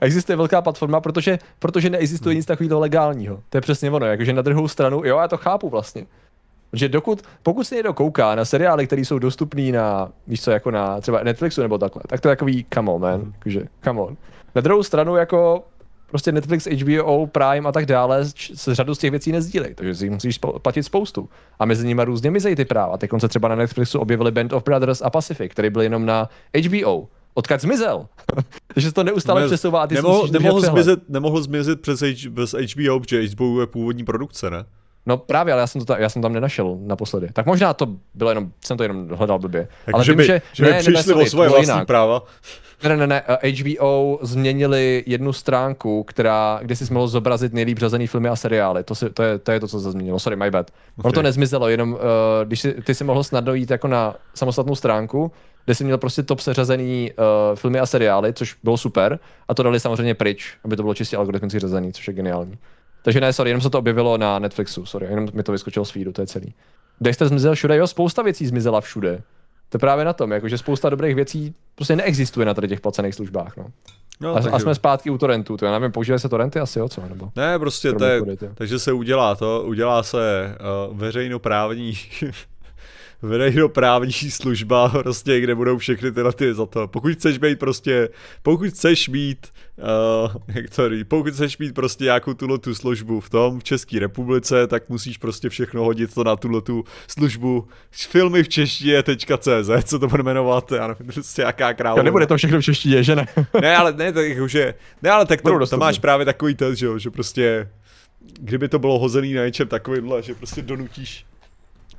Existuje 0.00 0.36
velká 0.36 0.62
platforma, 0.62 1.00
protože, 1.00 1.38
protože 1.58 1.90
neexistuje 1.90 2.34
nic 2.34 2.46
takového 2.46 2.80
legálního. 2.80 3.42
To 3.50 3.56
je 3.56 3.60
přesně 3.60 3.90
ono, 3.90 4.06
jakože 4.06 4.32
na 4.32 4.42
druhou 4.42 4.68
stranu, 4.68 5.02
jo, 5.04 5.18
já 5.18 5.28
to 5.28 5.36
chápu 5.36 5.68
vlastně. 5.68 6.06
Že 6.72 6.88
dokud, 6.88 7.22
pokud 7.42 7.64
se 7.64 7.74
někdo 7.74 7.92
kouká 7.94 8.34
na 8.34 8.44
seriály, 8.44 8.86
které 8.86 9.02
jsou 9.02 9.18
dostupné 9.18 9.72
na, 9.72 10.08
víš 10.26 10.42
co, 10.42 10.50
jako 10.50 10.70
na 10.70 11.00
třeba 11.00 11.22
Netflixu 11.22 11.62
nebo 11.62 11.78
takhle, 11.78 12.02
tak 12.08 12.20
to 12.20 12.28
je 12.28 12.36
takový 12.36 12.66
come 12.74 12.92
on, 12.92 13.00
man, 13.00 13.32
jakože, 13.34 13.62
come 13.84 14.00
on. 14.00 14.16
Na 14.54 14.60
druhou 14.60 14.82
stranu, 14.82 15.16
jako 15.16 15.64
prostě 16.10 16.32
Netflix, 16.32 16.66
HBO, 16.66 17.26
Prime 17.26 17.68
a 17.68 17.72
tak 17.72 17.86
dále 17.86 18.24
se 18.54 18.74
řadu 18.74 18.94
z 18.94 18.98
těch 18.98 19.10
věcí 19.10 19.32
nezdílí, 19.32 19.74
takže 19.74 19.94
si 19.94 20.10
musíš 20.10 20.38
platit 20.62 20.82
spoustu. 20.82 21.28
A 21.58 21.64
mezi 21.64 21.86
nimi 21.86 22.04
různě 22.04 22.30
mizejí 22.30 22.56
ty 22.56 22.64
práva. 22.64 22.98
Teď 22.98 23.10
se 23.18 23.28
třeba 23.28 23.48
na 23.48 23.54
Netflixu 23.54 23.98
objevili 23.98 24.30
Band 24.30 24.52
of 24.52 24.64
Brothers 24.64 25.02
a 25.02 25.10
Pacific, 25.10 25.52
který 25.52 25.70
byl 25.70 25.82
jenom 25.82 26.06
na 26.06 26.28
HBO. 26.66 27.08
Odkud 27.34 27.60
zmizel? 27.60 28.06
takže 28.74 28.92
to 28.92 29.04
neustále 29.04 29.40
ne, 29.40 29.46
přesouvá 29.46 29.82
a 29.82 29.86
ty 29.86 29.94
nemohl, 29.94 30.28
nemohl, 30.28 30.60
zmizet, 30.60 31.08
nemohl 31.08 31.42
zmizet 31.42 31.80
přes, 31.80 32.00
H, 32.02 32.30
bez 32.30 32.54
HBO, 32.74 33.00
protože 33.00 33.28
HBO 33.28 33.60
je 33.60 33.66
původní 33.66 34.04
produkce, 34.04 34.50
ne? 34.50 34.64
No 35.06 35.16
právě, 35.16 35.52
ale 35.52 35.60
já 35.60 35.66
jsem, 35.66 35.80
to 35.80 35.84
ta, 35.84 35.98
já 35.98 36.08
jsem 36.08 36.22
tam 36.22 36.32
nenašel 36.32 36.78
naposledy. 36.80 37.28
Tak 37.32 37.46
možná 37.46 37.74
to 37.74 37.86
bylo 38.14 38.30
jenom, 38.30 38.50
jsem 38.64 38.76
to 38.76 38.82
jenom 38.82 39.08
hledal 39.08 39.38
blbě. 39.38 39.68
Tak 39.86 39.94
ale 39.94 40.04
že 40.04 40.12
vím, 40.12 40.16
by, 40.16 40.24
že, 40.24 40.42
že 40.52 40.64
by 40.64 40.70
ne, 40.70 40.78
přišli 40.78 41.14
ne, 41.14 41.22
o 41.22 41.26
svoje 41.26 41.48
vlastní 41.48 41.72
jinak. 41.72 41.86
práva. 41.86 42.22
Ne, 42.82 42.96
ne, 42.96 43.06
ne, 43.06 43.22
HBO 43.62 44.18
změnili 44.22 45.04
jednu 45.06 45.32
stránku, 45.32 46.02
která, 46.02 46.58
kde 46.62 46.76
si 46.76 46.94
mohl 46.94 47.08
zobrazit 47.08 47.52
nejlíp 47.52 47.78
řazený 47.78 48.06
filmy 48.06 48.28
a 48.28 48.36
seriály. 48.36 48.84
To, 48.84 48.94
si, 48.94 49.10
to, 49.10 49.22
je, 49.22 49.38
to 49.38 49.52
je 49.52 49.60
to, 49.60 49.68
co 49.68 49.80
se 49.80 49.90
změnilo. 49.90 50.18
Sorry, 50.18 50.36
my 50.36 50.50
bad. 50.50 50.70
Okay. 50.70 51.08
Ono 51.08 51.12
to 51.12 51.22
nezmizelo, 51.22 51.68
jenom 51.68 51.92
uh, 51.92 51.98
když 52.44 52.60
si, 52.60 52.72
ty 52.72 52.94
si 52.94 53.04
mohl 53.04 53.24
snadno 53.24 53.54
jít 53.54 53.70
jako 53.70 53.88
na 53.88 54.14
samostatnou 54.34 54.74
stránku, 54.74 55.32
kde 55.64 55.74
si 55.74 55.84
měl 55.84 55.98
prostě 55.98 56.22
top 56.22 56.40
seřazený 56.40 57.10
uh, 57.12 57.56
filmy 57.56 57.78
a 57.78 57.86
seriály, 57.86 58.32
což 58.32 58.56
bylo 58.62 58.76
super, 58.76 59.18
a 59.48 59.54
to 59.54 59.62
dali 59.62 59.80
samozřejmě 59.80 60.14
pryč, 60.14 60.56
aby 60.64 60.76
to 60.76 60.82
bylo 60.82 60.94
čistě 60.94 61.16
algoritmicky 61.16 61.58
řazený, 61.58 61.92
což 61.92 62.08
je 62.08 62.14
geniální. 62.14 62.58
Takže 63.02 63.20
ne, 63.20 63.32
sorry, 63.32 63.50
jenom 63.50 63.60
se 63.60 63.70
to 63.70 63.78
objevilo 63.78 64.18
na 64.18 64.38
Netflixu, 64.38 64.86
sorry, 64.86 65.06
jenom 65.06 65.28
mi 65.32 65.42
to 65.42 65.52
vyskočilo 65.52 65.84
z 65.84 65.90
feedu, 65.90 66.12
to 66.12 66.20
je 66.20 66.26
celý. 66.26 66.54
Dexter 67.00 67.28
zmizel 67.28 67.54
všude, 67.54 67.76
jo, 67.76 67.86
spousta 67.86 68.22
věcí 68.22 68.46
zmizela 68.46 68.80
všude. 68.80 69.22
To 69.68 69.76
je 69.76 69.78
právě 69.78 70.04
na 70.04 70.12
tom, 70.12 70.32
jakože 70.32 70.58
spousta 70.58 70.90
dobrých 70.90 71.14
věcí 71.14 71.54
prostě 71.74 71.96
neexistuje 71.96 72.46
na 72.46 72.54
tady 72.54 72.68
těch 72.68 72.80
placených 72.80 73.14
službách, 73.14 73.56
no. 73.56 73.66
No, 74.20 74.36
a, 74.36 74.38
a 74.52 74.58
jsme 74.58 74.74
zpátky 74.74 75.10
u 75.10 75.18
torrentů, 75.18 75.56
to 75.56 75.64
já 75.64 75.72
nevím, 75.72 75.92
používají 75.92 76.20
se 76.20 76.28
torrenty 76.28 76.60
asi, 76.60 76.78
jo, 76.78 76.88
co? 76.88 77.02
Nebo 77.08 77.30
ne, 77.36 77.58
prostě 77.58 77.92
to 77.92 78.04
je, 78.04 78.22
takže 78.54 78.78
se 78.78 78.92
udělá 78.92 79.34
to, 79.34 79.62
udělá 79.66 80.02
se 80.02 80.56
uh, 80.90 80.98
veřejnoprávní 80.98 81.92
veřejnoprávní 83.22 84.12
služba, 84.12 84.88
prostě, 84.88 85.40
kde 85.40 85.54
budou 85.54 85.78
všechny 85.78 86.12
tyhle 86.12 86.32
ty 86.32 86.54
za 86.54 86.66
to. 86.66 86.88
Pokud 86.88 87.12
chceš 87.12 87.38
být 87.38 87.58
prostě, 87.58 88.08
pokud 88.42 88.68
chceš 88.68 89.08
mít, 89.08 89.46
uh, 89.76 90.34
jak 90.48 90.70
to 90.70 90.88
říct, 90.88 91.06
pokud 91.08 91.34
chceš 91.34 91.58
mít 91.58 91.74
prostě 91.74 92.04
nějakou 92.04 92.34
tuhle 92.34 92.58
tu 92.58 92.74
službu 92.74 93.20
v 93.20 93.30
tom, 93.30 93.60
v 93.60 93.64
České 93.64 93.98
republice, 93.98 94.66
tak 94.66 94.88
musíš 94.88 95.18
prostě 95.18 95.48
všechno 95.48 95.84
hodit 95.84 96.14
to 96.14 96.24
na 96.24 96.36
tuhle 96.36 96.60
tu 96.60 96.84
službu 97.08 97.68
filmy 97.90 98.42
v 98.42 98.48
češtině.cz, 98.48 99.84
co 99.84 99.98
to 99.98 100.08
bude 100.08 100.22
jmenovat, 100.22 100.72
já 100.72 100.86
nevím, 100.86 101.12
prostě 101.12 101.42
jaká 101.42 101.74
královna. 101.74 102.02
nebude 102.02 102.26
to 102.26 102.36
všechno 102.36 102.60
v 102.60 102.64
češtině, 102.64 103.02
že 103.02 103.16
ne? 103.16 103.26
ne, 103.60 103.76
ale 103.76 103.92
ne, 103.92 104.12
tak 104.12 104.26
jakože, 104.26 104.74
ne, 105.02 105.10
ale 105.10 105.26
tak 105.26 105.42
to, 105.42 105.66
to 105.66 105.76
máš 105.76 105.98
právě 105.98 106.26
takový 106.26 106.54
ten, 106.54 106.76
že, 106.76 106.88
že 106.96 107.10
prostě 107.10 107.68
kdyby 108.40 108.68
to 108.68 108.78
bylo 108.78 108.98
hozený 108.98 109.34
na 109.34 109.44
něčem 109.44 109.68
takovýmhle, 109.68 110.22
že 110.22 110.34
prostě 110.34 110.62
donutíš 110.62 111.27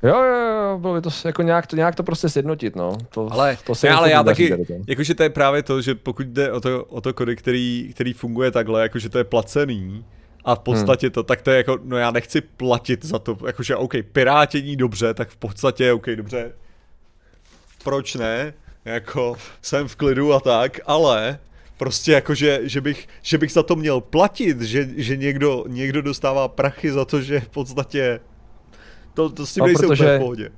Jo, 0.02 0.24
jo, 0.24 0.34
jo, 0.34 0.78
bylo 0.78 0.94
by 0.94 1.00
to 1.00 1.10
jako 1.24 1.42
nějak 1.42 1.66
to, 1.66 1.76
nějak 1.76 1.94
to 1.94 2.02
prostě 2.02 2.28
sjednotit, 2.28 2.76
no. 2.76 2.98
To, 3.10 3.28
ale, 3.32 3.58
to 3.66 3.74
se 3.74 3.86
ne, 3.86 3.94
ale 3.94 4.10
já 4.10 4.22
taky, 4.22 4.56
jakože 4.88 5.14
to 5.14 5.22
je 5.22 5.30
právě 5.30 5.62
to, 5.62 5.82
že 5.82 5.94
pokud 5.94 6.26
jde 6.26 6.52
o 6.52 6.60
to, 6.60 6.84
o 6.84 7.00
to 7.00 7.14
kody, 7.14 7.36
který, 7.36 7.90
který 7.94 8.12
funguje 8.12 8.50
takhle, 8.50 8.82
jakože 8.82 9.08
to 9.08 9.18
je 9.18 9.24
placený, 9.24 10.04
a 10.44 10.54
v 10.54 10.58
podstatě 10.58 11.06
hmm. 11.06 11.12
to, 11.12 11.22
tak 11.22 11.42
to 11.42 11.50
je 11.50 11.56
jako, 11.56 11.78
no 11.82 11.96
já 11.96 12.10
nechci 12.10 12.40
platit 12.40 13.04
za 13.04 13.18
to, 13.18 13.38
jakože 13.46 13.76
OK, 13.76 13.92
pirátění 14.12 14.76
dobře, 14.76 15.14
tak 15.14 15.28
v 15.28 15.36
podstatě 15.36 15.92
OK, 15.92 16.06
dobře, 16.06 16.52
proč 17.84 18.14
ne, 18.14 18.54
jako 18.84 19.36
jsem 19.62 19.88
v 19.88 19.96
klidu 19.96 20.32
a 20.32 20.40
tak, 20.40 20.80
ale 20.86 21.38
prostě 21.76 22.12
jako, 22.12 22.34
že, 22.34 22.60
že, 22.62 22.80
bych, 22.80 23.08
že 23.22 23.38
bych 23.38 23.52
za 23.52 23.62
to 23.62 23.76
měl 23.76 24.00
platit, 24.00 24.60
že, 24.60 24.88
že 24.96 25.16
někdo, 25.16 25.64
někdo 25.68 26.02
dostává 26.02 26.48
prachy 26.48 26.92
za 26.92 27.04
to, 27.04 27.20
že 27.20 27.40
v 27.40 27.48
podstatě 27.48 28.20
to, 29.14 29.30
to 29.30 29.46
s 29.46 29.54
tím 29.54 29.60
no, 29.60 29.66
nejsem 29.66 29.88
protože... 29.88 30.04
úplně 30.04 30.16
v 30.16 30.20
pohodě. 30.20 30.50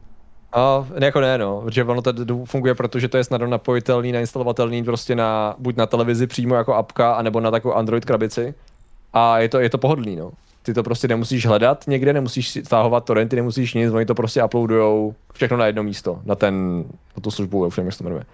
A 0.52 0.86
jako 0.98 1.20
ne, 1.20 1.38
no, 1.38 1.60
protože 1.60 1.84
ono 1.84 2.02
to 2.02 2.12
funguje, 2.44 2.74
protože 2.74 3.08
to 3.08 3.16
je 3.16 3.24
snadno 3.24 3.46
napojitelný, 3.46 4.12
nainstalovatelný 4.12 4.84
prostě 4.84 5.14
na, 5.14 5.54
buď 5.58 5.76
na 5.76 5.86
televizi 5.86 6.26
přímo 6.26 6.54
jako 6.54 6.74
apka, 6.74 7.14
anebo 7.14 7.40
na 7.40 7.50
takovou 7.50 7.74
Android 7.74 8.04
krabici. 8.04 8.54
A 9.12 9.38
je 9.38 9.48
to, 9.48 9.60
je 9.60 9.70
to 9.70 9.78
pohodlný, 9.78 10.16
no. 10.16 10.30
Ty 10.62 10.74
to 10.74 10.82
prostě 10.82 11.08
nemusíš 11.08 11.46
hledat 11.46 11.84
někde, 11.86 12.12
nemusíš 12.12 12.58
stahovat 12.64 13.04
torrenty, 13.04 13.36
nemusíš 13.36 13.74
nic, 13.74 13.92
oni 13.92 14.06
to 14.06 14.14
prostě 14.14 14.44
uploadujou 14.44 15.14
všechno 15.32 15.56
na 15.56 15.66
jedno 15.66 15.82
místo, 15.82 16.20
na 16.24 16.34
ten, 16.34 16.84
na 17.16 17.20
tu 17.22 17.30
službu, 17.30 17.66
už 17.66 17.76
nevím, 17.76 17.86
jak 17.86 17.92
se 17.92 17.98
to 17.98 18.04
jmenuje. 18.04 18.24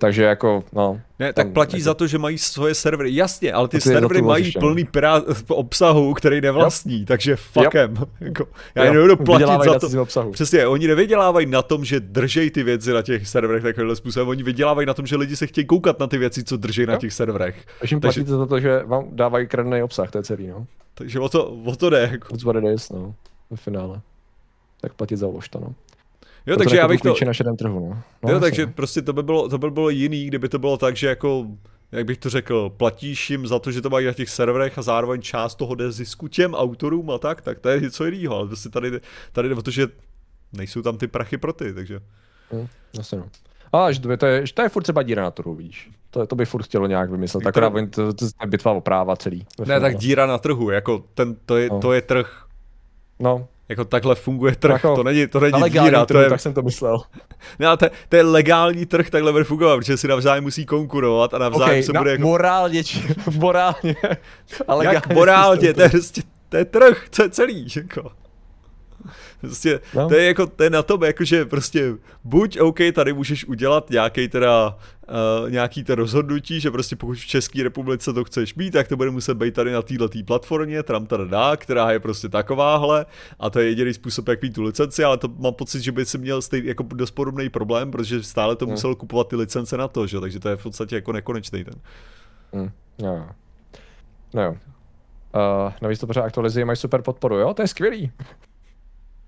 Takže 0.00 0.22
jako, 0.22 0.64
no. 0.72 1.00
Ne, 1.18 1.32
tak 1.32 1.52
platí 1.52 1.76
jako... 1.76 1.84
za 1.84 1.94
to, 1.94 2.06
že 2.06 2.18
mají 2.18 2.38
svoje 2.38 2.74
servery. 2.74 3.14
Jasně, 3.14 3.52
ale 3.52 3.68
ty, 3.68 3.76
ty 3.76 3.80
servery 3.80 4.22
mají 4.22 4.52
plný 4.52 4.84
pirát 4.84 5.24
obsahu, 5.48 6.14
který 6.14 6.40
nevlastní, 6.40 6.98
yep. 6.98 7.08
takže 7.08 7.36
fuckem. 7.36 7.94
Jako, 8.20 8.48
já 8.74 8.84
yep. 8.84 8.94
nebudu 8.94 9.16
platit 9.16 9.46
za 9.64 9.78
to. 9.78 10.02
Obsahu. 10.02 10.32
Přesně, 10.32 10.66
oni 10.66 10.86
nevydělávají 10.88 11.46
na 11.46 11.62
tom, 11.62 11.84
že 11.84 12.00
držej 12.00 12.50
ty 12.50 12.62
věci 12.62 12.92
na 12.92 13.02
těch 13.02 13.28
serverech 13.28 13.62
takovýmhle 13.62 13.96
způsobem. 13.96 14.28
Oni 14.28 14.42
vydělávají 14.42 14.86
na 14.86 14.94
tom, 14.94 15.06
že 15.06 15.16
lidi 15.16 15.36
se 15.36 15.46
chtějí 15.46 15.64
koukat 15.64 16.00
na 16.00 16.06
ty 16.06 16.18
věci, 16.18 16.44
co 16.44 16.56
drží 16.56 16.86
na 16.86 16.96
těch 16.96 17.12
serverech. 17.12 17.66
Takže 17.80 17.94
jim 17.94 18.00
platíte 18.00 18.30
za 18.30 18.46
to, 18.46 18.60
že 18.60 18.82
vám 18.84 19.04
dávají 19.12 19.46
kradený 19.46 19.82
obsah, 19.82 20.10
to 20.10 20.18
je 20.18 20.24
celý, 20.24 20.46
no. 20.46 20.66
Takže 20.94 21.20
o 21.20 21.28
to, 21.28 21.50
o 21.64 21.76
to 21.76 21.90
jde. 21.90 22.08
Jako. 22.12 22.28
That's 22.28 22.44
what 22.44 22.56
it 22.56 22.64
is, 22.74 22.90
no. 22.90 23.14
Ve 23.50 23.56
finále. 23.56 24.00
Tak 24.80 24.94
platit 24.94 25.16
za 25.16 25.26
to, 25.50 25.60
no. 25.60 25.74
Jo, 26.46 26.56
takže 26.56 26.76
jako 26.76 26.84
já 26.84 26.88
bych 26.88 27.00
to... 27.00 27.14
na 27.26 27.32
šedém 27.32 27.56
trhu, 27.56 27.80
no. 27.80 28.02
no 28.22 28.32
jo, 28.32 28.40
takže 28.40 28.66
prostě 28.66 29.02
to 29.02 29.12
by, 29.12 29.22
bylo, 29.22 29.48
to 29.48 29.58
by 29.58 29.70
bylo 29.70 29.90
jiný, 29.90 30.26
kdyby 30.26 30.48
to 30.48 30.58
bylo 30.58 30.76
tak, 30.76 30.96
že 30.96 31.06
jako 31.06 31.46
jak 31.92 32.04
bych 32.04 32.18
to 32.18 32.30
řekl, 32.30 32.70
platíš 32.76 33.30
jim 33.30 33.46
za 33.46 33.58
to, 33.58 33.72
že 33.72 33.82
to 33.82 33.90
mají 33.90 34.06
na 34.06 34.12
těch 34.12 34.30
serverech 34.30 34.78
a 34.78 34.82
zároveň 34.82 35.22
část 35.22 35.54
toho 35.54 35.74
jde 35.74 35.92
zisku 35.92 36.28
těm 36.28 36.54
autorům 36.54 37.10
a 37.10 37.18
tak, 37.18 37.40
tak 37.40 37.58
to 37.58 37.68
je 37.68 37.80
něco 37.80 38.04
jiného, 38.04 38.36
ale 38.36 38.46
prostě 38.46 38.68
tady, 38.68 39.00
tady 39.32 39.48
jde 39.48 39.54
o 39.54 39.62
to, 39.62 39.70
že 39.70 39.86
nejsou 40.52 40.82
tam 40.82 40.98
ty 40.98 41.08
prachy 41.08 41.38
pro 41.38 41.52
ty, 41.52 41.74
takže. 41.74 42.00
Hmm, 42.52 42.68
asi 42.98 43.16
no. 43.16 43.28
A 43.72 43.92
že 43.92 44.00
to, 44.00 44.10
je, 44.10 44.16
to, 44.16 44.26
je, 44.26 44.44
to 44.54 44.62
je 44.62 44.68
furt 44.68 44.82
třeba 44.82 45.02
díra 45.02 45.22
na 45.22 45.30
trhu, 45.30 45.54
vidíš. 45.54 45.90
To, 46.10 46.26
to 46.26 46.36
by 46.36 46.46
furt 46.46 46.62
chtělo 46.62 46.86
nějak 46.86 47.10
vymyslet. 47.10 47.44
Tak 47.44 47.54
to, 47.54 47.70
to, 47.90 48.12
to, 48.12 48.24
je 48.24 48.46
bitva 48.46 48.72
o 48.72 48.80
práva 48.80 49.16
celý. 49.16 49.46
Ne, 49.66 49.80
tak 49.80 49.96
díra 49.96 50.26
na 50.26 50.38
trhu, 50.38 50.70
jako 50.70 51.04
ten, 51.14 51.36
to, 51.46 51.56
je, 51.56 51.68
no. 51.68 51.80
to 51.80 51.92
je 51.92 52.02
trh. 52.02 52.44
No, 53.20 53.48
jako 53.70 53.84
takhle 53.84 54.14
funguje 54.14 54.56
trh, 54.56 54.72
jako, 54.72 54.96
to 54.96 55.02
není, 55.02 55.26
to 55.26 55.40
není 55.40 55.70
díra, 55.70 56.06
to 56.06 56.18
je... 56.18 56.30
tak 56.30 56.40
jsem 56.40 56.54
to 56.54 56.62
myslel. 56.62 57.00
Ne, 57.58 57.66
ale 57.66 57.76
to, 57.76 57.86
to, 58.08 58.16
je 58.16 58.22
legální 58.22 58.86
trh, 58.86 59.10
takhle 59.10 59.32
bude 59.32 59.44
fungovat, 59.44 59.76
protože 59.76 59.96
si 59.96 60.08
navzájem 60.08 60.44
musí 60.44 60.66
konkurovat 60.66 61.34
a 61.34 61.38
navzájem 61.38 61.70
okay, 61.70 61.82
se 61.82 61.92
bude 61.92 62.10
jako... 62.10 62.22
morálně, 62.22 62.84
či, 62.84 63.02
morálně, 63.34 63.96
ale 64.68 64.84
Jak 64.84 65.14
morálně, 65.14 65.74
to 65.74 65.82
je, 65.82 65.88
prostě, 65.88 66.22
to 66.48 66.56
je 66.56 66.64
trh, 66.64 67.08
to 67.16 67.22
je 67.22 67.30
celý, 67.30 67.68
jako. 67.76 68.10
Prostě 69.40 69.80
no. 69.94 70.08
to 70.08 70.14
je 70.14 70.24
jako, 70.24 70.46
to 70.46 70.62
je 70.62 70.70
na 70.70 70.82
tobě, 70.82 71.06
jakože 71.06 71.44
prostě 71.44 71.92
buď 72.24 72.60
OK, 72.60 72.78
tady 72.92 73.12
můžeš 73.12 73.44
udělat 73.44 73.90
nějaký 73.90 74.28
teda, 74.28 74.76
uh, 75.42 75.50
nějaký 75.50 75.84
to 75.84 75.94
rozhodnutí, 75.94 76.60
že 76.60 76.70
prostě 76.70 76.96
pokud 76.96 77.18
v 77.18 77.26
České 77.26 77.62
republice 77.62 78.12
to 78.12 78.24
chceš 78.24 78.54
mít, 78.54 78.70
tak 78.70 78.88
to 78.88 78.96
bude 78.96 79.10
muset 79.10 79.34
být 79.34 79.54
tady 79.54 79.72
na 79.72 79.82
této 79.82 80.08
platformě, 80.24 80.82
tram 80.82 81.06
dá, 81.24 81.56
která 81.56 81.90
je 81.90 82.00
prostě 82.00 82.28
takováhle 82.28 83.06
a 83.40 83.50
to 83.50 83.60
je 83.60 83.68
jediný 83.68 83.94
způsob, 83.94 84.28
jak 84.28 84.42
mít 84.42 84.54
tu 84.54 84.62
licenci, 84.62 85.04
ale 85.04 85.16
to 85.16 85.28
mám 85.38 85.54
pocit, 85.54 85.80
že 85.80 85.92
by 85.92 86.04
si 86.04 86.18
měl 86.18 86.42
stejný, 86.42 86.68
jako 86.68 86.82
dost 86.82 87.10
podobný 87.10 87.48
problém, 87.48 87.90
protože 87.90 88.22
stále 88.22 88.56
to 88.56 88.66
no. 88.66 88.70
musel 88.70 88.94
kupovat 88.94 89.28
ty 89.28 89.36
licence 89.36 89.76
na 89.76 89.88
to, 89.88 90.06
že? 90.06 90.20
takže 90.20 90.40
to 90.40 90.48
je 90.48 90.56
v 90.56 90.62
podstatě 90.62 90.94
jako 90.94 91.12
nekonečný 91.12 91.64
ten. 91.64 91.74
Mm, 92.52 92.70
no. 93.02 93.28
No 94.34 94.42
jo. 94.42 94.56
Uh, 95.34 95.72
navíc 95.82 96.00
to 96.00 96.06
pořád 96.06 96.24
aktualizuje, 96.24 96.64
mají 96.64 96.76
super 96.76 97.02
podporu, 97.02 97.38
jo, 97.38 97.54
to 97.54 97.62
je 97.62 97.68
skvělý. 97.68 98.12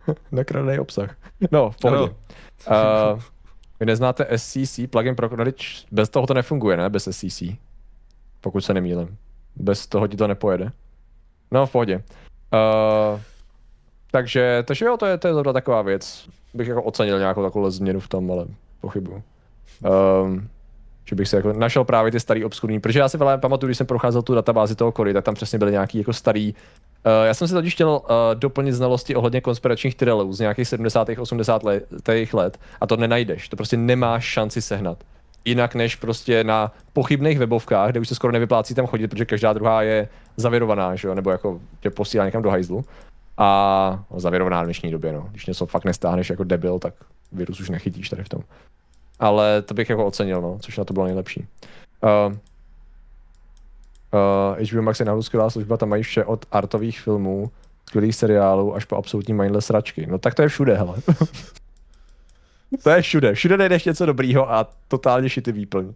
Nakradený 0.32 0.78
obsah. 0.78 1.16
No, 1.50 1.70
v 1.70 1.76
pohodě. 1.76 2.14
Uh, 2.70 3.20
vy 3.80 3.86
neznáte 3.86 4.26
SCC, 4.36 4.80
plugin 4.90 5.16
pro 5.16 5.28
Knowledge, 5.28 5.66
bez 5.90 6.08
toho 6.08 6.26
to 6.26 6.34
nefunguje, 6.34 6.76
ne? 6.76 6.90
Bez 6.90 7.08
SCC. 7.10 7.42
Pokud 8.40 8.60
se 8.60 8.74
nemýlím. 8.74 9.18
Bez 9.56 9.86
toho 9.86 10.08
ti 10.08 10.16
to 10.16 10.26
nepojede. 10.26 10.72
No, 11.50 11.66
v 11.66 11.72
pohodě. 11.72 11.96
Uh, 11.96 13.20
takže, 14.10 14.62
takže 14.66 14.84
jo, 14.84 14.96
to 14.96 15.06
je, 15.06 15.18
to 15.18 15.28
je 15.28 15.34
zrovna 15.34 15.52
taková 15.52 15.82
věc. 15.82 16.28
Bych 16.54 16.68
jako 16.68 16.82
ocenil 16.82 17.18
nějakou 17.18 17.42
takovou 17.42 17.70
změnu 17.70 18.00
v 18.00 18.08
tom, 18.08 18.30
ale 18.30 18.46
pochybuju. 18.80 19.22
Um, 20.24 20.48
že 21.12 21.16
bych 21.16 21.28
se 21.28 21.36
jako 21.36 21.52
našel 21.52 21.84
právě 21.84 22.12
ty 22.12 22.20
starý 22.20 22.44
obskurní, 22.44 22.80
protože 22.80 22.98
já 22.98 23.08
si 23.08 23.18
velmi 23.18 23.40
pamatuju, 23.40 23.68
když 23.68 23.78
jsem 23.78 23.86
procházel 23.86 24.22
tu 24.22 24.34
databázi 24.34 24.74
toho 24.74 24.92
Kory, 24.92 25.12
tak 25.12 25.24
tam 25.24 25.34
přesně 25.34 25.58
byly 25.58 25.72
nějaký 25.72 25.98
jako 25.98 26.12
starý 26.12 26.54
Uh, 27.06 27.26
já 27.26 27.34
jsem 27.34 27.48
si 27.48 27.54
totiž 27.54 27.74
chtěl 27.74 27.88
uh, 27.88 28.08
doplnit 28.34 28.72
znalosti 28.72 29.14
ohledně 29.14 29.40
konspiračních 29.40 29.94
thrillů 29.94 30.32
z 30.32 30.40
nějakých 30.40 30.68
70. 30.68 31.08
80. 31.18 31.64
let, 31.64 31.84
let 32.32 32.58
a 32.80 32.86
to 32.86 32.96
nenajdeš, 32.96 33.48
to 33.48 33.56
prostě 33.56 33.76
nemáš 33.76 34.24
šanci 34.24 34.62
sehnat. 34.62 34.98
Jinak 35.44 35.74
než 35.74 35.96
prostě 35.96 36.44
na 36.44 36.72
pochybných 36.92 37.38
webovkách, 37.38 37.90
kde 37.90 38.00
už 38.00 38.08
se 38.08 38.14
skoro 38.14 38.32
nevyplácí 38.32 38.74
tam 38.74 38.86
chodit, 38.86 39.08
protože 39.08 39.24
každá 39.24 39.52
druhá 39.52 39.82
je 39.82 40.08
zavěrovaná, 40.36 40.94
že 40.94 41.08
jo? 41.08 41.14
nebo 41.14 41.30
jako 41.30 41.60
tě 41.80 41.90
posílá 41.90 42.24
někam 42.24 42.42
do 42.42 42.50
hajzlu. 42.50 42.84
A 43.38 44.04
no, 44.10 44.20
zavěrovaná 44.20 44.62
v 44.62 44.64
dnešní 44.64 44.90
době, 44.90 45.12
no. 45.12 45.28
Když 45.30 45.46
něco 45.46 45.66
fakt 45.66 45.84
nestáhneš 45.84 46.30
jako 46.30 46.44
debil, 46.44 46.78
tak 46.78 46.94
virus 47.32 47.60
už 47.60 47.70
nechytíš 47.70 48.08
tady 48.08 48.24
v 48.24 48.28
tom. 48.28 48.40
Ale 49.18 49.62
to 49.62 49.74
bych 49.74 49.90
jako 49.90 50.06
ocenil, 50.06 50.40
no, 50.40 50.58
což 50.60 50.78
na 50.78 50.84
to 50.84 50.94
bylo 50.94 51.06
nejlepší. 51.06 51.46
Uh, 52.28 52.36
Uh, 54.14 54.56
eh, 54.58 54.64
HBO 54.64 54.82
Max 54.82 55.00
je 55.00 55.06
nahoru 55.06 55.22
skvělá 55.22 55.50
služba, 55.50 55.76
tam 55.76 55.88
mají 55.88 56.02
vše 56.02 56.24
od 56.24 56.46
artových 56.52 57.00
filmů, 57.00 57.50
skvělých 57.88 58.14
seriálů 58.14 58.74
až 58.74 58.84
po 58.84 58.96
absolutní 58.96 59.34
mindless 59.34 59.70
račky. 59.70 60.06
No 60.06 60.18
tak 60.18 60.34
to 60.34 60.42
je 60.42 60.48
všude, 60.48 60.76
hele. 60.76 60.96
to 62.82 62.90
je 62.90 63.02
všude. 63.02 63.34
Všude 63.34 63.56
najdeš 63.56 63.84
něco 63.84 64.06
dobrýho 64.06 64.52
a 64.52 64.68
totálně 64.88 65.28
šity 65.28 65.52
výplň. 65.52 65.92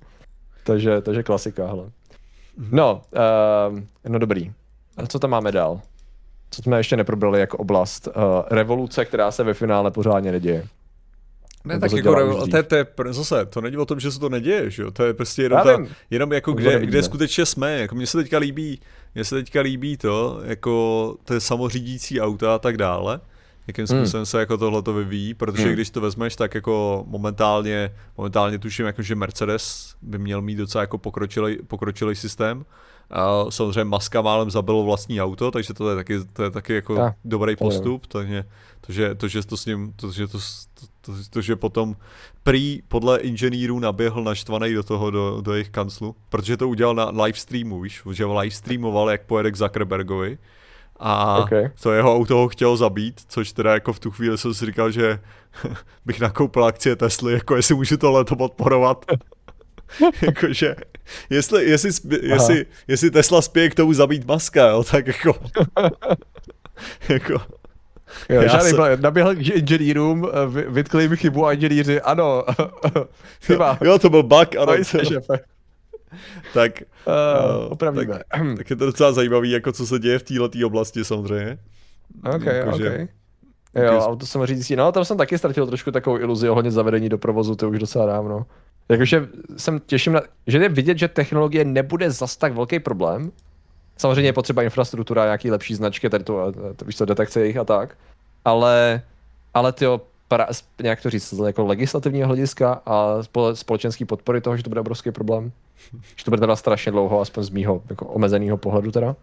Takže, 0.64 1.00
takže 1.00 1.22
klasika, 1.22 1.66
hele. 1.66 1.90
No, 2.70 3.02
uh, 3.72 3.80
no 4.08 4.18
dobrý. 4.18 4.52
A 4.96 5.06
co 5.06 5.18
tam 5.18 5.30
máme 5.30 5.52
dál? 5.52 5.80
Co 6.50 6.62
jsme 6.62 6.78
ještě 6.78 6.96
neprobrali 6.96 7.40
jako 7.40 7.56
oblast? 7.56 8.08
Uh, 8.08 8.12
revoluce, 8.50 9.04
která 9.04 9.30
se 9.30 9.44
ve 9.44 9.54
finále 9.54 9.90
pořádně 9.90 10.32
neděje. 10.32 10.66
Ne, 11.66 11.78
tak 11.78 11.92
jako, 11.92 12.46
to, 12.50 12.56
je, 12.56 12.62
to 12.62 12.74
je, 12.76 12.86
zase, 13.10 13.46
to 13.46 13.60
není 13.60 13.76
o 13.76 13.86
tom, 13.86 14.00
že 14.00 14.10
se 14.10 14.20
to 14.20 14.28
neděje, 14.28 14.70
že 14.70 14.82
jo, 14.82 14.90
to 14.90 15.04
je 15.04 15.14
prostě 15.14 15.42
jenom, 15.42 15.60
ta, 15.64 15.78
jenom 16.10 16.32
jako 16.32 16.52
kde, 16.52 16.86
kde 16.86 17.02
skutečně 17.02 17.46
jsme, 17.46 17.78
jako 17.78 17.94
mně 17.94 18.06
se 18.06 18.18
teďka 18.18 18.38
líbí, 18.38 18.80
mně 19.14 19.24
se 19.24 19.34
teďka 19.34 19.60
líbí 19.60 19.96
to, 19.96 20.40
jako 20.44 21.16
to 21.24 21.34
je 21.34 21.40
samořídící 21.40 22.20
auta 22.20 22.54
a 22.54 22.58
tak 22.58 22.76
dále, 22.76 23.20
jakým 23.66 23.86
hmm. 23.90 23.98
způsobem 23.98 24.20
hmm. 24.20 24.26
se 24.26 24.38
jako 24.38 24.56
tohle 24.56 24.82
to 24.82 24.92
vyvíjí, 24.92 25.34
protože 25.34 25.64
hmm. 25.64 25.72
když 25.72 25.90
to 25.90 26.00
vezmeš, 26.00 26.36
tak 26.36 26.54
jako 26.54 27.04
momentálně, 27.06 27.94
momentálně 28.16 28.58
tuším, 28.58 28.86
jako, 28.86 29.02
že 29.02 29.14
Mercedes 29.14 29.94
by 30.02 30.18
měl 30.18 30.42
mít 30.42 30.56
docela 30.56 30.82
jako 30.82 30.98
pokročilý, 30.98 31.58
pokročilý 31.66 32.14
systém, 32.14 32.64
a 33.10 33.50
samozřejmě 33.50 33.84
Maska 33.84 34.22
málem 34.22 34.50
zabilo 34.50 34.82
vlastní 34.82 35.22
auto, 35.22 35.50
takže 35.50 35.74
to 35.74 35.90
je 35.90 35.96
taky, 35.96 36.14
to 36.32 36.42
je 36.42 36.50
taky 36.50 36.74
jako 36.74 36.94
ja, 36.94 37.14
dobrý 37.24 37.56
postup, 37.56 38.06
takže 38.06 38.44
to, 38.80 38.92
že, 38.92 39.14
to, 39.14 39.28
že 39.28 39.46
to 39.46 39.56
s 39.56 39.66
ním, 39.66 39.92
to, 39.96 40.12
že 40.12 40.26
to, 40.26 40.38
to, 40.38 40.86
to, 41.00 41.12
to, 41.30 41.40
že 41.40 41.56
potom 41.56 41.96
prý 42.42 42.82
podle 42.88 43.18
inženýrů 43.18 43.78
naběhl 43.78 44.24
naštvaný 44.24 44.74
do 44.74 44.82
toho, 44.82 45.10
do, 45.10 45.40
do 45.40 45.52
jejich 45.52 45.70
kanclu, 45.70 46.16
protože 46.28 46.56
to 46.56 46.68
udělal 46.68 46.94
na 46.94 47.24
live 47.24 47.38
streamu, 47.38 47.80
víš, 47.80 48.02
že 48.12 48.26
live 48.26 48.50
streamoval, 48.50 49.10
jak 49.10 49.22
pojede 49.22 49.50
k 49.50 49.56
Zuckerbergovi 49.56 50.38
a 50.98 51.38
okay. 51.38 51.70
to 51.82 51.92
jeho 51.92 52.14
auto 52.14 52.36
ho 52.36 52.48
chtěl 52.48 52.76
zabít, 52.76 53.20
což 53.28 53.52
teda 53.52 53.74
jako 53.74 53.92
v 53.92 54.00
tu 54.00 54.10
chvíli 54.10 54.38
jsem 54.38 54.54
si 54.54 54.66
říkal, 54.66 54.90
že 54.90 55.18
bych 56.06 56.20
nakoupil 56.20 56.64
akcie 56.64 56.96
Tesly, 56.96 57.32
jako 57.32 57.56
jestli 57.56 57.74
můžu 57.74 57.96
tohle 57.96 58.24
to 58.24 58.36
podporovat. 58.36 59.04
Jakože, 60.22 60.76
jestli, 61.30 61.64
jestli, 61.64 61.90
jestli, 62.22 62.66
jestli 62.88 63.10
Tesla 63.10 63.42
spěje 63.42 63.70
k 63.70 63.74
tomu 63.74 63.92
zabít 63.92 64.26
Maska, 64.26 64.68
jo, 64.68 64.84
tak 64.84 65.06
jako... 65.06 65.34
jako 67.08 67.40
Jo, 68.28 68.42
Já 68.42 68.48
žádný 68.48 68.70
se... 68.70 68.76
plán. 68.76 69.00
Naběhl 69.00 69.34
k 69.34 69.38
inženýrům, 69.38 70.28
eh, 70.28 70.70
vytkli 70.70 71.02
jim 71.02 71.16
chybu 71.16 71.46
a 71.46 71.52
inženýři, 71.52 72.00
ano, 72.00 72.44
chyba. 73.42 73.78
Jo, 73.84 73.98
to 73.98 74.10
byl 74.10 74.22
bug, 74.22 74.56
ano. 74.56 74.72
Se, 74.82 75.04
šefe. 75.04 75.40
tak, 76.54 76.82
uh, 77.06 77.72
opravíme. 77.72 78.06
Tak, 78.06 78.22
tak, 78.56 78.70
je 78.70 78.76
to 78.76 78.86
docela 78.86 79.12
zajímavý, 79.12 79.50
jako 79.50 79.72
co 79.72 79.86
se 79.86 79.98
děje 79.98 80.18
v 80.18 80.22
této 80.22 80.66
oblasti 80.66 81.04
samozřejmě. 81.04 81.58
Ok, 82.34 82.44
jako, 82.44 82.70
ok. 82.70 82.80
Že, 82.80 83.08
jo, 83.74 83.98
auto 83.98 84.26
jsem 84.26 84.46
říct, 84.46 84.70
no 84.70 84.92
tam 84.92 85.04
jsem 85.04 85.16
taky 85.16 85.38
ztratil 85.38 85.66
trošku 85.66 85.90
takovou 85.90 86.18
iluzi 86.18 86.48
ohledně 86.48 86.70
zavedení 86.70 87.08
do 87.08 87.18
provozu, 87.18 87.56
to 87.56 87.70
už 87.70 87.78
docela 87.78 88.06
dávno. 88.06 88.46
Jakože 88.88 89.28
jsem 89.56 89.80
těším 89.86 90.12
na, 90.12 90.20
že 90.46 90.58
je 90.58 90.68
vidět, 90.68 90.98
že 90.98 91.08
technologie 91.08 91.64
nebude 91.64 92.10
zas 92.10 92.36
tak 92.36 92.52
velký 92.52 92.78
problém, 92.78 93.32
Samozřejmě 93.96 94.28
je 94.28 94.32
potřeba 94.32 94.62
infrastruktura, 94.62 95.24
nějaký 95.24 95.50
lepší 95.50 95.74
značky, 95.74 96.10
tady 96.10 96.24
to, 96.24 96.52
to 96.76 96.84
víš 96.84 96.96
co, 96.96 97.04
detekce 97.04 97.40
jejich 97.40 97.56
a 97.56 97.64
tak. 97.64 97.96
Ale, 98.44 99.02
ale 99.54 99.72
ty 99.72 99.86
nějak 100.82 101.02
to 101.02 101.10
říct, 101.10 101.34
jako 101.46 101.66
legislativního 101.66 102.26
hlediska 102.26 102.82
a 102.86 103.16
společenský 103.54 104.04
podpory 104.04 104.40
toho, 104.40 104.56
že 104.56 104.62
to 104.62 104.70
bude 104.70 104.80
obrovský 104.80 105.10
problém. 105.10 105.52
Že 106.16 106.24
to 106.24 106.30
bude 106.30 106.40
teda 106.40 106.56
strašně 106.56 106.92
dlouho, 106.92 107.20
aspoň 107.20 107.44
z 107.44 107.50
mýho 107.50 107.82
jako 107.90 108.06
omezeného 108.06 108.56
pohledu 108.56 108.92
teda. 108.92 109.16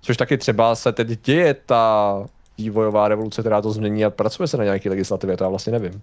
Což 0.00 0.16
taky 0.16 0.38
třeba 0.38 0.74
se 0.74 0.92
teď 0.92 1.20
děje 1.24 1.54
ta 1.54 2.24
vývojová 2.58 3.08
revoluce, 3.08 3.42
která 3.42 3.62
to 3.62 3.72
změní 3.72 4.04
a 4.04 4.10
pracuje 4.10 4.46
se 4.46 4.56
na 4.56 4.64
nějaké 4.64 4.90
legislativě, 4.90 5.36
to 5.36 5.44
já 5.44 5.50
vlastně 5.50 5.72
nevím. 5.72 6.02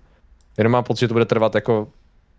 Jenom 0.57 0.71
mám 0.71 0.83
pocit, 0.83 0.99
že 0.99 1.07
to 1.07 1.13
bude 1.13 1.25
trvat 1.25 1.55
jako 1.55 1.87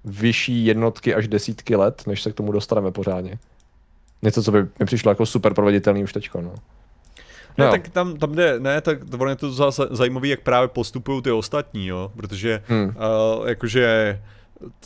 vyšší 0.04 0.66
jednotky 0.66 1.14
až 1.14 1.28
desítky 1.28 1.76
let, 1.76 2.02
než 2.06 2.22
se 2.22 2.32
k 2.32 2.34
tomu 2.34 2.52
dostaneme 2.52 2.90
pořádně 2.90 3.38
něco, 4.22 4.42
co 4.42 4.52
by 4.52 4.62
mi 4.62 4.86
přišlo 4.86 5.10
jako 5.10 5.26
super 5.26 5.54
proveditelný 5.54 6.04
už 6.04 6.12
teďko, 6.12 6.40
no. 6.40 6.54
Ne, 7.58 7.64
no. 7.64 7.70
tak 7.70 7.88
tam, 7.88 8.16
tam 8.16 8.34
jde, 8.34 8.60
ne, 8.60 8.80
tak 8.80 8.98
to 9.10 9.28
je 9.28 9.36
to 9.36 9.52
zase 9.52 9.82
zajímavé, 9.90 10.28
jak 10.28 10.40
právě 10.40 10.68
postupují 10.68 11.22
ty 11.22 11.30
ostatní, 11.30 11.86
jo, 11.86 12.12
protože 12.16 12.62
hmm. 12.66 12.84
uh, 12.86 13.48
jakože 13.48 14.20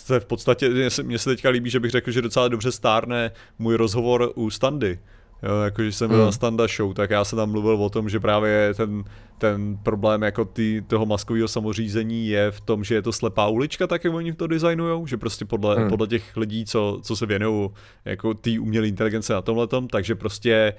to 0.07 0.15
je 0.15 0.21
v 0.21 0.25
podstatě, 0.25 0.71
mně 1.03 1.19
se 1.19 1.31
teďka 1.31 1.49
líbí, 1.49 1.71
že 1.71 1.81
bych 1.81 1.91
řekl, 1.91 2.11
že 2.11 2.23
docela 2.23 2.49
dobře 2.49 2.73
stárne 2.73 3.31
můj 3.59 3.77
rozhovor 3.77 4.33
u 4.35 4.51
Standy, 4.51 4.99
Jo, 5.43 5.61
jakože 5.61 5.93
jsem 5.93 6.09
byl 6.09 6.17
hmm. 6.17 6.27
na 6.27 6.33
Standa 6.33 6.67
Show, 6.67 6.95
tak 6.95 7.11
já 7.11 7.25
jsem 7.25 7.37
tam 7.37 7.51
mluvil 7.51 7.75
o 7.75 7.91
tom, 7.91 8.09
že 8.09 8.21
právě 8.21 8.75
ten, 8.77 9.05
ten 9.39 9.77
problém 9.83 10.23
jako 10.23 10.45
ty, 10.45 10.85
toho 10.87 11.07
maskového 11.07 11.49
samořízení 11.49 12.29
je 12.29 12.51
v 12.51 12.61
tom, 12.61 12.85
že 12.85 12.95
je 12.95 13.03
to 13.03 13.13
slepá 13.13 13.47
ulička, 13.47 13.87
tak 13.87 14.05
jak 14.05 14.15
oni 14.15 14.33
to 14.33 14.47
designujou, 14.47 15.07
že 15.07 15.17
prostě 15.17 15.45
podle, 15.45 15.77
hmm. 15.77 15.89
podle 15.89 16.07
těch 16.07 16.37
lidí, 16.37 16.65
co, 16.65 17.01
co 17.03 17.17
se 17.17 17.27
věnují 17.27 17.71
jako 18.05 18.35
té 18.35 18.51
umělé 18.61 18.89
inteligence 18.89 19.33
na 19.33 19.43
tomhle 19.43 19.69
takže 19.91 20.15
prostě 20.15 20.75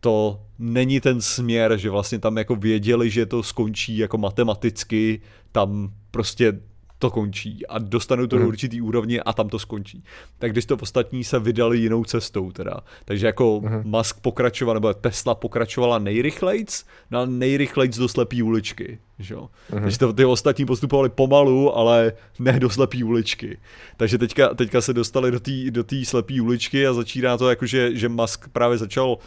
to 0.00 0.40
není 0.58 1.00
ten 1.00 1.20
směr, 1.20 1.76
že 1.76 1.90
vlastně 1.90 2.18
tam 2.18 2.38
jako 2.38 2.56
věděli, 2.56 3.10
že 3.10 3.26
to 3.26 3.42
skončí 3.42 3.98
jako 3.98 4.18
matematicky, 4.18 5.20
tam 5.52 5.90
prostě 6.10 6.60
to 6.98 7.10
končí 7.10 7.66
a 7.66 7.78
dostanou 7.78 8.26
to 8.26 8.36
mm. 8.36 8.40
do 8.40 8.44
mhm. 8.44 8.48
určitý 8.48 8.80
úrovně 8.80 9.20
a 9.20 9.32
tam 9.32 9.48
to 9.48 9.58
skončí. 9.58 10.04
Tak 10.38 10.52
když 10.52 10.64
to 10.64 10.76
ostatní 10.76 11.24
se 11.24 11.38
vydali 11.38 11.78
jinou 11.78 12.04
cestou 12.04 12.52
teda. 12.52 12.80
Takže 13.04 13.26
jako 13.26 13.60
mm. 13.60 13.82
Musk 13.84 14.20
pokračoval, 14.20 14.74
nebo 14.74 14.94
Tesla 14.94 15.34
pokračovala 15.34 15.98
nejrychlejc, 15.98 16.84
na 17.10 17.26
nejrychlejc 17.26 17.98
do 17.98 18.08
slepý 18.08 18.42
uličky. 18.42 18.98
Že? 19.18 19.34
Mm-hmm. 19.34 19.80
Takže 19.82 19.98
to, 19.98 20.12
ty 20.12 20.24
ostatní 20.24 20.66
postupovali 20.66 21.08
pomalu, 21.08 21.76
ale 21.76 22.12
ne 22.38 22.60
do 22.60 22.70
slepý 22.70 23.04
uličky. 23.04 23.58
Takže 23.96 24.18
teďka, 24.18 24.54
teďka 24.54 24.80
se 24.80 24.92
dostali 24.92 25.30
do 25.30 25.40
té 25.40 25.70
do 25.70 25.84
slepé 26.04 26.40
uličky 26.40 26.86
a 26.86 26.94
začíná 26.94 27.36
to 27.36 27.50
jako, 27.50 27.66
že, 27.66 27.96
že 27.96 28.08
Musk 28.08 28.48
právě 28.48 28.78
začal 28.78 29.18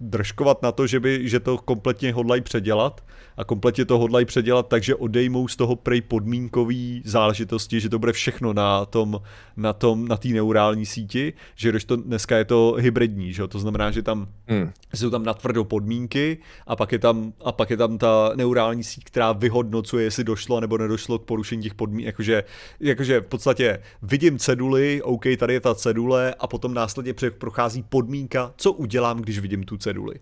držkovat 0.00 0.62
na 0.62 0.72
to, 0.72 0.86
že, 0.86 1.00
by, 1.00 1.28
že 1.28 1.40
to 1.40 1.58
kompletně 1.58 2.12
hodlají 2.12 2.42
předělat 2.42 3.04
a 3.36 3.44
kompletně 3.44 3.84
to 3.84 3.98
hodlají 3.98 4.26
předělat 4.26 4.68
tak, 4.68 4.82
že 4.82 4.94
odejmou 4.94 5.48
z 5.48 5.56
toho 5.56 5.76
prej 5.76 6.00
podmínkový 6.00 7.02
záležitosti, 7.04 7.80
že 7.80 7.88
to 7.88 7.98
bude 7.98 8.12
všechno 8.12 8.52
na 8.52 8.86
tom, 8.86 9.20
na 9.56 9.72
tom, 9.72 10.08
na 10.08 10.16
té 10.16 10.28
neurální 10.28 10.86
síti, 10.86 11.32
že 11.54 11.70
když 11.70 11.84
to 11.84 11.96
dneska 11.96 12.36
je 12.36 12.44
to 12.44 12.76
hybridní, 12.78 13.32
že 13.32 13.48
to 13.48 13.58
znamená, 13.58 13.90
že 13.90 14.02
tam 14.02 14.28
hmm. 14.46 14.70
jsou 14.94 15.10
tam 15.10 15.24
natvrdo 15.24 15.64
podmínky 15.64 16.38
a 16.66 16.76
pak 16.76 16.92
je 16.92 16.98
tam, 16.98 17.32
a 17.44 17.52
pak 17.52 17.70
je 17.70 17.76
tam 17.76 17.98
ta 17.98 18.32
neurální 18.34 18.84
síť, 18.84 19.04
která 19.04 19.32
vyhodnocuje, 19.32 20.04
jestli 20.04 20.24
došlo 20.24 20.60
nebo 20.60 20.78
nedošlo 20.78 21.18
k 21.18 21.24
porušení 21.24 21.62
těch 21.62 21.74
podmínek, 21.74 22.06
jakože, 22.06 22.44
jakože 22.80 23.20
v 23.20 23.26
podstatě 23.26 23.82
vidím 24.02 24.38
ceduly, 24.38 25.02
OK, 25.02 25.24
tady 25.38 25.54
je 25.54 25.60
ta 25.60 25.74
cedule 25.74 26.34
a 26.38 26.46
potom 26.46 26.74
následně 26.74 27.14
prochází 27.38 27.82
podmínka, 27.82 28.54
co 28.56 28.72
udělám, 28.72 29.20
když 29.20 29.38
vidím 29.38 29.62
tu 29.62 29.76
ceduli. 29.76 30.14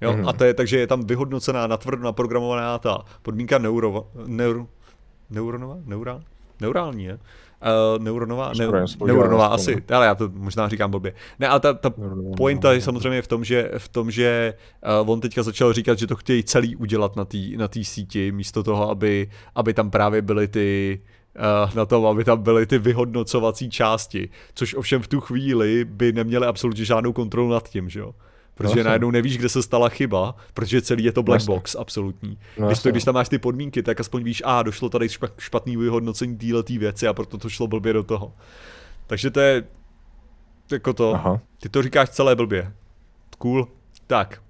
Jo? 0.00 0.12
Mm-hmm. 0.12 0.28
A 0.28 0.32
to 0.32 0.44
je, 0.44 0.54
takže 0.54 0.78
je 0.78 0.86
tam 0.86 1.06
vyhodnocená, 1.06 1.66
natvrdo 1.66 2.04
naprogramovaná 2.04 2.78
ta 2.78 3.04
podmínka 3.22 3.58
neuro, 3.58 4.06
neur, 4.26 4.66
neuronová, 5.30 5.76
neurál, 5.84 6.22
neurální, 6.60 7.04
je? 7.04 7.18
Uh, 7.94 8.04
neuronová, 8.04 8.52
ne, 8.58 8.68
neuronová 9.06 9.46
asi, 9.46 9.82
ale 9.94 10.06
já 10.06 10.14
to 10.14 10.30
možná 10.34 10.68
říkám 10.68 10.90
blbě. 10.90 11.12
Ne, 11.38 11.48
ale 11.48 11.60
ta, 11.60 11.72
ta 11.72 11.90
pointa 12.36 12.72
je 12.72 12.80
samozřejmě 12.80 13.22
v 13.22 13.26
tom, 13.26 13.44
že, 13.44 13.70
v 13.78 13.88
tom, 13.88 14.10
že 14.10 14.54
uh, 15.02 15.10
on 15.10 15.20
teďka 15.20 15.42
začal 15.42 15.72
říkat, 15.72 15.98
že 15.98 16.06
to 16.06 16.16
chtějí 16.16 16.42
celý 16.42 16.76
udělat 16.76 17.16
na 17.16 17.24
té 17.24 17.38
na 17.56 17.68
tý 17.68 17.84
síti, 17.84 18.32
místo 18.32 18.62
toho, 18.62 18.90
aby, 18.90 19.30
aby 19.54 19.74
tam 19.74 19.90
právě 19.90 20.22
byly 20.22 20.48
ty, 20.48 21.00
uh, 21.36 21.74
na 21.74 21.86
tom, 21.86 22.06
aby 22.06 22.24
tam 22.24 22.42
byly 22.42 22.66
ty 22.66 22.78
vyhodnocovací 22.78 23.70
části, 23.70 24.28
což 24.54 24.74
ovšem 24.74 25.02
v 25.02 25.08
tu 25.08 25.20
chvíli 25.20 25.84
by 25.84 26.12
neměli 26.12 26.46
absolutně 26.46 26.84
žádnou 26.84 27.12
kontrolu 27.12 27.50
nad 27.50 27.68
tím, 27.68 27.88
že 27.88 28.00
jo. 28.00 28.14
Protože 28.58 28.84
no, 28.84 28.84
najednou 28.84 29.10
nevíš, 29.10 29.38
kde 29.38 29.48
se 29.48 29.62
stala 29.62 29.88
chyba, 29.88 30.34
protože 30.54 30.82
celý 30.82 31.04
je 31.04 31.12
to 31.12 31.22
black 31.22 31.40
vlastně. 31.40 31.54
box 31.54 31.74
absolutní. 31.74 32.38
No, 32.58 32.66
když, 32.66 32.78
to, 32.78 32.90
když 32.90 33.04
tam 33.04 33.14
máš 33.14 33.28
ty 33.28 33.38
podmínky, 33.38 33.82
tak 33.82 34.00
aspoň 34.00 34.24
víš, 34.24 34.42
a 34.44 34.62
došlo 34.62 34.88
tady 34.88 35.08
špatný 35.38 35.76
vyhodnocení 35.76 36.36
této 36.36 36.62
věci 36.78 37.08
a 37.08 37.12
proto 37.12 37.38
to 37.38 37.48
šlo 37.48 37.66
blbě 37.66 37.92
do 37.92 38.02
toho. 38.02 38.32
Takže 39.06 39.30
to 39.30 39.40
je 39.40 39.64
jako 40.72 40.92
to, 40.92 41.14
Aha. 41.14 41.40
ty 41.60 41.68
to 41.68 41.82
říkáš 41.82 42.10
celé 42.10 42.36
blbě. 42.36 42.72
Cool. 43.38 43.68
Tak. 44.06 44.42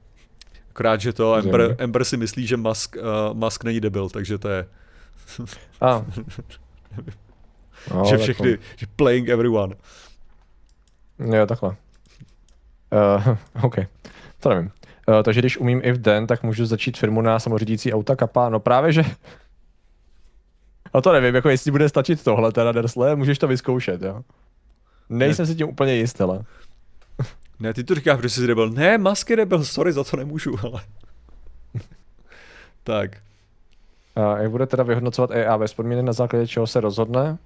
Akorát, 0.70 1.00
že 1.00 1.12
to 1.12 1.34
Ember, 1.34 1.76
Ember 1.78 2.04
si 2.04 2.16
myslí, 2.16 2.46
že 2.46 2.56
Musk, 2.56 2.96
uh, 2.96 3.34
Musk 3.36 3.64
není 3.64 3.80
debil, 3.80 4.08
takže 4.08 4.38
to 4.38 4.48
je... 4.48 4.66
A. 5.80 6.04
no, 7.94 8.04
že 8.04 8.18
všechny, 8.18 8.58
že 8.76 8.86
playing 8.96 9.28
everyone. 9.28 9.74
Jo, 11.18 11.46
takhle. 11.46 11.76
Uh, 12.92 13.36
OK, 13.62 13.76
to 14.40 14.48
nevím. 14.48 14.70
Uh, 15.08 15.22
takže 15.22 15.40
když 15.40 15.58
umím 15.58 15.80
if 15.84 15.98
then, 15.98 16.26
tak 16.26 16.42
můžu 16.42 16.66
začít 16.66 16.98
firmu 16.98 17.20
na 17.22 17.38
samořídící 17.38 17.92
auta 17.92 18.16
kapa. 18.16 18.48
No 18.48 18.60
právě, 18.60 18.92
že... 18.92 19.02
No 20.94 21.02
to 21.02 21.12
nevím, 21.12 21.34
jako 21.34 21.48
jestli 21.48 21.70
bude 21.70 21.88
stačit 21.88 22.24
tohle 22.24 22.52
teda 22.52 22.72
Dersle, 22.72 23.16
můžeš 23.16 23.38
to 23.38 23.48
vyzkoušet, 23.48 24.02
jo. 24.02 24.22
Nejsem 25.08 25.42
ne. 25.42 25.46
si 25.46 25.54
tím 25.54 25.68
úplně 25.68 25.94
jist, 25.94 26.20
ale. 26.20 26.44
Ne, 27.60 27.74
ty 27.74 27.84
to 27.84 27.94
říkáš, 27.94 28.20
že 28.22 28.28
jsi 28.28 28.46
rebel. 28.46 28.70
Ne, 28.70 28.98
masky 28.98 29.34
rebel, 29.34 29.64
sorry, 29.64 29.92
za 29.92 30.04
to 30.04 30.16
nemůžu, 30.16 30.56
ale. 30.62 30.82
tak. 32.84 33.16
A 34.16 34.38
jak 34.38 34.50
bude 34.50 34.66
teda 34.66 34.82
vyhodnocovat 34.82 35.30
EA 35.30 35.58
bez 35.58 35.76
na 36.02 36.12
základě 36.12 36.46
čeho 36.46 36.66
se 36.66 36.80
rozhodne? 36.80 37.38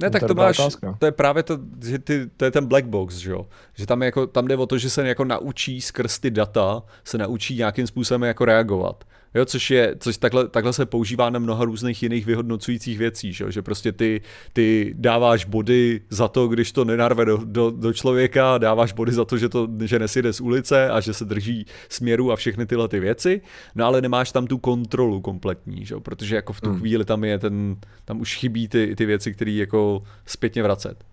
Ne, 0.00 0.10
tak 0.10 0.24
to 0.24 0.34
máš, 0.34 0.58
otázka. 0.58 0.96
to 0.98 1.06
je 1.06 1.12
právě 1.12 1.42
to, 1.42 1.58
že 1.84 1.98
ty, 1.98 2.30
to 2.36 2.44
je 2.44 2.50
ten 2.50 2.66
black 2.66 2.86
box, 2.86 3.14
že 3.14 3.30
jo? 3.30 3.46
Že 3.74 3.86
tam, 3.86 4.02
jako, 4.02 4.26
tam 4.26 4.48
jde 4.48 4.56
o 4.56 4.66
to, 4.66 4.78
že 4.78 4.90
se 4.90 5.08
jako 5.08 5.24
naučí 5.24 5.80
skrz 5.80 6.18
ty 6.18 6.30
data, 6.30 6.82
se 7.04 7.18
naučí 7.18 7.56
nějakým 7.56 7.86
způsobem 7.86 8.22
jako 8.22 8.44
reagovat. 8.44 9.04
Jo, 9.34 9.44
což 9.44 9.70
je, 9.70 9.94
což 9.98 10.16
takhle, 10.16 10.48
takhle 10.48 10.72
se 10.72 10.86
používá 10.86 11.30
na 11.30 11.38
mnoha 11.38 11.64
různých 11.64 12.02
jiných 12.02 12.26
vyhodnocujících 12.26 12.98
věcí, 12.98 13.32
že, 13.32 13.52
že 13.52 13.62
prostě 13.62 13.92
ty, 13.92 14.20
ty 14.52 14.94
dáváš 14.98 15.44
body 15.44 16.00
za 16.10 16.28
to, 16.28 16.48
když 16.48 16.72
to 16.72 16.84
nenarve 16.84 17.24
do, 17.24 17.40
do, 17.44 17.70
do 17.70 17.92
člověka, 17.92 18.58
dáváš 18.58 18.92
body 18.92 19.12
za 19.12 19.24
to, 19.24 19.38
že, 19.38 19.48
to, 19.48 19.68
že 19.84 19.98
nesjede 19.98 20.32
z 20.32 20.40
ulice 20.40 20.90
a 20.90 21.00
že 21.00 21.14
se 21.14 21.24
drží 21.24 21.66
směru 21.88 22.32
a 22.32 22.36
všechny 22.36 22.66
tyhle 22.66 22.88
ty 22.88 23.00
věci, 23.00 23.40
no 23.74 23.86
ale 23.86 24.00
nemáš 24.00 24.32
tam 24.32 24.46
tu 24.46 24.58
kontrolu 24.58 25.20
kompletní, 25.20 25.86
že, 25.86 25.96
protože 25.96 26.36
jako 26.36 26.52
v 26.52 26.60
tu 26.60 26.70
hmm. 26.70 26.78
chvíli 26.78 27.04
tam 27.04 27.24
je 27.24 27.38
ten, 27.38 27.76
tam 28.04 28.20
už 28.20 28.36
chybí 28.36 28.68
ty, 28.68 28.96
ty 28.96 29.06
věci, 29.06 29.32
které 29.32 29.50
jako 29.50 30.02
zpětně 30.26 30.62
vracet. 30.62 31.04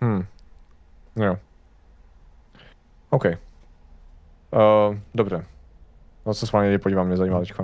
Hmm. 0.00 0.24
Jo. 1.16 1.36
OK. 3.10 3.24
Uh, 3.24 4.96
dobře. 5.14 5.51
No 6.26 6.34
co 6.34 6.46
schválně 6.46 6.78
podívám, 6.78 7.06
mě 7.06 7.16
zajímá 7.16 7.40
teďka. 7.40 7.62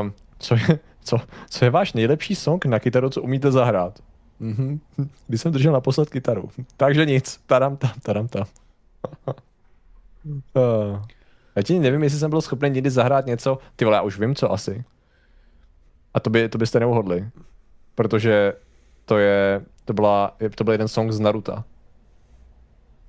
Um, 0.00 0.12
co, 0.38 0.54
je, 0.54 0.78
co, 1.04 1.18
co 1.50 1.64
je 1.64 1.70
váš 1.70 1.92
nejlepší 1.92 2.34
song 2.34 2.64
na 2.64 2.78
kytaru, 2.78 3.10
co 3.10 3.22
umíte 3.22 3.52
zahrát? 3.52 3.98
Mhm. 4.40 4.80
Když 5.26 5.40
jsem 5.40 5.52
držel 5.52 5.72
naposled 5.72 6.10
kytaru. 6.10 6.50
Takže 6.76 7.06
nic. 7.06 7.40
Tadam 7.46 7.76
tam, 7.76 7.90
tadam 8.02 8.28
tam. 8.28 8.44
uh, 10.24 11.02
já 11.56 11.62
ti 11.62 11.78
nevím, 11.78 12.02
jestli 12.02 12.18
jsem 12.18 12.30
byl 12.30 12.40
schopný 12.40 12.70
někdy 12.70 12.90
zahrát 12.90 13.26
něco. 13.26 13.58
Ty 13.76 13.84
vole, 13.84 13.96
já 13.96 14.02
už 14.02 14.18
vím, 14.18 14.34
co 14.34 14.52
asi. 14.52 14.84
A 16.14 16.20
to, 16.20 16.30
by, 16.30 16.48
to 16.48 16.58
byste 16.58 16.80
neuhodli. 16.80 17.28
Protože 17.94 18.52
to 19.04 19.18
je, 19.18 19.64
to, 19.84 19.92
byla, 19.92 20.36
to 20.54 20.64
byl 20.64 20.72
jeden 20.72 20.88
song 20.88 21.12
z 21.12 21.20
Naruta. 21.20 21.64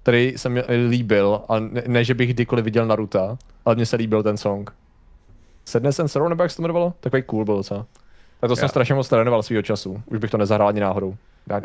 Který 0.04 0.34
se 0.38 0.50
mi 0.50 0.64
líbil, 0.90 1.42
a 1.50 1.60
ne, 1.60 1.84
ne, 1.88 2.04
že 2.04 2.14
bych 2.14 2.34
kdykoliv 2.34 2.66
viděl 2.66 2.86
Naruta, 2.86 3.38
ale 3.66 3.76
mně 3.76 3.86
se 3.86 3.96
líbil 3.96 4.24
ten 4.24 4.38
song. 4.38 4.76
Sadness 5.66 6.00
and 6.00 6.08
Sorrow, 6.08 6.30
nebo 6.30 6.44
jak 6.44 6.52
se 6.52 6.58
to 6.58 6.62
jmenovalo? 6.62 6.94
Takový 7.00 7.24
cool 7.24 7.46
byl 7.46 7.56
docela. 7.56 7.86
Tak 8.40 8.48
to 8.48 8.52
já. 8.52 8.56
jsem 8.56 8.70
strašně 8.70 8.96
moc 8.96 9.10
trénoval 9.10 9.44
svýho 9.44 9.62
času. 9.62 10.04
Už 10.06 10.18
bych 10.20 10.32
to 10.32 10.38
nezahrál 10.38 10.68
ani 10.68 10.80
náhodou. 10.80 11.16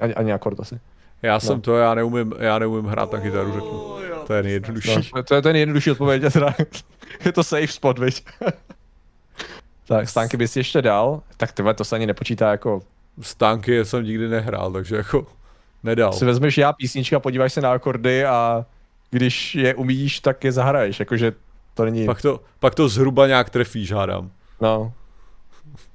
Ani, 0.01 0.15
ani 0.15 0.33
akord 0.33 0.61
asi. 0.61 0.81
Já 1.23 1.35
no. 1.35 1.41
jsem 1.41 1.61
to, 1.61 1.77
já 1.77 1.95
neumím, 1.95 2.35
já 2.39 2.59
neumím 2.59 2.91
hrát 2.91 3.13
na 3.13 3.21
kytaru, 3.21 3.53
řeknu. 3.53 3.99
To 4.27 4.35
je 4.35 4.43
nejjednodušší. 4.43 5.11
No, 5.17 5.23
to 5.23 5.35
je 5.35 5.43
ten 5.43 5.53
nejjednodušší 5.53 5.91
odpověď, 5.91 6.33
teda. 6.33 6.55
je 7.25 7.33
to 7.33 7.45
safe 7.45 7.67
spot, 7.67 7.99
viď? 7.99 8.25
tak, 9.89 10.09
stánky 10.09 10.37
bys 10.37 10.57
ještě 10.57 10.83
dal, 10.83 11.23
tak 11.37 11.53
tyhle 11.53 11.75
to 11.75 11.85
se 11.85 11.97
ani 11.97 12.07
nepočítá 12.07 12.51
jako... 12.51 12.83
Stánky 13.21 13.85
jsem 13.85 14.05
nikdy 14.05 14.29
nehrál, 14.29 14.73
takže 14.73 14.97
jako 14.97 15.27
nedal. 15.83 16.13
Si 16.13 16.25
vezmeš 16.25 16.59
já 16.59 16.73
písnička, 16.73 17.21
podíváš 17.21 17.53
se 17.53 17.61
na 17.61 17.73
akordy 17.73 18.25
a 18.25 18.67
když 19.11 19.55
je 19.55 19.75
umíš, 19.75 20.21
tak 20.21 20.45
je 20.45 20.53
zahraješ, 20.53 21.01
jakože 21.01 21.33
to 21.79 21.85
není... 21.85 22.07
Pak 22.07 22.23
to, 22.23 22.41
pak 22.61 22.75
to 22.75 22.89
zhruba 22.89 23.27
nějak 23.27 23.51
trefíš, 23.51 23.93
hádám. 23.93 24.31
No. 24.61 24.93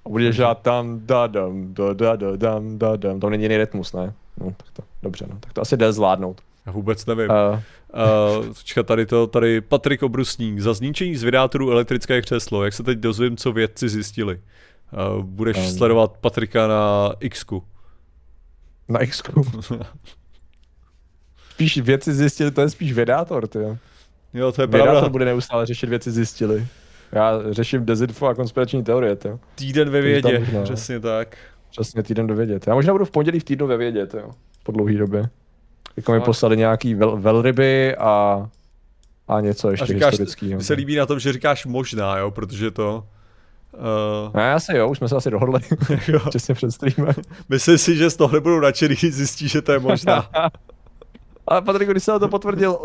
A 0.05 0.09
budeš 0.09 0.35
žát 0.35 0.61
tam 0.61 0.99
da 1.03 1.27
dam, 1.27 1.73
da 1.73 1.93
da 1.93 2.15
da 2.15 2.35
dam, 2.35 2.77
da 2.77 2.95
dam. 2.95 3.19
To 3.19 3.29
není 3.29 3.43
jiný 3.43 3.57
rytmus, 3.57 3.93
ne? 3.93 4.13
No, 4.37 4.53
tak 4.57 4.67
to, 4.73 4.83
dobře, 5.03 5.25
no. 5.29 5.37
Tak 5.39 5.53
to 5.53 5.61
asi 5.61 5.77
jde 5.77 5.93
zvládnout. 5.93 6.41
Já 6.65 6.71
vůbec 6.71 7.05
nevím. 7.05 7.29
Uh, 7.29 7.59
uh, 8.47 8.53
čeká 8.63 8.83
tady 8.83 9.05
to, 9.05 9.27
tady 9.27 9.61
Patrik 9.61 10.03
Obrusník. 10.03 10.59
Za 10.59 10.73
zničení 10.73 11.15
z 11.15 11.23
vydátorů 11.23 11.71
elektrické 11.71 12.21
křeslo. 12.21 12.63
Jak 12.63 12.73
se 12.73 12.83
teď 12.83 12.97
dozvím, 12.97 13.37
co 13.37 13.51
vědci 13.51 13.89
zjistili? 13.89 14.39
Uh, 15.15 15.23
budeš 15.23 15.57
um, 15.57 15.77
sledovat 15.77 16.17
Patrika 16.17 16.67
na 16.67 17.13
X. 17.19 17.45
Na 18.89 18.99
X. 18.99 19.23
spíš 21.49 21.77
věci 21.77 22.13
zjistili, 22.13 22.51
to 22.51 22.61
je 22.61 22.69
spíš 22.69 22.93
vědátor, 22.93 23.47
ty 23.47 23.59
jo. 24.33 24.51
To 24.51 24.61
je 24.61 24.67
pravda. 24.67 25.01
to 25.01 25.09
bude 25.09 25.25
neustále 25.25 25.65
řešit 25.65 25.89
věci 25.89 26.11
zjistili. 26.11 26.67
Já 27.11 27.39
řeším 27.51 27.85
dezinfo 27.85 28.27
a 28.27 28.35
konspirační 28.35 28.83
teorie, 28.83 29.17
jo. 29.25 29.39
Týden 29.55 29.89
ve 29.89 30.01
vědě, 30.01 30.47
přesně 30.63 30.99
tak. 30.99 31.37
Přesně 31.71 32.03
týden 32.03 32.27
ve 32.27 32.35
vědě. 32.35 32.59
Já 32.67 32.73
možná 32.73 32.93
budu 32.93 33.05
v 33.05 33.11
pondělí 33.11 33.39
v 33.39 33.43
týdnu 33.43 33.67
ve 33.67 33.77
vědě, 33.77 34.07
jo. 34.13 34.31
Po 34.63 34.71
dlouhé 34.71 34.93
době. 34.93 35.29
Jako 35.97 36.13
mi 36.13 36.21
poslali 36.21 36.57
nějaký 36.57 36.95
vel, 36.95 37.17
velryby 37.17 37.95
a, 37.95 38.49
a 39.27 39.41
něco 39.41 39.71
ještě 39.71 39.83
a 39.83 39.87
říkáš, 39.87 40.11
historického. 40.11 40.61
Se 40.61 40.73
líbí 40.73 40.95
na 40.95 41.05
tom, 41.05 41.19
že 41.19 41.33
říkáš 41.33 41.65
možná, 41.65 42.17
jo, 42.17 42.31
protože 42.31 42.71
to... 42.71 43.07
Uh... 43.73 44.35
Ne, 44.35 44.53
asi 44.53 44.77
jo, 44.77 44.89
už 44.89 44.97
jsme 44.97 45.09
se 45.09 45.15
asi 45.15 45.31
dohodli. 45.31 45.59
Česně 46.31 46.55
před 46.55 46.71
streamem. 46.71 47.13
Myslím 47.49 47.77
si, 47.77 47.95
že 47.95 48.09
z 48.09 48.15
toho 48.15 48.33
nebudou 48.33 48.59
nadšený, 48.59 48.95
zjistí, 48.95 49.47
že 49.47 49.61
to 49.61 49.71
je 49.71 49.79
možná. 49.79 50.29
Ale 51.47 51.61
Patrik, 51.61 51.89
když 51.89 52.03
se 52.03 52.19
to 52.19 52.27
potvrdil, 52.27 52.79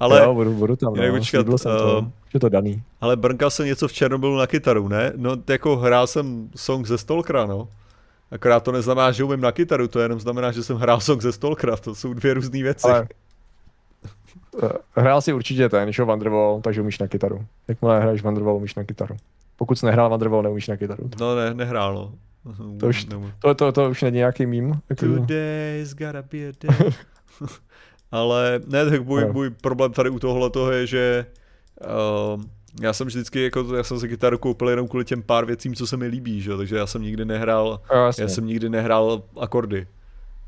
ale 0.00 0.22
jo, 0.22 0.34
budu, 0.34 0.52
budu 0.52 0.76
tam, 0.76 0.94
no. 0.94 1.12
Počkat, 1.12 1.46
jsem 1.56 1.72
to, 1.78 1.98
uh, 1.98 2.08
je 2.34 2.40
to 2.40 2.48
daný. 2.48 2.82
Ale 3.00 3.16
brnkal 3.16 3.50
jsem 3.50 3.66
něco 3.66 3.88
v 3.88 3.92
Černobylu 3.92 4.36
na 4.36 4.46
kytaru, 4.46 4.88
ne? 4.88 5.12
No 5.16 5.36
jako 5.48 5.76
hrál 5.76 6.06
jsem 6.06 6.50
song 6.56 6.86
ze 6.86 6.98
Stalkera, 6.98 7.46
no. 7.46 7.68
Akorát 8.30 8.62
to 8.62 8.72
neznamená, 8.72 9.12
že 9.12 9.24
umím 9.24 9.40
na 9.40 9.52
kytaru, 9.52 9.88
to 9.88 10.00
jenom 10.00 10.20
znamená, 10.20 10.52
že 10.52 10.62
jsem 10.62 10.76
hrál 10.76 11.00
song 11.00 11.22
ze 11.22 11.32
Stalkera, 11.32 11.76
to 11.76 11.94
jsou 11.94 12.14
dvě 12.14 12.34
různé 12.34 12.62
věci. 12.62 12.88
Ale... 12.88 13.08
Eh, 14.62 14.68
hrál 14.96 15.20
si 15.20 15.32
určitě 15.32 15.68
ten, 15.68 15.92
že 15.92 16.02
Wonderwall, 16.02 16.60
takže 16.60 16.80
umíš 16.80 16.98
na 16.98 17.08
kytaru. 17.08 17.46
Jakmile 17.68 18.00
hraješ 18.00 18.22
Wonderwall, 18.22 18.56
umíš 18.56 18.74
na 18.74 18.84
kytaru. 18.84 19.16
Pokud 19.56 19.78
jsi 19.78 19.86
nehrál 19.86 20.10
Wonderwall, 20.10 20.42
neumíš 20.42 20.68
na 20.68 20.76
kytaru. 20.76 21.10
No 21.20 21.36
ne, 21.36 21.54
nehrál, 21.54 21.94
no. 21.94 22.12
To 22.80 22.86
už, 22.86 23.06
to, 23.38 23.54
to, 23.54 23.72
to 23.72 23.90
už 23.90 24.02
není 24.02 24.16
nějaký 24.16 24.46
mím. 24.46 24.80
Today's 24.94 25.94
gotta 25.94 26.22
be 26.22 26.48
a 26.48 26.52
day. 26.60 26.90
Ale 28.10 28.60
ne, 28.66 28.90
tak 28.90 29.04
můj, 29.04 29.20
no. 29.20 29.32
můj 29.32 29.50
problém 29.50 29.92
tady 29.92 30.10
u 30.10 30.18
tohohle 30.18 30.50
toho 30.50 30.72
je, 30.72 30.86
že 30.86 31.26
uh, 32.34 32.42
já 32.80 32.92
jsem 32.92 33.06
vždycky, 33.06 33.42
jako, 33.42 33.76
já 33.76 33.82
jsem 33.82 34.00
si 34.00 34.08
kytaru 34.08 34.38
koupil 34.38 34.68
jenom 34.68 34.88
kvůli 34.88 35.04
těm 35.04 35.22
pár 35.22 35.44
věcím, 35.44 35.74
co 35.74 35.86
se 35.86 35.96
mi 35.96 36.06
líbí, 36.06 36.40
že? 36.40 36.56
takže 36.56 36.76
já 36.76 36.86
jsem 36.86 37.02
nikdy 37.02 37.24
nehrál, 37.24 37.80
jo, 37.94 38.12
já 38.18 38.28
jsem 38.28 38.46
nikdy 38.46 38.68
nehrál 38.68 39.22
akordy. 39.40 39.86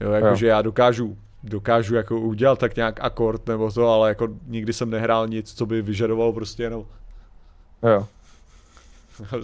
Jo, 0.01 0.11
jakože 0.11 0.47
já 0.47 0.63
dokážu, 0.63 1.17
dokážu 1.45 1.95
jako 1.95 2.21
udělat 2.21 2.59
tak 2.59 2.77
nějak 2.77 3.01
akord 3.01 3.47
nebo 3.47 3.73
to, 3.73 3.89
ale 3.89 4.09
jako 4.09 4.29
nikdy 4.47 4.73
jsem 4.73 4.91
nehrál 4.91 5.29
nic, 5.29 5.55
co 5.55 5.67
by 5.67 5.83
vyžadovalo 5.83 6.33
prostě 6.33 6.63
jenom 6.63 6.87
Jo. 7.83 8.07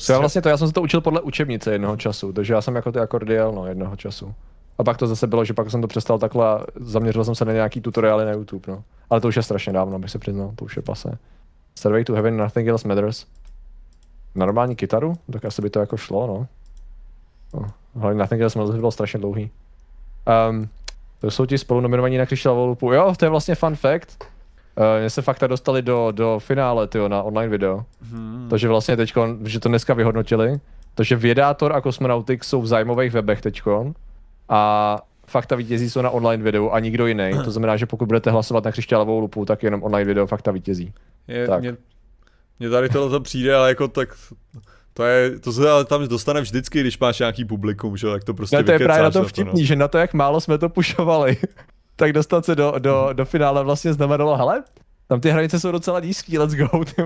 To 0.06 0.12
já 0.12 0.18
vlastně 0.18 0.42
to, 0.42 0.48
já 0.48 0.56
jsem 0.56 0.66
se 0.66 0.74
to 0.74 0.82
učil 0.82 1.00
podle 1.00 1.20
učebnice 1.20 1.72
jednoho 1.72 1.96
času, 1.96 2.32
takže 2.32 2.54
já 2.54 2.62
jsem 2.62 2.76
jako 2.76 2.92
ty 2.92 2.98
akordy 2.98 3.34
jel, 3.34 3.52
no, 3.52 3.66
jednoho 3.66 3.96
času. 3.96 4.34
A 4.78 4.84
pak 4.84 4.96
to 4.96 5.06
zase 5.06 5.26
bylo, 5.26 5.44
že 5.44 5.54
pak 5.54 5.70
jsem 5.70 5.80
to 5.80 5.86
přestal 5.86 6.18
takhle, 6.18 6.66
zaměřil 6.76 7.24
jsem 7.24 7.34
se 7.34 7.44
na 7.44 7.52
nějaký 7.52 7.80
tutoriály 7.80 8.24
na 8.24 8.32
YouTube, 8.32 8.72
no. 8.72 8.82
Ale 9.10 9.20
to 9.20 9.28
už 9.28 9.36
je 9.36 9.42
strašně 9.42 9.72
dávno, 9.72 9.98
bych 9.98 10.10
se 10.10 10.18
přiznal, 10.18 10.52
to 10.56 10.64
už 10.64 10.76
je 10.76 10.82
pase. 10.82 11.18
Survey 11.74 12.04
to 12.04 12.14
Heaven, 12.14 12.36
Nothing 12.36 12.68
Else 12.68 12.88
Matters. 12.88 13.26
Na 14.34 14.46
normální 14.46 14.76
kytaru? 14.76 15.14
Tak 15.32 15.44
asi 15.44 15.62
by 15.62 15.70
to 15.70 15.80
jako 15.80 15.96
šlo, 15.96 16.26
no. 16.26 16.46
no. 17.60 17.66
Hlavně 17.94 18.18
Nothing 18.18 18.42
Else 18.42 18.58
Matters 18.58 18.78
bylo 18.78 18.90
strašně 18.90 19.20
dlouhý. 19.20 19.50
Um, 20.50 20.68
to 21.20 21.30
jsou 21.30 21.46
ti 21.46 21.58
spolu 21.58 21.80
nominovaní 21.80 22.18
na 22.18 22.26
křišťálovou 22.26 22.66
lupu. 22.66 22.92
Jo, 22.92 23.14
to 23.16 23.24
je 23.24 23.28
vlastně 23.28 23.54
fun 23.54 23.76
fact. 23.76 24.24
Uh, 24.78 25.00
mě 25.00 25.10
se 25.10 25.22
fakt 25.22 25.40
dostali 25.46 25.82
do, 25.82 26.10
do 26.10 26.38
finále, 26.38 26.86
tyjo, 26.86 27.08
na 27.08 27.22
online 27.22 27.48
video. 27.48 27.84
Hmm. 28.02 28.46
Takže 28.50 28.68
vlastně 28.68 28.96
teďko, 28.96 29.28
že 29.44 29.60
to 29.60 29.68
dneska 29.68 29.94
vyhodnotili, 29.94 30.60
takže 30.94 31.16
Vědátor 31.16 31.72
a 31.72 31.80
Cosmonautic 31.80 32.44
jsou 32.44 32.62
v 32.62 32.66
zájmových 32.66 33.12
webech 33.12 33.40
teďko 33.40 33.94
a 34.48 35.00
fakta 35.26 35.56
vítězí 35.56 35.90
jsou 35.90 36.02
na 36.02 36.10
online 36.10 36.42
videu 36.42 36.70
a 36.70 36.80
nikdo 36.80 37.06
jiný. 37.06 37.30
To 37.44 37.50
znamená, 37.50 37.76
že 37.76 37.86
pokud 37.86 38.06
budete 38.06 38.30
hlasovat 38.30 38.64
na 38.64 38.72
křišťálovou 38.72 39.20
lupu, 39.20 39.44
tak 39.44 39.62
jenom 39.62 39.82
online 39.82 40.04
video 40.04 40.26
fakta 40.26 40.50
vítězí. 40.50 40.92
Je, 41.28 41.46
tak. 41.46 41.60
Mě, 41.60 41.76
mě 42.58 42.70
tady 42.70 42.88
tohle 42.88 43.10
to 43.10 43.20
přijde, 43.20 43.54
ale 43.54 43.68
jako 43.68 43.88
tak 43.88 44.08
to, 44.94 45.04
je, 45.04 45.40
to 45.40 45.52
se 45.52 45.70
ale 45.70 45.84
tam 45.84 46.08
dostane 46.08 46.40
vždycky, 46.40 46.80
když 46.80 46.98
máš 46.98 47.18
nějaký 47.18 47.44
publikum, 47.44 47.96
že 47.96 48.06
tak 48.06 48.24
to 48.24 48.34
prostě 48.34 48.56
ne, 48.56 48.64
to 48.64 48.72
je 48.72 48.78
právě 48.78 49.02
na 49.02 49.10
to 49.10 49.24
vtipný, 49.24 49.52
to, 49.52 49.58
no. 49.58 49.64
že 49.64 49.76
na 49.76 49.88
to, 49.88 49.98
jak 49.98 50.14
málo 50.14 50.40
jsme 50.40 50.58
to 50.58 50.68
pušovali, 50.68 51.36
tak 51.96 52.12
dostat 52.12 52.44
se 52.44 52.54
do, 52.54 52.74
do, 52.78 53.08
do 53.12 53.24
finále 53.24 53.64
vlastně 53.64 53.92
znamenalo, 53.92 54.36
hele, 54.36 54.62
tam 55.08 55.20
ty 55.20 55.30
hranice 55.30 55.60
jsou 55.60 55.72
docela 55.72 56.00
nízký, 56.00 56.38
let's 56.38 56.54
go, 56.54 56.84
ty 56.84 57.02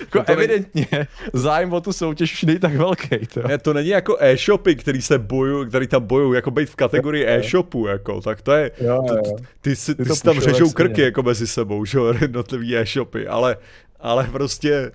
jako 0.00 0.18
no 0.18 0.24
evidentně 0.26 0.86
není... 0.92 1.06
zájem 1.32 1.72
o 1.72 1.80
tu 1.80 1.92
soutěž 1.92 2.32
už 2.32 2.42
není 2.42 2.58
tak 2.58 2.76
velký. 2.76 3.26
To. 3.34 3.48
Ne, 3.48 3.58
to 3.58 3.72
není 3.72 3.88
jako 3.88 4.16
e-shopy, 4.20 4.76
který 4.76 5.02
se 5.02 5.18
bojují, 5.18 5.68
který 5.68 5.86
tam 5.86 6.06
bojují, 6.06 6.34
jako 6.34 6.50
být 6.50 6.70
v 6.70 6.76
kategorii 6.76 7.26
e-shopu, 7.26 7.86
jako, 7.86 8.20
tak 8.20 8.42
to 8.42 8.52
je, 8.52 8.70
jo, 8.80 8.86
jo. 8.86 9.02
To, 9.08 9.36
ty, 9.60 9.76
si, 9.76 9.94
ty, 9.94 10.04
ty 10.04 10.16
si 10.16 10.22
tam 10.22 10.40
řežou 10.40 10.70
krky 10.70 11.02
jako 11.02 11.22
mezi 11.22 11.46
sebou, 11.46 11.84
že 11.84 11.98
jednotlivý 12.20 12.76
e-shopy, 12.76 13.26
ale, 13.26 13.56
ale 14.00 14.28
prostě 14.32 14.92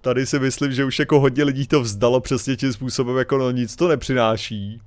tady 0.00 0.26
si 0.26 0.38
myslím, 0.38 0.72
že 0.72 0.84
už 0.84 0.98
jako 0.98 1.20
hodně 1.20 1.44
lidí 1.44 1.66
to 1.66 1.80
vzdalo 1.80 2.20
přesně 2.20 2.56
tím 2.56 2.72
způsobem, 2.72 3.16
jako 3.16 3.38
no 3.38 3.50
nic 3.50 3.76
to 3.76 3.88
nepřináší. 3.88 4.80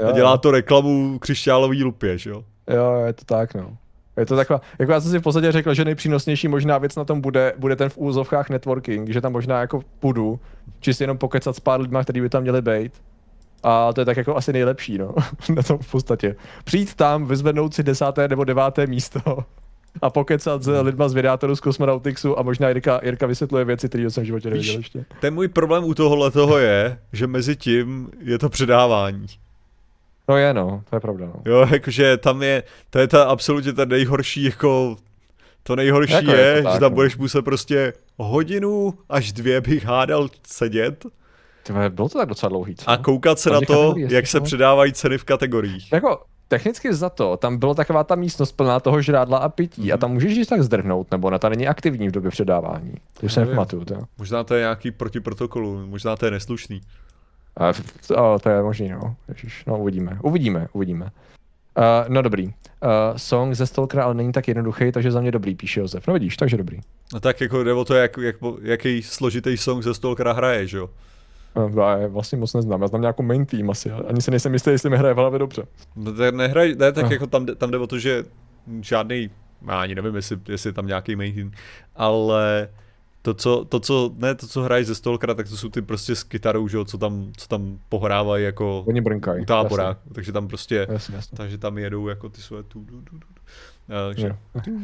Jo, 0.00 0.08
a 0.08 0.12
dělá 0.12 0.38
to 0.38 0.50
reklamu 0.50 1.18
křišťálový 1.18 1.84
lupě, 1.84 2.18
že 2.18 2.30
jo? 2.30 2.44
Jo, 2.74 3.02
je 3.06 3.12
to 3.12 3.24
tak, 3.24 3.54
no. 3.54 3.76
Je 4.20 4.26
to 4.26 4.36
taková, 4.36 4.60
jako 4.78 4.92
já 4.92 5.00
jsem 5.00 5.10
si 5.10 5.18
v 5.18 5.22
podstatě 5.22 5.52
řekl, 5.52 5.74
že 5.74 5.84
nejpřínosnější 5.84 6.48
možná 6.48 6.78
věc 6.78 6.96
na 6.96 7.04
tom 7.04 7.20
bude, 7.20 7.52
bude 7.58 7.76
ten 7.76 7.88
v 7.88 7.98
úzovkách 7.98 8.50
networking, 8.50 9.08
že 9.08 9.20
tam 9.20 9.32
možná 9.32 9.60
jako 9.60 9.82
půjdu, 9.98 10.40
čistě 10.80 11.04
jenom 11.04 11.18
pokecat 11.18 11.56
s 11.56 11.60
pár 11.60 11.80
lidmi, 11.80 11.98
kteří 12.02 12.20
by 12.20 12.28
tam 12.28 12.42
měli 12.42 12.62
být. 12.62 12.92
A 13.62 13.92
to 13.92 14.00
je 14.00 14.04
tak 14.04 14.16
jako 14.16 14.36
asi 14.36 14.52
nejlepší, 14.52 14.98
no, 14.98 15.14
na 15.54 15.62
tom 15.62 15.78
v 15.78 15.90
podstatě. 15.90 16.36
Přijít 16.64 16.94
tam, 16.94 17.26
vyzvednout 17.26 17.74
si 17.74 17.82
desáté 17.82 18.28
nebo 18.28 18.44
deváté 18.44 18.86
místo 18.86 19.20
a 20.02 20.10
pokecat 20.10 20.62
s 20.62 20.80
lidma 20.80 21.08
z 21.08 21.14
Vidátoru 21.14 21.56
z 21.56 21.60
Cosmonautixu 21.60 22.38
a 22.38 22.42
možná 22.42 22.68
Jirka, 22.68 23.00
Jirka 23.04 23.26
vysvětluje 23.26 23.64
věci, 23.64 23.88
které 23.88 24.10
jsem 24.10 24.22
v 24.22 24.26
životě 24.26 24.50
neviděl 24.50 24.76
ještě. 24.76 25.04
Ten 25.20 25.34
můj 25.34 25.48
problém 25.48 25.84
u 25.84 25.94
tohohle 25.94 26.30
toho 26.30 26.58
je, 26.58 26.98
že 27.12 27.26
mezi 27.26 27.56
tím 27.56 28.10
je 28.20 28.38
to 28.38 28.48
předávání. 28.48 29.26
No 30.30 30.36
je 30.36 30.54
no, 30.54 30.82
to 30.90 30.96
je 30.96 31.00
pravda 31.00 31.26
no. 31.26 31.42
Jo, 31.44 31.66
jakože 31.72 32.16
tam 32.16 32.42
je, 32.42 32.62
to 32.90 32.98
je 32.98 33.08
ta 33.08 33.24
absolutně 33.24 33.72
ta 33.72 33.84
nejhorší 33.84 34.44
jako, 34.44 34.96
to 35.62 35.76
nejhorší 35.76 36.12
jako 36.12 36.30
je, 36.30 36.40
je 36.40 36.62
tak, 36.62 36.72
že 36.72 36.80
tam 36.80 36.90
no. 36.92 36.94
budeš 36.94 37.16
muset 37.16 37.42
prostě 37.42 37.92
hodinu 38.16 38.94
až 39.08 39.32
dvě 39.32 39.60
bych 39.60 39.84
hádal 39.84 40.28
sedět. 40.46 41.06
Tyhle, 41.62 41.90
bylo 41.90 42.08
to 42.08 42.18
tak 42.18 42.28
docela 42.28 42.48
dlouhý, 42.48 42.74
co? 42.74 42.90
A 42.90 42.96
koukat 42.96 43.38
se 43.38 43.50
na 43.50 43.60
to, 43.60 43.94
jak 43.96 44.26
se 44.26 44.40
předávají 44.40 44.92
ceny 44.92 45.18
v 45.18 45.24
kategoriích. 45.24 45.92
Jako, 45.92 46.22
technicky 46.48 46.94
za 46.94 47.10
to, 47.10 47.36
tam 47.36 47.58
byla 47.58 47.74
taková 47.74 48.04
ta 48.04 48.14
místnost 48.14 48.52
plná 48.52 48.80
toho 48.80 49.02
žrádla 49.02 49.38
a 49.38 49.48
pití 49.48 49.82
mm. 49.82 49.92
a 49.92 49.96
tam 49.96 50.12
můžeš 50.12 50.36
jít 50.36 50.48
tak 50.48 50.62
zdrhnout, 50.62 51.10
nebo 51.10 51.28
ona 51.28 51.38
ta 51.38 51.48
není 51.48 51.68
aktivní 51.68 52.08
v 52.08 52.12
době 52.12 52.30
předávání. 52.30 52.94
To 53.20 53.26
už 53.26 53.32
se 53.32 53.40
nepamatuju, 53.40 53.84
to. 53.84 53.94
Možná 54.18 54.44
to 54.44 54.54
je 54.54 54.60
nějaký 54.60 54.90
proti 54.90 55.20
protokolu, 55.20 55.86
možná 55.86 56.16
to 56.16 56.24
je 56.24 56.30
neslušný. 56.30 56.80
A, 57.56 57.68
a 58.16 58.38
to 58.38 58.48
je 58.48 58.62
možný, 58.62 58.88
no. 58.88 59.16
Ježiš, 59.28 59.64
no 59.66 59.78
uvidíme, 59.78 60.18
uvidíme, 60.22 60.68
uvidíme. 60.72 61.10
Uh, 61.78 62.08
no 62.08 62.22
dobrý. 62.22 62.46
Uh, 62.46 62.52
song 63.16 63.54
ze 63.54 63.66
Stalkera 63.66 64.04
ale 64.04 64.14
není 64.14 64.32
tak 64.32 64.48
jednoduchý, 64.48 64.92
takže 64.92 65.12
za 65.12 65.20
mě 65.20 65.30
dobrý, 65.32 65.54
píše 65.54 65.80
Josef. 65.80 66.06
No 66.06 66.14
vidíš, 66.14 66.36
takže 66.36 66.56
dobrý. 66.56 66.80
No 67.14 67.20
tak 67.20 67.40
jako 67.40 67.64
jde 67.64 67.72
o 67.72 67.84
to, 67.84 67.94
jak, 67.94 68.16
jak, 68.16 68.36
jaký 68.62 69.02
složitý 69.02 69.56
song 69.56 69.84
ze 69.84 69.94
Stalkera 69.94 70.32
hraje, 70.32 70.66
že 70.66 70.78
jo? 70.78 70.90
No, 71.56 71.82
já 71.82 72.06
vlastně 72.06 72.38
moc 72.38 72.54
neznám, 72.54 72.82
já 72.82 72.88
znám 72.88 73.00
nějakou 73.00 73.22
main 73.22 73.46
team 73.46 73.70
asi, 73.70 73.90
ani 73.90 74.20
se 74.20 74.30
nejsem 74.30 74.52
jistý, 74.52 74.70
jestli 74.70 74.90
mi 74.90 74.96
hraje 74.96 75.14
v 75.14 75.16
hlavě 75.16 75.38
dobře. 75.38 75.62
No 75.96 76.12
tak 76.12 76.34
nehraj, 76.34 76.74
ne, 76.78 76.92
tak 76.92 77.04
no. 77.04 77.10
jako 77.10 77.26
tam, 77.26 77.46
tam 77.46 77.70
jde 77.70 77.78
o 77.78 77.86
to, 77.86 77.98
že 77.98 78.24
žádný, 78.80 79.30
já 79.68 79.80
ani 79.80 79.94
nevím, 79.94 80.16
jestli, 80.16 80.38
jestli 80.48 80.72
tam 80.72 80.86
nějaký 80.86 81.16
main 81.16 81.34
team, 81.34 81.52
ale 81.96 82.68
to, 83.22 83.34
co, 83.34 83.64
to, 83.64 83.80
co, 83.80 84.14
ne, 84.16 84.34
to, 84.34 84.46
co 84.46 84.62
hrají 84.62 84.84
ze 84.84 84.94
Stalkera, 84.94 85.34
tak 85.34 85.48
to 85.48 85.56
jsou 85.56 85.68
ty 85.68 85.82
prostě 85.82 86.16
s 86.16 86.22
kytarou, 86.22 86.68
že 86.68 86.76
jo, 86.76 86.84
co 86.84 86.98
tam, 86.98 87.32
co 87.36 87.48
tam 87.48 87.78
pohrávají 87.88 88.44
jako 88.44 88.84
Oni 88.88 89.00
brnkají, 89.00 89.42
u 89.42 89.44
tábora, 89.44 89.84
jasně. 89.84 90.14
takže 90.14 90.32
tam 90.32 90.48
prostě, 90.48 90.86
jasně, 90.90 91.16
jasně. 91.16 91.36
takže 91.36 91.58
tam 91.58 91.78
jedou 91.78 92.08
jako 92.08 92.28
ty 92.28 92.40
svoje 92.40 92.62
tu, 92.62 92.84
tu, 92.84 93.02
tu, 93.02 93.18
tu. 93.18 93.26
Takže, 94.08 94.36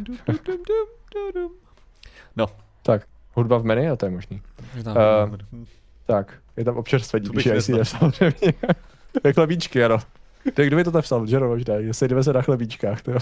no. 2.37 2.47
Tak, 2.83 3.07
hudba 3.35 3.59
v 3.59 3.65
menu, 3.65 3.93
a 3.93 3.97
to 3.97 4.07
je 4.07 4.11
možný. 4.11 4.43
Uh, 4.77 5.37
tak, 6.07 6.39
je 6.57 6.65
tam 6.65 6.77
občerstvení, 6.77 7.31
píše 7.31 7.57
ICF 7.57 7.89
samozřejmě. 7.89 8.53
chlebíčky, 9.35 9.85
ano. 9.85 9.99
Tak 10.55 10.67
kdo 10.67 10.77
by 10.77 10.85
to 10.85 10.91
tam 10.91 11.03
psal? 11.03 11.25
Jero 11.29 11.49
možná, 11.49 11.75
jestli 11.75 12.09
jdeme 12.09 12.23
se 12.23 12.33
na 12.33 12.43
chlebíčkách, 12.43 13.03
to 13.03 13.11
jo. 13.11 13.19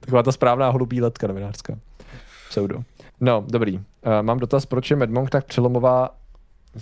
Taková 0.00 0.22
ta 0.22 0.32
správná 0.32 0.70
holubí 0.70 1.00
letka 1.00 1.26
novinářská. 1.26 1.78
Pseudo. 2.48 2.82
No, 3.20 3.44
dobrý. 3.48 3.76
Uh, 3.76 3.82
mám 4.22 4.38
dotaz, 4.38 4.66
proč 4.66 4.90
je 4.90 4.96
Medmonk 4.96 5.30
tak 5.30 5.44
přelomová, 5.44 6.10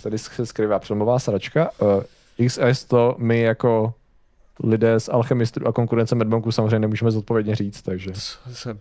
tady 0.03 0.17
se 0.17 0.45
skrývá 0.45 0.79
přelomová 0.79 1.19
sračka. 1.19 1.69
Uh, 1.81 2.47
XS 2.47 2.85
to 2.85 3.15
my 3.17 3.41
jako 3.41 3.93
lidé 4.63 4.99
z 4.99 5.09
Alchemistru 5.09 5.67
a 5.67 5.71
konkurence 5.71 6.15
Medmonku 6.15 6.51
samozřejmě 6.51 6.79
nemůžeme 6.79 7.11
zodpovědně 7.11 7.55
říct, 7.55 7.81
takže... 7.81 8.11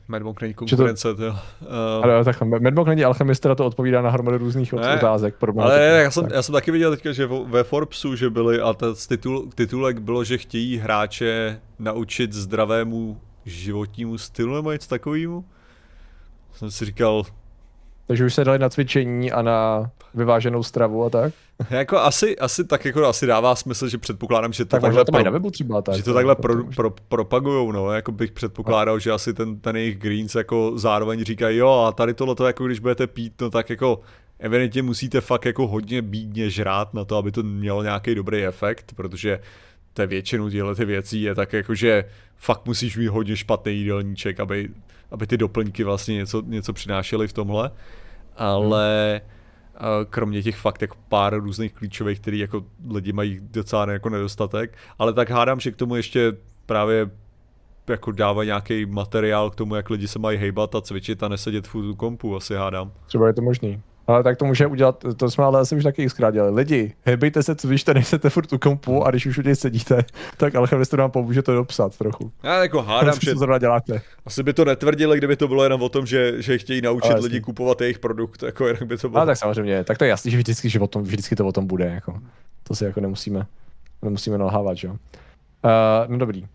Medmonk 0.08 0.40
není 0.40 0.54
konkurence, 0.54 1.14
to... 1.14 1.24
jo. 1.24 1.32
Uh... 1.60 2.04
Ale 2.04 2.24
tak 2.24 2.42
Medmonk 2.42 2.88
není 2.88 3.04
Alchemistra, 3.04 3.54
to 3.54 3.66
odpovídá 3.66 4.02
na 4.02 4.10
hromadu 4.10 4.38
různých 4.38 4.72
ne, 4.72 4.94
otázek. 4.96 5.34
Ale 5.58 5.78
ne, 5.78 6.02
já, 6.02 6.10
jsem, 6.10 6.28
já 6.34 6.42
jsem 6.42 6.52
taky 6.52 6.70
viděl 6.70 6.90
teďka, 6.90 7.12
že 7.12 7.26
ve 7.26 7.64
Forbesu, 7.64 8.16
že 8.16 8.30
byli, 8.30 8.60
a 8.60 8.72
ten 8.72 8.94
titul, 9.08 9.50
titulek 9.54 9.98
bylo, 9.98 10.24
že 10.24 10.38
chtějí 10.38 10.76
hráče 10.76 11.60
naučit 11.78 12.32
zdravému 12.32 13.20
životnímu 13.44 14.18
stylu 14.18 14.54
nebo 14.54 14.72
něco 14.72 14.88
takovému. 14.88 15.44
Jsem 16.52 16.70
si 16.70 16.84
říkal, 16.84 17.22
takže 18.08 18.24
už 18.24 18.34
se 18.34 18.44
dali 18.44 18.58
na 18.58 18.68
cvičení 18.68 19.32
a 19.32 19.42
na 19.42 19.90
vyváženou 20.14 20.62
stravu 20.62 21.04
a 21.04 21.10
tak? 21.10 21.32
Jako 21.70 21.98
asi, 21.98 22.38
asi 22.38 22.64
tak 22.64 22.84
jako 22.84 23.06
asi 23.06 23.26
dává 23.26 23.54
smysl, 23.54 23.88
že 23.88 23.98
předpokládám, 23.98 24.52
že 24.52 24.64
to 24.64 24.68
tak 24.68 24.82
takhle 24.82 25.04
to 25.04 25.12
pro, 25.12 25.24
na 25.24 25.30
webu 25.30 25.50
třeba, 25.50 25.82
tak, 25.82 25.94
že 25.94 26.02
to 26.02 26.14
takhle 26.14 26.34
pro, 26.34 26.64
pro, 26.64 26.90
propagujou, 26.90 27.72
no, 27.72 27.92
jako 27.92 28.12
bych 28.12 28.32
předpokládal, 28.32 28.96
a. 28.96 28.98
že 28.98 29.12
asi 29.12 29.34
ten, 29.34 29.60
ten 29.60 29.76
jejich 29.76 29.98
greens 29.98 30.34
jako 30.34 30.72
zároveň 30.76 31.24
říkají, 31.24 31.58
jo 31.58 31.84
a 31.88 31.92
tady 31.92 32.14
tohle 32.14 32.34
to 32.34 32.46
jako 32.46 32.66
když 32.66 32.78
budete 32.78 33.06
pít, 33.06 33.40
no 33.40 33.50
tak 33.50 33.70
jako 33.70 34.00
evidentně 34.38 34.82
musíte 34.82 35.20
fakt 35.20 35.44
jako 35.44 35.66
hodně 35.66 36.02
bídně 36.02 36.50
žrát 36.50 36.94
na 36.94 37.04
to, 37.04 37.16
aby 37.16 37.32
to 37.32 37.42
mělo 37.42 37.82
nějaký 37.82 38.14
dobrý 38.14 38.44
efekt, 38.44 38.92
protože 38.96 39.40
to 39.92 40.02
je 40.02 40.06
většinu 40.06 40.50
těchto 40.50 40.74
ty 40.74 40.84
věcí 40.84 41.22
je 41.22 41.34
tak 41.34 41.52
jako, 41.52 41.74
že 41.74 42.04
fakt 42.36 42.66
musíš 42.66 42.96
mít 42.96 43.08
hodně 43.08 43.36
špatný 43.36 43.74
jídelníček, 43.74 44.40
aby 44.40 44.68
aby 45.10 45.26
ty 45.26 45.36
doplňky 45.36 45.84
vlastně 45.84 46.14
něco, 46.14 46.42
něco 46.46 46.72
přinášely 46.72 47.28
v 47.28 47.32
tomhle. 47.32 47.70
Ale 48.36 49.20
kromě 50.10 50.42
těch 50.42 50.56
fakt 50.56 50.82
jako 50.82 50.96
pár 51.08 51.40
různých 51.40 51.72
klíčových, 51.72 52.20
který 52.20 52.38
jako 52.38 52.64
lidi 52.90 53.12
mají 53.12 53.40
docela 53.42 53.90
jako 53.90 54.08
nedostatek, 54.08 54.76
ale 54.98 55.12
tak 55.12 55.30
hádám, 55.30 55.60
že 55.60 55.70
k 55.70 55.76
tomu 55.76 55.96
ještě 55.96 56.32
právě 56.66 57.10
jako 57.88 58.12
dává 58.12 58.44
nějaký 58.44 58.86
materiál 58.86 59.50
k 59.50 59.54
tomu, 59.54 59.74
jak 59.74 59.90
lidi 59.90 60.08
se 60.08 60.18
mají 60.18 60.38
hejbat 60.38 60.74
a 60.74 60.80
cvičit 60.80 61.22
a 61.22 61.28
nesedět 61.28 61.74
u 61.74 61.94
kompu, 61.94 62.36
asi 62.36 62.54
hádám. 62.54 62.92
Třeba 63.06 63.26
je 63.26 63.32
to 63.32 63.42
možný. 63.42 63.82
Ale 64.08 64.22
tak 64.22 64.36
to 64.36 64.44
může 64.44 64.66
udělat, 64.66 65.04
to 65.16 65.30
jsme 65.30 65.44
ale 65.44 65.60
asi 65.60 65.76
už 65.76 65.84
taky 65.84 66.06
xkrát 66.06 66.34
dělali. 66.34 66.54
Lidi, 66.54 66.94
hejbejte 67.06 67.42
se, 67.42 67.54
cvičte, 67.54 67.94
nejsete 67.94 68.30
furt 68.30 68.52
u 68.52 68.58
kompu 68.58 69.04
a 69.04 69.10
když 69.10 69.26
už 69.26 69.38
u 69.38 69.42
něj 69.42 69.56
sedíte, 69.56 70.04
tak 70.36 70.54
Alchemist 70.54 70.92
nám 70.92 71.10
pomůže 71.10 71.42
to 71.42 71.54
dopsat 71.54 71.98
trochu. 71.98 72.32
Já 72.42 72.62
jako 72.62 72.82
hádám, 72.82 73.14
že 73.20 73.34
to 73.34 73.58
děláte. 73.58 74.00
asi 74.26 74.42
by 74.42 74.52
to 74.52 74.64
netvrdili, 74.64 75.18
kdyby 75.18 75.36
to 75.36 75.48
bylo 75.48 75.62
jenom 75.62 75.82
o 75.82 75.88
tom, 75.88 76.06
že, 76.06 76.42
že 76.42 76.58
chtějí 76.58 76.80
naučit 76.80 77.10
ale 77.10 77.20
lidi 77.20 77.40
kupovat 77.40 77.80
jejich 77.80 77.98
produkt, 77.98 78.42
jako 78.42 78.66
jinak 78.66 78.82
by 78.82 78.96
to 78.96 79.08
bylo. 79.08 79.20
Ale 79.20 79.26
tak 79.26 79.36
samozřejmě, 79.36 79.84
tak 79.84 79.98
to 79.98 80.04
je 80.04 80.10
jasný, 80.10 80.30
že 80.30 80.36
vždycky, 80.36 80.70
že 80.70 80.80
o 80.80 80.86
tom, 80.86 81.02
vždycky 81.02 81.36
to 81.36 81.46
o 81.46 81.52
tom 81.52 81.66
bude, 81.66 81.84
jako. 81.84 82.20
To 82.62 82.74
si 82.74 82.84
jako 82.84 83.00
nemusíme, 83.00 83.46
nemusíme 84.02 84.38
nalhávat, 84.38 84.76
že 84.76 84.86
jo. 84.86 84.92
Uh, 84.92 86.10
no 86.12 86.18
dobrý. 86.18 86.42
Uh, 86.42 86.48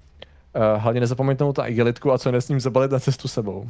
hlavně 0.78 1.00
nezapomeňte 1.00 1.54
ta 1.54 1.66
igelitku 1.66 2.12
a 2.12 2.18
co 2.18 2.32
nesním 2.32 2.60
zabalit 2.60 2.92
na 2.92 3.00
cestu 3.00 3.28
sebou. 3.28 3.68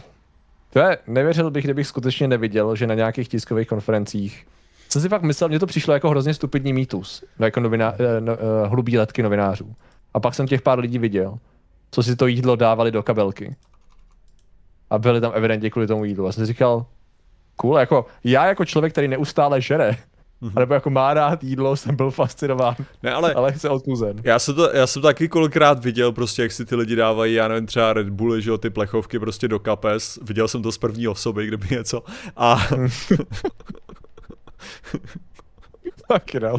To 0.73 0.79
je, 0.79 0.97
nevěřil 1.07 1.51
bych, 1.51 1.63
kdybych 1.63 1.87
skutečně 1.87 2.27
neviděl, 2.27 2.75
že 2.75 2.87
na 2.87 2.93
nějakých 2.93 3.27
tiskových 3.27 3.67
konferencích 3.67 4.45
co 4.93 4.99
si 4.99 5.09
fakt 5.09 5.21
myslel, 5.21 5.49
mně 5.49 5.59
to 5.59 5.65
přišlo 5.65 5.93
jako 5.93 6.09
hrozně 6.09 6.33
stupidní 6.33 6.73
mýtus, 6.73 7.23
jako 7.39 7.59
novina, 7.59 7.93
eh, 7.93 8.21
no, 8.21 8.33
uh, 8.33 8.39
hlubý 8.69 8.97
letky 8.97 9.23
novinářů. 9.23 9.75
A 10.13 10.19
pak 10.19 10.35
jsem 10.35 10.47
těch 10.47 10.61
pár 10.61 10.79
lidí 10.79 10.99
viděl, 10.99 11.37
co 11.91 12.03
si 12.03 12.15
to 12.15 12.27
jídlo 12.27 12.55
dávali 12.55 12.91
do 12.91 13.03
kabelky. 13.03 13.55
A 14.89 14.97
byli 14.99 15.21
tam 15.21 15.31
evidentně 15.35 15.69
kvůli 15.69 15.87
tomu 15.87 16.05
jídlu. 16.05 16.27
A 16.27 16.31
jsem 16.31 16.45
si 16.45 16.53
říkal, 16.53 16.85
cool, 17.55 17.77
jako 17.77 18.05
já 18.23 18.45
jako 18.45 18.65
člověk, 18.65 18.93
který 18.93 19.07
neustále 19.07 19.61
žere, 19.61 19.97
Mm-hmm. 20.43 20.59
Nebo 20.59 20.73
jako 20.73 20.89
má 20.89 21.13
rád 21.13 21.43
jídlo, 21.43 21.75
jsem 21.75 21.95
byl 21.95 22.11
fascinován. 22.11 22.75
Ne, 23.03 23.13
ale, 23.13 23.33
ale 23.33 23.51
chce 23.51 23.69
odkuzen. 23.69 24.15
Já 24.23 24.39
jsem, 24.39 24.55
to, 24.55 24.71
já 24.73 24.87
jsem 24.87 25.01
to 25.01 25.07
taky 25.07 25.27
kolikrát 25.27 25.83
viděl, 25.83 26.11
prostě 26.11 26.41
jak 26.41 26.51
si 26.51 26.65
ty 26.65 26.75
lidi 26.75 26.95
dávají, 26.95 27.33
já 27.33 27.47
nevím, 27.47 27.65
třeba 27.65 27.93
Red 27.93 28.09
Bulli, 28.09 28.41
že 28.41 28.49
jo, 28.49 28.57
ty 28.57 28.69
plechovky 28.69 29.19
prostě 29.19 29.47
do 29.47 29.59
kapes. 29.59 30.19
Viděl 30.21 30.47
jsem 30.47 30.61
to 30.61 30.71
z 30.71 30.77
první 30.77 31.07
osoby, 31.07 31.47
kdyby 31.47 31.67
něco. 31.75 32.03
A... 32.37 32.67
Tak 36.07 36.33
no. 36.33 36.57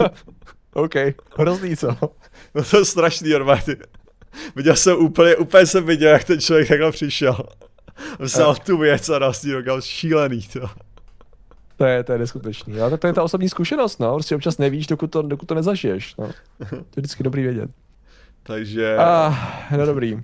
OK, 0.72 0.94
hrozný 1.36 1.76
co? 1.76 1.96
No 2.54 2.64
to 2.70 2.78
je 2.78 2.84
strašný, 2.84 3.30
normálně. 3.30 3.76
Viděl 4.56 4.76
jsem 4.76 4.96
úplně, 4.96 5.36
úplně 5.36 5.66
jsem 5.66 5.84
viděl, 5.84 6.10
jak 6.10 6.24
ten 6.24 6.40
člověk 6.40 6.68
takhle 6.68 6.92
přišel. 6.92 7.36
Vzal 8.18 8.54
tu 8.54 8.78
věc 8.78 9.08
a 9.08 9.18
nás 9.18 9.44
rokal 9.44 9.80
šílený, 9.80 10.42
to. 10.42 10.60
To 11.76 11.84
je, 11.84 12.04
to 12.04 12.12
je 12.12 12.18
neskutečný. 12.18 12.80
Ale 12.80 12.98
to 12.98 13.06
je 13.06 13.12
ta 13.12 13.22
osobní 13.22 13.48
zkušenost, 13.48 14.00
no. 14.00 14.14
Prostě 14.14 14.36
občas 14.36 14.58
nevíš, 14.58 14.86
dokud 14.86 15.06
to, 15.06 15.22
dokud 15.22 15.46
to 15.46 15.54
nezažiješ. 15.54 16.16
No. 16.16 16.26
To 16.70 16.74
je 16.76 16.82
vždycky 16.96 17.22
dobrý 17.22 17.42
vědět. 17.42 17.70
Takže... 18.42 18.96
Ah, 18.98 19.34
no 19.76 19.86
dobrý. 19.86 20.22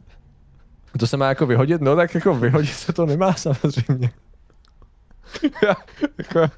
To 0.99 1.07
se 1.07 1.17
má 1.17 1.29
jako 1.29 1.47
vyhodit? 1.47 1.81
No 1.81 1.97
tak 1.97 2.15
jako 2.15 2.35
vyhodit 2.35 2.71
se 2.71 2.93
to 2.93 3.07
nemá 3.07 3.33
samozřejmě. 3.33 4.11
jako, 6.19 6.55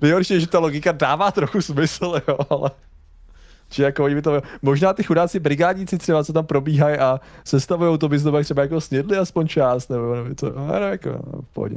nejhorší 0.00 0.34
je, 0.34 0.40
že 0.40 0.46
ta 0.46 0.58
logika 0.58 0.92
dává 0.92 1.30
trochu 1.30 1.62
smysl, 1.62 2.20
jo, 2.28 2.38
ale... 2.50 2.70
Či 3.70 3.82
jako 3.82 4.04
oni 4.04 4.14
by 4.14 4.22
to, 4.22 4.42
možná 4.62 4.92
ty 4.92 5.02
chudáci 5.02 5.40
brigádníci 5.40 5.98
třeba, 5.98 6.24
co 6.24 6.32
tam 6.32 6.46
probíhají 6.46 6.98
a 6.98 7.20
sestavují 7.44 7.98
to, 7.98 8.08
by 8.08 8.18
znovu 8.18 8.42
třeba 8.42 8.62
jako 8.62 8.80
snědli 8.80 9.16
aspoň 9.16 9.48
část, 9.48 9.88
nebo, 9.88 10.14
nebo 10.14 10.34
to, 10.34 10.50
no, 10.50 10.74
jako, 10.74 11.10
no, 11.10 11.42
v 11.42 11.54
pohodě 11.54 11.76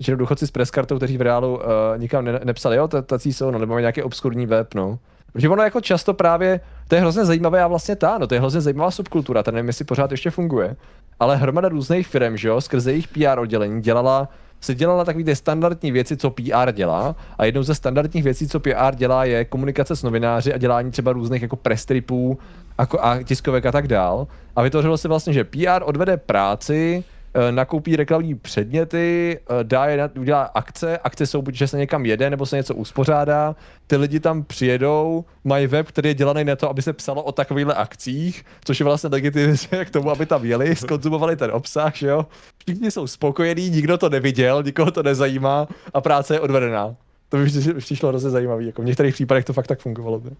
že 0.00 0.16
důchodci 0.16 0.46
s 0.46 0.50
preskartou, 0.50 0.96
kteří 0.96 1.18
v 1.18 1.22
reálu 1.22 1.56
uh, 1.56 1.62
nikam 1.96 2.24
ne- 2.24 2.40
nepsali, 2.44 2.76
jo, 2.76 2.88
tací 2.88 3.32
jsou, 3.32 3.50
no, 3.50 3.58
nebo 3.58 3.78
nějaký 3.78 4.02
obskurní 4.02 4.46
web, 4.46 4.74
no. 4.74 4.98
Protože 5.32 5.48
ono 5.48 5.62
jako 5.62 5.80
často 5.80 6.14
právě, 6.14 6.60
to 6.88 6.94
je 6.94 7.00
hrozně 7.00 7.24
zajímavé 7.24 7.62
a 7.62 7.66
vlastně 7.66 7.96
ta, 7.96 8.18
no 8.18 8.26
to 8.26 8.34
je 8.34 8.40
hrozně 8.40 8.60
zajímavá 8.60 8.90
subkultura, 8.90 9.42
ta 9.42 9.50
nevím, 9.50 9.66
jestli 9.66 9.84
pořád 9.84 10.10
ještě 10.10 10.30
funguje, 10.30 10.76
ale 11.20 11.36
hromada 11.36 11.68
různých 11.68 12.06
firm, 12.06 12.36
že 12.36 12.48
jo, 12.48 12.60
skrze 12.60 12.90
jejich 12.90 13.08
PR 13.08 13.38
oddělení 13.38 13.82
dělala 13.82 14.28
se 14.60 14.74
dělala 14.74 15.04
takové 15.04 15.24
ty 15.24 15.36
standardní 15.36 15.92
věci, 15.92 16.16
co 16.16 16.30
PR 16.30 16.72
dělá. 16.72 17.16
A 17.38 17.44
jednou 17.44 17.62
ze 17.62 17.74
standardních 17.74 18.24
věcí, 18.24 18.48
co 18.48 18.60
PR 18.60 18.94
dělá, 18.94 19.24
je 19.24 19.44
komunikace 19.44 19.96
s 19.96 20.02
novináři 20.02 20.54
a 20.54 20.58
dělání 20.58 20.90
třeba 20.90 21.12
různých 21.12 21.42
jako 21.42 21.56
press 21.56 21.84
tripů 21.84 22.38
a, 22.78 22.82
a 22.82 23.22
tiskovek 23.22 23.66
a 23.66 23.72
tak 23.72 23.88
dál. 23.88 24.26
A 24.56 24.62
vytvořilo 24.62 24.98
se 24.98 25.08
vlastně, 25.08 25.32
že 25.32 25.44
PR 25.44 25.82
odvede 25.84 26.16
práci, 26.16 27.04
nakoupí 27.50 27.96
reklamní 27.96 28.34
předměty, 28.34 29.38
eh, 29.60 29.64
dá 29.64 29.86
je, 29.86 30.10
udělá 30.18 30.42
akce, 30.42 30.98
akce 30.98 31.26
jsou 31.26 31.42
buď, 31.42 31.54
že 31.54 31.68
se 31.68 31.78
někam 31.78 32.06
jede, 32.06 32.30
nebo 32.30 32.46
se 32.46 32.56
něco 32.56 32.74
uspořádá, 32.74 33.56
ty 33.86 33.96
lidi 33.96 34.20
tam 34.20 34.44
přijedou, 34.44 35.24
mají 35.44 35.66
web, 35.66 35.88
který 35.88 36.08
je 36.08 36.14
dělaný 36.14 36.44
na 36.44 36.56
to, 36.56 36.70
aby 36.70 36.82
se 36.82 36.92
psalo 36.92 37.22
o 37.22 37.32
takovýchhle 37.32 37.74
akcích, 37.74 38.44
což 38.64 38.80
je 38.80 38.84
vlastně 38.84 39.10
legitimizace 39.12 39.84
k 39.84 39.90
tomu, 39.90 40.10
aby 40.10 40.26
tam 40.26 40.44
jeli, 40.44 40.76
skonzumovali 40.76 41.36
ten 41.36 41.50
obsah, 41.50 41.96
že 41.96 42.06
jo. 42.06 42.26
Všichni 42.58 42.90
jsou 42.90 43.06
spokojení, 43.06 43.70
nikdo 43.70 43.98
to 43.98 44.08
neviděl, 44.08 44.62
nikoho 44.62 44.90
to 44.90 45.02
nezajímá 45.02 45.68
a 45.94 46.00
práce 46.00 46.34
je 46.34 46.40
odvedená. 46.40 46.94
To 47.28 47.36
by 47.36 47.74
přišlo 47.78 48.08
hrozně 48.08 48.30
zajímavý, 48.30 48.66
jako 48.66 48.82
v 48.82 48.84
některých 48.84 49.14
případech 49.14 49.44
to 49.44 49.52
fakt 49.52 49.66
tak 49.66 49.80
fungovalo. 49.80 50.20
Ne? 50.24 50.30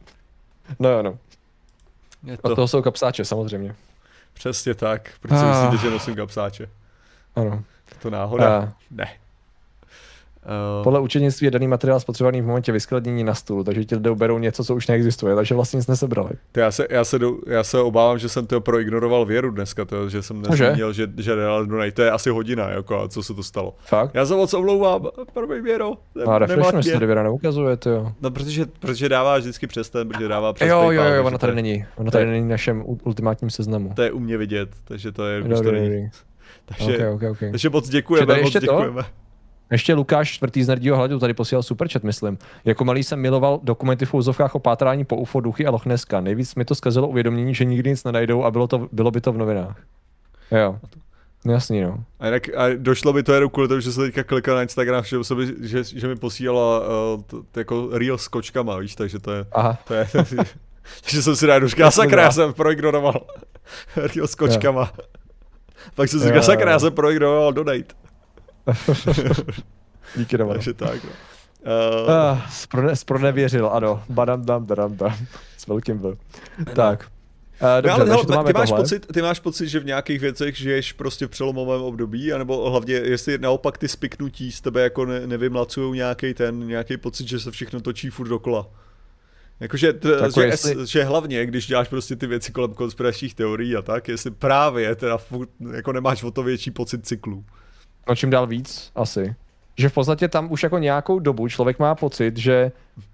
No 0.79 0.91
jo, 0.91 1.03
no. 1.03 1.19
Je 2.25 2.37
to... 2.37 2.43
Od 2.43 2.55
toho 2.55 2.69
jsou 2.69 2.83
kapsáče, 2.83 3.25
samozřejmě. 3.25 3.75
Přesně 4.35 4.75
tak. 4.75 5.11
Proč 5.21 5.39
si 5.39 5.45
ah. 5.45 5.63
myslíte, 5.63 5.87
že 5.87 5.91
nosím 5.91 6.15
kapsáče? 6.15 6.69
Ano. 7.41 7.63
To 8.03 8.11
náhoda? 8.11 8.59
Uh, 8.59 8.69
ne. 8.91 9.09
Uh, 10.79 10.85
Podle 10.85 11.01
učenictví 11.01 11.45
je 11.45 11.51
daný 11.51 11.69
materiál 11.69 12.01
spotřebovaný 12.01 12.41
v 12.43 12.47
momentě 12.47 12.73
vyskladnění 12.73 13.25
na 13.25 13.35
stůl, 13.35 13.65
takže 13.65 13.85
ti 13.85 13.95
lidé 13.95 14.15
berou 14.15 14.39
něco, 14.39 14.65
co 14.65 14.75
už 14.75 14.87
neexistuje, 14.87 15.35
takže 15.35 15.55
vlastně 15.55 15.77
nic 15.77 15.87
nesebrali. 15.87 16.31
To 16.53 16.61
já, 16.61 16.71
se, 16.71 16.87
já, 16.91 17.05
se 17.05 17.19
do, 17.19 17.37
já 17.47 17.65
se 17.65 17.79
obávám, 17.79 18.19
že 18.19 18.29
jsem 18.29 18.47
to 18.47 18.61
proignoroval 18.61 19.25
věru 19.25 19.51
dneska, 19.51 19.85
to, 19.85 20.09
že 20.09 20.23
jsem 20.23 20.43
nezmínil, 20.43 20.93
že, 20.93 21.09
že 21.17 21.35
Real 21.35 21.67
Dunaj, 21.67 21.93
to 21.93 22.03
je 22.03 22.11
asi 22.11 22.31
hodina, 22.31 22.71
jako, 22.71 23.01
a 23.01 23.09
co 23.09 23.23
se 23.23 23.35
to 23.35 23.43
stalo. 23.43 23.75
Fakt? 23.79 24.15
Já 24.15 24.27
se 24.27 24.35
moc 24.35 24.55
omlouvám, 24.55 25.07
první 25.35 25.61
věro. 25.61 25.93
A 26.27 26.39
refreshme 26.39 26.83
se 26.83 26.93
tady 26.93 27.07
věra 27.07 27.23
neukazuje, 27.23 27.79
jo. 27.87 28.13
No, 28.21 28.31
protože, 28.31 28.67
protože 28.81 29.09
dává 29.09 29.39
vždycky 29.39 29.67
přes 29.67 29.91
ten, 29.91 30.09
protože 30.09 30.29
dává 30.29 30.53
přes 30.53 30.69
Jo, 30.69 30.91
jo, 30.91 31.03
jo, 31.05 31.25
ona 31.25 31.39
tady 31.39 31.55
není, 31.55 31.87
ona 31.97 32.11
tady 32.11 32.27
není 32.27 32.47
v 32.47 32.51
našem 32.51 32.85
ultimátním 32.87 33.51
seznamu. 33.51 33.93
To 33.97 34.03
je 34.03 34.13
u 34.13 34.19
mě 34.19 34.37
vidět, 34.37 34.69
takže 34.85 35.13
to 35.13 35.27
je, 35.27 35.43
už 35.43 35.61
to 35.61 35.73
není. 35.73 36.11
Takže, 36.69 36.97
okay, 36.97 37.09
okay, 37.09 37.31
okay. 37.31 37.51
takže 37.51 37.71
moc 37.71 37.89
děkujeme, 37.89 38.43
moc 38.43 38.53
děkujeme. 38.53 39.03
To? 39.03 39.09
Ještě 39.71 39.95
Lukáš 39.95 40.33
čtvrtý 40.33 40.63
z 40.63 40.69
Nerdího 40.69 40.97
hladu 40.97 41.19
tady 41.19 41.35
posílal 41.35 41.63
superchat, 41.63 42.05
myslím. 42.05 42.39
Jako 42.65 42.85
malý 42.85 43.05
jsem 43.05 43.21
miloval 43.21 43.61
dokumenty 43.63 44.07
v 44.07 44.15
úzovkách 44.15 44.55
o 44.55 44.59
pátrání 44.59 45.05
po 45.05 45.17
UFO, 45.17 45.41
duchy 45.41 45.67
a 45.67 45.71
Lochneska. 45.71 46.21
Nejvíc 46.21 46.55
mi 46.55 46.65
to 46.65 46.75
zkazilo 46.75 47.09
uvědomění, 47.09 47.55
že 47.55 47.65
nikdy 47.65 47.91
nic 47.91 48.05
nenajdou 48.05 48.45
a 48.45 48.51
bylo, 48.51 48.67
to, 48.67 48.89
bylo 48.93 49.11
by 49.11 49.21
to 49.21 49.33
v 49.33 49.39
novinách. 49.39 49.77
Jo. 50.51 50.79
No 51.45 51.53
jasný, 51.53 51.81
no. 51.81 52.05
A 52.21 52.27
jinak 52.27 52.43
a 52.57 52.65
došlo 52.77 53.13
by 53.13 53.23
to 53.23 53.33
jenom 53.33 53.51
kvůli 53.51 53.69
tomu, 53.69 53.81
že 53.81 53.93
se 53.93 54.01
teďka 54.01 54.25
klikal 54.25 54.57
na 54.57 54.63
Instagram, 54.63 55.05
že, 55.05 55.17
že, 55.61 55.85
že 55.85 56.09
mi 56.09 56.17
posílala 56.17 56.81
uh, 56.81 57.23
to 57.53 57.61
jako 57.61 57.89
real 57.93 58.19
s 58.19 58.29
kočkama, 58.29 58.77
víš, 58.79 58.95
takže 58.95 59.19
to 59.19 59.33
je... 59.33 59.47
Aha. 59.53 59.79
To 59.89 59.95
je, 59.95 60.09
takže 61.03 61.23
jsem 61.23 61.37
si 61.37 61.47
rád 61.47 61.69
říkal, 61.69 61.91
sakra, 61.91 62.23
já 62.23 62.33
jsem 62.33 62.53
proignoroval 62.53 63.27
real 63.97 64.27
s 64.27 64.35
kočkama. 64.35 64.93
Jo. 64.99 65.05
Pak 65.95 66.09
jsem 66.09 66.21
si 66.21 66.27
říkal, 66.27 66.43
sakra, 66.43 66.71
já 66.71 66.79
jsem 66.79 66.93
proignoroval 66.93 67.53
donate. 67.53 67.95
Díky, 70.17 70.37
Roman. 70.37 70.55
Takže 70.55 70.75
tak, 70.75 71.05
no. 71.05 71.11
Uh... 72.75 72.85
Uh, 72.85 72.93
spronevěřil, 72.95 73.71
ano. 73.73 74.03
Badam, 74.09 74.45
dam, 74.45 74.67
dam, 74.67 74.97
dam. 74.97 75.17
S 75.57 75.67
velkým 75.67 75.99
byl. 75.99 76.19
Tak. 76.75 77.11
Uh, 77.63 77.83
dobře, 77.83 78.05
no, 78.05 78.13
ale 78.13 78.23
hele, 78.31 78.45
ty, 78.45 78.53
máš 78.53 78.73
pocit, 78.73 79.07
ty 79.13 79.23
máš 79.23 79.41
pocit, 79.41 79.69
že 79.69 79.81
v 79.81 79.85
nějakých 79.85 80.21
věcech 80.21 80.57
žiješ 80.57 80.93
prostě 80.93 81.27
v 81.27 81.31
přelomovém 81.31 81.83
období, 81.83 82.33
anebo 82.33 82.71
hlavně, 82.71 82.95
jestli 82.95 83.39
naopak 83.39 83.79
ty 83.79 83.89
spiknutí 83.89 84.53
z 84.53 84.61
tebe 84.61 84.83
jako 84.83 85.05
ne, 85.05 85.27
nevymlacují 85.27 85.97
nějaký 85.97 86.35
ten, 86.35 86.67
nějaký 86.67 86.97
pocit, 86.97 87.29
že 87.29 87.41
se 87.41 87.51
všechno 87.51 87.81
točí 87.81 88.11
furt 88.11 88.29
dokola. 88.29 88.67
Jakože, 89.61 89.93
t- 89.93 90.09
že, 90.35 90.43
jestli... 90.47 90.87
že 90.87 91.05
hlavně, 91.05 91.47
když 91.47 91.67
děláš 91.67 91.89
prostě 91.89 92.17
ty 92.17 92.27
věci 92.27 92.53
kolem 92.53 92.75
konspiračních 92.75 93.35
teorií 93.35 93.77
a 93.77 93.83
tak, 93.83 94.09
jestli 94.09 94.31
právě 94.31 94.97
teda 94.97 95.19
furt, 95.19 95.49
jako 95.73 95.93
nemáš 95.93 96.23
o 96.23 96.31
to 96.31 96.43
větší 96.43 96.71
pocit 96.71 97.07
cyklu. 97.07 97.45
No 98.09 98.17
čím 98.17 98.31
dál 98.31 98.47
víc, 98.47 98.91
asi. 98.95 99.35
Že 99.79 99.89
v 99.89 99.93
podstatě 99.93 100.29
tam 100.29 100.53
už 100.53 100.63
jako 100.63 100.79
nějakou 100.79 101.19
dobu 101.19 101.49
člověk 101.49 101.79
má 101.79 101.95
pocit, 101.95 102.37
že 102.37 102.73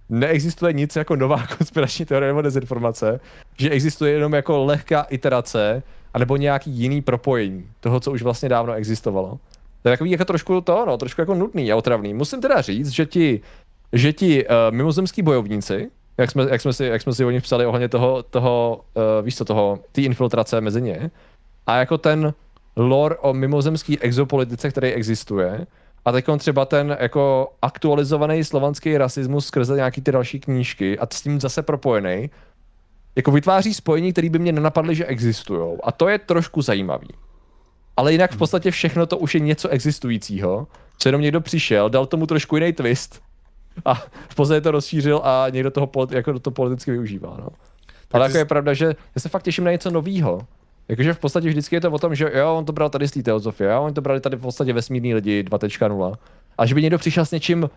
neexistuje 0.09 0.73
nic 0.73 0.97
jako 0.97 1.17
nová 1.17 1.47
konspirační 1.59 2.05
teorie 2.05 2.29
nebo 2.29 2.43
dezinformace, 2.43 3.21
že 3.59 3.71
existuje 3.71 4.13
jenom 4.13 4.33
jako 4.33 4.65
lehká 4.65 5.03
iterace, 5.03 5.83
anebo 6.15 6.37
nějaký 6.37 6.71
jiný 6.71 7.03
propojení 7.03 7.69
toho, 7.81 8.01
co 8.01 8.13
už 8.13 8.23
vlastně 8.23 8.49
dávno 8.49 8.73
existovalo. 8.73 9.39
To 9.83 9.89
je 9.89 9.93
takový 9.93 10.11
jako 10.11 10.25
trošku 10.25 10.61
to, 10.61 10.85
no, 10.87 10.99
trošku 10.99 11.21
jako 11.21 11.35
nudný 11.35 11.73
a 11.73 11.77
otravný. 11.77 12.15
Musím 12.15 12.41
teda 12.41 12.61
říct, 12.61 12.89
že 12.89 13.07
ti, 13.07 13.41
že 13.93 14.13
ti 14.13 14.47
uh, 14.47 14.51
mimozemský 14.71 15.23
bojovníci, 15.23 15.91
jak 16.19 16.31
jsme, 16.31 16.47
jak 16.51 16.61
jsme, 16.61 16.73
si, 16.73 16.85
jak 16.85 17.03
jsme 17.03 17.15
si 17.15 17.25
o 17.25 17.31
nich 17.31 17.43
psali 17.43 17.67
ohledně 17.67 17.89
toho, 17.89 18.23
toho 18.23 18.85
uh, 18.95 19.03
víš 19.25 19.37
co, 19.37 19.45
toho, 19.45 19.79
ty 19.93 20.03
infiltrace 20.03 20.61
mezi 20.61 20.83
ně, 20.83 21.11
a 21.67 21.77
jako 21.77 21.99
ten 21.99 22.35
lore 22.77 23.17
o 23.17 23.33
mimozemský 23.33 23.99
exopolitice, 24.01 24.71
který 24.71 24.93
existuje, 24.93 25.67
A 26.05 26.13
teď 26.13 26.25
třeba 26.39 26.65
ten 26.65 26.97
jako 27.01 27.53
aktualizovaný 27.63 28.45
slovanský 28.45 28.99
rasismus 28.99 29.47
skrze 29.47 29.77
nějaký 29.77 30.01
ty 30.01 30.13
další 30.13 30.41
knížky 30.41 30.99
a 30.99 31.07
s 31.13 31.23
tím 31.23 31.41
zase 31.41 31.63
propojený, 31.63 32.31
jako 33.17 33.31
vytváří 33.31 33.75
spojení, 33.75 34.13
které 34.13 34.31
by 34.31 34.39
mě 34.39 34.53
nenapadly, 34.53 34.95
že 34.95 35.07
existují. 35.07 35.79
A 35.83 35.93
to 35.93 36.09
je 36.09 36.19
trošku 36.19 36.63
zajímavý. 36.63 37.09
Ale 37.97 38.13
jinak 38.13 38.33
v 38.33 38.37
podstatě 38.37 38.71
všechno 38.71 39.07
to 39.07 39.19
už 39.19 39.35
je 39.35 39.41
něco 39.41 39.69
existujícího, 39.69 40.67
co 40.99 41.09
jenom 41.09 41.21
někdo 41.21 41.41
přišel, 41.41 41.91
dal 41.91 42.07
tomu 42.07 42.27
trošku 42.27 42.57
jiný 42.57 42.73
twist 42.73 43.24
a 43.85 43.95
v 44.29 44.35
podstatě 44.35 44.61
to 44.61 44.71
rozšířil 44.71 45.21
a 45.25 45.47
někdo 45.51 45.71
toho 45.71 45.91
jako 46.11 46.39
to 46.39 46.51
politicky 46.51 46.91
využívá. 46.91 47.37
No. 47.41 47.49
Ale 48.13 48.25
jako 48.27 48.39
je 48.39 48.45
pravda, 48.45 48.75
že 48.75 48.87
já 48.87 49.21
se 49.21 49.29
fakt 49.29 49.43
těším 49.43 49.65
na 49.65 49.71
něco 49.71 49.91
nového. 49.91 50.41
Jakože 50.89 51.15
v 51.15 51.19
podstatě 51.19 51.49
vždycky 51.49 51.77
je 51.77 51.81
to 51.81 51.91
o 51.91 51.99
tom, 51.99 52.15
že 52.15 52.31
jo, 52.35 52.55
on 52.55 52.65
to 52.65 52.73
bral 52.73 52.91
tady 52.91 53.09
z 53.09 53.11
té 53.11 53.23
teozofie, 53.23 53.71
jo, 53.71 53.83
on 53.83 53.95
to 53.95 54.01
brali 54.01 54.21
tady 54.21 54.37
v 54.37 54.41
podstatě 54.41 54.73
vesmírní 54.73 55.15
lidi 55.15 55.43
2.0. 55.43 56.15
A 56.59 56.67
že 56.67 56.75
by 56.75 56.83
někdo 56.83 56.99
přišel 56.99 57.27
s 57.27 57.31
něčím 57.31 57.71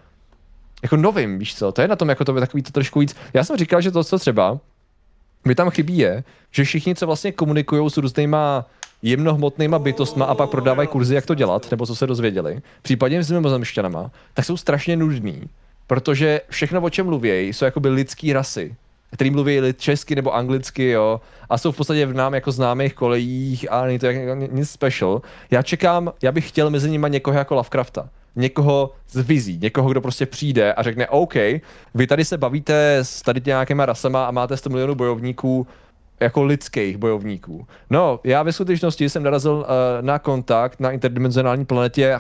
jako 0.83 0.97
novým, 0.97 1.39
víš 1.39 1.55
co, 1.55 1.71
to 1.71 1.81
je 1.81 1.87
na 1.87 1.95
tom 1.95 2.09
jako 2.09 2.25
to 2.25 2.33
by 2.33 2.39
takový 2.39 2.63
to 2.63 2.71
trošku 2.71 2.99
víc. 2.99 3.15
Já 3.33 3.43
jsem 3.43 3.57
říkal, 3.57 3.81
že 3.81 3.91
to, 3.91 4.03
co 4.03 4.19
třeba 4.19 4.59
mi 5.45 5.55
tam 5.55 5.69
chybí 5.69 5.97
je, 5.97 6.23
že 6.51 6.63
všichni, 6.63 6.95
co 6.95 7.05
vlastně 7.05 7.31
komunikují 7.31 7.89
s 7.89 7.97
různýma 7.97 8.65
jemnohmotnýma 9.01 9.79
bytostma 9.79 10.25
a 10.25 10.35
pak 10.35 10.49
prodávají 10.49 10.87
kurzy, 10.87 11.15
jak 11.15 11.25
to 11.25 11.35
dělat, 11.35 11.71
nebo 11.71 11.85
co 11.85 11.95
se 11.95 12.07
dozvěděli, 12.07 12.61
případně 12.81 13.23
s 13.23 13.31
mimozemšťanama, 13.31 14.11
tak 14.33 14.45
jsou 14.45 14.57
strašně 14.57 14.95
nudný. 14.95 15.43
Protože 15.87 16.41
všechno, 16.49 16.81
o 16.81 16.89
čem 16.89 17.05
mluví, 17.05 17.39
jsou 17.39 17.65
jakoby 17.65 17.89
lidský 17.89 18.33
rasy 18.33 18.75
který 19.11 19.29
mluví 19.29 19.61
česky 19.77 20.15
nebo 20.15 20.35
anglicky, 20.35 20.89
jo, 20.89 21.21
a 21.49 21.57
jsou 21.57 21.71
v 21.71 21.77
podstatě 21.77 22.05
v 22.05 22.13
nám 22.13 22.33
jako 22.33 22.51
známých 22.51 22.93
kolejích 22.93 23.71
a 23.71 23.85
není 23.85 23.99
to 23.99 24.05
jako 24.05 24.35
nic 24.51 24.69
special. 24.69 25.21
Já 25.51 25.61
čekám, 25.61 26.13
já 26.21 26.31
bych 26.31 26.49
chtěl 26.49 26.69
mezi 26.69 26.89
nimi 26.89 27.07
někoho 27.09 27.37
jako 27.37 27.55
Lovecrafta. 27.55 28.09
Někoho 28.35 28.91
z 29.09 29.17
vizí, 29.17 29.59
někoho, 29.61 29.89
kdo 29.89 30.01
prostě 30.01 30.25
přijde 30.25 30.73
a 30.73 30.83
řekne, 30.83 31.07
OK, 31.07 31.33
vy 31.95 32.07
tady 32.07 32.25
se 32.25 32.37
bavíte 32.37 32.97
s 32.97 33.21
tady 33.21 33.41
nějakýma 33.45 33.85
rasama 33.85 34.25
a 34.25 34.31
máte 34.31 34.57
100 34.57 34.69
milionů 34.69 34.95
bojovníků, 34.95 35.67
jako 36.19 36.43
lidských 36.43 36.97
bojovníků. 36.97 37.67
No, 37.89 38.19
já 38.23 38.43
ve 38.43 38.53
skutečnosti 38.53 39.09
jsem 39.09 39.23
narazil 39.23 39.53
uh, 39.53 39.65
na 40.01 40.19
kontakt 40.19 40.79
na 40.79 40.91
interdimenzionální 40.91 41.65
planetě 41.65 42.17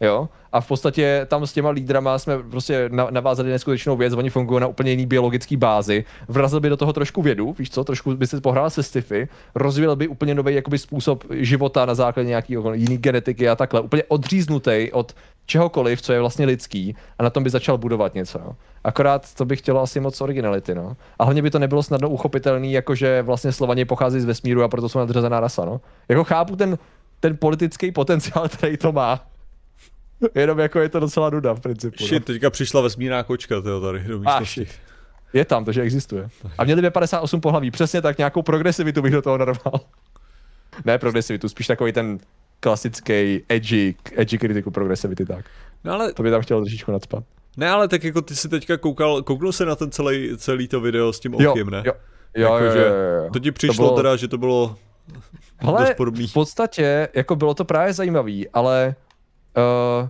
jo, 0.00 0.28
a 0.52 0.60
v 0.60 0.68
podstatě 0.68 1.26
tam 1.28 1.46
s 1.46 1.52
těma 1.52 1.70
lídrama 1.70 2.18
jsme 2.18 2.42
prostě 2.42 2.90
navázali 3.10 3.50
neskutečnou 3.50 3.96
věc, 3.96 4.14
oni 4.14 4.30
fungují 4.30 4.60
na 4.60 4.66
úplně 4.66 4.90
jiný 4.90 5.06
biologický 5.06 5.56
bázi, 5.56 6.04
vrazil 6.28 6.60
by 6.60 6.68
do 6.68 6.76
toho 6.76 6.92
trošku 6.92 7.22
vědu, 7.22 7.54
víš 7.58 7.70
co, 7.70 7.84
trošku 7.84 8.14
by 8.14 8.26
se 8.26 8.40
pohrál 8.40 8.70
se 8.70 8.82
sci-fi, 8.82 9.28
rozvíjel 9.54 9.96
by 9.96 10.08
úplně 10.08 10.34
nový 10.34 10.54
jakoby 10.54 10.78
způsob 10.78 11.24
života 11.30 11.86
na 11.86 11.94
základě 11.94 12.28
nějaký 12.28 12.56
jiný 12.72 12.98
genetiky 12.98 13.48
a 13.48 13.56
takhle, 13.56 13.80
úplně 13.80 14.04
odříznutý 14.08 14.88
od 14.92 15.14
čehokoliv, 15.46 16.02
co 16.02 16.12
je 16.12 16.20
vlastně 16.20 16.46
lidský 16.46 16.96
a 17.18 17.22
na 17.22 17.30
tom 17.30 17.44
by 17.44 17.50
začal 17.50 17.78
budovat 17.78 18.14
něco. 18.14 18.38
No. 18.38 18.56
Akorát 18.84 19.34
to 19.34 19.44
by 19.44 19.56
chtělo 19.56 19.82
asi 19.82 20.00
moc 20.00 20.20
originality, 20.20 20.74
no. 20.74 20.96
A 21.18 21.24
hlavně 21.24 21.42
by 21.42 21.50
to 21.50 21.58
nebylo 21.58 21.82
snadno 21.82 22.08
uchopitelný, 22.08 22.72
jakože 22.72 23.22
vlastně 23.22 23.52
Slovaně 23.52 23.84
pochází 23.84 24.20
z 24.20 24.24
vesmíru 24.24 24.62
a 24.62 24.68
proto 24.68 24.88
jsou 24.88 24.98
nadřazená 24.98 25.40
rasa, 25.40 25.64
no. 25.64 25.80
Jako 26.08 26.24
chápu 26.24 26.56
ten, 26.56 26.78
ten 27.20 27.36
politický 27.36 27.92
potenciál, 27.92 28.48
který 28.48 28.76
to 28.76 28.92
má, 28.92 29.20
Jenom 30.34 30.58
jako 30.58 30.80
je 30.80 30.88
to 30.88 31.00
docela 31.00 31.30
nuda 31.30 31.54
v 31.54 31.60
principu. 31.60 32.04
Shit, 32.04 32.28
no. 32.28 32.34
teďka 32.34 32.50
přišla 32.50 32.80
vesmírná 32.80 33.22
kočka 33.22 33.60
tyjo, 33.60 33.80
tady 33.80 34.04
do 34.04 34.18
místnosti. 34.18 34.66
Ah, 34.70 34.88
je 35.32 35.44
tam, 35.44 35.64
takže 35.64 35.82
existuje. 35.82 36.28
A 36.58 36.64
měli 36.64 36.82
by 36.82 36.90
58 36.90 37.40
pohlaví, 37.40 37.70
přesně 37.70 38.02
tak, 38.02 38.18
nějakou 38.18 38.42
progresivitu 38.42 39.02
bych 39.02 39.12
do 39.12 39.22
toho 39.22 39.38
narval. 39.38 39.80
ne 40.84 40.98
progresivitu, 40.98 41.48
spíš 41.48 41.66
takový 41.66 41.92
ten 41.92 42.18
klasický 42.60 43.44
edgy, 43.48 43.94
edgy 44.16 44.38
kritiku 44.38 44.70
progresivity, 44.70 45.26
tak. 45.26 45.44
No 45.84 45.92
ale... 45.92 46.12
To 46.12 46.22
by 46.22 46.30
tam 46.30 46.42
chtěl 46.42 46.60
trošičku 46.60 46.92
nadspat. 46.92 47.24
Ne, 47.56 47.70
ale 47.70 47.88
tak 47.88 48.04
jako 48.04 48.22
ty 48.22 48.36
si 48.36 48.48
teďka 48.48 48.76
koukal, 48.76 49.22
kouknul 49.22 49.52
se 49.52 49.66
na 49.66 49.76
ten 49.76 49.90
celý, 49.90 50.36
celý 50.36 50.68
to 50.68 50.80
video 50.80 51.12
s 51.12 51.20
tím 51.20 51.34
okem, 51.34 51.70
ne? 51.70 51.82
Jo, 51.86 51.92
jo, 52.36 52.52
jako, 52.52 52.64
jo, 52.64 52.72
jo, 52.72 52.86
jo, 52.86 53.24
jo. 53.24 53.30
To 53.32 53.38
ti 53.38 53.52
přišlo 53.52 53.74
to 53.74 53.82
bylo... 53.82 53.96
teda, 53.96 54.16
že 54.16 54.28
to 54.28 54.38
bylo 54.38 54.76
Ale 55.58 55.80
dost 55.80 55.96
podobný. 55.96 56.26
v 56.26 56.32
podstatě, 56.32 57.08
jako 57.14 57.36
bylo 57.36 57.54
to 57.54 57.64
právě 57.64 57.92
zajímavý, 57.92 58.48
ale 58.48 58.94
uh, 59.58 60.08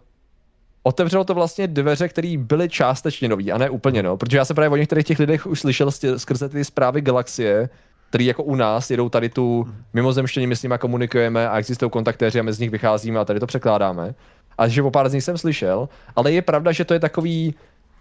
otevřelo 0.83 1.25
to 1.25 1.35
vlastně 1.35 1.67
dveře, 1.67 2.09
které 2.09 2.35
byly 2.39 2.69
částečně 2.69 3.29
nový 3.29 3.53
a 3.53 3.59
ne 3.59 3.71
úplně 3.71 4.03
no, 4.03 4.17
protože 4.17 4.37
já 4.37 4.45
jsem 4.45 4.57
právě 4.57 4.71
o 4.71 4.77
některých 4.77 5.07
těch 5.07 5.19
lidech 5.19 5.47
už 5.47 5.61
slyšel 5.61 5.91
skrze 6.17 6.49
ty 6.49 6.65
zprávy 6.65 7.01
galaxie, 7.01 7.69
který 8.09 8.27
jako 8.27 8.43
u 8.43 8.55
nás 8.55 8.91
jedou 8.91 9.09
tady 9.09 9.29
tu 9.29 9.69
mimozemštění, 9.93 10.47
my 10.47 10.57
s 10.57 10.63
nimi 10.63 10.75
komunikujeme 10.81 11.49
a 11.49 11.59
existují 11.59 11.91
kontaktéři 11.91 12.41
a 12.41 12.43
my 12.43 12.53
z 12.53 12.59
nich 12.59 12.71
vycházíme 12.71 13.21
a 13.21 13.25
tady 13.25 13.41
to 13.41 13.47
překládáme. 13.47 14.15
A 14.59 14.69
že 14.69 14.83
o 14.83 14.91
pár 14.91 15.09
z 15.09 15.13
nich 15.13 15.25
jsem 15.25 15.39
slyšel, 15.39 15.89
ale 16.17 16.33
je 16.33 16.43
pravda, 16.43 16.73
že 16.73 16.85
to 16.85 16.95
je 16.95 17.01
takový, 17.01 17.55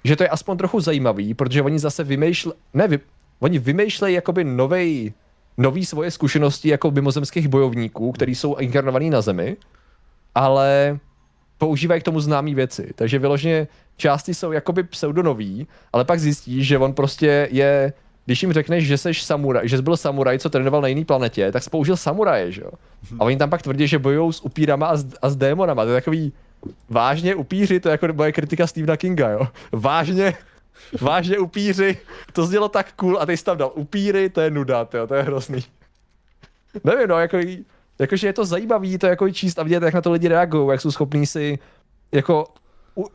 že 0.04 0.16
to 0.16 0.24
je 0.24 0.30
aspoň 0.30 0.58
trochu 0.58 0.80
zajímavý, 0.80 1.34
protože 1.34 1.62
oni 1.62 1.80
zase 1.80 2.04
vymýšlejí, 2.04 2.56
ne, 2.74 2.88
vy, 2.88 3.00
oni 3.40 3.60
vymýšlejí 3.60 4.16
jakoby 4.16 4.44
novej, 4.44 5.14
nový 5.58 5.86
svoje 5.86 6.12
zkušenosti 6.12 6.70
jako 6.70 6.92
mimozemských 6.92 7.48
bojovníků, 7.48 8.12
kteří 8.12 8.36
jsou 8.36 8.56
inkarnovaní 8.56 9.10
na 9.10 9.22
Zemi, 9.22 9.58
ale 10.36 11.00
používají 11.58 12.02
k 12.02 12.04
tomu 12.04 12.20
známé 12.20 12.54
věci. 12.54 12.92
Takže 12.96 13.20
vyloženě 13.20 13.68
části 13.98 14.34
jsou 14.34 14.52
jakoby 14.52 14.84
pseudonový, 14.84 15.68
ale 15.94 16.06
pak 16.06 16.20
zjistíš, 16.20 16.68
že 16.68 16.78
on 16.78 16.94
prostě 16.94 17.48
je 17.52 17.94
když 18.28 18.42
jim 18.42 18.54
řekneš, 18.54 18.88
že 18.88 18.98
jsi 18.98 19.14
samuraj, 19.14 19.68
že 19.68 19.78
jsi 19.78 19.84
byl 19.84 19.98
samuraj, 19.98 20.40
co 20.40 20.50
trénoval 20.50 20.82
na 20.82 20.88
jiné 20.88 21.06
planetě, 21.06 21.52
tak 21.52 21.64
jsi 21.64 21.70
použil 21.70 21.98
samuraje, 21.98 22.52
že 22.52 22.62
jo? 22.62 22.72
A 23.20 23.24
oni 23.24 23.38
tam 23.38 23.50
pak 23.50 23.62
tvrdí, 23.62 23.88
že 23.88 24.00
bojují 24.00 24.34
s 24.34 24.46
upírama 24.46 24.88
a 24.88 24.96
s, 24.96 25.06
a 25.22 25.30
s 25.30 25.36
démonama. 25.36 25.84
To 25.84 25.90
je 25.90 25.96
takový 25.96 26.34
vážně 26.90 27.36
upíři, 27.36 27.80
to 27.80 27.90
je 27.90 27.92
jako 27.92 28.08
moje 28.14 28.32
kritika 28.32 28.68
Stephena 28.68 28.98
Kinga, 28.98 29.30
jo? 29.30 29.48
Vážně, 29.72 30.34
vážně 31.02 31.40
upíři, 31.40 31.98
to 32.34 32.46
znělo 32.46 32.70
tak 32.70 32.94
cool 32.96 33.18
a 33.20 33.26
ty 33.26 33.38
jsi 33.38 33.44
tam 33.44 33.58
dal 33.58 33.72
upíry, 33.76 34.30
to 34.30 34.42
je 34.42 34.52
nuda, 34.52 34.86
to 34.86 35.16
je 35.16 35.24
hrozný. 35.24 35.64
Nevím, 36.84 37.08
no, 37.08 37.20
jako 37.20 37.38
jakože 38.00 38.28
je 38.28 38.34
to 38.34 38.46
zajímavý 38.46 38.98
to 38.98 39.08
jako 39.08 39.30
číst 39.30 39.60
a 39.60 39.64
vidět, 39.64 39.84
jak 39.84 39.94
na 39.94 40.02
to 40.02 40.12
lidi 40.12 40.28
reagují, 40.28 40.70
jak 40.72 40.82
jsou 40.82 40.92
schopní 40.92 41.26
si 41.26 41.60
jako 42.12 42.46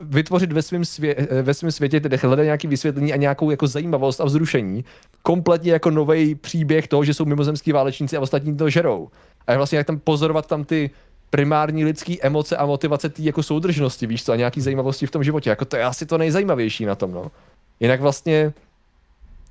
vytvořit 0.01 0.51
ve 0.51 0.61
svém, 0.61 0.81
svě- 0.81 1.41
ve 1.41 1.53
svém 1.53 1.71
světě, 1.71 1.99
tedy 1.99 2.17
hledat 2.17 2.43
nějaké 2.43 2.67
vysvětlení 2.67 3.13
a 3.13 3.15
nějakou 3.15 3.51
jako 3.51 3.67
zajímavost 3.67 4.21
a 4.21 4.25
vzrušení. 4.25 4.85
Kompletně 5.21 5.71
jako 5.71 5.89
nový 5.89 6.35
příběh 6.35 6.87
toho, 6.87 7.03
že 7.03 7.13
jsou 7.13 7.25
mimozemský 7.25 7.71
válečníci 7.71 8.17
a 8.17 8.21
ostatní 8.21 8.57
to 8.57 8.69
žerou. 8.69 9.09
A 9.47 9.57
vlastně 9.57 9.77
jak 9.77 9.87
tam 9.87 9.99
pozorovat 9.99 10.47
tam 10.47 10.63
ty 10.63 10.89
primární 11.29 11.85
lidské 11.85 12.15
emoce 12.21 12.57
a 12.57 12.65
motivace 12.65 13.09
té 13.09 13.21
jako 13.21 13.43
soudržnosti, 13.43 14.07
víš 14.07 14.23
co, 14.23 14.31
a 14.31 14.35
nějaký 14.35 14.61
zajímavosti 14.61 15.05
v 15.05 15.11
tom 15.11 15.23
životě. 15.23 15.49
Jako 15.49 15.65
to 15.65 15.75
je 15.75 15.83
asi 15.83 16.05
to 16.05 16.17
nejzajímavější 16.17 16.85
na 16.85 16.95
tom, 16.95 17.11
no. 17.11 17.31
Jinak 17.79 18.01
vlastně, 18.01 18.53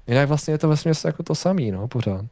jinak 0.06 0.28
vlastně 0.28 0.54
je 0.54 0.58
to 0.58 0.66
vlastně 0.66 0.92
jako 1.04 1.22
to 1.22 1.34
samý, 1.34 1.70
no, 1.70 1.88
pořád. 1.88 2.24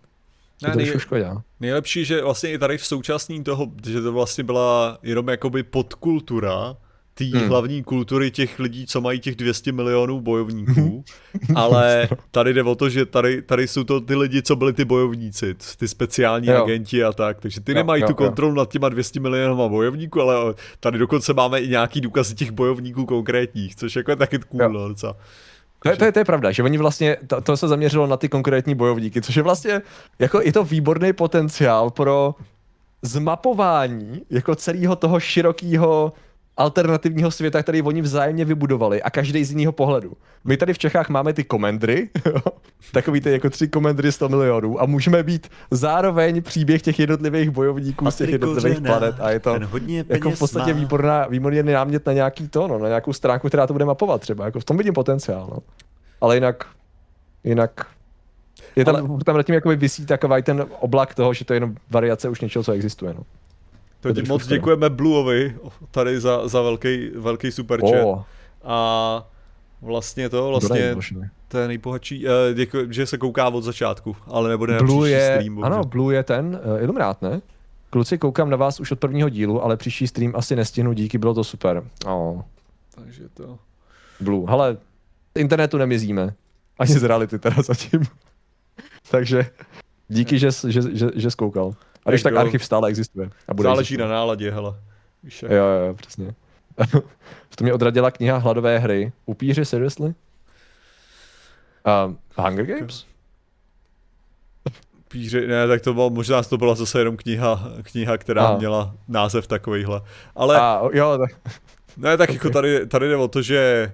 Ne, 0.62 0.76
nej, 0.76 0.92
škoda. 0.98 1.42
Nejlepší, 1.60 2.04
že 2.04 2.22
vlastně 2.22 2.52
i 2.52 2.58
tady 2.58 2.78
v 2.78 2.86
současný 2.86 3.44
toho, 3.44 3.66
že 3.86 4.00
to 4.00 4.12
vlastně 4.12 4.44
byla 4.44 4.98
jenom 5.02 5.28
jakoby 5.28 5.62
podkultura 5.62 6.76
té 7.14 7.24
hmm. 7.24 7.48
hlavní 7.48 7.82
kultury 7.84 8.30
těch 8.30 8.58
lidí, 8.58 8.86
co 8.86 9.00
mají 9.00 9.20
těch 9.20 9.36
200 9.36 9.72
milionů 9.72 10.20
bojovníků, 10.20 11.04
ale 11.54 12.08
tady 12.30 12.54
jde 12.54 12.62
o 12.62 12.74
to, 12.74 12.88
že 12.88 13.06
tady, 13.06 13.42
tady 13.42 13.68
jsou 13.68 13.84
to 13.84 14.00
ty 14.00 14.14
lidi, 14.14 14.42
co 14.42 14.56
byli 14.56 14.72
ty 14.72 14.84
bojovníci, 14.84 15.54
ty 15.76 15.88
speciální 15.88 16.46
jo. 16.46 16.64
agenti 16.64 17.04
a 17.04 17.12
tak, 17.12 17.40
takže 17.40 17.60
ty 17.60 17.72
jo, 17.72 17.76
nemají 17.76 18.02
jo, 18.02 18.08
tu 18.08 18.14
kontrolu 18.14 18.52
jo. 18.52 18.56
nad 18.56 18.72
těma 18.72 18.88
200 18.88 19.20
milionů 19.20 19.68
bojovníků, 19.68 20.20
ale 20.20 20.54
tady 20.80 20.98
dokonce 20.98 21.34
máme 21.34 21.60
i 21.60 21.68
nějaký 21.68 22.00
důkazy 22.00 22.34
těch 22.34 22.50
bojovníků 22.50 23.06
konkrétních, 23.06 23.76
což 23.76 23.96
jako 23.96 24.10
je 24.10 24.16
taky 24.16 24.38
cool, 24.38 24.68
no, 24.68 24.88
docela. 24.88 25.16
To 25.82 25.88
je, 25.88 25.96
to, 25.96 26.04
je, 26.04 26.12
to 26.12 26.18
je 26.18 26.24
pravda, 26.24 26.52
že 26.52 26.62
oni 26.62 26.78
vlastně, 26.78 27.16
to, 27.26 27.40
to 27.40 27.56
se 27.56 27.68
zaměřilo 27.68 28.06
na 28.06 28.16
ty 28.16 28.28
konkrétní 28.28 28.74
bojovníky, 28.74 29.22
což 29.22 29.36
je 29.36 29.42
vlastně, 29.42 29.82
jako 30.18 30.40
je 30.40 30.52
to 30.52 30.64
výborný 30.64 31.12
potenciál 31.12 31.90
pro 31.90 32.34
zmapování 33.02 34.22
jako 34.30 34.54
celého 34.54 34.96
toho 34.96 35.20
širokého 35.20 36.12
alternativního 36.60 37.30
světa, 37.30 37.62
který 37.62 37.82
oni 37.82 38.02
vzájemně 38.02 38.44
vybudovali 38.44 39.02
a 39.02 39.10
každý 39.10 39.44
z 39.44 39.50
jiného 39.50 39.72
pohledu. 39.72 40.12
My 40.44 40.56
tady 40.56 40.74
v 40.74 40.78
Čechách 40.78 41.08
máme 41.08 41.32
ty 41.32 41.44
komendry, 41.44 42.08
takový 42.92 43.20
ty 43.20 43.32
jako 43.32 43.50
tři 43.50 43.68
komendry 43.68 44.12
100 44.12 44.28
milionů 44.28 44.82
a 44.82 44.86
můžeme 44.86 45.22
být 45.22 45.48
zároveň 45.70 46.42
příběh 46.42 46.82
těch 46.82 46.98
jednotlivých 46.98 47.50
bojovníků 47.50 48.10
z 48.10 48.16
těch 48.16 48.30
jednotlivých 48.30 48.80
planet 48.80 49.14
a 49.20 49.30
je 49.30 49.40
to 49.40 49.58
jako 50.08 50.30
v 50.30 50.38
podstatě 50.38 50.72
výborná, 50.72 51.26
výborný 51.26 51.62
námět 51.62 52.06
na 52.06 52.12
nějaký 52.12 52.48
to, 52.48 52.68
no, 52.68 52.78
na 52.78 52.88
nějakou 52.88 53.12
stránku, 53.12 53.48
která 53.48 53.66
to 53.66 53.72
bude 53.72 53.84
mapovat 53.84 54.20
třeba, 54.20 54.44
jako 54.44 54.60
v 54.60 54.64
tom 54.64 54.76
vidím 54.76 54.94
potenciál, 54.94 55.48
no. 55.50 55.58
Ale 56.20 56.36
jinak, 56.36 56.66
jinak 57.44 57.86
je 58.76 58.84
tam, 58.84 58.96
Ale... 58.96 59.24
tam 59.24 59.36
nad 59.36 59.42
tím 59.42 59.54
jakoby 59.54 59.76
vysí 59.76 60.06
takový 60.06 60.42
ten 60.42 60.66
oblak 60.80 61.14
toho, 61.14 61.34
že 61.34 61.44
to 61.44 61.52
je 61.52 61.56
jenom 61.56 61.74
variace 61.90 62.28
už 62.28 62.40
něčeho, 62.40 62.62
co 62.62 62.72
existuje, 62.72 63.14
no. 63.14 63.22
To 64.00 64.12
ti 64.12 64.22
moc 64.22 64.46
děkujeme 64.46 64.90
Blueovi 64.90 65.56
tady 65.90 66.20
za, 66.20 66.48
za 66.48 66.62
velký, 66.62 67.10
velký 67.14 67.52
super 67.52 67.80
chat. 67.80 68.04
Oh. 68.04 68.22
A 68.64 69.28
vlastně 69.82 70.28
to, 70.28 70.48
vlastně 70.48 70.96
to 71.48 71.58
je 71.58 71.68
nejbohatší, 71.68 72.26
uh, 72.26 72.32
děkuji, 72.54 72.92
že 72.92 73.06
se 73.06 73.18
kouká 73.18 73.48
od 73.48 73.64
začátku, 73.64 74.16
ale 74.26 74.48
nebude 74.48 74.78
Blue 74.78 75.10
je, 75.10 75.32
streamu, 75.34 75.64
Ano, 75.64 75.80
že? 75.82 75.88
Blue 75.88 76.14
je 76.14 76.22
ten 76.22 76.60
uh, 76.64 76.82
Illuminát, 76.82 77.22
ne? 77.22 77.40
Kluci, 77.90 78.18
koukám 78.18 78.50
na 78.50 78.56
vás 78.56 78.80
už 78.80 78.90
od 78.90 78.98
prvního 78.98 79.28
dílu, 79.28 79.64
ale 79.64 79.76
příští 79.76 80.06
stream 80.06 80.32
asi 80.36 80.56
nestihnu, 80.56 80.92
díky, 80.92 81.18
bylo 81.18 81.34
to 81.34 81.44
super. 81.44 81.82
Oh. 82.06 82.40
Takže 82.94 83.28
to... 83.34 83.58
Blue, 84.20 84.50
hele, 84.50 84.76
internetu 85.34 85.78
nemizíme. 85.78 86.34
Ani 86.78 86.92
z 86.92 87.04
reality 87.04 87.38
teda 87.38 87.62
zatím. 87.62 88.02
Takže 89.10 89.46
díky, 90.08 90.38
že, 90.38 90.48
že, 90.68 90.82
že, 90.92 91.10
že 91.14 91.30
zkoukal. 91.30 91.74
A 92.06 92.10
když 92.10 92.22
tak 92.22 92.36
archiv 92.36 92.64
stále 92.64 92.88
existuje. 92.88 93.30
A 93.48 93.54
bude 93.54 93.66
Záleží 93.66 93.94
existuje. 93.94 94.08
na 94.08 94.14
náladě, 94.14 94.50
hele. 94.50 94.74
Víš, 95.22 95.42
jo, 95.42 95.48
jo, 95.50 95.94
přesně. 95.94 96.34
to 97.56 97.64
mě 97.64 97.72
odradila 97.72 98.10
kniha 98.10 98.36
Hladové 98.36 98.78
hry. 98.78 99.12
Upíři, 99.26 99.64
seriously? 99.64 100.14
Uh, 102.06 102.14
Hunger 102.44 102.66
Games? 102.66 103.06
Píři, 105.08 105.46
ne, 105.46 105.68
tak 105.68 105.80
to 105.80 105.94
bylo, 105.94 106.10
možná 106.10 106.42
to 106.42 106.58
byla 106.58 106.74
zase 106.74 106.98
jenom 106.98 107.16
kniha, 107.16 107.72
kniha 107.82 108.18
která 108.18 108.46
a. 108.46 108.58
měla 108.58 108.94
název 109.08 109.46
takovýhle. 109.46 110.00
Ale... 110.34 110.60
A, 110.60 110.82
jo, 110.92 111.18
tak... 111.18 111.30
Ne, 111.96 112.16
tak 112.16 112.28
okay. 112.28 112.36
jako 112.36 112.50
tady, 112.50 112.86
tady 112.86 113.08
jde 113.08 113.16
o 113.16 113.28
to, 113.28 113.42
že 113.42 113.92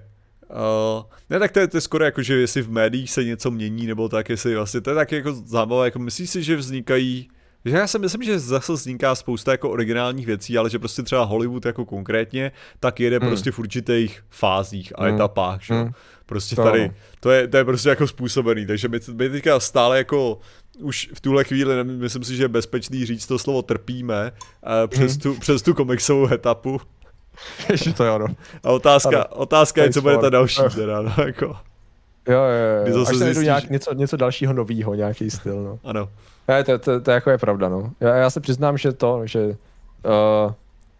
Uh, 0.49 1.03
ne, 1.29 1.39
tak 1.39 1.51
to 1.51 1.59
je, 1.59 1.67
to 1.67 1.77
je 1.77 1.81
skoro 1.81 2.05
jako, 2.05 2.21
že 2.21 2.35
jestli 2.35 2.61
v 2.61 2.71
médiích 2.71 3.11
se 3.11 3.23
něco 3.23 3.51
mění, 3.51 3.87
nebo 3.87 4.09
tak, 4.09 4.29
jestli 4.29 4.55
vlastně, 4.55 4.81
to 4.81 4.89
je 4.89 4.95
tak 4.95 5.11
jako 5.11 5.33
zábava, 5.33 5.85
jako 5.85 5.99
myslíš 5.99 6.29
si, 6.29 6.43
že 6.43 6.55
vznikají 6.55 7.29
že 7.67 7.77
já 7.77 7.87
si 7.87 7.99
myslím, 7.99 8.23
že 8.23 8.39
zase 8.39 8.73
vzniká 8.73 9.15
spousta 9.15 9.51
jako 9.51 9.69
originálních 9.69 10.25
věcí, 10.25 10.57
ale 10.57 10.69
že 10.69 10.79
prostě 10.79 11.03
třeba 11.03 11.23
Hollywood 11.23 11.65
jako 11.65 11.85
konkrétně, 11.85 12.51
tak 12.79 12.99
jede 12.99 13.19
mm. 13.19 13.27
prostě 13.27 13.51
v 13.51 13.59
určitých 13.59 14.23
fázích 14.29 14.93
a 14.95 15.07
mm. 15.07 15.15
etapách, 15.15 15.61
že? 15.61 15.73
Mm. 15.73 15.91
Prostě 16.25 16.55
to 16.55 16.63
tady, 16.63 16.91
to 17.19 17.31
je, 17.31 17.47
to 17.47 17.57
je 17.57 17.65
prostě 17.65 17.89
jako 17.89 18.07
způsobený, 18.07 18.65
takže 18.65 18.87
my, 18.87 18.99
my 19.13 19.29
teďka 19.29 19.59
stále 19.59 19.97
jako 19.97 20.39
už 20.79 21.09
v 21.13 21.21
tuhle 21.21 21.43
chvíli, 21.43 21.83
myslím 21.83 22.23
si, 22.23 22.35
že 22.35 22.43
je 22.43 22.47
bezpečný 22.47 23.05
říct 23.05 23.27
to 23.27 23.39
slovo 23.39 23.61
trpíme 23.61 24.31
uh, 24.31 24.87
přes, 24.87 25.17
tu, 25.17 25.33
přes 25.33 25.61
tu 25.61 25.73
komiksovou 25.73 26.33
etapu. 26.33 26.81
Ještě 27.71 27.93
to 27.93 28.03
jo, 28.03 28.17
no. 28.17 28.27
A 28.63 28.71
otázka, 28.71 29.21
ano. 29.21 29.35
otázka 29.35 29.83
je, 29.83 29.93
co 29.93 30.01
bude 30.01 30.17
ta 30.17 30.29
další 30.29 30.61
teda, 30.75 31.01
no, 31.01 31.13
jako. 31.25 31.45
Jo, 32.27 32.41
jo, 32.41 32.95
jo. 32.95 33.01
Až 33.01 33.17
se 33.17 33.23
zjistí, 33.23 33.43
nějak, 33.43 33.69
něco, 33.69 33.93
něco 33.93 34.17
dalšího 34.17 34.53
novýho, 34.53 34.95
nějaký 34.95 35.29
styl, 35.29 35.63
no. 35.63 35.79
Ano. 35.83 36.09
Ne, 36.47 36.63
to, 36.63 36.79
to, 36.79 37.01
to, 37.01 37.11
jako 37.11 37.29
je 37.29 37.37
pravda, 37.37 37.69
no. 37.69 37.91
Já, 37.99 38.15
já 38.15 38.29
se 38.29 38.39
přiznám, 38.39 38.77
že 38.77 38.91
to, 38.91 39.21
že 39.27 39.45
uh, 39.45 40.53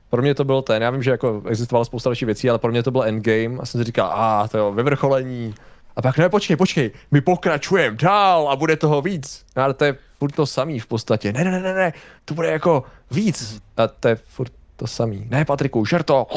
pro 0.10 0.22
mě 0.22 0.36
to 0.36 0.44
bylo 0.44 0.62
ten, 0.62 0.82
já 0.82 0.90
vím, 0.90 1.04
že 1.04 1.12
jako 1.12 1.42
existovala 1.50 1.86
spousta 1.86 2.10
dalších 2.10 2.26
věcí, 2.26 2.50
ale 2.50 2.60
pro 2.60 2.72
mě 2.72 2.84
to 2.84 2.92
byl 2.92 3.04
endgame 3.04 3.58
a 3.60 3.66
jsem 3.66 3.82
si 3.82 3.86
říkal, 3.86 4.08
a 4.08 4.42
ah, 4.42 4.48
to 4.48 4.58
jo, 4.58 4.72
vyvrcholení. 4.72 5.54
A 5.96 6.02
pak 6.02 6.18
ne, 6.18 6.30
počkej, 6.30 6.56
počkej, 6.56 6.92
my 7.12 7.22
pokračujeme 7.22 7.98
dál 7.98 8.50
a 8.50 8.56
bude 8.56 8.76
toho 8.76 9.02
víc. 9.02 9.46
No, 9.56 9.64
ale 9.64 9.74
to 9.74 9.86
je 9.86 9.96
furt 10.18 10.32
to 10.32 10.46
samý 10.46 10.80
v 10.80 10.88
podstatě. 10.88 11.34
Ne, 11.34 11.44
ne, 11.44 11.52
ne, 11.52 11.60
ne, 11.60 11.74
ne, 11.74 11.94
to 12.26 12.34
bude 12.34 12.52
jako 12.52 12.84
víc. 13.12 13.62
A 13.78 13.88
to 13.88 14.08
je 14.08 14.16
furt 14.16 14.52
to 14.76 14.88
samý. 14.88 15.26
Ne, 15.30 15.46
Patriku, 15.46 15.86
žer 15.86 16.04
to. 16.04 16.28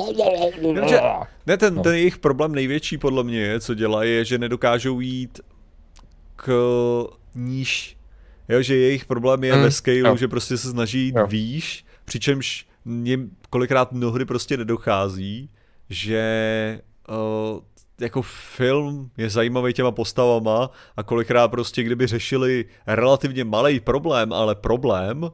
ne, 1.47 1.57
ten, 1.57 1.74
no. 1.74 1.82
ten 1.82 1.95
jejich 1.95 2.19
problém 2.19 2.55
největší 2.55 2.99
podle 2.99 3.24
mě, 3.24 3.61
co 3.61 3.74
dělají, 3.74 4.15
je, 4.15 4.24
že 4.24 4.39
nedokážou 4.39 5.01
jít 5.01 5.41
k 6.37 6.49
níž 7.35 7.97
Jo, 8.51 8.62
že 8.62 8.77
jejich 8.77 9.05
problém 9.05 9.44
je 9.44 9.56
mm, 9.56 9.62
ve 9.62 9.70
scale, 9.70 9.98
jo. 9.98 10.16
že 10.16 10.28
prostě 10.28 10.56
se 10.56 10.70
snaží 10.70 11.05
jít 11.05 11.16
jo. 11.16 11.27
výš, 11.27 11.85
přičemž 12.05 12.66
jim 13.02 13.31
kolikrát 13.51 13.93
mnohdy 13.93 14.24
prostě 14.24 14.56
nedochází, 14.56 15.51
že 15.90 16.81
uh, 17.09 17.60
jako 18.01 18.22
film 18.22 19.10
je 19.16 19.31
zajímavý 19.31 19.72
těma 19.72 19.90
postavama 19.90 20.70
a 20.97 21.02
kolikrát 21.02 21.48
prostě 21.48 21.82
kdyby 21.82 22.06
řešili 22.06 22.64
relativně 22.86 23.44
malý 23.44 23.81
problém, 23.81 24.32
ale 24.32 24.55
problém, 24.55 25.31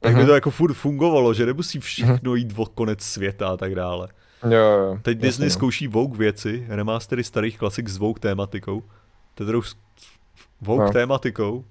tak 0.00 0.14
by 0.14 0.18
mhm. 0.18 0.26
to 0.26 0.34
jako 0.34 0.50
furt 0.50 0.74
fungovalo, 0.74 1.34
že 1.34 1.46
nemusí 1.46 1.80
všechno 1.80 2.34
jít 2.34 2.52
o 2.56 2.66
konec 2.66 3.02
světa 3.02 3.48
a 3.48 3.56
tak 3.56 3.74
dále. 3.74 4.08
Jo, 4.44 4.58
jo. 4.58 4.98
Teď 5.02 5.16
jasně, 5.16 5.28
Disney 5.28 5.46
jo. 5.46 5.50
zkouší 5.50 5.88
Vogue 5.88 6.18
věci, 6.18 6.66
remastery 6.68 7.24
starých 7.24 7.58
klasik 7.58 7.88
s 7.88 7.96
Vogue 7.96 8.20
tématikou. 8.20 8.82
Už 9.58 9.72
Vogue 10.60 10.86
no. 10.86 10.92
tématikou. 10.92 11.64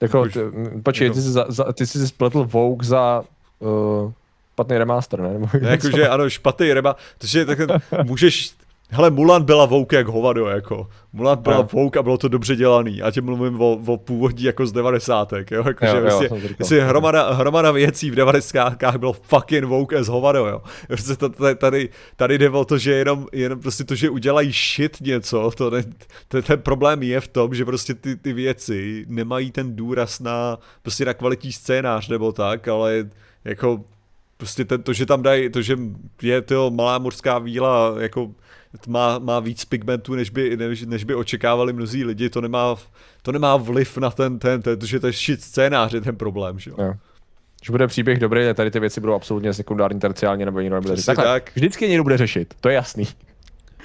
Jako, 0.00 0.28
ty, 0.28 0.40
počkej, 0.82 1.04
jako... 1.06 1.14
ty, 1.14 1.22
jsi 1.22 1.30
za, 1.30 1.44
za, 1.48 1.72
ty 1.72 1.86
jsi 1.86 2.08
spletl 2.08 2.44
Vogue 2.44 2.86
za 2.86 3.24
uh, 3.58 4.12
špatný 4.52 4.78
remaster, 4.78 5.20
ne? 5.20 5.38
Ne 5.60 5.70
jakože 5.70 6.08
ano, 6.08 6.30
špatný 6.30 6.72
remaster, 6.72 7.02
protože 7.18 7.46
tak 7.46 7.58
můžeš 8.02 8.52
Hele, 8.90 9.10
Mulan 9.10 9.44
byla 9.44 9.66
vouk 9.66 9.92
jak 9.92 10.06
hovado, 10.06 10.46
jako. 10.46 10.88
Mulan 11.12 11.38
byla 11.38 11.56
no. 11.56 11.68
vouk 11.72 11.96
a 11.96 12.02
bylo 12.02 12.18
to 12.18 12.28
dobře 12.28 12.56
dělaný. 12.56 13.02
A 13.02 13.10
tě 13.10 13.20
mluvím 13.20 13.60
o, 13.60 13.72
o 13.86 13.96
původní 13.96 14.44
jako 14.44 14.66
z 14.66 14.72
devadesátek, 14.72 15.50
jo. 15.50 15.64
Jako, 15.66 15.86
jo, 15.86 15.92
že 15.92 15.96
jo, 15.96 16.02
vlastně, 16.02 16.28
vlastně 16.58 16.80
hromada, 16.80 17.32
hromada, 17.32 17.70
věcí 17.70 18.10
v 18.10 18.14
devadesátkách 18.14 18.96
bylo 18.96 19.12
fucking 19.12 19.64
vouk 19.64 19.92
as 19.92 20.08
hovado, 20.08 20.46
jo. 20.46 20.62
Prostě 20.86 21.14
tady, 21.58 21.88
tady 22.16 22.38
jde 22.38 22.50
o 22.50 22.64
to, 22.64 22.78
že 22.78 22.92
jenom, 22.92 23.26
jenom 23.32 23.60
prostě 23.60 23.84
to, 23.84 23.94
že 23.94 24.10
udělají 24.10 24.52
shit 24.52 25.00
něco, 25.00 25.50
to 25.56 25.70
ne, 25.70 25.82
ten, 26.28 26.42
ten 26.42 26.60
problém 26.60 27.02
je 27.02 27.20
v 27.20 27.28
tom, 27.28 27.54
že 27.54 27.64
prostě 27.64 27.94
ty, 27.94 28.16
ty 28.16 28.32
věci 28.32 29.06
nemají 29.08 29.50
ten 29.50 29.76
důraz 29.76 30.20
na, 30.20 30.58
prostě 30.82 31.04
na 31.04 31.14
kvalitní 31.14 31.52
scénář 31.52 32.08
nebo 32.08 32.32
tak, 32.32 32.68
ale 32.68 33.08
jako 33.44 33.84
prostě 34.36 34.64
ten, 34.64 34.82
to, 34.82 34.92
že 34.92 35.06
tam 35.06 35.22
dají, 35.22 35.50
to, 35.50 35.62
že 35.62 35.76
je 36.22 36.42
to 36.42 36.70
malá 36.70 36.98
mořská 36.98 37.38
víla, 37.38 37.94
jako 37.98 38.30
má, 38.86 39.18
má 39.18 39.40
víc 39.40 39.64
pigmentů, 39.64 40.14
než 40.14 40.30
by, 40.30 40.56
než, 40.56 40.82
než 40.82 41.04
by 41.04 41.14
očekávali 41.14 41.72
mnozí 41.72 42.04
lidi, 42.04 42.30
to 42.30 42.40
nemá, 42.40 42.76
to 43.22 43.32
nemá 43.32 43.56
vliv 43.56 43.98
na 43.98 44.10
ten, 44.10 44.38
ten, 44.38 44.62
ten 44.62 44.86
že 44.86 45.00
to 45.00 45.06
je 45.06 45.12
shit 45.12 45.42
scénář, 45.42 45.92
je 45.92 46.00
ten 46.00 46.16
problém, 46.16 46.58
že 46.58 46.70
jo. 46.70 46.94
Když 47.60 47.70
bude 47.70 47.86
příběh 47.86 48.18
dobrý, 48.18 48.40
tady 48.54 48.70
ty 48.70 48.80
věci 48.80 49.00
budou 49.00 49.14
absolutně 49.14 49.54
sekundární, 49.54 50.00
terciální, 50.00 50.44
nebo 50.44 50.60
někdo 50.60 50.76
nebude 50.76 50.96
řešit. 50.96 51.16
tak. 51.16 51.50
Vždycky 51.54 51.88
někdo 51.88 52.02
bude 52.02 52.16
řešit, 52.16 52.54
to 52.60 52.68
je 52.68 52.74
jasný. 52.74 53.08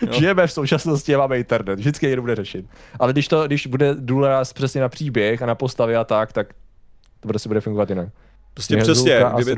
Jo. 0.01 0.13
Žijeme 0.19 0.47
v 0.47 0.51
současnosti 0.51 1.15
a 1.15 1.17
máme 1.17 1.37
internet, 1.37 1.79
vždycky 1.79 2.05
někdo 2.05 2.21
bude 2.21 2.35
řešit. 2.35 2.65
Ale 2.99 3.13
když 3.13 3.27
to, 3.27 3.47
když 3.47 3.67
bude 3.67 3.95
důraz 3.99 4.53
přesně 4.53 4.81
na 4.81 4.89
příběh 4.89 5.41
a 5.41 5.45
na 5.45 5.55
postavy 5.55 5.95
a 5.95 6.03
tak, 6.03 6.33
tak 6.33 6.47
to 7.19 7.27
prostě 7.27 7.49
bude 7.49 7.61
fungovat 7.61 7.89
jinak. 7.89 8.09
Prostě 8.53 8.77
přesně, 8.77 9.23
kdyby, 9.35 9.55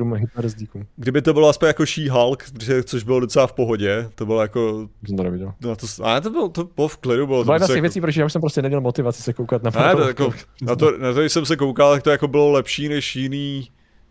kdyby 0.95 1.21
to 1.21 1.33
bylo 1.33 1.49
aspoň 1.49 1.67
jako 1.67 1.83
She-Hulk, 1.83 2.43
což 2.83 3.03
bylo 3.03 3.19
docela 3.19 3.47
v 3.47 3.53
pohodě, 3.53 4.09
to 4.15 4.25
bylo 4.25 4.41
jako... 4.41 4.89
Jsem 5.07 5.17
to 5.17 5.23
neviděl. 5.23 5.53
No 5.61 5.75
to, 5.75 5.87
a 6.03 6.21
to 6.21 6.29
bylo, 6.29 6.49
to 6.49 6.63
bylo 6.75 6.87
v 6.87 6.97
klidu. 6.97 7.27
Bylo 7.27 7.39
to, 7.39 7.45
byla 7.45 7.55
jedna 7.55 7.67
z 7.67 7.69
těch 7.69 7.75
jako... 7.75 7.81
věcí, 7.81 8.01
protože 8.01 8.21
já 8.21 8.25
už 8.25 8.33
jsem 8.33 8.41
prostě 8.41 8.61
neměl 8.61 8.81
motivaci 8.81 9.23
se 9.23 9.33
koukat 9.33 9.63
na 9.63 9.71
ne, 9.75 9.95
to 9.95 10.07
jako, 10.07 10.33
na, 10.61 10.75
to, 10.75 10.97
na 10.97 11.13
to, 11.13 11.19
když 11.19 11.31
jsem 11.31 11.45
se 11.45 11.55
koukal, 11.55 11.93
tak 11.93 12.03
to 12.03 12.09
jako 12.09 12.27
bylo 12.27 12.51
lepší 12.51 12.89
než 12.89 13.15
jiný 13.15 13.67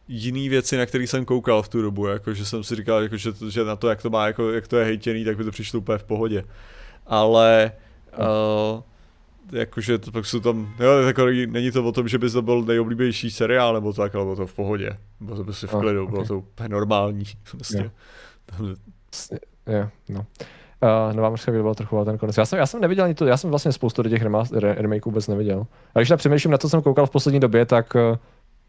jiný 0.08 0.48
věci, 0.48 0.76
na 0.76 0.86
které 0.86 1.04
jsem 1.04 1.24
koukal 1.24 1.62
v 1.62 1.68
tu 1.68 1.82
dobu, 1.82 2.06
jako, 2.06 2.34
že 2.34 2.46
jsem 2.46 2.64
si 2.64 2.76
říkal, 2.76 3.02
jako, 3.02 3.16
že, 3.16 3.32
to, 3.32 3.50
že 3.50 3.64
na 3.64 3.76
to, 3.76 3.88
jak 3.88 4.02
to 4.02 4.10
má, 4.10 4.26
jako, 4.26 4.50
jak 4.50 4.68
to 4.68 4.76
je 4.76 4.84
hejtěný, 4.84 5.24
tak 5.24 5.36
by 5.36 5.44
to 5.44 5.50
přišlo 5.50 5.78
úplně 5.78 5.98
v 5.98 6.04
pohodě. 6.04 6.44
Ale 7.06 7.72
uh, 8.18 8.82
jakože 9.52 9.98
to 9.98 10.12
pak 10.12 10.26
jsou 10.26 10.40
tam, 10.40 10.74
jo, 10.80 10.90
jako, 10.90 11.26
není 11.46 11.70
to 11.70 11.84
o 11.84 11.92
tom, 11.92 12.08
že 12.08 12.18
by 12.18 12.30
to 12.30 12.42
byl 12.42 12.62
nejoblíbenější 12.62 13.30
seriál 13.30 13.74
nebo 13.74 13.92
tak, 13.92 14.14
ale 14.14 14.24
bylo 14.24 14.36
to 14.36 14.46
v 14.46 14.54
pohodě. 14.54 14.96
Bylo 15.20 15.36
to 15.36 15.44
prostě 15.44 15.66
v 15.66 15.70
klidu, 15.70 15.98
oh, 15.98 16.04
okay. 16.04 16.12
bylo 16.12 16.24
to 16.24 16.38
úplně 16.38 16.68
normální. 16.68 17.24
Prostě. 17.50 17.90
Jo, 19.66 19.88
no. 20.08 20.26
Uh, 20.82 21.16
nová 21.16 21.30
mořská 21.30 21.52
byla 21.52 21.74
trochu 21.74 22.04
ten 22.04 22.18
konec. 22.18 22.36
Já 22.36 22.46
jsem, 22.46 22.58
já 22.58 22.66
jsem 22.66 22.80
neviděl 22.80 23.04
ani 23.04 23.14
to, 23.14 23.26
já 23.26 23.36
jsem 23.36 23.50
vlastně 23.50 23.72
spoustu 23.72 24.02
těch 24.02 24.22
remakeů 24.60 25.10
vůbec 25.10 25.28
neviděl. 25.28 25.66
A 25.94 25.98
když 25.98 26.08
tak 26.08 26.18
přemýšlím 26.18 26.50
na 26.50 26.58
co 26.58 26.68
jsem 26.68 26.82
koukal 26.82 27.06
v 27.06 27.10
poslední 27.10 27.40
době, 27.40 27.66
tak 27.66 27.94
uh, 27.94 28.16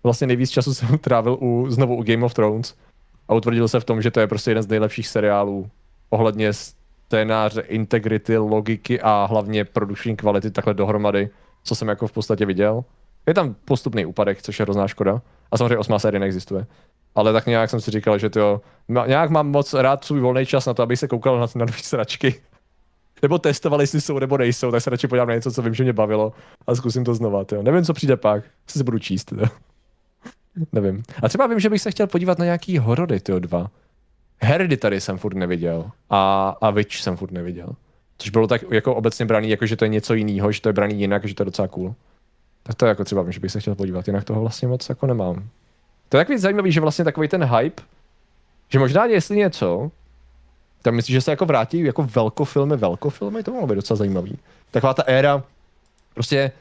vlastně 0.03 0.27
nejvíc 0.27 0.49
času 0.49 0.73
jsem 0.73 0.97
trávil 0.97 1.37
u, 1.41 1.65
znovu 1.69 1.95
u 1.95 2.03
Game 2.03 2.25
of 2.25 2.33
Thrones 2.33 2.75
a 3.27 3.33
utvrdil 3.33 3.67
se 3.67 3.79
v 3.79 3.83
tom, 3.83 4.01
že 4.01 4.11
to 4.11 4.19
je 4.19 4.27
prostě 4.27 4.51
jeden 4.51 4.63
z 4.63 4.67
nejlepších 4.67 5.07
seriálů 5.07 5.69
ohledně 6.09 6.51
scénáře, 7.07 7.61
integrity, 7.61 8.37
logiky 8.37 9.01
a 9.01 9.25
hlavně 9.29 9.65
produkční 9.65 10.15
kvality 10.15 10.51
takhle 10.51 10.73
dohromady, 10.73 11.29
co 11.63 11.75
jsem 11.75 11.87
jako 11.87 12.07
v 12.07 12.11
podstatě 12.11 12.45
viděl. 12.45 12.83
Je 13.27 13.33
tam 13.33 13.55
postupný 13.65 14.05
úpadek, 14.05 14.41
což 14.41 14.59
je 14.59 14.63
hrozná 14.63 14.87
škoda. 14.87 15.21
A 15.51 15.57
samozřejmě 15.57 15.77
osmá 15.77 15.99
série 15.99 16.19
neexistuje. 16.19 16.65
Ale 17.15 17.33
tak 17.33 17.45
nějak 17.45 17.69
jsem 17.69 17.81
si 17.81 17.91
říkal, 17.91 18.17
že 18.17 18.29
to 18.29 18.61
nějak 19.07 19.29
mám 19.29 19.47
moc 19.47 19.73
rád 19.73 20.05
svůj 20.05 20.19
volný 20.19 20.45
čas 20.45 20.65
na 20.65 20.73
to, 20.73 20.83
abych 20.83 20.99
se 20.99 21.07
koukal 21.07 21.39
na, 21.39 21.45
na 21.55 21.65
nové 21.65 21.77
sračky. 21.81 22.35
Nebo 23.21 23.37
testoval, 23.39 23.81
jestli 23.81 24.01
jsou 24.01 24.19
nebo 24.19 24.37
nejsou, 24.37 24.71
tak 24.71 24.81
se 24.81 24.89
radši 24.89 25.07
podívám 25.07 25.27
na 25.27 25.33
něco, 25.35 25.51
co 25.51 25.61
vím, 25.61 25.73
že 25.73 25.83
mě 25.83 25.93
bavilo 25.93 26.33
a 26.67 26.75
zkusím 26.75 27.05
to 27.05 27.15
znova. 27.15 27.45
Tyjo. 27.45 27.63
Nevím, 27.63 27.83
co 27.83 27.93
přijde 27.93 28.17
pak, 28.17 28.43
si 28.67 28.83
budu 28.83 28.99
číst. 28.99 29.33
Nevím. 30.71 31.03
A 31.23 31.29
třeba 31.29 31.47
vím, 31.47 31.59
že 31.59 31.69
bych 31.69 31.81
se 31.81 31.91
chtěl 31.91 32.07
podívat 32.07 32.39
na 32.39 32.45
nějaký 32.45 32.77
horory, 32.77 33.19
ty 33.19 33.39
dva. 33.39 33.67
Hereditary 34.41 35.01
jsem 35.01 35.17
furt 35.17 35.35
neviděl 35.35 35.91
a, 36.09 36.49
a 36.61 36.69
Witch 36.69 36.95
jsem 36.95 37.17
furt 37.17 37.31
neviděl. 37.31 37.69
Což 38.17 38.29
bylo 38.29 38.47
tak 38.47 38.61
jako 38.71 38.95
obecně 38.95 39.25
braný, 39.25 39.49
jako 39.49 39.65
že 39.65 39.75
to 39.75 39.85
je 39.85 39.89
něco 39.89 40.13
jiného, 40.13 40.51
že 40.51 40.61
to 40.61 40.69
je 40.69 40.73
braný 40.73 40.99
jinak, 40.99 41.25
že 41.25 41.35
to 41.35 41.43
je 41.43 41.45
docela 41.45 41.67
cool. 41.67 41.95
Tak 42.63 42.75
to 42.75 42.85
je 42.85 42.89
jako 42.89 43.03
třeba, 43.03 43.31
že 43.31 43.39
bych 43.39 43.51
se 43.51 43.59
chtěl 43.59 43.75
podívat, 43.75 44.07
jinak 44.07 44.23
toho 44.23 44.41
vlastně 44.41 44.67
moc 44.67 44.89
jako 44.89 45.07
nemám. 45.07 45.49
To 46.09 46.17
je 46.17 46.21
takový 46.23 46.37
zajímavý, 46.37 46.71
že 46.71 46.81
vlastně 46.81 47.05
takový 47.05 47.27
ten 47.27 47.43
hype, 47.43 47.83
že 48.69 48.79
možná 48.79 49.05
jestli 49.05 49.37
něco, 49.37 49.91
tak 50.81 50.93
myslím, 50.93 51.13
že 51.13 51.21
se 51.21 51.31
jako 51.31 51.45
vrátí 51.45 51.79
jako 51.79 52.03
velkofilmy, 52.03 52.77
velkofilmy, 52.77 53.43
to 53.43 53.51
mohlo 53.51 53.67
být 53.67 53.75
docela 53.75 53.97
zajímavý. 53.97 54.37
Taková 54.71 54.93
ta 54.93 55.03
éra, 55.03 55.43
prostě 56.13 56.51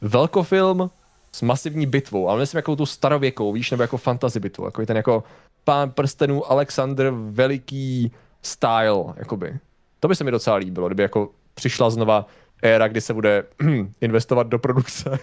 velkofilm 0.00 0.90
s 1.32 1.42
masivní 1.42 1.86
bitvou, 1.86 2.28
ale 2.28 2.40
myslím 2.40 2.58
jako 2.58 2.76
tu 2.76 2.86
starověkou, 2.86 3.52
víš, 3.52 3.70
nebo 3.70 3.82
jako 3.82 3.96
fantasy 3.96 4.40
bitvu, 4.40 4.64
jako 4.64 4.86
ten 4.86 4.96
jako 4.96 5.24
pán 5.64 5.90
prstenů 5.90 6.50
Alexander 6.50 7.10
veliký 7.10 8.12
style, 8.42 9.04
jakoby. 9.16 9.58
To 10.00 10.08
by 10.08 10.16
se 10.16 10.24
mi 10.24 10.30
docela 10.30 10.56
líbilo, 10.56 10.86
kdyby 10.86 11.02
jako 11.02 11.28
přišla 11.54 11.90
znova 11.90 12.26
éra, 12.62 12.88
kdy 12.88 13.00
se 13.00 13.14
bude 13.14 13.44
investovat 14.00 14.46
do 14.46 14.58
produkce 14.58 15.18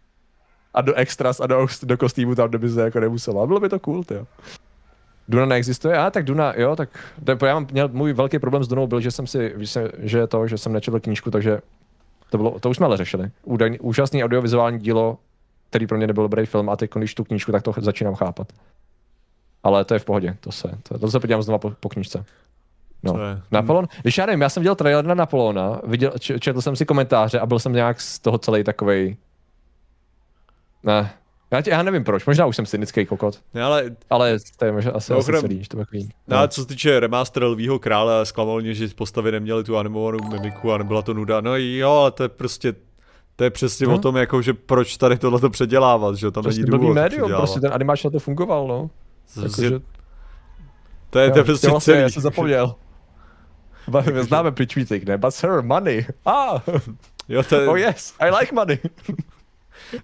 a 0.74 0.80
do 0.80 0.94
extras 0.94 1.40
a 1.40 1.46
do, 1.46 1.66
do 1.82 1.96
kostýmu 1.96 2.34
tam, 2.34 2.48
kde 2.48 2.58
by 2.58 2.68
se 2.68 2.82
jako 2.82 3.00
nemuselo. 3.00 3.42
A 3.42 3.46
bylo 3.46 3.60
by 3.60 3.68
to 3.68 3.78
cool, 3.78 4.04
jo. 4.10 4.26
Duna 5.28 5.46
neexistuje? 5.46 5.98
A 5.98 6.10
tak 6.10 6.24
Duna, 6.24 6.54
jo, 6.56 6.76
tak 6.76 6.88
já 7.46 7.54
mám 7.54 7.66
měl, 7.72 7.88
můj 7.92 8.12
velký 8.12 8.38
problém 8.38 8.64
s 8.64 8.68
Dunou 8.68 8.86
byl, 8.86 9.00
že 9.00 9.10
jsem 9.10 9.26
si, 9.26 9.54
že 9.98 10.26
to, 10.26 10.46
že 10.46 10.58
jsem 10.58 10.72
nečetl 10.72 11.00
knížku, 11.00 11.30
takže 11.30 11.58
to, 12.30 12.36
bylo, 12.36 12.60
to 12.60 12.70
už 12.70 12.76
jsme 12.76 12.86
ale 12.86 12.96
řešili. 12.96 13.30
Údajný, 13.44 13.78
úžasný 13.78 14.24
audiovizuální 14.24 14.78
dílo, 14.78 15.18
který 15.70 15.86
pro 15.86 15.96
mě 15.96 16.06
nebyl 16.06 16.24
dobrý 16.24 16.46
film 16.46 16.70
a 16.70 16.76
teď, 16.76 16.90
když 16.94 17.14
tu 17.14 17.24
knížku, 17.24 17.52
tak 17.52 17.62
to 17.62 17.74
začínám 17.80 18.14
chápat. 18.14 18.52
Ale 19.62 19.84
to 19.84 19.94
je 19.94 20.00
v 20.00 20.04
pohodě, 20.04 20.36
to 20.40 20.52
se, 20.52 20.70
to, 20.82 20.98
to 20.98 21.10
se 21.10 21.20
podívám 21.20 21.42
znova 21.42 21.58
po, 21.58 21.70
po 21.80 21.88
knížce. 21.88 22.24
No. 23.02 23.14
Napoleon, 23.50 23.88
když 24.02 24.18
já 24.18 24.26
nevím, 24.26 24.40
já 24.40 24.48
jsem 24.48 24.62
viděl 24.62 24.74
trailer 24.74 25.04
na 25.04 25.14
Napoleona, 25.14 25.80
viděl, 25.84 26.12
četl 26.18 26.60
jsem 26.60 26.76
si 26.76 26.86
komentáře 26.86 27.40
a 27.40 27.46
byl 27.46 27.58
jsem 27.58 27.72
nějak 27.72 28.00
z 28.00 28.18
toho 28.18 28.38
celý 28.38 28.64
takovej... 28.64 29.16
Ne, 30.84 31.10
já, 31.50 31.60
tě, 31.62 31.70
já 31.70 31.82
nevím 31.82 32.04
proč, 32.04 32.26
možná 32.26 32.46
už 32.46 32.56
jsem 32.56 32.66
cynický 32.66 33.06
kokot. 33.06 33.40
Ne, 33.54 33.62
ale... 33.62 33.96
Ale 34.10 34.38
to 34.56 34.64
je 34.64 34.72
možná 34.72 34.92
asi, 34.92 35.12
asi 35.12 35.32
celý, 35.32 35.62
to 35.68 35.76
takový. 35.76 36.08
No, 36.28 36.40
no. 36.40 36.48
co 36.48 36.60
se 36.60 36.68
týče 36.68 37.00
remaster 37.00 37.44
Lvího 37.44 37.78
krále, 37.78 38.26
zklamal 38.26 38.60
mě, 38.60 38.74
že 38.74 38.88
postavy 38.88 39.32
neměly 39.32 39.64
tu 39.64 39.76
animovanou 39.76 40.18
mimiku 40.28 40.72
a 40.72 40.78
nebyla 40.78 41.02
to 41.02 41.14
nuda. 41.14 41.40
No 41.40 41.56
jo, 41.56 41.90
ale 41.90 42.10
to 42.10 42.22
je 42.22 42.28
prostě 42.28 42.74
to 43.36 43.44
je 43.44 43.50
přesně 43.50 43.86
no. 43.86 43.94
o 43.94 43.98
tom, 43.98 44.16
jako, 44.16 44.42
že 44.42 44.54
proč 44.54 44.96
tady 44.96 45.18
tohle 45.18 45.40
to 45.40 45.50
předělávat, 45.50 46.16
že 46.16 46.30
tam 46.30 46.42
prostě 46.42 46.60
není 46.62 46.70
důvod 46.70 46.94
médium, 46.94 47.30
prostě 47.30 47.60
ten 47.60 47.72
animáč 47.72 48.04
na 48.04 48.10
to 48.10 48.18
fungoval, 48.18 48.66
no. 48.66 48.90
Jako. 49.42 49.84
To 51.10 51.18
je, 51.18 51.30
to 51.30 51.38
je 51.38 51.44
prostě 51.44 51.68
vlastně, 51.68 51.92
celý. 51.92 52.02
Já 52.02 52.10
jsem 52.10 52.22
zapomněl. 52.22 52.74
Známe 54.20 54.52
pitch 54.52 54.76
ne? 55.04 55.18
But 55.18 55.34
sir, 55.34 55.62
money. 55.62 56.06
Ah! 56.26 56.60
Jo, 57.28 57.42
to 57.42 57.60
je... 57.60 57.68
Oh 57.68 57.78
yes, 57.78 58.14
I 58.20 58.30
like 58.40 58.54
money. 58.54 58.78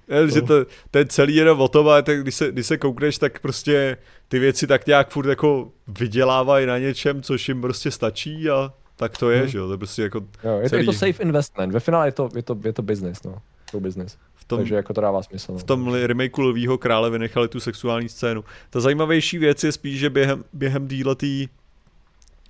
Je, 0.08 0.30
že 0.30 0.42
to, 0.42 0.64
to 0.90 0.98
je 0.98 1.06
celý 1.06 1.34
jenom 1.34 1.60
o 1.60 1.68
tom, 1.68 1.88
ale 1.88 2.02
tak 2.02 2.22
když 2.22 2.34
se, 2.34 2.52
když 2.52 2.66
se 2.66 2.76
koukneš, 2.76 3.18
tak 3.18 3.40
prostě 3.40 3.96
ty 4.28 4.38
věci 4.38 4.66
tak 4.66 4.86
nějak 4.86 5.10
furt 5.10 5.28
jako 5.28 5.70
vydělávají 5.88 6.66
na 6.66 6.78
něčem, 6.78 7.22
což 7.22 7.48
jim 7.48 7.60
prostě 7.60 7.90
stačí 7.90 8.50
a 8.50 8.72
tak 8.96 9.18
to 9.18 9.30
je, 9.30 9.38
hmm. 9.38 9.48
že 9.48 9.58
jo, 9.58 9.66
to 9.66 9.72
je 9.72 9.78
prostě 9.78 10.02
jako 10.02 10.20
jo, 10.44 10.58
je, 10.58 10.70
to, 10.70 10.76
je 10.76 10.84
to 10.84 10.92
safe 10.92 11.22
investment, 11.22 11.72
ve 11.72 11.80
finále 11.80 12.08
je 12.08 12.12
to, 12.12 12.28
je 12.36 12.42
to, 12.42 12.56
je 12.64 12.72
to 12.72 12.82
business, 12.82 13.22
no, 13.22 13.38
to 13.70 13.80
business. 13.80 14.16
Tom, 14.48 14.58
Takže 14.58 14.74
jako 14.74 14.94
to 14.94 15.00
dává 15.00 15.22
smysl. 15.22 15.52
No. 15.52 15.58
V 15.58 15.64
tom 15.64 15.94
remakeu 15.94 16.42
Lvýho 16.42 16.78
krále 16.78 17.10
vynechali 17.10 17.48
tu 17.48 17.60
sexuální 17.60 18.08
scénu. 18.08 18.44
Ta 18.70 18.80
zajímavější 18.80 19.38
věc 19.38 19.64
je 19.64 19.72
spíš, 19.72 19.98
že 19.98 20.10
během, 20.10 20.44
během 20.52 20.88
díletý, 20.88 21.48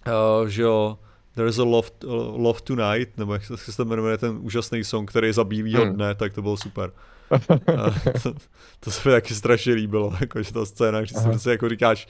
uh, 0.06 0.48
že 0.48 0.62
jo, 0.62 0.98
There's 1.34 1.58
a 1.58 1.64
Love, 1.64 1.88
uh, 2.04 2.12
love 2.42 2.60
Tonight, 2.64 3.18
nebo 3.18 3.32
jak 3.32 3.44
se 3.44 3.76
to 3.76 3.84
jmenuje 3.84 4.18
ten 4.18 4.38
úžasný 4.40 4.84
song, 4.84 5.10
který 5.10 5.26
je 5.26 5.32
za 5.32 5.44
bílýho 5.44 5.84
hmm. 5.84 5.92
dne, 5.92 6.14
tak 6.14 6.32
to 6.32 6.42
bylo 6.42 6.56
super. 6.56 6.92
to, 8.22 8.34
to 8.80 8.90
se 8.90 9.08
mi 9.08 9.14
taky 9.14 9.34
strašně 9.34 9.74
líbilo, 9.74 10.12
jako, 10.20 10.42
že 10.42 10.52
ta 10.52 10.64
scéna, 10.64 11.04
že 11.04 11.14
si 11.36 11.50
jako 11.50 11.68
říkáš, 11.68 12.08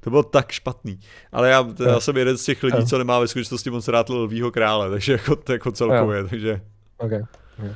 to 0.00 0.10
bylo 0.10 0.22
tak 0.22 0.52
špatný. 0.52 1.00
Ale 1.32 1.50
já, 1.50 1.66
já 1.86 2.00
jsem 2.00 2.16
jeden 2.16 2.38
z 2.38 2.44
těch 2.44 2.62
lidí, 2.62 2.86
co 2.86 2.98
nemá 2.98 3.18
ve 3.18 3.28
skutečnosti 3.28 3.70
moc 3.70 3.88
rád 3.88 4.08
lvýho 4.10 4.50
krále, 4.50 4.90
takže 4.90 5.12
jako, 5.12 5.36
to 5.36 5.52
jako 5.52 5.72
celkově, 5.72 6.24
takže... 6.24 6.60
Okay. 6.98 7.22
okay. 7.58 7.74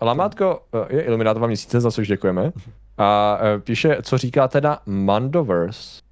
Lamátko 0.00 0.62
je 0.88 1.02
iluminátová 1.02 1.46
měsíce, 1.46 1.80
za 1.80 1.90
což 1.90 2.08
děkujeme. 2.08 2.52
A 2.98 3.38
uh, 3.40 3.60
píše, 3.60 3.96
co 4.02 4.18
říká 4.18 4.48
teda 4.48 4.78
Mandoverse. 4.86 6.02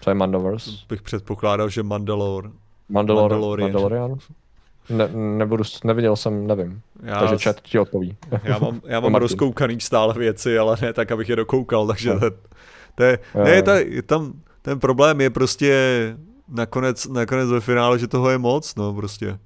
Co 0.00 0.10
je 0.10 0.14
Mandoverse? 0.14 0.70
Bych 0.88 1.02
předpokládal, 1.02 1.68
že 1.68 1.82
Mandalore. 1.82 2.48
Mandalor- 2.90 3.20
Mandalorian. 3.20 3.72
Mandalorian. 3.72 4.18
Ne, 4.90 5.08
nebudu, 5.38 5.64
neviděl 5.84 6.16
jsem, 6.16 6.46
nevím. 6.46 6.80
Já, 7.02 7.20
takže 7.20 7.44
chat 7.44 7.60
ti 7.60 7.78
odpoví. 7.78 8.16
Já 8.44 8.58
mám, 8.58 8.80
já 8.84 9.00
mám 9.00 9.14
rozkoukaný 9.24 9.80
stále 9.80 10.14
věci, 10.14 10.58
ale 10.58 10.76
ne 10.82 10.92
tak, 10.92 11.10
abych 11.12 11.28
je 11.28 11.36
dokoukal, 11.36 11.86
takže 11.86 12.14
no. 12.14 12.20
to, 12.20 12.30
to 12.94 13.02
je, 13.02 13.18
ne, 13.44 13.62
to, 13.62 13.72
tam, 14.06 14.32
ten 14.62 14.80
problém 14.80 15.20
je 15.20 15.30
prostě 15.30 15.76
nakonec, 16.48 17.06
nakonec 17.06 17.50
ve 17.50 17.60
finále, 17.60 17.98
že 17.98 18.06
toho 18.06 18.30
je 18.30 18.38
moc, 18.38 18.74
no 18.74 18.94
prostě. 18.94 19.38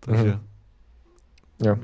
Takže. 0.00 0.24
Mm-hmm. 0.24 0.40
Jo. 1.60 1.76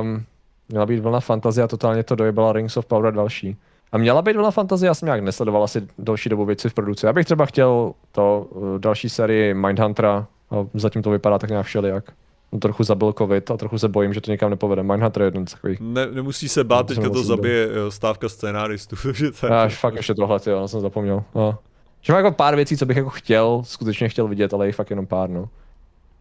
Um, 0.00 0.24
měla 0.68 0.86
být 0.86 1.00
vlna 1.00 1.20
fantazie 1.20 1.64
a 1.64 1.68
totálně 1.68 2.02
to 2.02 2.14
dojebala 2.14 2.52
Rings 2.52 2.76
of 2.76 2.86
Power 2.86 3.06
a 3.06 3.10
další. 3.10 3.56
A 3.92 3.98
měla 3.98 4.22
být 4.22 4.36
vlna 4.36 4.50
fantazie, 4.50 4.86
já 4.86 4.94
jsem 4.94 5.06
nějak 5.06 5.20
nesledoval 5.20 5.64
asi 5.64 5.82
další 5.98 6.28
dobu 6.28 6.44
věci 6.44 6.68
v 6.68 6.74
produkci. 6.74 7.06
Já 7.06 7.12
bych 7.12 7.24
třeba 7.24 7.46
chtěl 7.46 7.92
to 8.12 8.46
uh, 8.50 8.78
další 8.78 9.08
sérii 9.08 9.54
Mindhuntera, 9.54 10.26
a 10.50 10.66
zatím 10.74 11.02
to 11.02 11.10
vypadá 11.10 11.38
tak 11.38 11.50
nějak 11.50 11.66
všelijak. 11.66 12.12
On 12.50 12.60
trochu 12.60 12.84
zabil 12.84 13.12
covid 13.12 13.50
a 13.50 13.56
trochu 13.56 13.78
se 13.78 13.88
bojím, 13.88 14.14
že 14.14 14.20
to 14.20 14.30
někam 14.30 14.50
nepovede. 14.50 14.82
Mindhunter 14.82 15.22
je 15.22 15.26
jeden 15.26 15.46
z 15.46 15.50
takových. 15.50 15.80
Ne, 15.80 16.06
nemusí 16.06 16.48
se 16.48 16.64
bát, 16.64 16.86
teďka 16.86 17.10
to 17.10 17.24
zabije 17.24 17.66
byl. 17.66 17.90
stávka 17.90 18.28
scénáristů. 18.28 18.96
že 19.12 19.26
je... 19.42 19.50
Až 19.50 19.76
fakt 19.76 19.94
ještě 19.94 20.14
tohle, 20.14 20.40
jo, 20.46 20.60
no 20.60 20.68
jsem 20.68 20.80
zapomněl. 20.80 21.22
No. 21.34 21.58
Že 22.00 22.12
mám 22.12 22.24
jako 22.24 22.36
pár 22.36 22.56
věcí, 22.56 22.76
co 22.76 22.86
bych 22.86 22.96
jako 22.96 23.10
chtěl, 23.10 23.62
skutečně 23.64 24.08
chtěl 24.08 24.28
vidět, 24.28 24.54
ale 24.54 24.66
je 24.66 24.72
fakt 24.72 24.90
jenom 24.90 25.06
pár, 25.06 25.30
no. 25.30 25.48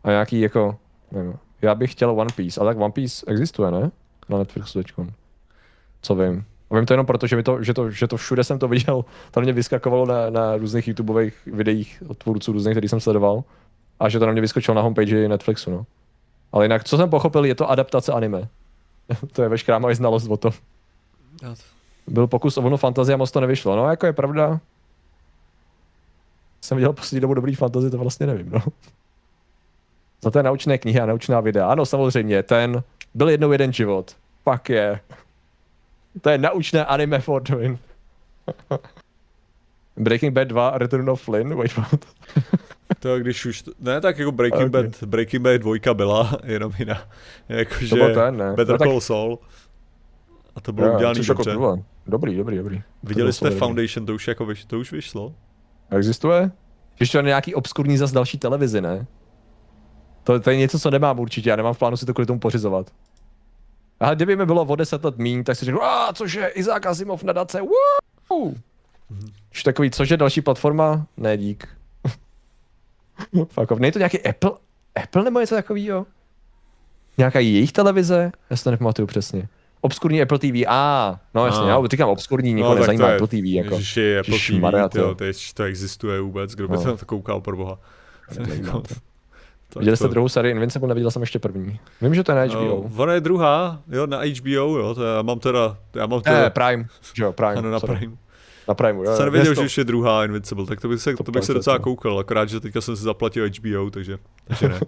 A 0.03 0.09
nějaký 0.09 0.41
jako, 0.41 0.77
nevím, 1.11 1.33
já 1.65 1.75
bych 1.75 1.91
chtěl 1.91 2.11
One 2.11 2.29
Piece, 2.35 2.61
ale 2.61 2.69
tak 2.69 2.83
One 2.83 2.91
Piece 2.91 3.25
existuje, 3.27 3.71
ne? 3.71 3.91
Na 4.29 4.37
Netflixu 4.37 4.79
teďkon. 4.79 5.11
Co 6.01 6.15
vím. 6.15 6.45
A 6.69 6.75
vím 6.75 6.85
to 6.85 6.93
jenom 6.93 7.05
proto, 7.05 7.27
že, 7.27 7.43
to, 7.43 7.63
že, 7.63 7.73
to, 7.73 7.91
že 7.91 8.07
to 8.07 8.17
všude 8.17 8.43
jsem 8.43 8.59
to 8.59 8.67
viděl, 8.67 9.05
to 9.31 9.41
mě 9.41 9.53
vyskakovalo 9.53 10.05
na, 10.05 10.29
na 10.29 10.57
různých 10.57 10.87
YouTubeových 10.87 11.33
videích 11.45 12.03
od 12.07 12.17
tvůrců 12.17 12.51
různých, 12.51 12.73
který 12.73 12.89
jsem 12.89 12.99
sledoval. 12.99 13.43
A 13.99 14.09
že 14.09 14.19
to 14.19 14.25
na 14.25 14.31
mě 14.31 14.41
vyskočilo 14.41 14.75
na 14.75 14.81
homepage 14.81 15.27
Netflixu, 15.27 15.71
no. 15.71 15.85
Ale 16.51 16.65
jinak, 16.65 16.83
co 16.83 16.97
jsem 16.97 17.09
pochopil, 17.09 17.45
je 17.45 17.55
to 17.55 17.69
adaptace 17.69 18.11
anime. 18.11 18.47
to 19.33 19.41
je 19.41 19.49
veškerá 19.49 19.79
moje 19.79 19.95
znalost 19.95 20.27
o 20.27 20.37
tom. 20.37 20.51
Byl 22.07 22.27
pokus 22.27 22.57
o 22.57 22.61
vlnu 22.61 22.77
fantazie 22.77 23.13
a 23.13 23.17
moc 23.17 23.31
to 23.31 23.39
nevyšlo. 23.39 23.75
No, 23.75 23.89
jako 23.89 24.05
je 24.05 24.13
pravda. 24.13 24.59
Jsem 26.61 26.77
viděl 26.77 26.93
poslední 26.93 27.21
dobu 27.21 27.33
dobrý 27.33 27.55
fantazie, 27.55 27.91
to 27.91 27.97
vlastně 27.97 28.27
nevím, 28.27 28.49
no. 28.49 28.59
Za 30.23 30.31
to 30.31 30.39
je 30.39 30.43
naučné 30.43 30.77
knihy 30.77 30.99
a 30.99 31.05
naučná 31.05 31.39
videa. 31.39 31.67
Ano, 31.67 31.85
samozřejmě, 31.85 32.43
ten 32.43 32.83
byl 33.13 33.29
jednou 33.29 33.51
jeden 33.51 33.73
život. 33.73 34.15
Pak 34.43 34.69
je. 34.69 34.99
To 36.21 36.29
je 36.29 36.37
naučné 36.37 36.85
anime 36.85 37.19
for 37.19 37.41
doing. 37.41 37.79
Breaking 39.97 40.33
Bad 40.33 40.47
2, 40.47 40.77
Return 40.77 41.09
of 41.09 41.21
Flynn, 41.21 41.55
wait 41.55 41.77
what? 41.77 42.05
to 42.99 43.19
když 43.19 43.45
už, 43.45 43.63
ne 43.79 44.01
tak 44.01 44.17
jako 44.17 44.31
Breaking 44.31 44.75
okay. 44.75 44.83
Bad, 44.83 45.03
Breaking 45.03 45.43
Bad 45.43 45.61
2 45.61 45.93
byla, 45.93 46.37
jenom 46.43 46.71
jiná, 46.79 47.01
jakože 47.49 47.95
to 47.95 48.13
ten, 48.13 48.37
ne. 48.37 48.53
Better 48.53 48.73
no, 48.73 48.77
Call 48.77 48.93
tak... 48.93 49.03
Saul. 49.03 49.39
A 50.55 50.61
to 50.61 50.73
bylo 50.73 50.95
udělané 50.95 51.19
jako 51.19 51.33
dobře. 51.33 51.49
Jako 51.49 51.83
dobrý, 52.07 52.37
dobrý, 52.37 52.57
dobrý. 52.57 52.81
Viděli 53.03 53.33
jste 53.33 53.51
Foundation, 53.51 54.05
to 54.05 54.13
už 54.13 54.27
jako 54.27 54.45
vyš, 54.45 54.65
to 54.65 54.79
už 54.79 54.91
vyšlo? 54.91 55.33
Existuje? 55.91 56.51
Ještě 56.99 57.17
to 57.17 57.21
nějaký 57.21 57.55
obskurní 57.55 57.97
zas 57.97 58.11
další 58.11 58.37
televizi, 58.37 58.81
ne? 58.81 59.05
To, 60.25 60.39
to 60.39 60.49
je 60.49 60.57
něco, 60.57 60.79
co 60.79 60.91
nemám 60.91 61.19
určitě, 61.19 61.49
já 61.49 61.55
nemám 61.55 61.73
v 61.73 61.77
plánu 61.77 61.97
si 61.97 62.05
to 62.05 62.13
kvůli 62.13 62.25
tomu 62.25 62.39
pořizovat. 62.39 62.91
A 63.99 64.13
kdyby 64.13 64.35
mi 64.35 64.45
bylo 64.45 64.65
o 64.65 64.75
10 64.75 65.03
let 65.03 65.17
míň, 65.17 65.43
tak 65.43 65.57
si 65.57 65.65
řeknu, 65.65 65.83
a 65.83 66.13
cože, 66.13 66.47
Izák 66.47 66.85
Asimov 66.85 67.23
nadace, 67.23 67.61
wow! 67.61 67.71
Mm-hmm. 68.31 69.31
Už 69.51 69.63
takový, 69.63 69.91
cože, 69.91 70.17
další 70.17 70.41
platforma? 70.41 71.05
Ne, 71.17 71.37
dík. 71.37 71.67
Fuck 73.47 73.71
off. 73.71 73.79
Není 73.79 73.91
to 73.91 73.99
nějaký 73.99 74.21
Apple? 74.21 74.51
Apple 75.03 75.23
nebo 75.23 75.39
něco 75.39 75.55
takového? 75.55 76.05
Nějaká 77.17 77.39
jejich 77.39 77.71
televize? 77.71 78.31
Já 78.49 78.57
si 78.57 78.63
to 78.63 78.71
nepamatuju 78.71 79.07
přesně. 79.07 79.47
Obskurní 79.81 80.21
Apple 80.21 80.39
TV, 80.39 80.65
a 80.67 81.09
ah, 81.09 81.19
no 81.33 81.45
jasně, 81.45 81.69
já 81.69 81.79
říkám 81.87 82.09
obskurní, 82.09 82.53
nikoho 82.53 82.75
no, 82.75 82.79
nezajímá 82.79 83.07
Apple 83.07 83.27
TV. 83.27 83.43
Jako. 83.43 83.73
Ježiši, 83.75 84.17
Apple 84.17 84.39
TV, 84.39 84.59
Maria, 84.59 84.89
to, 84.89 85.15
to, 85.15 85.25
to 85.53 85.63
existuje 85.63 86.21
vůbec, 86.21 86.55
kdo 86.55 86.67
by 86.67 86.75
no. 86.75 86.97
to 86.97 87.05
koukal 87.05 87.41
pro 87.41 87.57
boha. 87.57 87.79
Viděli 89.79 89.97
jste 89.97 90.07
druhou 90.07 90.29
sérii 90.29 90.51
Invincible, 90.51 90.87
neviděl 90.87 91.11
jsem 91.11 91.21
ještě 91.21 91.39
první. 91.39 91.79
Vím, 92.01 92.15
že 92.15 92.23
to 92.23 92.31
je 92.31 92.35
na 92.35 92.43
HBO. 92.43 92.75
Uh, 92.75 93.01
ona 93.01 93.13
je 93.13 93.21
druhá, 93.21 93.81
jo, 93.91 94.07
na 94.07 94.17
HBO, 94.17 94.77
jo, 94.77 94.95
to 94.95 95.03
já 95.03 95.21
mám 95.21 95.39
teda, 95.39 95.77
já 95.95 96.05
mám 96.05 96.21
teda... 96.21 96.41
Ne, 96.41 96.49
Prime, 96.49 96.85
jo, 97.17 97.31
Prime. 97.31 97.55
Ano, 97.55 97.71
na 97.71 97.79
sorry. 97.79 97.97
Prime. 97.97 98.15
Na 98.67 98.73
Prime, 98.73 99.05
jo. 99.05 99.15
Jsem 99.15 99.25
nevěděl, 99.25 99.55
že 99.55 99.61
ještě 99.61 99.81
je 99.81 99.85
druhá 99.85 100.25
Invincible, 100.25 100.65
tak 100.65 100.81
to 100.81 100.87
bych 100.87 101.01
se, 101.01 101.15
to, 101.15 101.23
to 101.23 101.31
bych 101.31 101.43
se 101.43 101.53
docela 101.53 101.79
koukal, 101.79 102.19
akorát, 102.19 102.49
že 102.49 102.59
teďka 102.59 102.81
jsem 102.81 102.95
si 102.95 103.03
zaplatil 103.03 103.49
HBO, 103.59 103.89
takže, 103.89 104.17
takže 104.47 104.69
ne. 104.69 104.79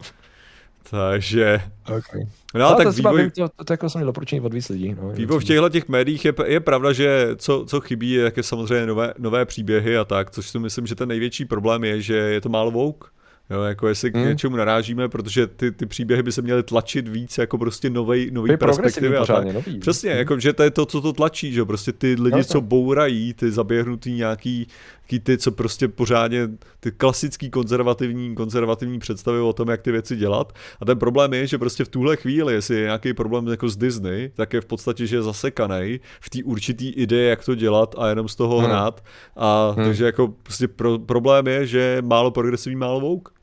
takže... 0.89 1.61
Okay. 1.97 2.27
No, 2.55 2.67
ale 2.67 2.85
tak 2.85 2.95
vývoj... 2.95 3.21
Vím, 3.21 3.31
to, 3.31 3.49
to, 3.49 3.63
to, 3.63 3.73
jako 3.73 3.89
jsem 3.89 3.99
měl 3.99 4.05
doporučení 4.05 4.41
od 4.41 4.53
víc 4.53 4.69
lidí. 4.69 4.95
No, 5.01 5.09
vývoj 5.09 5.39
v 5.39 5.43
těchto 5.43 5.69
těch 5.69 5.87
médiích 5.87 6.25
je, 6.25 6.33
je 6.45 6.59
pravda, 6.59 6.93
že 6.93 7.29
co, 7.35 7.65
co 7.67 7.81
chybí, 7.81 8.11
je 8.11 8.31
samozřejmě 8.41 8.85
nové, 8.85 9.13
nové 9.17 9.45
příběhy 9.45 9.97
a 9.97 10.05
tak, 10.05 10.31
což 10.31 10.49
si 10.49 10.59
myslím, 10.59 10.87
že 10.87 10.95
ten 10.95 11.09
největší 11.09 11.45
problém 11.45 11.83
je, 11.83 12.01
že 12.01 12.15
je 12.15 12.41
to 12.41 12.49
málo 12.49 12.71
vouk 12.71 13.16
Jo, 13.49 13.61
jako 13.61 13.87
jestli 13.87 14.11
hmm. 14.11 14.23
k 14.23 14.27
něčemu 14.27 14.55
narážíme, 14.55 15.09
protože 15.09 15.47
ty, 15.47 15.71
ty 15.71 15.85
příběhy 15.85 16.23
by 16.23 16.31
se 16.31 16.41
měly 16.41 16.63
tlačit 16.63 17.07
víc 17.07 17.37
jako 17.37 17.57
prostě 17.57 17.89
novej, 17.89 18.31
nový 18.31 18.57
perspektivy. 18.57 19.17
A 19.17 19.25
tak. 19.25 19.53
Nový. 19.53 19.79
Přesně, 19.79 20.09
hmm. 20.09 20.19
jako, 20.19 20.39
že 20.39 20.53
to 20.53 20.63
je 20.63 20.71
to, 20.71 20.85
co 20.85 21.01
to 21.01 21.13
tlačí, 21.13 21.53
že 21.53 21.65
prostě 21.65 21.91
ty 21.91 22.15
lidi, 22.19 22.37
no, 22.37 22.43
co 22.43 22.61
bourají, 22.61 23.33
ty 23.33 23.51
zaběhnutý 23.51 24.13
nějaký, 24.13 24.67
nějaký 25.01 25.19
ty, 25.19 25.37
co 25.37 25.51
prostě 25.51 25.87
pořádně, 25.87 26.49
ty 26.79 26.91
klasický 26.91 27.49
konzervativní, 27.49 28.35
konzervativní 28.35 28.99
představy 28.99 29.39
o 29.39 29.53
tom, 29.53 29.69
jak 29.69 29.81
ty 29.81 29.91
věci 29.91 30.15
dělat. 30.15 30.53
A 30.81 30.85
ten 30.85 30.99
problém 30.99 31.33
je, 31.33 31.47
že 31.47 31.57
prostě 31.57 31.85
v 31.85 31.89
tuhle 31.89 32.15
chvíli, 32.15 32.53
jestli 32.53 32.75
je 32.75 32.81
nějaký 32.83 33.13
problém 33.13 33.47
jako 33.47 33.69
z 33.69 33.77
Disney, 33.77 34.31
tak 34.35 34.53
je 34.53 34.61
v 34.61 34.65
podstatě, 34.65 35.07
že 35.07 35.15
je 35.15 35.21
zasekaný 35.21 35.99
v 36.21 36.29
té 36.29 36.43
určitý 36.43 36.89
ideje, 36.89 37.29
jak 37.29 37.45
to 37.45 37.55
dělat 37.55 37.95
a 37.97 38.09
jenom 38.09 38.27
z 38.27 38.35
toho 38.35 38.57
hmm. 38.57 38.67
hrát. 38.67 39.03
A 39.35 39.73
hmm. 39.75 39.85
takže 39.85 40.05
jako 40.05 40.33
prostě 40.43 40.67
pro, 40.67 40.99
problém 40.99 41.47
je, 41.47 41.67
že 41.67 41.97
málo 42.01 42.31
progresivní, 42.31 42.75
málo 42.75 42.99
vouk. 42.99 43.36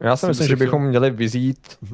Já 0.00 0.16
si 0.16 0.26
myslím, 0.26 0.48
že 0.48 0.56
bychom 0.56 0.84
měli 0.84 1.10
vzít, 1.10 1.78
uh, 1.82 1.90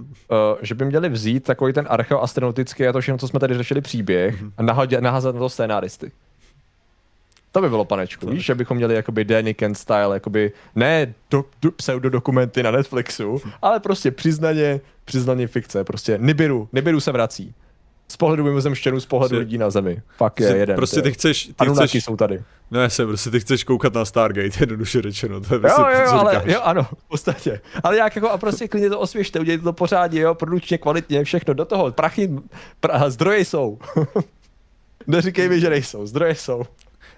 že 0.62 0.74
by 0.74 0.84
měli 0.84 1.08
vzít 1.08 1.44
takový 1.44 1.72
ten 1.72 1.86
archeoastronautický 1.88 2.86
a 2.86 2.92
to 2.92 3.00
všechno, 3.00 3.18
co 3.18 3.28
jsme 3.28 3.40
tady 3.40 3.54
řešili 3.54 3.80
příběh 3.80 4.42
mm-hmm. 4.42 4.52
a 4.56 4.62
nahazat, 4.62 5.00
naházat 5.00 5.34
na 5.34 5.38
to 5.38 5.48
scénáristy. 5.48 6.12
To 7.52 7.60
by 7.60 7.68
bylo, 7.68 7.84
panečku, 7.84 8.30
víš, 8.30 8.44
že 8.44 8.54
bychom 8.54 8.76
měli 8.76 8.94
jakoby 8.94 9.24
Danny 9.24 9.54
Kent 9.54 9.78
style, 9.78 10.16
jakoby 10.16 10.52
ne 10.74 11.14
do, 11.30 11.44
do, 11.62 11.72
pseudodokumenty 11.72 12.62
na 12.62 12.70
Netflixu, 12.70 13.42
ale 13.62 13.80
prostě 13.80 14.10
přiznaně, 14.10 14.80
přiznaně 15.04 15.46
fikce, 15.46 15.84
prostě 15.84 16.18
Nibiru, 16.22 16.68
Nibiru 16.72 17.00
se 17.00 17.12
vrací 17.12 17.54
z 18.12 18.16
pohledu 18.16 18.44
mimozemštěnů, 18.44 19.00
z 19.00 19.06
pohledu 19.06 19.38
lidí 19.38 19.58
na 19.58 19.70
zemi. 19.70 20.02
Fakt 20.16 20.40
je 20.40 20.56
jeden. 20.56 20.76
Prostě 20.76 21.02
ty 21.02 21.12
chceš... 21.12 21.50
Ty 21.56 21.66
chceš, 21.74 22.04
jsou 22.04 22.16
tady. 22.16 22.42
No 22.70 22.80
já 22.80 22.88
jsem, 22.88 23.08
prostě 23.08 23.30
ty 23.30 23.40
chceš 23.40 23.64
koukat 23.64 23.94
na 23.94 24.04
Stargate, 24.04 24.50
jednoduše 24.60 25.02
řečeno. 25.02 25.40
To 25.40 25.54
je 25.54 25.56
jo, 25.56 25.60
prostě 25.60 25.82
jo, 25.82 26.00
jo, 26.04 26.12
ale, 26.12 26.42
jo, 26.46 26.60
ano, 26.62 26.82
v 26.82 27.08
podstatě. 27.08 27.60
Ale 27.82 27.96
jak 27.96 28.16
jako, 28.16 28.30
a 28.30 28.38
prostě 28.38 28.68
klidně 28.68 28.90
to 28.90 29.00
osvěžte, 29.00 29.40
udělejte 29.40 29.64
to 29.64 29.72
pořádně, 29.72 30.20
jo, 30.20 30.34
produkčně, 30.34 30.78
kvalitně, 30.78 31.24
všechno 31.24 31.54
do 31.54 31.64
toho. 31.64 31.92
Prachy, 31.92 32.30
pra, 32.80 33.10
zdroje 33.10 33.44
jsou. 33.44 33.78
Neříkej 35.06 35.48
mi, 35.48 35.60
že 35.60 35.70
nejsou, 35.70 36.06
zdroje 36.06 36.34
jsou. 36.34 36.64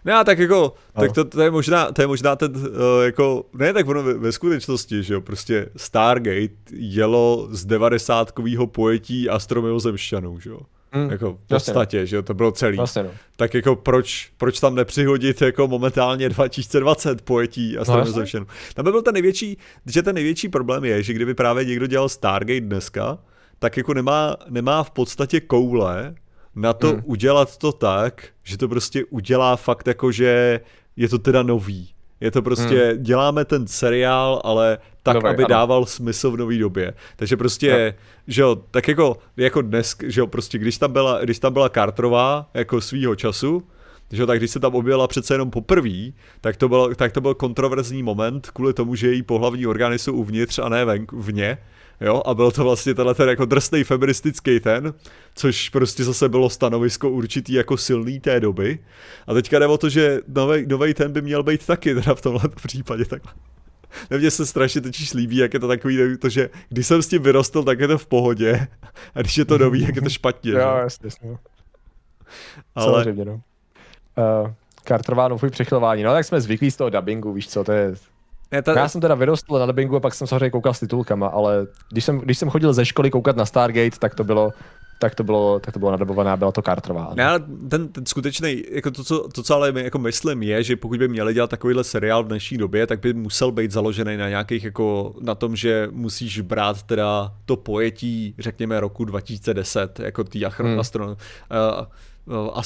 No 0.05 0.25
tak 0.25 0.39
jako, 0.39 0.75
no. 0.97 1.01
tak 1.01 1.13
to, 1.13 1.25
to, 1.25 1.43
je 1.43 1.51
možná, 1.51 1.93
to 1.93 2.03
je 2.03 2.07
možná 2.07 2.37
ten, 2.37 2.57
uh, 2.57 3.05
jako, 3.05 3.47
ne 3.55 3.73
tak 3.73 3.89
ono 3.89 4.03
ve, 4.03 4.15
ve 4.15 4.33
skutečnosti, 4.33 5.03
že 5.03 5.15
jo, 5.15 5.21
prostě 5.21 5.69
Stargate 5.77 6.55
jelo 6.73 7.49
z 7.51 7.65
devadesátkového 7.65 8.67
pojetí 8.67 9.29
astromilozemšťanů, 9.29 10.41
že 10.41 10.51
jo. 10.51 10.61
Mm, 10.95 11.11
jako 11.11 11.33
v 11.33 11.51
no. 11.51 11.57
podstatě, 11.57 12.07
že 12.07 12.17
jo, 12.17 12.23
to 12.23 12.35
bylo 12.35 12.53
celý. 12.53 12.79
Jasně, 12.79 13.03
no. 13.03 13.11
Tak 13.37 13.55
jako 13.55 13.77
proč, 13.77 14.31
proč 14.37 14.61
tam 14.61 14.75
nepřihodit 14.75 15.43
jako 15.43 15.69
momentálně 15.69 16.29
2020 16.29 17.23
pojetí 17.23 17.79
a 17.79 17.85
no, 17.89 18.25
všechno. 18.25 18.47
Tam 18.75 18.85
by 18.85 18.91
byl 18.91 19.03
ten 19.03 19.13
největší, 19.13 19.59
že 19.87 20.03
ten 20.03 20.15
největší 20.15 20.49
problém 20.49 20.85
je, 20.85 21.03
že 21.03 21.13
kdyby 21.13 21.35
právě 21.35 21.65
někdo 21.65 21.87
dělal 21.87 22.09
Stargate 22.09 22.61
dneska, 22.61 23.19
tak 23.59 23.77
jako 23.77 23.95
nemá, 23.95 24.37
nemá 24.49 24.83
v 24.83 24.91
podstatě 24.91 25.41
koule 25.41 26.15
na 26.55 26.73
to 26.73 26.93
mm. 26.93 27.03
udělat 27.05 27.57
to 27.57 27.73
tak, 27.73 28.29
že 28.43 28.59
to 28.59 28.69
prostě 28.69 29.05
udělá 29.05 29.57
fakt 29.57 29.87
jako, 29.87 30.13
že 30.13 30.61
je 30.97 31.09
to 31.09 31.19
teda 31.19 31.43
nový. 31.43 31.94
Je 32.21 32.31
to 32.31 32.43
prostě, 32.43 32.91
hmm. 32.91 33.03
děláme 33.03 33.45
ten 33.45 33.67
seriál, 33.67 34.41
ale 34.45 34.79
tak, 35.03 35.15
Nové, 35.15 35.31
aby 35.31 35.43
ano. 35.43 35.49
dával 35.49 35.87
smysl 35.87 36.31
v 36.31 36.37
nové 36.37 36.59
době. 36.59 36.95
Takže 37.17 37.37
prostě, 37.37 37.95
no. 37.97 38.05
že 38.27 38.43
jo, 38.43 38.57
tak 38.71 38.89
jako, 38.89 39.17
jako 39.37 39.63
dnes, 39.63 39.97
že 40.07 40.21
jo, 40.21 40.27
prostě 40.27 40.59
když 40.59 40.79
tam 40.79 40.93
byla, 40.93 41.21
když 41.21 41.39
tam 41.39 41.53
byla 41.53 41.69
Carterová 41.69 42.51
jako 42.55 42.81
svýho 42.81 43.15
času, 43.17 43.63
že 44.13 44.27
tak 44.27 44.39
když 44.39 44.51
se 44.51 44.61
tam 44.61 44.75
objevila 44.75 45.09
přece 45.09 45.35
jenom 45.35 45.51
poprvé, 45.51 46.13
tak 46.41 46.57
to, 46.57 46.69
byl, 46.69 46.95
tak 46.95 47.13
to 47.13 47.21
byl 47.21 47.35
kontroverzní 47.35 48.03
moment 48.03 48.51
kvůli 48.51 48.75
tomu, 48.75 48.95
že 48.95 49.09
její 49.09 49.23
pohlavní 49.23 49.67
orgány 49.67 49.99
jsou 49.99 50.13
uvnitř 50.13 50.59
a 50.59 50.69
ne 50.69 50.85
ven, 50.85 51.07
vně. 51.13 51.59
Jo, 52.01 52.23
a 52.27 52.35
byl 52.35 52.51
to 52.51 52.65
vlastně 52.65 52.95
tenhle 52.95 53.15
ten 53.15 53.29
jako 53.29 53.45
drsný 53.45 53.85
feministický 53.85 54.61
ten, 54.61 54.95
což 55.35 55.69
prostě 55.69 56.05
zase 56.05 56.29
bylo 56.29 56.51
stanovisko 56.51 57.11
určitý 57.11 57.53
jako 57.53 57.77
silný 57.77 58.21
té 58.21 58.41
doby. 58.41 58.79
A 59.27 59.35
teďka 59.35 59.59
jde 59.59 59.67
o 59.67 59.79
to, 59.79 59.89
že 59.89 60.21
nový 60.67 60.95
ten 60.95 61.13
by 61.13 61.23
měl 61.23 61.43
být 61.43 61.67
taky 61.67 61.95
teda 61.95 62.15
v 62.15 62.21
tomhle 62.21 62.49
případě 62.49 63.05
takhle. 63.05 63.33
Mně 64.19 64.31
se 64.31 64.47
strašně 64.47 64.81
totiž 64.81 65.15
líbí, 65.15 65.37
jak 65.37 65.55
je 65.55 65.61
to 65.61 65.69
takový, 65.69 65.99
to, 66.19 66.29
že 66.29 66.51
když 66.69 66.87
jsem 66.87 67.03
s 67.03 67.09
tím 67.09 67.23
vyrostl, 67.23 67.63
tak 67.63 67.81
je 67.81 67.89
to 67.89 67.99
v 67.99 68.07
pohodě. 68.07 68.67
A 69.15 69.21
když 69.21 69.39
je 69.39 69.45
to 69.45 69.59
nový, 69.59 69.81
jak 69.83 69.97
je 69.97 70.03
to 70.03 70.11
špatně. 70.11 70.53
jo, 70.53 70.77
jasně, 70.83 71.07
jasně. 71.07 71.39
Ale... 72.75 72.87
Samozřejmě, 72.87 73.25
no. 73.25 73.43
Uh, 74.17 74.51
Carterová 74.85 75.29
nový 75.29 75.51
přechylování. 75.51 76.03
No 76.03 76.13
tak 76.13 76.25
jsme 76.25 76.41
zvyklí 76.41 76.71
z 76.71 76.77
toho 76.77 76.91
dubbingu, 76.91 77.33
víš 77.33 77.49
co, 77.49 77.65
to 77.65 77.73
je 77.73 77.95
ne, 78.53 78.63
ta... 78.63 78.79
Já 78.79 78.89
jsem 78.89 79.01
teda 79.01 79.15
vyrostl 79.15 79.59
na 79.59 79.67
dubbingu 79.67 79.97
a 79.97 80.01
pak 80.01 80.15
jsem 80.15 80.27
samozřejmě 80.27 80.51
koukal 80.51 80.75
s 80.75 80.81
titulkama, 80.81 81.27
ale 81.27 81.67
když 81.93 82.05
jsem, 82.05 82.19
když 82.19 82.39
jsem 82.39 82.51
chodil 82.51 82.73
ze 82.73 82.85
školy 82.85 83.11
koukat 83.11 83.37
na 83.37 83.47
Stargate, 83.47 83.99
tak 83.99 84.15
to 84.15 84.25
bylo 84.25 84.53
tak 84.99 85.15
to 85.15 85.25
bylo, 85.25 85.61
tak 85.61 85.75
to 85.75 85.79
bylo 85.79 85.91
nadabované 85.91 86.37
byla 86.37 86.53
to 86.53 86.63
Carterová. 86.63 87.13
Ne, 87.15 87.27
ale 87.27 87.41
ten, 87.69 87.89
ten 87.89 88.07
skutečný, 88.07 88.63
jako 88.71 88.91
to, 88.91 89.05
co, 89.05 89.29
to, 89.29 89.43
co 89.43 89.55
ale 89.55 89.73
jako 89.77 89.99
myslím, 89.99 90.43
je, 90.43 90.63
že 90.63 90.77
pokud 90.77 90.99
by 90.99 91.09
měli 91.09 91.35
dělat 91.35 91.51
takovýhle 91.51 91.85
seriál 91.85 92.25
v 92.25 92.27
dnešní 92.27 92.59
době, 92.59 92.87
tak 92.87 93.01
by 93.01 93.13
musel 93.13 93.53
být 93.53 93.71
založený 93.71 94.17
na 94.17 94.29
nějakých, 94.29 94.65
jako 94.65 95.15
na 95.21 95.35
tom, 95.35 95.57
že 95.57 95.89
musíš 95.91 96.41
brát 96.41 96.83
teda 96.83 97.35
to 97.45 97.57
pojetí, 97.57 98.35
řekněme, 98.39 98.81
roku 98.81 99.05
2010, 99.05 100.01
jako 100.01 100.25
tý 100.25 100.45
hmm. 100.59 100.81
astron, 100.81 101.09
uh, 101.11 102.37
uh, 102.37 102.59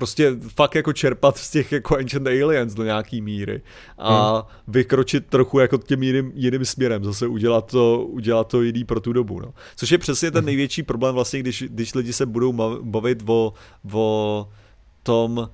prostě 0.00 0.36
fakt 0.48 0.74
jako 0.74 0.92
čerpat 0.92 1.38
z 1.38 1.50
těch 1.50 1.72
jako 1.72 1.96
Ancient 1.96 2.26
Aliens 2.26 2.74
do 2.74 2.84
nějaký 2.84 3.20
míry 3.20 3.62
a 3.98 4.32
hmm. 4.32 4.42
vykročit 4.68 5.26
trochu 5.26 5.58
jako 5.58 5.78
tím 5.78 6.02
jiným, 6.02 6.32
jiným 6.34 6.64
směrem, 6.64 7.04
zase 7.04 7.26
udělat 7.26 7.70
to, 7.70 8.04
udělat 8.04 8.48
to 8.48 8.62
jiný 8.62 8.84
pro 8.84 9.00
tu 9.00 9.12
dobu, 9.12 9.40
no. 9.40 9.54
Což 9.76 9.90
je 9.90 9.98
přesně 9.98 10.30
ten 10.30 10.38
hmm. 10.38 10.46
největší 10.46 10.82
problém 10.82 11.14
vlastně, 11.14 11.40
když, 11.40 11.64
když 11.68 11.94
lidi 11.94 12.12
se 12.12 12.26
budou 12.26 12.52
bavit 12.82 13.22
o, 13.26 13.52
o 13.92 14.48
tom, 15.02 15.50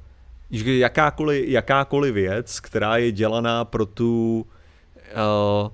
že 0.50 0.76
jakákoliv, 0.76 1.48
jakákoliv 1.48 2.14
věc, 2.14 2.60
která 2.60 2.96
je 2.96 3.12
dělaná 3.12 3.64
pro 3.64 3.86
tu 3.86 4.46
uh, 5.64 5.70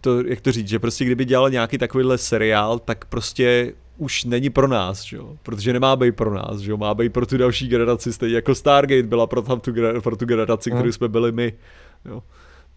to, 0.00 0.26
jak 0.26 0.40
to 0.40 0.52
říct, 0.52 0.68
že 0.68 0.78
prostě 0.78 1.04
kdyby 1.04 1.24
dělal 1.24 1.50
nějaký 1.50 1.78
takovýhle 1.78 2.18
seriál, 2.18 2.78
tak 2.78 3.04
prostě 3.04 3.72
už 3.96 4.24
není 4.24 4.50
pro 4.50 4.68
nás, 4.68 5.02
že 5.02 5.16
jo? 5.16 5.36
protože 5.42 5.72
nemá 5.72 5.96
být 5.96 6.16
pro 6.16 6.34
nás, 6.34 6.58
že 6.58 6.70
jo? 6.70 6.76
má 6.76 6.94
být 6.94 7.12
pro 7.12 7.26
tu 7.26 7.36
další 7.36 7.68
generaci, 7.68 8.12
stejně 8.12 8.34
jako 8.34 8.54
Stargate 8.54 9.02
byla 9.02 9.26
pro, 9.26 9.42
tam 9.42 9.60
tu, 9.60 9.72
pro 10.02 10.16
tu 10.16 10.24
generaci, 10.24 10.70
kterou 10.70 10.82
hmm. 10.82 10.92
jsme 10.92 11.08
byli 11.08 11.32
my. 11.32 11.52
Jo? 12.04 12.22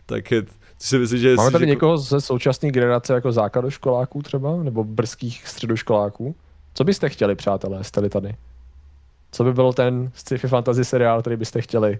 Tak 0.06 0.32
je, 0.32 0.44
si 0.80 0.98
myslím, 0.98 1.20
že... 1.20 1.36
Máme 1.36 1.52
tady 1.52 1.64
jako... 1.64 1.70
někoho 1.70 1.98
ze 1.98 2.22
současné 2.22 2.72
generace 2.72 3.14
jako 3.14 3.32
základoškoláků 3.32 4.22
třeba, 4.22 4.64
nebo 4.64 4.84
brzkých 4.84 5.48
středoškoláků? 5.48 6.36
Co 6.74 6.84
byste 6.84 7.10
chtěli, 7.10 7.36
přátelé, 7.36 7.84
jste 7.84 8.10
tady? 8.10 8.36
Co 9.32 9.44
by 9.44 9.54
byl 9.54 9.74
ten 9.74 10.12
sci-fi 10.14 10.48
fantasy 10.48 10.86
seriál, 10.86 11.22
který 11.22 11.36
byste 11.36 11.62
chtěli? 11.62 12.00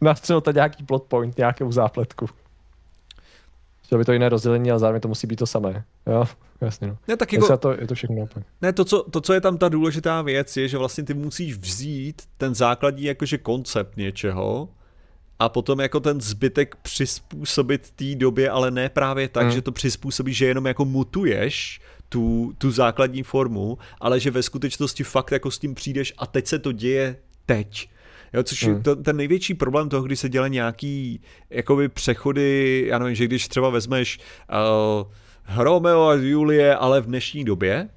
Nastřelte 0.00 0.52
nějaký 0.52 0.84
plot 0.84 1.02
point, 1.02 1.38
nějakou 1.38 1.72
zápletku. 1.72 2.28
Chtěl 3.92 3.98
by 3.98 4.04
to 4.04 4.12
jiné 4.12 4.28
rozdělení, 4.28 4.70
ale 4.70 4.80
zároveň 4.80 5.00
to 5.00 5.08
musí 5.08 5.26
být 5.26 5.36
to 5.36 5.46
samé. 5.46 5.84
Jo, 6.06 6.24
jasně. 6.60 6.88
No. 6.88 6.96
Ne, 7.08 7.16
tak 7.16 7.32
jako, 7.32 7.56
to, 7.56 7.70
je 7.70 7.86
to 7.86 7.94
všechno 7.94 8.16
naopak. 8.16 8.44
Ne, 8.62 8.72
to 8.72 8.84
co, 8.84 9.02
to, 9.10 9.20
co 9.20 9.32
je 9.32 9.40
tam 9.40 9.58
ta 9.58 9.68
důležitá 9.68 10.22
věc, 10.22 10.56
je, 10.56 10.68
že 10.68 10.78
vlastně 10.78 11.04
ty 11.04 11.14
musíš 11.14 11.56
vzít 11.56 12.22
ten 12.38 12.54
základní 12.54 13.04
jakože 13.04 13.38
koncept 13.38 13.96
něčeho 13.96 14.68
a 15.38 15.48
potom 15.48 15.80
jako 15.80 16.00
ten 16.00 16.20
zbytek 16.20 16.76
přizpůsobit 16.82 17.90
té 17.90 18.14
době, 18.14 18.50
ale 18.50 18.70
ne 18.70 18.88
právě 18.88 19.28
tak, 19.28 19.42
hmm. 19.42 19.52
že 19.52 19.62
to 19.62 19.72
přizpůsobíš, 19.72 20.36
že 20.36 20.46
jenom 20.46 20.66
jako 20.66 20.84
mutuješ 20.84 21.80
tu, 22.08 22.52
tu 22.58 22.70
základní 22.70 23.22
formu, 23.22 23.78
ale 24.00 24.20
že 24.20 24.30
ve 24.30 24.42
skutečnosti 24.42 25.04
fakt 25.04 25.32
jako 25.32 25.50
s 25.50 25.58
tím 25.58 25.74
přijdeš 25.74 26.12
a 26.18 26.26
teď 26.26 26.46
se 26.46 26.58
to 26.58 26.72
děje 26.72 27.16
teď. 27.46 27.88
Jo, 28.34 28.42
což 28.42 28.64
hmm. 28.64 28.82
to, 28.82 28.96
ten 28.96 29.16
největší 29.16 29.54
problém 29.54 29.88
toho, 29.88 30.02
když 30.02 30.20
se 30.20 30.28
dělá 30.28 30.48
nějaký 30.48 31.20
jakoby 31.50 31.88
přechody, 31.88 32.84
já 32.88 32.98
nevím, 32.98 33.14
že 33.14 33.24
když 33.24 33.48
třeba 33.48 33.70
vezmeš 33.70 34.18
uh, 34.18 35.62
Romeo 35.62 36.06
a 36.06 36.14
Julie, 36.14 36.76
ale 36.76 37.00
v 37.00 37.06
dnešní 37.06 37.44
době, 37.44 37.88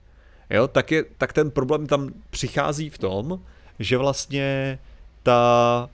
jo, 0.49 0.67
tak, 0.67 0.91
je, 0.91 1.05
tak 1.17 1.33
ten 1.33 1.51
problém 1.51 1.87
tam 1.87 2.09
přichází 2.29 2.89
v 2.89 2.97
tom, 2.97 3.39
že 3.79 3.97
vlastně 3.97 4.79
ta, 5.23 5.89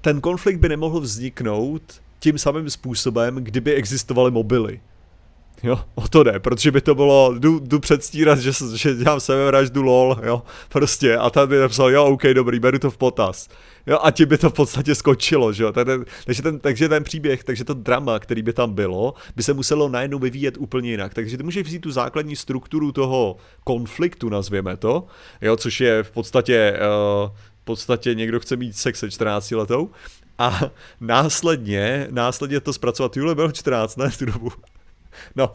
ten 0.00 0.20
konflikt 0.20 0.58
by 0.58 0.68
nemohl 0.68 1.00
vzniknout 1.00 1.82
tím 2.18 2.38
samým 2.38 2.70
způsobem, 2.70 3.34
kdyby 3.34 3.74
existovaly 3.74 4.30
mobily. 4.30 4.80
Jo, 5.68 5.80
o 5.94 6.08
to 6.08 6.22
jde, 6.22 6.40
protože 6.40 6.70
by 6.70 6.80
to 6.80 6.94
bylo, 6.94 7.34
jdu, 7.38 7.58
jdu 7.58 7.80
předstírat, 7.80 8.38
že, 8.38 8.52
že 8.74 8.94
dělám 8.94 9.20
sebevraždu 9.20 9.82
lol, 9.82 10.16
jo, 10.22 10.42
prostě, 10.68 11.16
a 11.16 11.30
tam 11.30 11.48
by 11.48 11.58
napsal, 11.58 11.90
jo, 11.90 12.04
OK, 12.04 12.22
dobrý, 12.22 12.60
beru 12.60 12.78
to 12.78 12.90
v 12.90 12.96
potaz. 12.96 13.48
Jo, 13.86 13.98
a 14.02 14.10
ti 14.10 14.26
by 14.26 14.38
to 14.38 14.50
v 14.50 14.52
podstatě 14.52 14.94
skočilo, 14.94 15.52
že 15.52 15.62
jo, 15.62 15.72
takže 16.24 16.42
ten, 16.42 16.58
takže 16.58 16.88
ten 16.88 17.04
příběh, 17.04 17.44
takže 17.44 17.64
to 17.64 17.74
drama, 17.74 18.18
který 18.18 18.42
by 18.42 18.52
tam 18.52 18.74
bylo, 18.74 19.14
by 19.36 19.42
se 19.42 19.54
muselo 19.54 19.88
najednou 19.88 20.18
vyvíjet 20.18 20.56
úplně 20.58 20.90
jinak, 20.90 21.14
takže 21.14 21.36
ty 21.36 21.42
můžeš 21.42 21.66
vzít 21.66 21.78
tu 21.78 21.90
základní 21.90 22.36
strukturu 22.36 22.92
toho 22.92 23.36
konfliktu, 23.64 24.28
nazvěme 24.28 24.76
to, 24.76 25.06
jo, 25.42 25.56
což 25.56 25.80
je 25.80 26.02
v 26.02 26.10
podstatě 26.10 26.78
uh, 27.24 27.30
v 27.60 27.64
podstatě 27.64 28.14
někdo 28.14 28.40
chce 28.40 28.56
mít 28.56 28.76
sex 28.76 28.98
se 29.00 29.10
14 29.10 29.50
letou 29.50 29.90
a 30.38 30.60
následně, 31.00 32.08
následně 32.10 32.60
to 32.60 32.72
zpracovat, 32.72 33.16
Julie 33.16 33.34
byl 33.34 33.52
14, 33.52 33.96
ne, 33.96 34.10
v 34.10 34.18
tu 34.18 34.24
dobu. 34.24 34.50
No, 35.36 35.52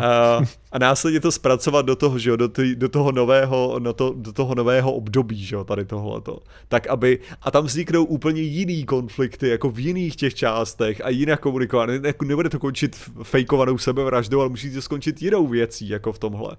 a, 0.00 0.40
a 0.72 0.78
následně 0.78 1.20
to 1.20 1.32
zpracovat 1.32 1.86
do 1.86 1.96
toho, 1.96 2.18
že 2.18 2.30
jo, 2.30 2.36
do, 2.36 2.48
tý, 2.48 2.76
do 2.76 2.88
toho 2.88 3.12
nového, 3.12 3.76
no 3.78 3.92
to, 3.92 4.14
do 4.16 4.32
toho 4.32 4.54
nového 4.54 4.92
období, 4.92 5.44
že 5.44 5.54
jo, 5.54 5.64
tady 5.64 5.84
tohleto. 5.84 6.38
Tak 6.68 6.86
aby, 6.86 7.18
a 7.42 7.50
tam 7.50 7.64
vzniknou 7.64 8.04
úplně 8.04 8.42
jiný 8.42 8.84
konflikty, 8.84 9.48
jako 9.48 9.70
v 9.70 9.78
jiných 9.78 10.16
těch 10.16 10.34
částech 10.34 11.00
a 11.04 11.08
jinak 11.08 11.40
komunikovat. 11.40 11.86
Ne, 11.86 12.14
nebude 12.24 12.48
to 12.48 12.58
končit 12.58 12.96
fejkovanou 13.22 13.78
sebevraždou, 13.78 14.40
ale 14.40 14.48
musí 14.48 14.74
to 14.74 14.82
skončit 14.82 15.22
jinou 15.22 15.46
věcí, 15.46 15.88
jako 15.88 16.12
v 16.12 16.18
tomhle. 16.18 16.56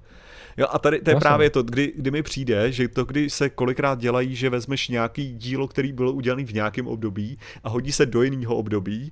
Jo, 0.57 0.67
a 0.71 0.79
tady 0.79 1.01
to 1.01 1.09
je 1.09 1.13
Jasně. 1.13 1.21
právě 1.21 1.49
to, 1.49 1.63
kdy, 1.63 1.93
kdy 1.95 2.11
mi 2.11 2.23
přijde, 2.23 2.71
že 2.71 2.87
to, 2.87 3.05
kdy 3.05 3.29
se 3.29 3.49
kolikrát 3.49 3.99
dělají, 3.99 4.35
že 4.35 4.49
vezmeš 4.49 4.87
nějaký 4.87 5.33
dílo, 5.33 5.67
který 5.67 5.93
bylo 5.93 6.11
udělaný 6.11 6.45
v 6.45 6.53
nějakém 6.53 6.87
období 6.87 7.37
a 7.63 7.69
hodí 7.69 7.91
se 7.91 8.05
do 8.05 8.23
jiného 8.23 8.55
období, 8.55 9.11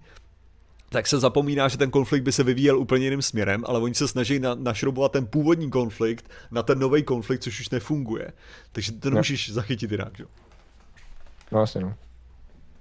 tak 0.96 1.08
se 1.08 1.20
zapomíná, 1.20 1.68
že 1.68 1.78
ten 1.78 1.92
konflikt 1.92 2.24
by 2.24 2.32
se 2.32 2.44
vyvíjel 2.44 2.80
úplně 2.80 3.06
jiným 3.06 3.22
směrem, 3.22 3.64
ale 3.68 3.80
oni 3.80 3.96
se 3.96 4.08
snaží 4.08 4.40
na, 4.40 4.56
našrobovat 4.56 5.12
ten 5.12 5.26
původní 5.26 5.70
konflikt 5.70 6.30
na 6.52 6.64
ten 6.64 6.80
nový 6.80 7.04
konflikt, 7.04 7.44
což 7.44 7.60
už 7.60 7.70
nefunguje. 7.70 8.32
Takže 8.72 8.92
to 8.92 9.10
nemůžeš 9.10 9.52
zachytit 9.52 9.92
jinak, 9.92 10.20
jo? 10.20 10.26
No 11.52 11.60
jasně, 11.60 11.82
no. 11.82 11.94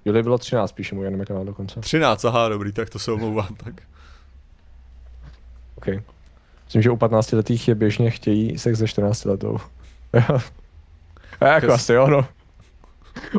Julie 0.05 0.23
bylo 0.23 0.37
13, 0.37 0.71
píše 0.71 0.95
můj 0.95 1.07
anime 1.07 1.25
kanál 1.25 1.45
dokonce. 1.45 1.79
13, 1.79 2.25
aha, 2.25 2.49
dobrý, 2.49 2.71
tak 2.71 2.89
to 2.89 2.99
se 2.99 3.11
omlouvám, 3.11 3.55
tak. 3.55 3.81
OK. 5.75 5.87
Myslím, 6.65 6.81
že 6.81 6.89
u 6.89 6.97
15 6.97 7.31
letých 7.31 7.67
je 7.67 7.75
běžně 7.75 8.11
chtějí 8.11 8.57
sex 8.57 8.79
ze 8.79 8.87
14 8.87 9.25
letou. 9.25 9.57
A 11.39 11.47
jako 11.47 11.73
asi 11.73 11.93
jo, 11.93 12.07
no. 12.07 12.27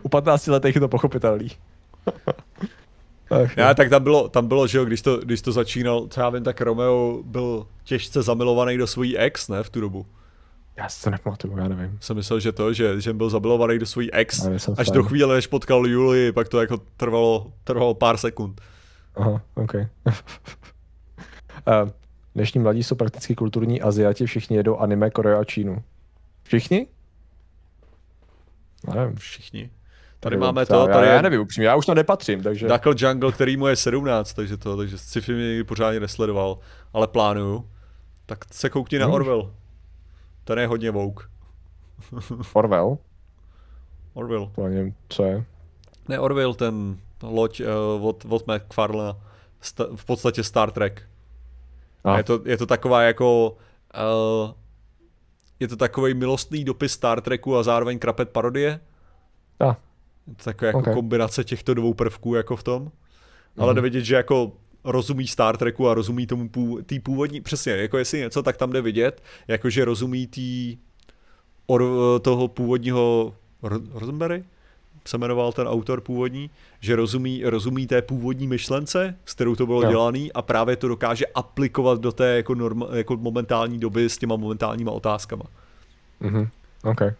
U 0.02 0.08
15 0.08 0.46
letých 0.46 0.74
je 0.74 0.80
to 0.80 0.88
pochopitelný. 0.88 1.50
Ach, 3.30 3.56
Já, 3.56 3.74
tak 3.74 3.90
tam 3.90 4.02
bylo, 4.02 4.28
tam 4.28 4.48
bylo, 4.48 4.66
že 4.66 4.78
jo, 4.78 4.84
když 4.84 5.02
to, 5.02 5.16
když 5.16 5.42
to 5.42 5.52
začínal, 5.52 6.06
co 6.10 6.20
já 6.20 6.30
vím, 6.30 6.44
tak 6.44 6.60
Romeo 6.60 7.22
byl 7.24 7.66
těžce 7.84 8.22
zamilovaný 8.22 8.76
do 8.76 8.86
svojí 8.86 9.18
ex, 9.18 9.48
ne, 9.48 9.62
v 9.62 9.70
tu 9.70 9.80
dobu. 9.80 10.06
Já 10.76 10.88
si 10.88 11.02
to 11.04 11.10
nepamatuju, 11.10 11.58
já 11.58 11.68
nevím. 11.68 11.98
Jsem 12.00 12.16
myslel, 12.16 12.40
že 12.40 12.52
to, 12.52 12.72
že, 12.72 13.00
že 13.00 13.12
byl 13.12 13.30
zamilovaný 13.30 13.78
do 13.78 13.86
svojí 13.86 14.12
ex, 14.12 14.46
až 14.78 14.90
do 14.90 15.02
chvíle, 15.02 15.34
než 15.34 15.46
potkal 15.46 15.86
Julii, 15.86 16.32
pak 16.32 16.48
to 16.48 16.60
jako 16.60 16.80
trvalo, 16.96 17.52
trvalo 17.64 17.94
pár 17.94 18.16
sekund. 18.16 18.60
Aha, 19.16 19.42
OK. 19.54 19.74
uh, 19.74 19.82
dnešní 22.34 22.60
mladí 22.60 22.82
jsou 22.82 22.94
prakticky 22.94 23.34
kulturní 23.34 23.82
Aziati, 23.82 24.26
všichni 24.26 24.56
jedou 24.56 24.76
anime, 24.76 25.10
Korea 25.10 25.40
a 25.40 25.44
Čínu. 25.44 25.82
Všichni? 26.42 26.86
Nevím. 28.94 29.16
Všichni. 29.16 29.70
Tady 30.20 30.36
máme 30.36 30.66
to, 30.66 30.86
tady 30.86 31.06
já, 31.06 31.14
já 31.14 31.22
nevím 31.22 31.40
upřímně, 31.40 31.68
já 31.68 31.76
už 31.76 31.86
to 31.86 31.94
nepatřím, 31.94 32.42
takže... 32.42 32.68
Duckle 32.68 32.94
Jungle, 32.98 33.32
který 33.32 33.56
mu 33.56 33.66
je 33.66 33.76
17, 33.76 34.32
takže 34.32 34.56
to, 34.56 34.76
takže 34.76 34.98
sci-fi 34.98 35.34
mě 35.34 35.64
pořádně 35.64 36.00
nesledoval, 36.00 36.58
ale 36.92 37.06
plánuju. 37.06 37.70
Tak 38.26 38.54
se 38.54 38.70
koukni 38.70 38.98
na 38.98 39.08
Orwell. 39.08 39.54
Ten 40.44 40.58
je 40.58 40.66
hodně 40.66 40.90
vouk. 40.90 41.30
Orwell? 42.52 42.98
Orwell. 44.14 44.50
To 44.54 44.68
nevím, 44.68 44.94
co 45.08 45.24
je. 45.24 45.44
Ne, 46.08 46.20
Orwell, 46.20 46.54
ten 46.54 46.96
loď 47.22 47.60
uh, 47.60 48.06
od, 48.06 48.24
od 48.28 48.44
McFarlane, 48.46 49.18
v 49.96 50.04
podstatě 50.04 50.42
Star 50.42 50.70
Trek. 50.70 51.02
A 52.04 52.16
je 52.16 52.24
to, 52.24 52.40
je 52.44 52.56
to 52.56 52.66
taková 52.66 53.02
jako... 53.02 53.56
Uh, 53.94 54.52
je 55.60 55.68
to 55.68 55.76
takový 55.76 56.14
milostný 56.14 56.64
dopis 56.64 56.92
Star 56.92 57.20
Treku 57.20 57.56
a 57.56 57.62
zároveň 57.62 57.98
krapet 57.98 58.30
parodie. 58.30 58.80
A. 59.60 59.76
Taková 60.44 60.66
jako 60.66 60.78
okay. 60.78 60.94
kombinace 60.94 61.44
těchto 61.44 61.74
dvou 61.74 61.94
prvků 61.94 62.34
jako 62.34 62.56
v 62.56 62.62
tom. 62.62 62.82
Mm. 62.82 62.90
Ale 63.58 63.74
jde 63.74 63.80
vidět, 63.80 64.04
že 64.04 64.14
jako 64.14 64.52
rozumí 64.84 65.26
Star 65.26 65.56
Treku 65.56 65.88
a 65.88 65.94
rozumí 65.94 66.26
tomu 66.26 66.48
pů, 66.48 66.82
tý 66.86 67.00
původní, 67.00 67.40
přesně, 67.40 67.72
jako 67.72 67.98
jestli 67.98 68.18
něco, 68.18 68.42
tak 68.42 68.56
tam 68.56 68.72
jde 68.72 68.82
vidět, 68.82 69.22
jakože 69.48 69.84
rozumí 69.84 70.26
tý 70.26 70.76
or, 71.66 71.84
toho 72.22 72.48
původního 72.48 73.34
Rosenberry? 73.94 74.44
se 75.08 75.18
jmenoval 75.18 75.52
ten 75.52 75.68
autor 75.68 76.00
původní, 76.00 76.50
že 76.80 76.96
rozumí, 76.96 77.42
rozumí 77.44 77.86
té 77.86 78.02
původní 78.02 78.46
myšlence, 78.46 79.16
s 79.24 79.34
kterou 79.34 79.54
to 79.54 79.66
bylo 79.66 79.82
no. 79.82 79.90
dělané 79.90 80.28
a 80.34 80.42
právě 80.42 80.76
to 80.76 80.88
dokáže 80.88 81.26
aplikovat 81.26 82.00
do 82.00 82.12
té 82.12 82.36
jako, 82.36 82.54
norma, 82.54 82.86
jako 82.92 83.16
momentální 83.16 83.78
doby 83.78 84.10
s 84.10 84.18
těma 84.18 84.36
momentálníma 84.36 84.92
otázkama. 84.92 85.44
Mhm, 86.20 86.48
okay 86.84 87.14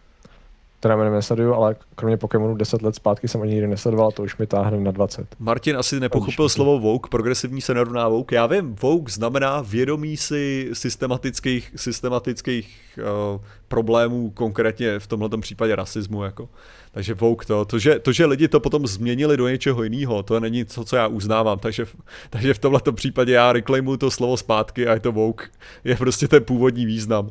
teda 0.81 0.95
jmenem 0.95 1.13
nesleduju, 1.13 1.55
ale 1.55 1.77
kromě 1.95 2.17
Pokémonu 2.17 2.55
10 2.55 2.83
let 2.83 2.95
zpátky 2.95 3.29
jsem 3.29 3.43
ani 3.43 3.51
nikdy 3.51 3.67
nesledoval, 3.67 4.13
to 4.13 4.23
už 4.23 4.37
mi 4.37 4.47
táhne 4.47 4.81
na 4.81 4.91
20. 4.91 5.27
Martin 5.39 5.77
asi 5.77 6.01
nepochopil 6.01 6.49
slovo 6.49 6.79
Vogue, 6.79 7.11
progresivní 7.11 7.61
se 7.61 7.75
nerovná 7.75 8.09
Vogue. 8.09 8.37
Já 8.37 8.47
vím, 8.47 8.75
Vogue 8.75 9.13
znamená 9.13 9.61
vědomí 9.61 10.17
si 10.17 10.71
systematických, 10.73 11.73
systematických 11.77 12.99
uh, 12.99 13.41
problémů, 13.69 14.31
konkrétně 14.31 14.99
v 14.99 15.07
tomhle 15.07 15.29
případě 15.41 15.77
rasismu. 15.77 16.25
Jako. 16.25 16.49
Takže 16.93 17.15
Vogue 17.15 17.47
to, 17.47 17.65
to 17.65 17.79
že, 17.79 17.99
to, 17.99 18.13
že 18.13 18.27
lidi 18.27 18.49
to 18.49 18.61
potom 18.61 18.87
změnili 18.87 19.37
do 19.37 19.49
něčeho 19.49 19.83
jiného, 19.83 20.23
to 20.23 20.41
není 20.41 20.65
to, 20.65 20.85
co 20.85 20.97
já 20.97 21.07
uznávám. 21.07 21.59
Takže, 21.59 21.87
takže 22.31 22.55
v 22.55 22.59
tomhle 22.59 22.81
případě 22.93 23.33
já 23.33 23.53
reclaimuju 23.53 23.97
to 23.97 24.11
slovo 24.11 24.37
zpátky 24.37 24.89
a 24.89 24.95
je 24.95 25.01
to 25.01 25.13
Vogue. 25.13 25.47
Je 25.85 25.97
prostě 25.97 26.29
ten 26.29 26.45
původní 26.45 26.87
význam. 26.87 27.31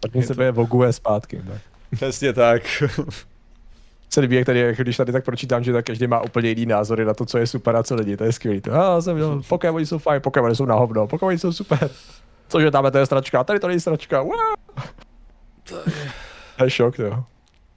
Tak 0.00 0.24
sebe 0.24 0.44
je 0.44 0.52
Vogue 0.52 0.92
zpátky. 0.92 1.42
Tak. 1.46 1.60
Přesně 1.94 2.32
tak. 2.32 2.62
se 4.10 4.20
líbí, 4.20 4.36
jak 4.36 4.46
tady, 4.46 4.58
jak 4.58 4.76
když 4.76 4.96
tady 4.96 5.12
tak 5.12 5.24
pročítám, 5.24 5.64
že 5.64 5.72
tak 5.72 5.86
každý 5.86 6.06
má 6.06 6.20
úplně 6.20 6.48
jiný 6.48 6.66
názory 6.66 7.04
na 7.04 7.14
to, 7.14 7.26
co 7.26 7.38
je 7.38 7.46
super 7.46 7.76
a 7.76 7.82
co 7.82 7.94
lidi, 7.94 8.16
to 8.16 8.24
je 8.24 8.32
skvělý. 8.32 8.60
To, 8.60 8.70
ah, 8.74 9.02
jsem 9.02 9.16
měl, 9.16 9.42
Pokémoni 9.48 9.86
jsou 9.86 9.98
fajn, 9.98 10.22
Pokémoni 10.22 10.56
jsou 10.56 10.64
na 10.64 10.74
hovno, 10.74 11.06
Pokémoni 11.06 11.38
jsou 11.38 11.52
super. 11.52 11.90
Cože 12.48 12.70
tam 12.70 12.90
to 12.92 12.98
je 12.98 13.06
stračka, 13.06 13.44
tady 13.44 13.60
to 13.60 13.68
není 13.68 13.80
stračka, 13.80 14.22
wow. 14.22 14.32
To 15.68 15.76
je... 16.64 16.70
Šok, 16.70 16.98
jo. 16.98 17.24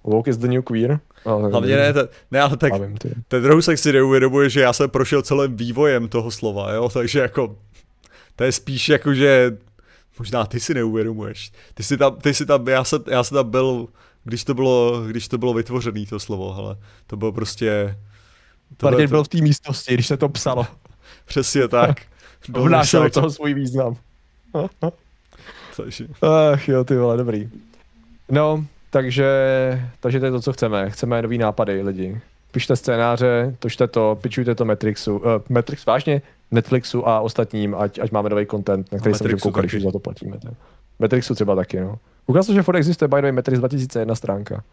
Woke 0.04 0.30
is 0.30 0.38
the 0.38 0.48
new 0.48 0.62
queer. 0.64 1.00
No, 1.26 1.40
Hlavně 1.40 1.76
ne, 1.76 1.94
to, 1.94 2.08
ne, 2.32 2.42
ale 2.42 2.58
tak 2.58 2.74
vím, 2.82 2.98
ten 3.28 3.44
druhou 3.44 3.62
se 3.62 3.78
si 3.78 3.94
neuvědomuje, 3.94 4.50
že 4.50 4.62
já 4.62 4.74
jsem 4.74 4.90
prošel 4.90 5.22
celým 5.22 5.56
vývojem 5.56 6.08
toho 6.08 6.32
slova, 6.32 6.74
jo, 6.74 6.90
takže 6.90 7.20
jako 7.20 7.56
to 8.36 8.44
je 8.44 8.52
spíš 8.52 8.90
jako, 8.90 9.14
že 9.14 9.58
Možná 10.20 10.46
ty 10.46 10.60
si 10.60 10.74
neuvědomuješ. 10.74 11.52
Ty 11.74 11.84
si 11.84 11.98
tam, 11.98 12.16
ty 12.16 12.34
si 12.34 12.46
tam, 12.46 12.68
já 12.68 12.84
jsem, 12.84 13.04
já 13.08 13.24
jsem 13.24 13.36
tam 13.36 13.50
byl, 13.50 13.88
když 14.24 14.44
to 14.44 14.54
bylo, 14.54 15.04
když 15.08 15.28
to 15.28 15.38
bylo 15.38 15.54
vytvořené 15.54 16.06
to 16.06 16.20
slovo, 16.20 16.56
ale 16.56 16.78
to 17.08 17.18
bylo 17.18 17.32
prostě... 17.32 17.98
Martin 18.84 19.08
to... 19.08 19.12
byl 19.12 19.24
v 19.24 19.28
té 19.28 19.38
místnosti, 19.38 19.94
když 19.94 20.08
se 20.08 20.18
to 20.18 20.30
psalo. 20.30 20.68
Přesně 21.26 21.68
tak. 21.68 22.02
Vnášel 22.50 23.10
toho 23.10 23.32
svůj 23.32 23.54
význam. 23.54 23.96
takže. 25.78 26.08
Ach 26.54 26.68
jo, 26.70 26.84
ty 26.84 26.98
vole, 26.98 27.18
dobrý. 27.18 27.50
No, 28.30 28.66
takže, 28.90 29.30
takže 30.00 30.20
to 30.20 30.26
je 30.26 30.32
to, 30.32 30.42
co 30.42 30.54
chceme. 30.54 30.90
Chceme 30.90 31.22
nový 31.22 31.38
nápady, 31.38 31.82
lidi. 31.82 32.22
Pište 32.52 32.76
scénáře, 32.76 33.56
točte 33.60 33.88
to, 33.88 34.18
pičujte 34.22 34.56
to 34.56 34.66
Matrixu. 34.66 35.18
Uh, 35.18 35.26
Matrix 35.50 35.86
vážně? 35.86 36.22
Netflixu 36.52 37.08
a 37.08 37.20
ostatním, 37.20 37.76
ať, 37.76 38.00
ať 38.00 38.12
máme 38.12 38.30
nový 38.30 38.46
content, 38.46 38.92
na 38.92 39.00
který 39.00 39.16
se 39.16 39.24
můžeme 39.24 39.40
koukat, 39.40 39.66
když 39.66 39.84
za 39.84 39.92
to 39.92 40.00
platíme. 40.00 40.38
Tak. 40.40 40.54
Matrixu 41.00 41.36
třeba 41.36 41.56
taky, 41.56 41.80
no. 41.80 42.00
Ukázal, 42.28 42.56
že 42.56 42.64
furt 42.64 42.76
existuje 42.76 43.08
by 43.08 43.16
the 43.16 43.22
way 43.22 43.32
Matrix 43.32 43.60
2001 43.60 44.16
stránka. 44.16 44.64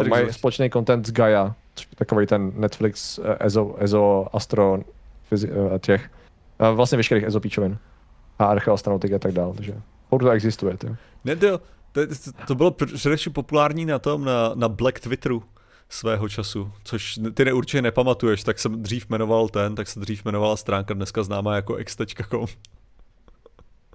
Uh, 0.00 0.08
mají 0.08 0.32
společný 0.32 0.70
content 0.70 1.06
z 1.06 1.12
Gaia, 1.12 1.54
takový 1.94 2.26
ten 2.26 2.52
Netflix, 2.56 3.18
uh, 3.18 3.24
EZO, 3.40 3.74
EZO, 3.78 4.26
Astro, 4.32 4.78
fyzi, 5.22 5.50
uh, 5.50 5.78
těch, 5.78 6.10
uh, 6.60 6.76
vlastně 6.76 6.96
veškerých 6.96 7.24
EZO 7.24 7.40
píčovin 7.40 7.78
a 8.38 8.44
archeastronautik 8.44 9.12
a 9.12 9.18
tak 9.18 9.32
dále, 9.32 9.54
takže 9.54 9.74
furt 10.08 10.22
to 10.22 10.30
existuje. 10.30 10.76
Tě. 10.76 10.96
Ne, 11.24 11.36
to, 11.36 11.60
to, 11.92 12.00
to 12.46 12.54
bylo 12.54 12.70
především 12.70 13.32
populární 13.32 13.84
na 13.84 13.98
tom, 13.98 14.24
na, 14.24 14.52
na 14.54 14.68
Black 14.68 15.00
Twitteru 15.00 15.42
svého 15.88 16.28
času, 16.28 16.72
což 16.84 17.18
ty 17.34 17.44
neurčitě 17.44 17.82
nepamatuješ, 17.82 18.42
tak 18.42 18.58
jsem 18.58 18.82
dřív 18.82 19.08
jmenoval 19.08 19.48
ten, 19.48 19.74
tak 19.74 19.88
se 19.88 20.00
dřív 20.00 20.24
jmenovala 20.24 20.56
stránka 20.56 20.94
dneska 20.94 21.22
známá 21.22 21.54
jako 21.54 21.78
x.com. 21.78 22.46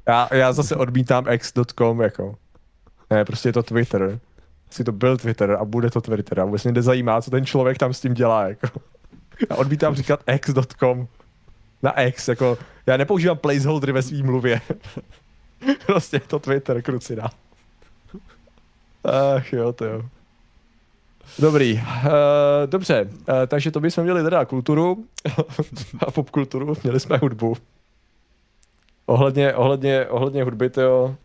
Já, 0.08 0.30
já 0.32 0.54
zase 0.54 0.76
odmítám 0.76 1.26
x.com 1.32 2.02
jako. 2.02 2.38
Ne, 3.10 3.26
prostě 3.26 3.50
je 3.50 3.54
to 3.54 3.64
Twitter. 3.64 4.20
Si 4.70 4.84
to 4.84 4.92
byl 4.92 5.18
Twitter 5.18 5.52
a 5.52 5.66
bude 5.66 5.90
to 5.90 6.02
Twitter 6.02 6.40
a 6.40 6.46
vůbec 6.46 6.64
mě 6.64 6.74
nezajímá, 6.74 7.22
co 7.22 7.32
ten 7.32 7.46
člověk 7.46 7.78
tam 7.78 7.94
s 7.94 8.02
tím 8.02 8.14
dělá 8.14 8.48
jako. 8.48 8.68
Já 9.50 9.56
odmítám 9.56 9.96
říkat 9.96 10.24
x.com 10.36 11.08
na 11.84 12.02
X, 12.02 12.28
jako 12.28 12.58
já 12.86 12.98
nepoužívám 12.98 13.38
placeholdery 13.38 13.92
ve 13.92 14.02
svým 14.02 14.26
mluvě. 14.26 14.62
prostě 15.86 16.16
je 16.16 16.20
to 16.20 16.40
Twitter, 16.40 16.82
krucina. 16.82 17.30
Ach 19.36 19.54
jo, 19.54 19.74
to 19.74 19.86
jo. 19.86 20.04
Dobrý, 21.40 21.74
uh, 21.74 21.82
dobře, 22.66 23.10
uh, 23.12 23.36
takže 23.48 23.72
to 23.72 23.80
bychom 23.80 24.04
měli 24.04 24.24
teda 24.24 24.46
kulturu 24.46 25.06
a 26.08 26.12
popkulturu, 26.12 26.76
měli 26.84 27.00
jsme 27.00 27.18
hudbu. 27.18 27.58
Ohledně, 29.06 29.54
ohledně, 29.54 30.06
ohledně 30.06 30.44
hudby, 30.44 30.70
to 30.70 31.16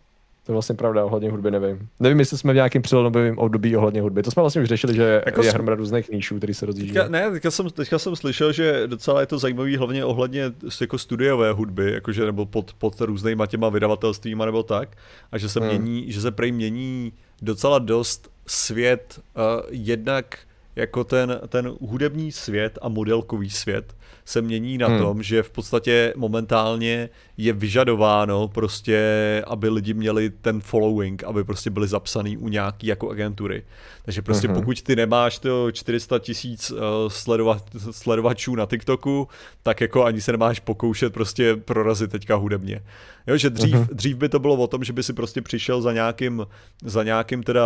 To 0.47 0.53
je 0.53 0.55
vlastně 0.55 0.75
pravda, 0.75 1.05
ohledně 1.05 1.31
hudby 1.31 1.51
nevím. 1.51 1.89
Nevím, 2.01 2.19
jestli 2.19 2.39
jsme 2.39 2.53
v 2.53 2.57
nějakém 2.57 2.83
přelomovém 2.83 3.39
období 3.39 3.77
ohledně 3.77 4.03
hudby. 4.03 4.23
To 4.23 4.31
jsme 4.31 4.43
vlastně 4.43 4.63
už 4.63 4.69
řešili, 4.69 4.95
že 4.95 5.23
jako 5.27 5.43
je 5.43 5.53
hromada 5.53 5.77
různých 5.77 6.09
níšů, 6.11 6.37
který 6.37 6.55
se 6.55 6.67
rozjíždí. 6.67 6.93
Teďka, 6.93 7.09
ne, 7.09 7.31
teďka 7.31 7.51
jsem, 7.51 7.71
teďka 7.71 7.99
jsem 7.99 8.17
slyšel, 8.17 8.53
že 8.53 8.87
docela 8.87 9.21
je 9.21 9.27
to 9.27 9.39
zajímavý 9.39 9.77
hlavně 9.77 10.05
ohledně 10.05 10.43
jako 10.81 10.99
studiové 10.99 11.53
hudby, 11.53 11.93
jakože 11.93 12.25
nebo 12.25 12.47
pod, 12.47 12.73
pod 12.79 13.01
různýma 13.01 13.47
těma 13.47 13.69
vydavatelstvíma 13.69 14.47
nebo 14.47 14.63
tak, 14.63 14.89
a 15.33 15.39
že 15.39 15.49
se 15.49 15.61
hmm. 15.61 15.69
mění, 15.69 16.13
že 16.13 16.21
se 16.21 16.31
prej 16.31 16.53
mění 16.53 17.13
docela 17.43 17.79
dost 17.79 18.31
svět 18.51 19.21
uh, 19.37 19.43
jednak 19.71 20.39
jako 20.77 21.05
ten, 21.05 21.41
ten 21.49 21.73
hudební 21.81 22.33
svět 22.33 22.79
a 22.83 22.89
modelkový 22.89 23.51
svět 23.51 23.95
se 24.25 24.43
mění 24.43 24.79
na 24.79 24.89
hmm. 24.89 24.99
tom, 24.99 25.23
že 25.23 25.43
v 25.43 25.51
podstatě 25.51 26.13
momentálně 26.17 27.09
je 27.37 27.53
vyžadováno 27.53 28.49
prostě, 28.49 28.99
aby 29.47 29.69
lidi 29.69 29.95
měli 29.95 30.31
ten 30.31 30.61
following, 30.61 31.25
aby 31.25 31.45
prostě 31.45 31.71
byli 31.71 31.89
zapsaný 31.89 32.37
u 32.37 32.49
nějaký 32.49 32.87
jako 32.87 33.11
agentury. 33.11 33.63
Takže 34.05 34.23
prostě 34.23 34.49
mm-hmm. 34.49 34.55
pokud 34.55 34.83
ty 34.83 34.97
nemáš 34.97 35.39
to 35.39 35.73
400 35.73 36.19
tisíc 36.19 36.71
uh, 36.71 36.79
sledova, 37.09 37.61
sledovačů 37.91 38.55
na 38.55 38.67
TikToku, 38.67 39.29
tak 39.63 39.81
jako 39.81 40.05
ani 40.05 40.21
se 40.21 40.33
nemáš 40.33 40.61
pokoušet 40.61 41.13
prostě 41.13 41.57
prorazit 41.57 42.11
teďka 42.11 42.35
hudebně. 42.35 42.83
Jo, 43.29 43.37
že 43.37 43.51
dřív, 43.51 43.75
mm-hmm. 43.75 43.89
dřív 43.93 44.17
by 44.17 44.29
to 44.29 44.39
bylo 44.39 44.55
o 44.55 44.67
tom, 44.67 44.85
že 44.85 44.93
by 44.93 45.03
si 45.03 45.13
prostě 45.13 45.43
přišel 45.43 45.83
za 45.83 45.93
nějakým, 45.93 46.47
za 46.85 47.03
nějakým 47.03 47.43
teda 47.43 47.63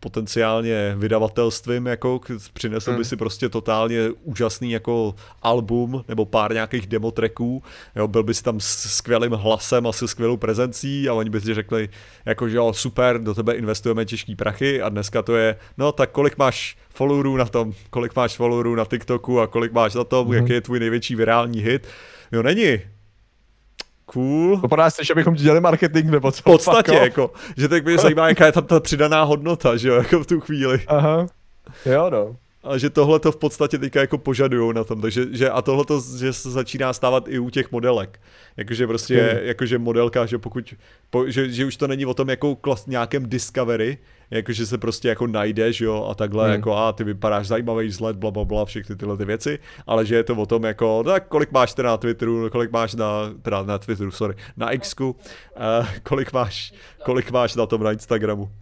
potenciálně 0.00 0.94
vydavatelstvím, 0.98 1.86
jako 1.86 2.20
přinesl 2.52 2.90
mm. 2.90 2.98
by 2.98 3.04
si 3.04 3.16
prostě 3.16 3.48
totálně 3.48 4.10
úžasný 4.22 4.70
jako 4.70 5.14
album 5.42 6.04
nebo 6.08 6.24
pár 6.24 6.52
nějakých 6.52 6.86
demo 6.86 7.10
tracků, 7.10 7.62
jo, 7.96 8.08
byl 8.08 8.22
by 8.22 8.34
si 8.34 8.42
tam 8.42 8.60
skvělý 8.60 9.12
skvělým 9.12 9.32
hlasem 9.32 9.86
a 9.86 9.92
se 9.92 10.08
skvělou 10.08 10.36
prezencí 10.36 11.08
a 11.08 11.14
oni 11.14 11.30
by 11.30 11.40
si 11.40 11.54
řekli, 11.54 11.88
jako 12.24 12.48
že 12.48 12.56
jo, 12.56 12.72
super, 12.72 13.22
do 13.22 13.34
tebe 13.34 13.54
investujeme 13.54 14.04
těžký 14.04 14.36
prachy 14.36 14.82
a 14.82 14.88
dneska 14.88 15.22
to 15.22 15.36
je, 15.36 15.56
no 15.78 15.92
tak 15.92 16.10
kolik 16.10 16.38
máš 16.38 16.76
followerů 16.88 17.36
na 17.36 17.44
tom, 17.44 17.72
kolik 17.90 18.16
máš 18.16 18.36
followerů 18.36 18.74
na 18.74 18.84
TikToku 18.84 19.40
a 19.40 19.46
kolik 19.46 19.72
máš 19.72 19.94
na 19.94 20.04
tom, 20.04 20.28
mm-hmm. 20.28 20.34
jaký 20.34 20.52
je 20.52 20.60
tvůj 20.60 20.80
největší 20.80 21.14
virální 21.14 21.60
hit. 21.60 21.86
Jo, 22.32 22.42
není. 22.42 22.80
Cool. 24.12 24.60
Vypadá 24.60 24.90
se, 24.90 25.04
že 25.04 25.14
bychom 25.14 25.34
dělali 25.34 25.60
marketing 25.60 26.10
nebo 26.10 26.32
co? 26.32 26.40
V 26.40 26.44
podstatě, 26.44 26.94
jako, 26.94 27.30
že 27.56 27.68
tak 27.68 27.84
mě 27.84 27.98
zajímá, 27.98 28.28
jaká 28.28 28.46
je 28.46 28.52
tam 28.52 28.64
ta 28.64 28.80
přidaná 28.80 29.22
hodnota, 29.22 29.76
že 29.76 29.88
jo, 29.88 29.94
jako 29.94 30.20
v 30.20 30.26
tu 30.26 30.40
chvíli. 30.40 30.80
Aha. 30.86 31.26
Jo, 31.86 32.10
no 32.10 32.36
a 32.64 32.78
že 32.78 32.90
tohle 32.90 33.20
to 33.20 33.32
v 33.32 33.36
podstatě 33.36 33.78
teďka 33.78 34.00
jako 34.00 34.18
požadujou 34.18 34.72
na 34.72 34.84
tom, 34.84 35.00
takže 35.00 35.26
že 35.30 35.50
a 35.50 35.62
tohle 35.62 35.84
to, 35.84 36.02
že 36.18 36.32
se 36.32 36.50
začíná 36.50 36.92
stávat 36.92 37.28
i 37.28 37.38
u 37.38 37.50
těch 37.50 37.72
modelek. 37.72 38.20
Jakože 38.56 38.86
prostě, 38.86 39.22
hmm. 39.22 39.46
jakože 39.46 39.78
modelka, 39.78 40.26
že 40.26 40.38
pokud, 40.38 40.74
po, 41.10 41.30
že, 41.30 41.50
že, 41.50 41.66
už 41.66 41.76
to 41.76 41.86
není 41.86 42.06
o 42.06 42.14
tom 42.14 42.28
jako 42.28 42.56
klas, 42.56 42.86
nějakém 42.86 43.28
discovery, 43.28 43.98
jakože 44.30 44.66
se 44.66 44.78
prostě 44.78 45.08
jako 45.08 45.26
najdeš, 45.26 45.80
jo, 45.80 46.06
a 46.10 46.14
takhle, 46.14 46.44
hmm. 46.44 46.52
jako 46.52 46.76
a 46.76 46.92
ty 46.92 47.04
vypadáš 47.04 47.46
zajímavý 47.46 47.86
vzhled, 47.86 48.16
bla, 48.16 48.30
bla, 48.30 48.44
bla, 48.44 48.64
všechny 48.64 48.96
tyhle 48.96 49.16
ty 49.16 49.24
věci, 49.24 49.58
ale 49.86 50.06
že 50.06 50.14
je 50.14 50.24
to 50.24 50.34
o 50.34 50.46
tom 50.46 50.64
jako, 50.64 51.02
tak 51.04 51.28
kolik 51.28 51.52
máš 51.52 51.74
teda 51.74 51.90
na 51.90 51.96
Twitteru, 51.96 52.50
kolik 52.50 52.70
máš 52.70 52.94
na, 52.94 53.34
teda 53.42 53.62
na 53.62 53.78
Twitteru, 53.78 54.10
sorry, 54.10 54.34
na 54.56 54.70
Xku, 54.78 55.10
uh, 55.10 55.86
kolik 56.02 56.32
máš, 56.32 56.72
kolik 57.04 57.30
máš 57.30 57.54
na 57.54 57.66
tom 57.66 57.82
na 57.82 57.92
Instagramu. 57.92 58.61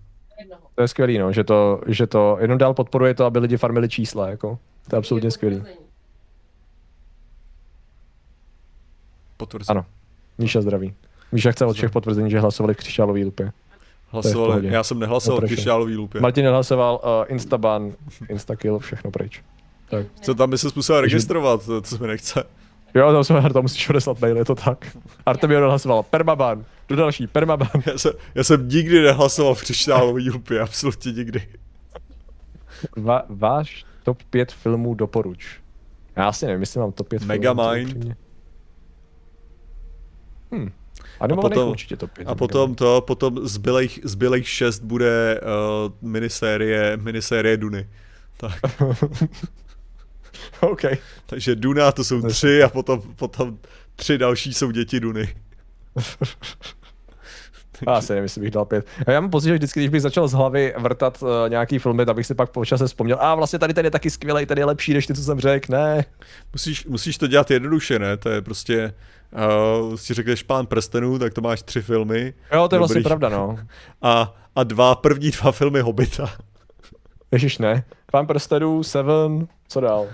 To 0.75 0.83
je 0.83 0.89
skvělý, 0.89 1.19
no, 1.19 1.33
že 1.33 1.45
to, 1.45 1.81
že 1.87 2.07
to 2.07 2.39
jenom 2.41 2.59
dál 2.59 2.75
podporuje 2.75 3.15
to, 3.15 3.25
aby 3.25 3.39
lidi 3.39 3.57
farmili 3.57 3.89
čísla, 3.89 4.29
jako. 4.29 4.59
To 4.89 4.97
je 4.97 4.99
absolutně 4.99 5.31
skvělý. 5.31 5.63
Potvrzení. 9.37 9.77
Ano. 9.77 9.87
Míša 10.39 10.61
zdraví. 10.61 10.95
Míša 11.33 11.53
chce 11.53 11.67
od 11.67 11.73
všech 11.73 11.91
potvrzení, 11.91 12.31
že 12.31 12.41
hlasovali 12.41 12.75
v 12.75 12.77
křišťálový 12.77 13.25
lupě. 13.25 13.53
Hlasovali, 14.09 14.67
já 14.67 14.83
jsem 14.83 14.99
nehlasoval 14.99 15.41
v 15.41 15.45
křišťálový 15.45 15.97
lupě. 15.97 16.21
Martin 16.21 16.45
nehlasoval, 16.45 17.01
uh, 17.05 17.25
Instaban, 17.29 17.93
Instakill, 18.29 18.79
všechno 18.79 19.11
pryč. 19.11 19.43
Tak. 19.91 20.07
Co 20.21 20.35
tam 20.35 20.51
by 20.51 20.59
se 20.59 20.69
musel 20.77 21.01
registrovat, 21.01 21.67
to, 21.67 21.81
to 21.81 21.87
se 21.87 21.99
mi 21.99 22.07
nechce. 22.07 22.45
Jo, 22.95 23.13
tam 23.13 23.25
jsme, 23.25 23.51
tam 23.53 23.63
musíš 23.63 23.89
odeslat 23.89 24.21
mail, 24.21 24.37
je 24.37 24.45
to 24.45 24.55
tak. 24.55 24.97
Artemio 25.27 25.61
nehlasoval, 25.61 26.03
permaban, 26.03 26.65
do 26.89 26.97
další, 26.97 27.27
permaban. 27.27 27.69
Já 27.87 27.99
jsem, 27.99 28.13
já 28.35 28.45
jsem 28.45 28.69
nikdy 28.69 29.03
nehlasoval 29.03 29.55
v 29.55 29.63
křišťálový 29.63 30.31
lupě, 30.31 30.61
absolutně 30.61 31.13
nikdy. 31.13 31.49
Va, 32.97 33.23
váš 33.29 33.85
top 34.03 34.23
5 34.23 34.53
filmů 34.53 34.95
doporuč. 34.95 35.61
Já 36.17 36.29
asi 36.29 36.47
nevím, 36.47 36.61
jestli 36.61 36.81
mám 36.81 36.93
top 36.93 37.09
5 37.09 37.23
Megamind. 37.23 37.93
filmů. 37.93 38.15
Hmm. 40.53 40.73
A, 41.21 41.25
a 41.25 41.29
potom, 41.29 41.69
určitě 41.71 41.97
top 41.97 42.11
5. 42.11 42.29
A 42.29 42.35
potom 42.35 42.75
to, 42.75 43.01
potom 43.01 43.49
zbylejch, 43.49 44.01
zbylejch 44.05 44.49
6 44.49 44.79
bude 44.83 45.41
uh, 45.41 46.09
minisérie, 46.11 46.97
minisérie 46.97 47.57
Duny. 47.57 47.89
Tak. 48.37 48.53
OK. 50.61 50.83
Takže 51.27 51.57
Duna 51.57 51.93
to 51.93 52.05
jsou 52.05 52.23
tři 52.23 52.63
a 52.63 52.69
potom, 52.69 53.03
potom 53.17 53.59
tři 53.97 54.19
další 54.19 54.55
jsou 54.55 54.71
děti 54.71 55.01
Duny. 55.01 55.35
Já 57.87 57.95
asi 57.95 58.13
nevím, 58.13 58.23
jestli 58.23 58.41
bych 58.41 58.51
dal 58.51 58.65
pět. 58.65 58.87
Já 59.07 59.21
mám 59.21 59.31
pocit, 59.31 59.49
že 59.49 59.55
vždycky, 59.55 59.81
když 59.81 59.91
bych 59.91 60.03
začal 60.03 60.29
z 60.29 60.33
hlavy 60.33 60.75
vrtat 60.79 61.23
uh, 61.23 61.29
nějaký 61.49 61.79
filmy, 61.79 62.07
tak 62.07 62.17
bych 62.17 62.27
si 62.27 62.35
pak 62.35 62.51
po 62.51 62.65
čase 62.65 62.87
vzpomněl, 62.87 63.19
a 63.21 63.35
vlastně 63.35 63.59
tady 63.59 63.75
ten 63.75 63.85
je 63.85 63.91
taky 63.91 64.11
skvělý, 64.11 64.47
tady 64.47 64.61
je 64.61 64.65
lepší, 64.65 64.95
než 64.95 65.07
ty, 65.07 65.15
co 65.15 65.23
jsem 65.23 65.41
řekl, 65.41 65.73
ne. 65.73 66.05
Musíš, 66.53 66.87
musíš 66.87 67.19
to 67.19 67.27
dělat 67.27 67.51
jednoduše, 67.51 67.99
ne? 67.99 68.17
To 68.17 68.29
je 68.29 68.43
prostě, 68.43 68.95
uh, 69.89 69.97
si 69.97 70.15
řekneš 70.15 70.43
pán 70.43 70.67
prstenů, 70.67 71.19
tak 71.19 71.35
to 71.35 71.41
máš 71.41 71.63
tři 71.63 71.83
filmy. 71.83 72.35
Jo, 72.53 72.69
to 72.69 72.75
je 72.75 72.79
vlastně 72.79 73.01
pravda, 73.01 73.29
no. 73.29 73.59
A, 74.03 74.35
a 74.57 74.65
dva, 74.65 74.95
první 74.95 75.31
dva 75.31 75.53
filmy 75.53 75.81
Hobita. 75.81 76.33
Ježiš, 77.33 77.59
ne. 77.59 77.85
Pán 78.13 78.27
prstenů, 78.27 78.83
Seven, 78.83 79.49
co 79.69 79.81
dál? 79.81 80.09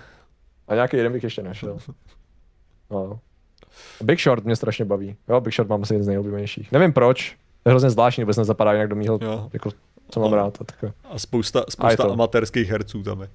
A 0.68 0.74
nějaký 0.74 0.96
jeden 0.96 1.12
bych 1.12 1.24
ještě 1.24 1.42
našel. 1.42 1.78
No. 2.90 3.20
Big 4.02 4.20
Short 4.20 4.44
mě 4.44 4.56
strašně 4.56 4.84
baví. 4.84 5.16
Jo, 5.28 5.40
Big 5.40 5.54
Short 5.54 5.68
mám 5.68 5.82
asi 5.82 5.94
jeden 5.94 6.04
z 6.04 6.08
nejoblíbenějších. 6.08 6.72
Nevím 6.72 6.92
proč, 6.92 7.36
je 7.64 7.70
hrozně 7.70 7.90
zvláštní, 7.90 8.24
vůbec 8.24 8.36
nezapadá 8.36 8.72
jinak 8.72 8.88
do 8.88 8.96
mýho, 8.96 9.18
jako, 9.52 9.70
co 10.10 10.20
mám 10.20 10.34
a, 10.34 10.36
rád. 10.36 10.58
Tak. 10.58 10.92
A 11.04 11.18
spousta, 11.18 11.64
spousta 11.68 12.04
a 12.04 12.12
amatérských 12.12 12.70
herců 12.70 13.02
tam 13.02 13.20
je. 13.20 13.28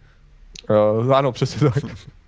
Uh, 0.70 1.16
ano, 1.16 1.32
přesně 1.32 1.70
tak. 1.70 1.84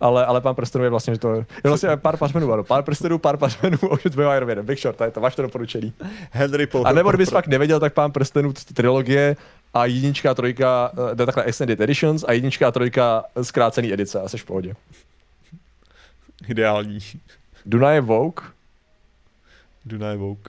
ale, 0.00 0.26
ale 0.26 0.40
pán 0.40 0.54
prstenů 0.54 0.84
je 0.84 0.90
vlastně, 0.90 1.14
že 1.14 1.20
to 1.20 1.34
je 1.34 1.44
vlastně 1.64 1.96
pár 1.96 2.16
pařmenů, 2.16 2.52
ano. 2.52 2.64
Pár 2.64 2.82
prstenů, 2.82 3.18
pár 3.18 3.36
pařmenů, 3.36 3.78
už 3.90 4.02
zbývá 4.02 4.34
jenom 4.34 4.48
jeden. 4.48 4.66
Big 4.66 4.78
Short, 4.78 4.98
to 4.98 5.04
je 5.04 5.10
to, 5.10 5.20
máš 5.20 5.34
to 5.34 5.42
doporučený. 5.42 5.92
Henry 6.30 6.66
Potter. 6.66 6.92
A 6.92 6.92
nebo 6.92 7.10
kdybys 7.10 7.30
fakt 7.30 7.46
nevěděl, 7.46 7.80
tak 7.80 7.94
pán 7.94 8.12
prstenů 8.12 8.52
trilogie 8.74 9.36
a 9.74 9.86
jednička 9.86 10.30
a 10.30 10.34
trojka, 10.34 10.90
to 11.16 11.22
je 11.22 11.26
takhle 11.26 11.44
extended 11.44 11.80
editions 11.80 12.24
a 12.28 12.32
jednička 12.32 12.68
a 12.68 12.72
trojka 12.72 13.24
zkrácený 13.42 13.92
edice 13.92 14.20
a 14.20 14.28
jsi 14.28 14.38
v 14.38 14.44
pohodě. 14.44 14.74
Ideální. 16.48 16.98
Duna 17.66 17.92
je 17.92 18.00
Vogue. 18.00 18.46
Duna 19.84 20.10
je 20.10 20.16
Vogue. 20.16 20.44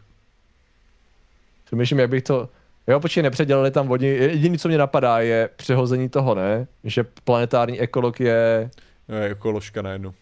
Přemýšlím, 1.65 1.99
jak 1.99 2.09
bych 2.09 2.23
to... 2.23 2.49
Jo, 2.87 2.99
počkej, 2.99 3.23
nepředělali 3.23 3.71
tam 3.71 3.87
vodní. 3.87 4.07
Jediné, 4.07 4.57
co 4.57 4.67
mě 4.67 4.77
napadá, 4.77 5.19
je 5.19 5.49
přehození 5.55 6.09
toho, 6.09 6.35
ne? 6.35 6.67
Že 6.83 7.03
planetární 7.23 7.79
ekolog 7.79 8.19
je... 8.19 8.69
Je 9.09 9.29
ekoložka 9.29 9.81
najednou. 9.81 10.13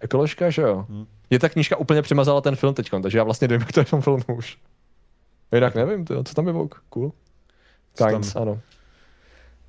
Ekoložka, 0.00 0.50
že 0.50 0.62
jo? 0.62 0.86
Hmm. 0.88 1.06
Je 1.30 1.38
ta 1.38 1.48
knížka 1.48 1.76
úplně 1.76 2.02
přemazala 2.02 2.40
ten 2.40 2.56
film 2.56 2.74
teď, 2.74 2.90
takže 3.02 3.18
já 3.18 3.24
vlastně 3.24 3.48
nevím, 3.48 3.60
jak 3.60 3.72
to 3.72 3.80
je 3.80 3.84
v 3.84 3.90
tom 3.90 4.00
filmu 4.00 4.24
už. 4.36 4.58
Jinak 5.54 5.74
nevím, 5.74 6.04
to, 6.04 6.24
co 6.24 6.34
tam 6.34 6.46
je 6.46 6.52
Vogue, 6.52 6.80
cool. 6.88 7.12
Tam... 7.96 8.22
ano. 8.36 8.60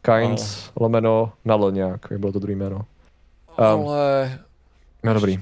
Kynes, 0.02 0.64
ale... 0.66 0.74
lomeno 0.80 1.34
Nalo 1.46 1.70
nějak, 1.70 2.08
jak 2.12 2.20
bylo 2.20 2.32
to 2.32 2.40
druhý 2.40 2.56
jméno. 2.56 2.76
Um, 2.76 2.86
ale... 3.58 4.40
No 5.04 5.14
dobrý. 5.14 5.40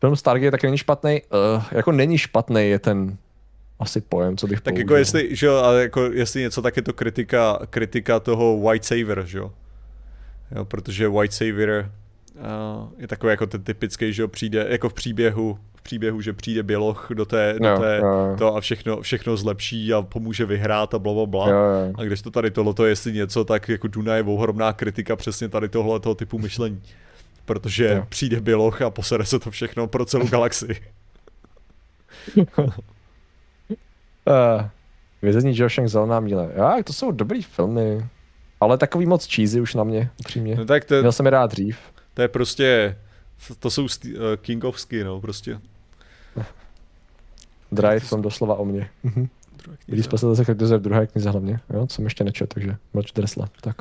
Film 0.00 0.16
Stargate 0.16 0.50
taky 0.50 0.66
není 0.66 0.78
špatný. 0.78 1.22
Uh, 1.56 1.64
jako 1.72 1.92
není 1.92 2.18
špatný 2.18 2.68
je 2.68 2.78
ten 2.78 3.16
asi 3.78 4.00
pojem, 4.00 4.36
co 4.36 4.46
bych 4.46 4.60
Tak 4.60 4.74
použil. 4.74 4.84
jako 4.84 4.96
jestli, 4.96 5.36
že 5.36 5.46
jo, 5.46 5.54
ale 5.54 5.82
jako 5.82 6.00
jestli 6.00 6.40
něco, 6.40 6.62
tak 6.62 6.76
je 6.76 6.82
to 6.82 6.92
kritika, 6.92 7.58
kritika 7.70 8.20
toho 8.20 8.60
White 8.60 8.84
Saver, 8.84 9.26
že 9.26 9.38
jo. 9.38 9.52
jo 10.54 10.64
protože 10.64 11.08
White 11.08 11.32
Saver 11.32 11.92
je 12.98 13.08
takový 13.08 13.30
jako 13.30 13.46
ten 13.46 13.62
typický, 13.62 14.12
že 14.12 14.22
jo, 14.22 14.28
přijde, 14.28 14.66
jako 14.68 14.88
v 14.88 14.94
příběhu, 14.94 15.58
v 15.76 15.82
příběhu, 15.82 16.20
že 16.20 16.32
přijde 16.32 16.62
běloch 16.62 17.08
do 17.14 17.24
té, 17.24 17.54
do 17.58 17.68
no, 17.68 17.78
té 17.78 18.00
no. 18.02 18.36
to 18.38 18.56
a 18.56 18.60
všechno, 18.60 19.00
všechno 19.00 19.36
zlepší 19.36 19.92
a 19.92 20.02
pomůže 20.02 20.46
vyhrát 20.46 20.94
a 20.94 20.98
bla, 20.98 21.14
bla, 21.14 21.26
bla. 21.26 21.50
No, 21.50 21.92
a 21.98 22.04
když 22.04 22.22
to 22.22 22.30
tady 22.30 22.50
tohle 22.50 22.74
to 22.74 22.86
jestli 22.86 23.12
něco, 23.12 23.44
tak 23.44 23.68
jako 23.68 23.88
Duna 23.88 24.16
je 24.16 24.22
ohromná 24.22 24.72
kritika 24.72 25.16
přesně 25.16 25.48
tady 25.48 25.68
tohle 25.68 26.00
toho 26.00 26.14
typu 26.14 26.38
myšlení. 26.38 26.82
Protože 27.44 27.94
no. 27.94 28.06
přijde 28.08 28.40
běloch 28.40 28.82
a 28.82 28.90
posere 28.90 29.24
se 29.24 29.38
to 29.38 29.50
všechno 29.50 29.86
pro 29.86 30.04
celou 30.04 30.28
galaxii. 30.30 30.76
Uh, 34.26 34.64
Vězení 35.22 35.58
Joshang 35.58 35.88
Zelená 35.88 36.20
míle. 36.20 36.50
Já, 36.54 36.82
to 36.84 36.92
jsou 36.92 37.10
dobrý 37.10 37.42
filmy. 37.42 38.06
Ale 38.60 38.78
takový 38.78 39.06
moc 39.06 39.34
cheesy 39.34 39.60
už 39.60 39.74
na 39.74 39.84
mě, 39.84 40.10
upřímně. 40.20 40.54
No 40.54 40.64
tak 40.64 40.84
to, 40.84 40.94
Měl 40.94 41.12
jsem 41.12 41.26
je 41.26 41.30
rád 41.30 41.50
dřív. 41.50 41.78
To 42.18 42.22
je 42.22 42.28
prostě, 42.28 42.96
to 43.58 43.70
jsou 43.70 43.86
st- 43.86 44.16
uh, 44.16 44.36
Kingovsky, 44.36 45.04
no, 45.04 45.20
prostě. 45.20 45.60
Drive 47.72 48.00
jsem 48.00 48.22
doslova 48.22 48.54
o 48.54 48.64
mě. 48.64 48.90
Když 49.86 50.04
spasel 50.04 50.36
se 50.36 50.44
charakterizuje 50.44 50.78
v 50.78 50.82
druhé 50.82 51.06
knize 51.06 51.30
hlavně, 51.30 51.60
jo, 51.70 51.86
co 51.86 51.94
jsem 51.94 52.04
ještě 52.04 52.24
nečet, 52.24 52.54
takže 52.54 52.76
Mlč 52.94 53.12
Dresla, 53.12 53.48
tak. 53.60 53.76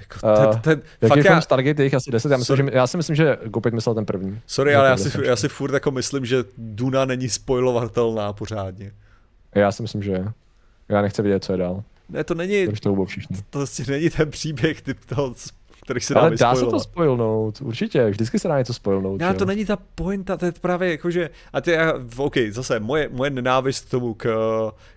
Jako 0.00 0.18
ten, 0.20 0.48
eh, 0.56 0.60
ten, 0.60 0.82
uh, 1.10 1.16
jaký 1.16 1.28
já... 1.28 1.40
Stargate 1.40 1.82
je 1.82 1.84
jich 1.84 1.94
asi 1.94 2.10
10, 2.10 2.30
já, 2.30 2.36
myslím, 2.36 2.56
že, 2.56 2.64
já 2.72 2.86
si 2.86 2.96
myslím, 2.96 3.16
že 3.16 3.38
Gopit 3.46 3.74
myslel 3.74 3.94
ten 3.94 4.06
první. 4.06 4.40
Sorry, 4.46 4.74
ale 4.74 4.88
já 4.88 4.96
si, 4.96 5.24
já 5.24 5.36
si 5.36 5.48
furt 5.48 5.74
jako 5.74 5.90
myslím, 5.90 6.26
že 6.26 6.44
Duna 6.58 7.04
není 7.04 7.28
spoilovatelná 7.28 8.32
pořádně. 8.32 8.92
Já 9.54 9.72
si 9.72 9.82
myslím, 9.82 10.02
že 10.02 10.10
je. 10.10 10.32
Já 10.88 11.02
nechci 11.02 11.22
vidět, 11.22 11.44
co 11.44 11.52
je 11.52 11.58
dál. 11.58 11.82
Ne, 12.08 12.24
to 12.24 12.34
není, 12.34 12.66
to, 12.66 12.72
to, 12.72 13.06
to, 13.50 13.66
to 13.66 13.90
není 13.90 14.10
ten 14.10 14.30
příběh 14.30 14.82
typ 14.82 15.04
toho 15.04 15.34
který 15.86 16.00
se 16.00 16.14
dá 16.14 16.20
Ale 16.20 16.36
dá 16.36 16.54
se 16.54 16.66
to 16.66 16.80
spojilnout, 16.80 17.60
určitě, 17.60 18.10
vždycky 18.10 18.38
se 18.38 18.48
dá 18.48 18.58
něco 18.58 18.74
spojilnout. 18.74 19.20
Já, 19.20 19.34
to 19.34 19.44
není 19.44 19.64
ta 19.64 19.78
pointa, 19.94 20.36
to 20.36 20.46
je 20.46 20.52
právě 20.52 20.90
jako, 20.90 21.10
že, 21.10 21.30
a 21.52 21.60
ty, 21.60 21.76
OK, 22.16 22.34
zase 22.50 22.80
moje, 22.80 23.08
moje 23.12 23.30
nenávist 23.30 23.84
k 23.84 23.90
tomu, 23.90 24.14
k, 24.14 24.26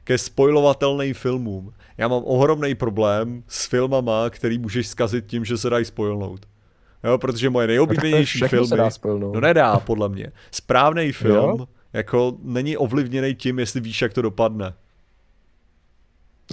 ke 0.03 0.17
spoilovatelným 0.17 1.13
filmům. 1.13 1.73
Já 1.97 2.07
mám 2.07 2.23
ohromný 2.25 2.75
problém 2.75 3.43
s 3.47 3.65
filmama, 3.65 4.29
který 4.29 4.57
můžeš 4.57 4.87
zkazit 4.87 5.25
tím, 5.25 5.45
že 5.45 5.57
se 5.57 5.69
dají 5.69 5.85
spojilnout. 5.85 6.45
Jo, 7.03 7.17
protože 7.17 7.49
moje 7.49 7.67
nejoblíbenější 7.67 8.39
filmy, 8.39 8.67
se 8.67 8.77
dá 8.77 8.89
no 9.05 9.39
nedá, 9.39 9.79
podle 9.79 10.09
mě. 10.09 10.31
Správný 10.51 11.11
film, 11.11 11.59
jo? 11.59 11.67
jako 11.93 12.37
není 12.43 12.77
ovlivněný 12.77 13.35
tím, 13.35 13.59
jestli 13.59 13.81
víš, 13.81 14.01
jak 14.01 14.13
to 14.13 14.21
dopadne. 14.21 14.73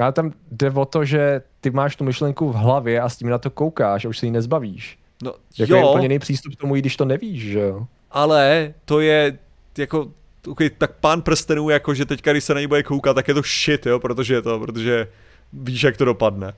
Ale 0.01 0.13
tam 0.13 0.33
jde 0.51 0.71
o 0.71 0.85
to, 0.85 1.05
že 1.05 1.43
ty 1.61 1.71
máš 1.71 1.97
tu 1.97 2.05
myšlenku 2.05 2.53
v 2.53 2.55
hlavě 2.55 3.01
a 3.01 3.09
s 3.09 3.17
tím 3.17 3.29
na 3.29 3.39
to 3.39 3.51
koukáš 3.51 4.05
a 4.05 4.09
už 4.09 4.19
se 4.19 4.27
jí 4.27 4.33
nezbavíš. 4.33 4.99
No, 5.23 5.35
jako 5.59 5.73
jo. 5.73 5.79
je 5.79 5.85
úplně 5.85 6.05
jiný 6.05 6.19
přístup 6.19 6.55
k 6.55 6.61
tomu, 6.61 6.77
i 6.77 6.79
když 6.79 6.97
to 6.97 7.05
nevíš, 7.05 7.43
že 7.43 7.61
jo. 7.61 7.87
Ale 8.11 8.75
to 8.85 9.01
je 9.01 9.39
jako, 9.79 10.11
okay, 10.49 10.71
tak 10.71 10.93
pán 10.93 11.23
prstenů, 11.23 11.69
jako 11.71 11.95
že 11.95 12.05
teďka, 12.05 12.33
když 12.33 12.45
se 12.45 12.55
na 12.55 12.61
něj 12.61 12.67
bude 12.67 12.83
koukat, 12.83 13.15
tak 13.15 13.29
je 13.29 13.35
to 13.35 13.43
shit, 13.43 13.87
jo, 13.87 14.01
protože 14.01 14.35
je 14.35 14.43
to, 14.43 14.61
protože 14.61 15.09
víš, 15.53 15.83
jak 15.83 15.97
to 15.97 16.05
dopadne. 16.05 16.53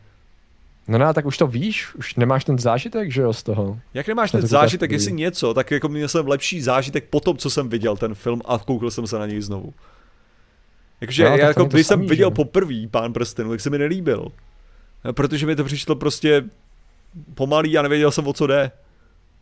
No 0.88 0.98
ne, 0.98 1.14
tak 1.14 1.26
už 1.26 1.38
to 1.38 1.46
víš, 1.46 1.94
už 1.94 2.14
nemáš 2.14 2.44
ten 2.44 2.58
zážitek, 2.58 3.12
že 3.12 3.22
jo, 3.22 3.32
z 3.32 3.42
toho. 3.42 3.78
Jak 3.94 4.08
nemáš 4.08 4.30
ten 4.30 4.46
zážitek, 4.46 4.90
jestli 4.90 5.12
něco, 5.12 5.54
tak 5.54 5.70
jako 5.70 5.88
měl 5.88 6.08
jsem 6.08 6.28
lepší 6.28 6.62
zážitek 6.62 7.04
po 7.10 7.20
tom, 7.20 7.36
co 7.36 7.50
jsem 7.50 7.68
viděl 7.68 7.96
ten 7.96 8.14
film 8.14 8.42
a 8.44 8.58
koukl 8.58 8.90
jsem 8.90 9.06
se 9.06 9.18
na 9.18 9.26
něj 9.26 9.40
znovu. 9.40 9.74
Jakože 11.00 11.24
no, 11.24 11.36
já 11.36 11.46
jako, 11.46 11.64
když 11.64 11.86
jsem 11.86 11.98
samý, 11.98 12.08
viděl 12.08 12.30
poprvé 12.30 12.86
Pán 12.90 13.12
prstenů, 13.12 13.50
tak 13.50 13.60
se 13.60 13.70
mi 13.70 13.78
nelíbil. 13.78 14.32
Protože 15.12 15.46
mi 15.46 15.56
to 15.56 15.64
přišlo 15.64 15.96
prostě 15.96 16.44
pomalý 17.34 17.78
a 17.78 17.82
nevěděl 17.82 18.10
jsem, 18.10 18.26
o 18.26 18.32
co 18.32 18.46
jde. 18.46 18.70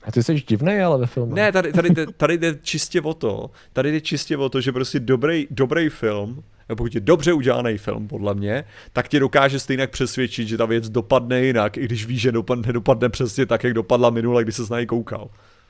A 0.04 0.12
ty 0.12 0.22
jsi 0.22 0.34
divný, 0.34 0.80
ale 0.80 0.98
ve 0.98 1.06
filmu. 1.06 1.34
Ne, 1.34 1.52
tady, 1.52 1.72
tady, 1.72 1.94
tady, 1.94 2.12
tady 2.12 2.38
jde 2.38 2.54
čistě 2.62 3.00
o 3.00 3.14
to, 3.14 3.50
tady 3.72 3.92
jde 3.92 4.00
čistě 4.00 4.36
o 4.36 4.48
to, 4.48 4.60
že 4.60 4.72
prostě 4.72 5.00
dobrý, 5.00 5.46
dobrý 5.50 5.88
film, 5.88 6.42
pokud 6.76 6.94
je 6.94 7.00
dobře 7.00 7.32
udělaný 7.32 7.78
film, 7.78 8.08
podle 8.08 8.34
mě, 8.34 8.64
tak 8.92 9.08
tě 9.08 9.20
dokáže 9.20 9.60
stejně 9.60 9.86
přesvědčit, 9.86 10.48
že 10.48 10.56
ta 10.56 10.66
věc 10.66 10.88
dopadne 10.88 11.42
jinak, 11.42 11.76
i 11.76 11.84
když 11.84 12.06
víš, 12.06 12.20
že 12.20 12.32
dopadne, 12.32 12.72
dopadne 12.72 13.08
přesně 13.08 13.46
tak, 13.46 13.64
jak 13.64 13.74
dopadla 13.74 14.10
minule, 14.10 14.42
když 14.42 14.56
se 14.56 14.62
na 14.70 14.76
něj 14.76 14.86
koukal. 14.86 15.28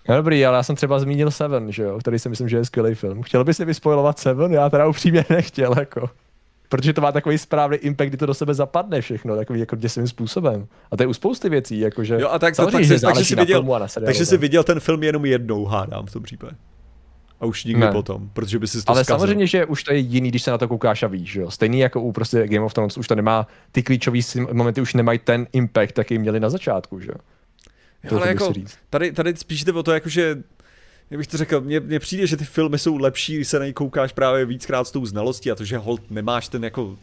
No 0.08 0.16
dobrý, 0.16 0.46
ale 0.46 0.56
já 0.56 0.62
jsem 0.62 0.76
třeba 0.76 0.98
zmínil 0.98 1.30
Seven, 1.30 1.72
že 1.72 1.82
jo, 1.82 1.98
který 1.98 2.18
si 2.18 2.28
myslím, 2.28 2.48
že 2.48 2.56
je 2.56 2.64
skvělý 2.64 2.94
film. 2.94 3.22
Chtěl 3.22 3.44
by 3.44 3.54
si 3.54 3.64
vyspojovat 3.64 4.18
Seven? 4.18 4.52
Já 4.52 4.70
teda 4.70 4.86
upřímně 4.86 5.24
nechtěl, 5.30 5.74
jako. 5.78 6.10
Protože 6.68 6.92
to 6.92 7.00
má 7.00 7.12
takový 7.12 7.38
správný 7.38 7.76
impact, 7.76 8.08
kdy 8.08 8.16
to 8.16 8.26
do 8.26 8.34
sebe 8.34 8.54
zapadne 8.54 9.00
všechno, 9.00 9.36
takový 9.36 9.60
jako 9.60 9.76
děsivým 9.76 10.08
způsobem. 10.08 10.66
A 10.90 10.96
to 10.96 11.02
je 11.02 11.06
u 11.06 11.14
spousty 11.14 11.48
věcí, 11.48 11.80
jakože. 11.80 12.18
Jo, 12.20 12.28
a 12.28 12.38
tak, 12.38 12.56
to, 12.56 12.70
tak, 12.70 12.84
že 12.84 13.00
takže 13.00 13.24
jsi 13.24 13.36
viděl, 13.36 13.64
takže 14.04 14.26
jsi 14.26 14.36
viděl 14.36 14.64
ten 14.64 14.80
film 14.80 15.02
jenom 15.02 15.24
jednou, 15.24 15.64
hádám 15.64 16.06
v 16.06 16.12
tom 16.12 16.22
případě. 16.22 16.56
A 17.40 17.46
už 17.46 17.64
nikdy 17.64 17.80
ne. 17.80 17.92
potom, 17.92 18.30
protože 18.32 18.58
by 18.58 18.66
si 18.68 18.84
to 18.84 18.90
Ale 18.90 19.04
zkazil. 19.04 19.18
samozřejmě, 19.18 19.46
že 19.46 19.66
už 19.66 19.84
to 19.84 19.92
je 19.92 19.98
jiný, 19.98 20.28
když 20.28 20.42
se 20.42 20.50
na 20.50 20.58
to 20.58 20.68
koukáš 20.68 21.02
a 21.02 21.06
víš, 21.06 21.34
jo. 21.34 21.50
Stejný 21.50 21.78
jako 21.78 22.00
u 22.00 22.12
prostě 22.12 22.48
Game 22.48 22.64
of 22.64 22.74
Thrones, 22.74 22.98
už 22.98 23.08
to 23.08 23.14
nemá, 23.14 23.46
ty 23.72 23.82
klíčové 23.82 24.18
momenty 24.52 24.80
už 24.80 24.94
nemají 24.94 25.18
ten 25.18 25.46
impact, 25.52 25.98
jaký 25.98 26.18
měli 26.18 26.40
na 26.40 26.50
začátku, 26.50 27.00
že 27.00 27.10
jo. 27.10 27.18
Ale 28.12 28.28
jako, 28.28 28.52
tady, 28.90 29.12
tady 29.12 29.36
spíš 29.36 29.64
jde 29.64 29.72
o 29.72 29.82
to, 29.82 29.92
jako, 29.92 30.08
že 30.08 30.42
jak 31.10 31.18
bych 31.18 31.26
to 31.26 31.36
řekl, 31.36 31.60
mně, 31.60 31.80
mně 31.80 31.98
přijde, 31.98 32.26
že 32.26 32.36
ty 32.36 32.44
filmy 32.44 32.78
jsou 32.78 32.96
lepší, 32.96 33.36
když 33.36 33.48
se 33.48 33.58
na 33.58 33.66
ně 33.66 33.72
koukáš 33.72 34.12
právě 34.12 34.44
víckrát 34.44 34.88
s 34.88 34.90
tou 34.90 35.06
znalostí 35.06 35.50
a 35.50 35.54
to, 35.54 35.64
že 35.64 35.78
hold 35.78 36.10
nemáš 36.10 36.48
ten 36.48 36.64
jako 36.64 36.96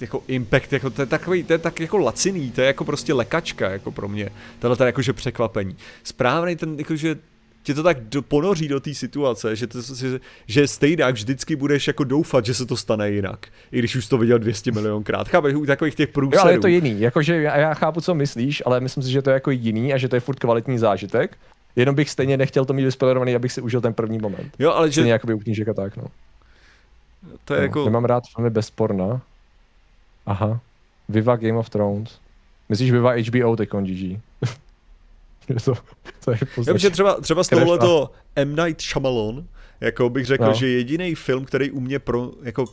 jako 0.00 0.22
impact, 0.28 0.72
jako 0.72 0.90
to 0.90 1.02
je 1.02 1.06
takový, 1.06 1.44
to 1.44 1.52
je 1.52 1.58
tak 1.58 1.80
jako 1.80 1.98
laciný, 1.98 2.50
to 2.50 2.60
je 2.60 2.66
jako 2.66 2.84
prostě 2.84 3.14
lekačka, 3.14 3.70
jako 3.70 3.92
pro 3.92 4.08
mě, 4.08 4.30
tohle 4.58 4.76
je 4.80 4.86
jakože 4.86 5.12
překvapení. 5.12 5.76
Správný 6.02 6.56
ten, 6.56 6.78
jakože 6.78 7.16
tě 7.66 7.74
to 7.74 7.82
tak 7.82 8.00
do, 8.00 8.22
ponoří 8.22 8.68
do 8.68 8.80
té 8.80 8.94
situace, 8.94 9.56
že, 9.56 9.66
to, 9.66 9.78
že, 9.82 10.20
že 10.46 10.68
stejně 10.68 11.12
vždycky 11.12 11.56
budeš 11.56 11.86
jako 11.86 12.04
doufat, 12.04 12.46
že 12.46 12.54
se 12.54 12.66
to 12.66 12.76
stane 12.76 13.10
jinak, 13.10 13.46
i 13.72 13.78
když 13.78 13.96
už 13.96 14.06
to 14.06 14.18
viděl 14.18 14.38
200 14.38 14.72
milionkrát. 14.72 15.28
Chápeš, 15.28 15.54
u 15.54 15.66
takových 15.66 15.94
těch 15.94 16.08
průserů. 16.08 16.38
Jo, 16.38 16.42
ale 16.42 16.52
je 16.52 16.58
to 16.58 16.66
jiný, 16.66 17.00
jakože 17.00 17.42
já, 17.42 17.56
já 17.56 17.74
chápu, 17.74 18.00
co 18.00 18.14
myslíš, 18.14 18.62
ale 18.66 18.80
myslím 18.80 19.02
si, 19.02 19.10
že 19.10 19.22
to 19.22 19.30
je 19.30 19.34
jako 19.34 19.50
jiný 19.50 19.94
a 19.94 19.98
že 19.98 20.08
to 20.08 20.16
je 20.16 20.20
furt 20.20 20.38
kvalitní 20.38 20.78
zážitek 20.78 21.38
Jenom 21.76 21.94
bych 21.94 22.10
stejně 22.10 22.36
nechtěl 22.36 22.64
to 22.64 22.72
mít 22.72 22.84
vyspoilerovaný, 22.84 23.34
abych 23.34 23.52
si 23.52 23.60
užil 23.60 23.80
ten 23.80 23.94
první 23.94 24.18
moment. 24.18 24.54
Jo, 24.58 24.72
ale 24.72 24.92
stejně 24.92 25.08
že... 25.08 25.12
jakoby 25.12 25.34
u 25.34 25.38
knížek 25.38 25.68
a 25.68 25.74
tak, 25.74 25.96
no. 25.96 26.04
To 27.44 27.54
je 27.54 27.60
no, 27.60 27.64
jako... 27.64 27.84
Nemám 27.84 28.04
rád 28.04 28.24
filmy 28.34 28.50
bez 28.50 28.70
porna. 28.70 29.20
Aha. 30.26 30.60
Viva 31.08 31.36
Game 31.36 31.58
of 31.58 31.70
Thrones. 31.70 32.18
Myslíš 32.68 32.90
Viva 32.90 33.12
HBO 33.12 33.56
teď 33.56 33.70
GG? 33.70 34.20
to, 35.64 35.74
to 36.24 36.30
je 36.30 36.38
Já 36.66 36.76
že 36.76 36.90
třeba, 36.90 37.20
třeba 37.20 37.44
z 37.44 37.48
tohoto 37.48 38.10
M. 38.36 38.56
Night 38.56 38.80
Shyamalan, 38.80 39.46
jako 39.80 40.10
bych 40.10 40.26
řekl, 40.26 40.44
no. 40.44 40.52
že 40.52 40.68
jediný 40.68 41.14
film, 41.14 41.44
který 41.44 41.70
u 41.70 41.80
mě 41.80 41.98
pro, 41.98 42.30
jako 42.42 42.64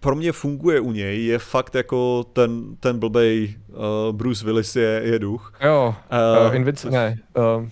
pro 0.00 0.16
mě 0.16 0.32
funguje 0.32 0.80
u 0.80 0.92
něj, 0.92 1.24
je 1.24 1.38
fakt 1.38 1.74
jako 1.74 2.24
ten, 2.32 2.76
ten 2.76 2.98
blbej 2.98 3.56
uh, 3.68 3.76
Bruce 4.16 4.44
Willis 4.44 4.76
je, 4.76 5.00
je 5.04 5.18
duch. 5.18 5.52
Jo, 5.64 5.94
uh, 6.40 6.48
uh, 6.48 6.56
Invincible, 6.56 6.98
ne, 6.98 7.18
uh, 7.58 7.68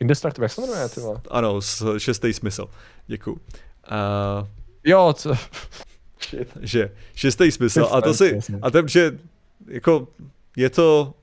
Indestructible, 0.00 0.44
jak 0.44 0.52
se 0.52 0.60
jmenuje, 0.60 0.88
ty 0.88 1.00
Ano, 1.30 1.60
šestý 1.98 2.32
smysl. 2.32 2.66
Děkuju. 3.06 3.36
Uh, 3.36 4.46
jo, 4.84 5.12
co? 5.16 5.34
Shit. 6.28 6.48
Že, 6.60 6.90
šestý 7.14 7.50
smysl. 7.50 7.88
A 7.92 8.00
to 8.00 8.14
si, 8.14 8.38
a 8.62 8.70
ten, 8.70 8.88
že 8.88 9.18
jako 9.66 10.08
je 10.56 10.70
to, 10.70 11.14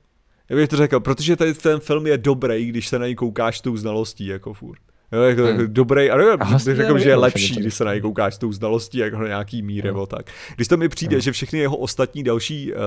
jak 0.50 0.58
bych 0.58 0.68
to 0.68 0.76
řekl, 0.76 1.00
protože 1.00 1.36
tady 1.36 1.54
ten 1.54 1.80
film 1.80 2.06
je 2.06 2.18
dobrý, 2.18 2.66
když 2.66 2.88
se 2.88 2.98
na 2.98 3.06
něj 3.06 3.14
koukáš 3.14 3.60
tou 3.60 3.76
znalostí, 3.76 4.26
jako 4.26 4.54
furt. 4.54 4.80
Jo, 5.12 5.22
jako, 5.22 5.42
hmm. 5.42 5.66
dobrý, 5.66 6.10
a 6.10 6.16
nevím, 6.16 6.38
bych 6.64 6.76
řekl, 6.76 6.98
že 6.98 7.08
je 7.08 7.16
lepší, 7.16 7.56
když 7.56 7.74
se 7.74 7.84
na 7.84 7.92
něj 7.92 8.00
koukáš 8.00 8.34
s 8.34 8.38
tou 8.38 8.52
znalostí, 8.52 8.98
jako 8.98 9.18
na 9.18 9.26
nějaký 9.26 9.62
mír, 9.62 9.84
nebo 9.84 10.06
tak. 10.06 10.26
Když 10.56 10.68
to 10.68 10.76
mi 10.76 10.88
přijde, 10.88 11.16
hmm. 11.16 11.20
že 11.20 11.32
všechny 11.32 11.58
jeho 11.58 11.76
ostatní 11.76 12.22
další, 12.22 12.72
uh, 12.72 12.80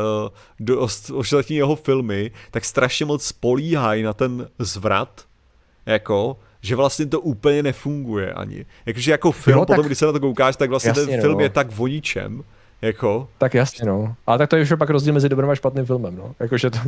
do, 0.60 0.88
ostatní 1.14 1.56
jeho 1.56 1.76
filmy, 1.76 2.32
tak 2.52 2.66
strašně 2.66 3.06
moc 3.06 3.26
spolíhají 3.26 4.04
na 4.04 4.14
ten 4.14 4.48
zvrat, 4.60 5.26
jako, 5.86 6.38
že 6.62 6.76
vlastně 6.76 7.06
to 7.06 7.22
úplně 7.22 7.64
nefunguje 7.64 8.34
ani. 8.34 8.66
Jakože 8.86 9.12
jako 9.12 9.32
film, 9.32 9.60
jo, 9.60 9.66
potom, 9.66 9.86
když 9.86 9.98
se 9.98 10.06
na 10.06 10.12
to 10.12 10.20
koukáš, 10.20 10.56
tak 10.56 10.70
vlastně 10.70 10.90
jasně, 10.90 11.06
ten 11.06 11.22
film 11.22 11.38
no. 11.38 11.44
je 11.44 11.50
tak 11.50 11.72
voničem, 11.72 12.44
jako. 12.82 13.30
Tak 13.38 13.54
jasně, 13.54 13.86
no. 13.86 14.16
Ale 14.28 14.38
tak 14.38 14.50
to 14.50 14.56
je 14.56 14.64
už 14.64 14.74
pak 14.78 14.90
rozdíl 14.90 15.14
mezi 15.14 15.30
dobrým 15.30 15.50
a 15.50 15.56
špatným 15.56 15.86
filmem, 15.86 16.16
no. 16.16 16.36
Jakože 16.40 16.70
to... 16.70 16.80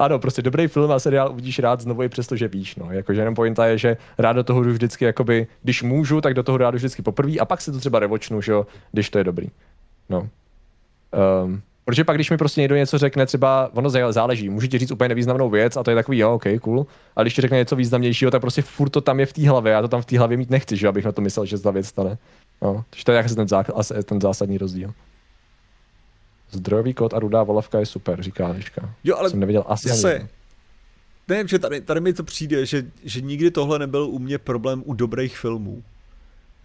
Ano, 0.00 0.18
prostě 0.18 0.42
dobrý 0.42 0.66
film 0.66 0.92
a 0.92 0.98
seriál 0.98 1.32
uvidíš 1.32 1.58
rád 1.58 1.80
znovu 1.80 2.02
i 2.02 2.08
přesto, 2.08 2.36
že 2.36 2.48
víš, 2.48 2.76
no. 2.76 2.92
Jakože 2.92 3.20
jenom 3.20 3.34
pointa 3.34 3.66
je, 3.66 3.78
že 3.78 3.96
rád 4.18 4.32
do 4.32 4.44
toho 4.44 4.62
jdu 4.62 4.70
vždycky, 4.70 5.04
jakoby, 5.04 5.46
když 5.62 5.82
můžu, 5.82 6.20
tak 6.20 6.34
do 6.34 6.42
toho 6.42 6.58
rád 6.58 6.74
vždycky 6.74 7.02
poprvé 7.02 7.38
a 7.38 7.44
pak 7.44 7.60
si 7.60 7.72
to 7.72 7.78
třeba 7.78 7.98
revočnu, 7.98 8.42
že 8.42 8.52
jo, 8.52 8.66
když 8.92 9.10
to 9.10 9.18
je 9.18 9.24
dobrý. 9.24 9.46
No. 10.08 10.28
Um, 11.44 11.62
Protože 11.84 12.04
pak, 12.04 12.16
když 12.16 12.30
mi 12.30 12.36
prostě 12.36 12.60
někdo 12.60 12.76
něco 12.76 12.98
řekne, 12.98 13.26
třeba 13.26 13.70
ono 13.74 13.90
záleží, 14.12 14.48
můžu 14.48 14.66
ti 14.66 14.78
říct 14.78 14.90
úplně 14.90 15.08
nevýznamnou 15.08 15.50
věc 15.50 15.76
a 15.76 15.82
to 15.82 15.90
je 15.90 15.94
takový, 15.94 16.18
jo, 16.18 16.34
ok, 16.34 16.44
cool. 16.60 16.86
A 17.16 17.22
když 17.22 17.34
ti 17.34 17.42
řekne 17.42 17.56
něco 17.56 17.76
významnějšího, 17.76 18.30
tak 18.30 18.40
prostě 18.40 18.62
furt 18.62 18.90
to 18.90 19.00
tam 19.00 19.20
je 19.20 19.26
v 19.26 19.32
té 19.32 19.48
hlavě, 19.48 19.72
já 19.72 19.82
to 19.82 19.88
tam 19.88 20.02
v 20.02 20.04
té 20.04 20.18
hlavě 20.18 20.36
mít 20.36 20.50
nechci, 20.50 20.76
že 20.76 20.88
abych 20.88 21.04
na 21.04 21.12
to 21.12 21.20
myslel, 21.20 21.46
že 21.46 21.56
se 21.56 21.62
ta 21.62 21.70
věc 21.70 21.86
stane. 21.86 22.18
No, 22.62 22.84
to 23.04 23.12
je 23.12 23.22
ten, 23.22 23.48
zá, 23.48 23.64
ten 24.04 24.20
zásadní 24.20 24.58
rozdíl. 24.58 24.92
Zdrojový 26.50 26.94
kód 26.94 27.14
a 27.14 27.18
rudá 27.18 27.42
volavka 27.42 27.78
je 27.78 27.86
super, 27.86 28.22
říká 28.22 28.48
Liška. 28.48 28.94
Jo, 29.04 29.16
ale 29.16 29.30
jsem 29.30 29.40
neviděl 29.40 29.64
asi 29.66 29.88
zase, 29.88 30.14
ani. 30.14 30.28
Nevím, 31.28 31.48
že 31.48 31.58
tady, 31.58 31.80
tady 31.80 32.00
mi 32.00 32.12
to 32.12 32.24
přijde, 32.24 32.66
že, 32.66 32.86
že 33.04 33.20
nikdy 33.20 33.50
tohle 33.50 33.78
nebyl 33.78 34.04
u 34.04 34.18
mě 34.18 34.38
problém 34.38 34.82
u 34.86 34.94
dobrých 34.94 35.38
filmů. 35.38 35.82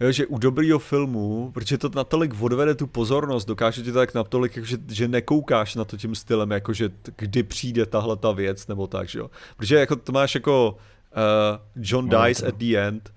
Jo, 0.00 0.12
že 0.12 0.26
u 0.26 0.38
dobrýho 0.38 0.78
filmu, 0.78 1.50
protože 1.54 1.78
to 1.78 1.90
natolik 1.94 2.42
odvede 2.42 2.74
tu 2.74 2.86
pozornost, 2.86 3.44
dokáže 3.44 3.82
ti 3.82 3.92
to 3.92 3.98
tak 3.98 4.14
natolik, 4.14 4.66
že, 4.66 4.76
že 4.88 5.08
nekoukáš 5.08 5.74
na 5.74 5.84
to 5.84 5.96
tím 5.96 6.14
stylem, 6.14 6.50
jako 6.50 6.72
že 6.72 6.90
kdy 7.16 7.42
přijde 7.42 7.86
tahle 7.86 8.16
ta 8.16 8.32
věc, 8.32 8.66
nebo 8.66 8.86
tak, 8.86 9.08
že 9.08 9.18
jo. 9.18 9.30
Protože 9.56 9.76
jako 9.76 9.96
to 9.96 10.12
máš 10.12 10.34
jako 10.34 10.76
uh, 11.16 11.60
John 11.76 12.08
no, 12.08 12.22
Dies 12.22 12.42
at 12.42 12.56
the 12.56 12.76
End, 12.76 13.12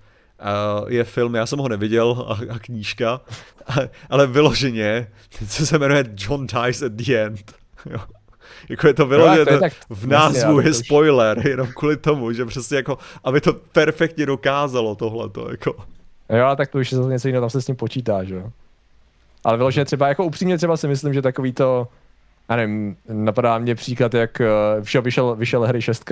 je 0.88 1.04
film, 1.04 1.34
já 1.34 1.46
jsem 1.46 1.58
ho 1.58 1.68
neviděl, 1.68 2.26
a, 2.28 2.54
a 2.54 2.58
knížka, 2.58 3.20
a, 3.66 3.74
ale 4.10 4.26
vyloženě, 4.26 5.06
co 5.48 5.66
se 5.66 5.78
jmenuje 5.78 6.04
John 6.16 6.46
Dies 6.46 6.82
at 6.82 6.92
the 6.92 7.14
End, 7.14 7.52
jo. 7.90 7.98
Jako 8.68 8.86
je 8.86 8.94
to 8.94 9.06
vyloženě, 9.06 9.58
no, 9.60 9.68
v 9.90 10.06
názvu 10.06 10.60
je 10.60 10.74
spoiler, 10.74 11.46
jenom 11.46 11.66
kvůli 11.66 11.96
tomu, 11.96 12.32
že 12.32 12.44
přesně 12.44 12.76
jako, 12.76 12.98
aby 13.24 13.40
to 13.40 13.52
perfektně 13.52 14.26
dokázalo 14.26 14.94
tohleto, 14.94 15.50
jako. 15.50 15.76
Jo, 16.28 16.56
tak 16.56 16.70
to 16.70 16.78
už 16.78 16.92
je 16.92 16.98
zase 16.98 17.10
něco 17.10 17.28
jiného, 17.28 17.42
tam 17.42 17.50
se 17.50 17.62
s 17.62 17.66
tím 17.66 17.76
počítá, 17.76 18.24
že 18.24 18.34
jo. 18.34 18.52
Ale 19.44 19.56
vyloženě 19.56 19.84
třeba, 19.84 20.08
jako 20.08 20.24
upřímně 20.24 20.56
třeba 20.56 20.76
si 20.76 20.88
myslím, 20.88 21.14
že 21.14 21.22
takový 21.22 21.52
to, 21.52 21.88
já 22.48 22.56
nevím, 22.56 22.96
napadá 23.08 23.58
mě 23.58 23.74
příklad, 23.74 24.14
jak 24.14 24.38
vyšel, 24.80 25.02
vyšel, 25.02 25.36
vyšel 25.36 25.62
hry 25.62 25.82
6 25.82 26.04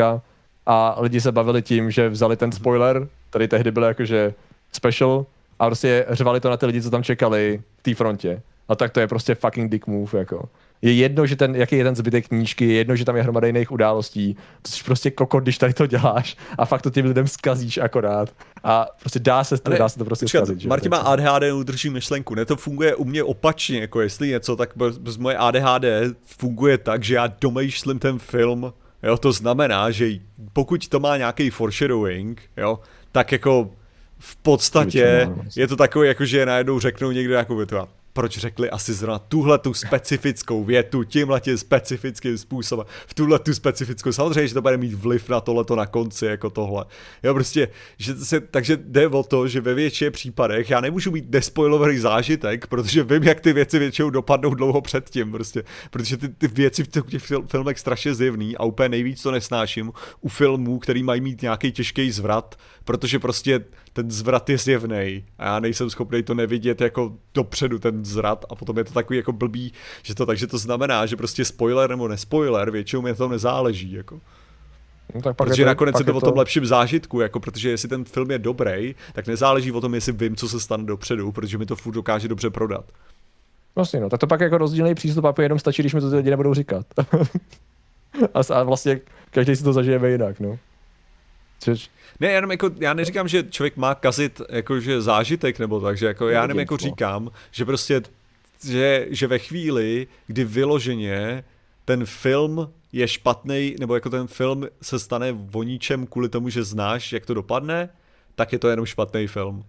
a 0.71 0.97
lidi 1.01 1.21
se 1.21 1.33
bavili 1.33 1.63
tím, 1.63 1.91
že 1.91 2.09
vzali 2.09 2.37
ten 2.37 2.53
spoiler, 2.53 3.09
tady 3.31 3.49
tehdy 3.49 3.71
byl 3.71 3.83
jakože 3.83 4.35
special, 4.73 5.27
a 5.59 5.67
prostě 5.67 6.07
řvali 6.11 6.41
to 6.41 6.51
na 6.51 6.57
ty 6.57 6.67
lidi, 6.67 6.83
co 6.83 6.91
tam 6.91 7.03
čekali 7.03 7.63
v 7.79 7.83
té 7.83 7.95
frontě. 7.95 8.43
A 8.69 8.77
tak 8.77 8.93
to 8.93 9.01
je 9.01 9.07
prostě 9.07 9.35
fucking 9.35 9.71
dick 9.71 9.87
move, 9.87 10.19
jako. 10.19 10.49
Je 10.83 10.93
jedno, 10.93 11.27
že 11.27 11.37
ten, 11.37 11.57
jaký 11.57 11.77
je 11.77 11.85
ten 11.85 11.97
zbytek 11.97 12.29
knížky, 12.29 12.65
je 12.65 12.75
jedno, 12.75 12.97
že 12.97 13.05
tam 13.05 13.17
je 13.17 13.23
hromada 13.23 13.47
jiných 13.47 13.73
událostí. 13.73 14.37
To 14.63 14.71
jsi 14.71 14.85
prostě 14.85 15.11
kokot, 15.11 15.43
když 15.43 15.59
tady 15.59 15.75
to 15.75 15.87
děláš 15.87 16.37
a 16.59 16.65
fakt 16.65 16.83
to 16.83 16.91
těm 16.91 17.07
lidem 17.07 17.29
skazíš 17.29 17.79
akorát. 17.79 18.35
A 18.65 18.87
prostě 19.01 19.19
dá 19.19 19.45
se 19.45 19.59
to, 19.59 19.71
dá 19.71 19.89
se 19.89 19.99
to 19.99 20.05
prostě 20.05 20.25
počkat, 20.25 20.47
zkazit. 20.47 20.67
Martin 20.67 20.91
má 20.91 20.97
ADHD, 20.97 21.53
udrží 21.55 21.91
myšlenku. 21.91 22.35
Ne, 22.35 22.45
to 22.45 22.57
funguje 22.57 22.95
u 22.95 23.05
mě 23.05 23.23
opačně, 23.23 23.81
jako 23.81 24.01
jestli 24.01 24.29
něco, 24.29 24.57
tak 24.57 24.71
z 25.05 25.17
moje 25.17 25.37
ADHD 25.37 25.85
funguje 26.25 26.79
tak, 26.79 27.03
že 27.03 27.15
já 27.15 27.27
domýšlím 27.41 27.99
ten 27.99 28.19
film, 28.19 28.73
jo, 29.03 29.17
to 29.17 29.33
znamená, 29.33 29.91
že 29.91 30.11
pokud 30.53 30.89
to 30.89 31.01
má 31.01 31.17
nějaký 31.17 31.51
foreshadowing, 31.51 32.43
jo, 32.57 32.79
tak 33.13 33.33
jako 33.33 33.71
v 34.19 34.37
podstatě 34.37 35.29
je 35.57 35.69
to 35.69 35.77
takový, 35.77 36.09
jako 36.09 36.25
že 36.25 36.47
najednou 36.47 36.81
řeknou 36.81 37.11
někdo 37.11 37.35
jako 37.35 37.57
větu 37.57 37.77
proč 38.19 38.39
řekli 38.39 38.71
asi 38.71 38.95
zrovna 38.95 39.19
tuhle 39.19 39.59
tu 39.59 39.75
specifickou 39.75 40.65
větu, 40.65 41.05
tímhle 41.05 41.41
tím 41.41 41.59
specifickým 41.59 42.39
způsobem, 42.39 42.87
v 43.07 43.15
tuhle 43.15 43.39
tu 43.39 43.55
specifickou, 43.55 44.13
samozřejmě, 44.13 44.49
že 44.49 44.55
to 44.55 44.63
bude 44.63 44.77
mít 44.77 44.95
vliv 44.95 45.29
na 45.29 45.41
tohleto 45.41 45.77
na 45.77 45.87
konci, 45.87 46.27
jako 46.27 46.51
tohle. 46.51 46.85
Jo, 47.23 47.35
prostě, 47.35 47.69
že 47.99 48.17
se, 48.17 48.41
takže 48.41 48.77
jde 48.77 49.09
o 49.09 49.23
to, 49.23 49.49
že 49.49 49.61
ve 49.61 49.75
většině 49.75 50.11
případech 50.11 50.71
já 50.71 50.81
nemůžu 50.81 51.11
mít 51.11 51.31
nespoilový 51.31 51.99
zážitek, 51.99 52.67
protože 52.67 53.03
vím, 53.03 53.23
jak 53.23 53.41
ty 53.41 53.53
věci 53.53 53.79
většinou 53.79 54.11
dopadnou 54.11 54.55
dlouho 54.55 54.81
předtím, 54.81 55.33
prostě, 55.33 55.63
protože 55.91 56.17
ty, 56.17 56.29
ty 56.29 56.49
věci 56.49 56.85
v 56.85 56.89
těch 56.89 57.05
filmech 57.47 57.79
strašně 57.79 58.15
zjevný 58.15 58.57
a 58.57 58.65
úplně 58.65 58.89
nejvíc 58.89 59.23
to 59.23 59.31
nesnáším 59.31 59.93
u 60.21 60.29
filmů, 60.29 60.79
který 60.79 61.03
mají 61.03 61.21
mít 61.21 61.43
nějaký 61.43 61.73
těžký 61.73 62.11
zvrat, 62.11 62.55
protože 62.89 63.19
prostě 63.19 63.65
ten 63.93 64.11
zvrat 64.11 64.51
je 64.51 64.59
zjevný 64.59 65.25
a 65.39 65.45
já 65.45 65.61
nejsem 65.61 65.91
schopný 65.91 66.23
to 66.23 66.35
nevidět 66.35 66.81
jako 66.81 67.13
dopředu 67.35 67.79
ten 67.79 68.05
zvrat 68.05 68.45
a 68.51 68.55
potom 68.55 68.79
je 68.79 68.85
to 68.85 68.93
takový 68.93 69.17
jako 69.17 69.33
blbý, 69.33 69.73
že 70.03 70.15
to 70.15 70.27
takže 70.27 70.47
to 70.47 70.59
znamená, 70.59 71.07
že 71.07 71.17
prostě 71.17 71.45
spoiler 71.45 71.91
nebo 71.91 72.09
nespoiler, 72.09 72.71
většinou 72.71 73.03
mi 73.03 73.15
to 73.15 73.29
nezáleží, 73.29 73.93
jako. 73.93 74.21
No, 75.15 75.23
tak 75.23 75.37
pak 75.37 75.49
protože 75.49 75.63
je 75.63 75.65
to, 75.65 75.69
nakonec 75.69 75.93
pak 75.93 76.07
je 76.07 76.13
to 76.13 76.19
o 76.19 76.21
tom 76.21 76.39
lepším 76.39 76.67
zážitku, 76.67 77.21
jako 77.21 77.41
protože 77.41 77.71
jestli 77.71 77.89
ten 77.89 78.05
film 78.05 78.31
je 78.31 78.39
dobrý, 78.39 78.95
tak 79.13 79.27
nezáleží 79.27 79.73
o 79.73 79.81
tom, 79.81 79.95
jestli 79.95 80.13
vím, 80.13 80.37
co 80.37 80.49
se 80.49 80.61
stane 80.61 80.85
dopředu, 80.85 81.33
protože 81.33 81.59
mi 81.59 81.67
to 81.67 81.77
furt 81.77 81.95
dokáže 81.95 82.29
dobře 82.29 82.51
prodat. 82.51 82.85
Vlastně, 83.75 84.01
no, 84.01 84.11
tak 84.11 84.21
to 84.21 84.27
pak 84.27 84.41
jako 84.41 84.59
rozdílný 84.59 84.95
přístup 84.95 85.25
a 85.25 85.35
jenom 85.39 85.59
stačí, 85.59 85.83
když 85.83 85.95
mi 85.95 86.01
to 86.01 86.11
ty 86.11 86.17
lidi 86.17 86.31
nebudou 86.31 86.55
říkat. 86.55 86.87
a, 88.35 88.55
a 88.55 88.63
vlastně 88.63 89.01
každý 89.31 89.57
si 89.57 89.65
to 89.65 89.73
zažijeme 89.73 90.11
jinak, 90.11 90.41
no. 90.41 90.59
Což... 91.59 91.91
Ne, 92.21 92.29
jenom 92.29 92.51
jako, 92.51 92.71
já 92.81 92.95
neříkám, 92.95 93.29
že 93.29 93.43
člověk 93.43 93.77
má 93.77 93.95
kazit 93.95 94.41
jakože 94.51 95.01
zážitek 95.01 95.59
nebo 95.59 95.81
tak, 95.81 95.99
že 95.99 96.07
jako 96.07 96.29
já 96.29 96.43
jenom 96.43 96.59
jako 96.59 96.77
říkám, 96.77 97.31
že 97.51 97.65
prostě, 97.65 98.03
že, 98.67 99.07
že 99.11 99.27
ve 99.27 99.39
chvíli, 99.39 100.07
kdy 100.27 100.45
vyloženě 100.45 101.45
ten 101.85 102.05
film 102.07 102.71
je 102.93 103.09
špatný, 103.09 103.77
nebo 103.81 103.95
jako 103.95 104.11
ten 104.11 104.27
film 104.27 104.67
se 104.83 104.99
stane 104.99 105.33
voníčem 105.33 106.07
kvůli 106.07 106.29
tomu, 106.29 106.49
že 106.49 106.65
znáš, 106.65 107.13
jak 107.13 107.27
to 107.27 107.35
dopadne, 107.35 107.89
tak 108.35 108.53
je 108.53 108.59
to 108.59 108.69
jenom 108.69 108.87
špatný 108.87 109.27
film. 109.27 109.65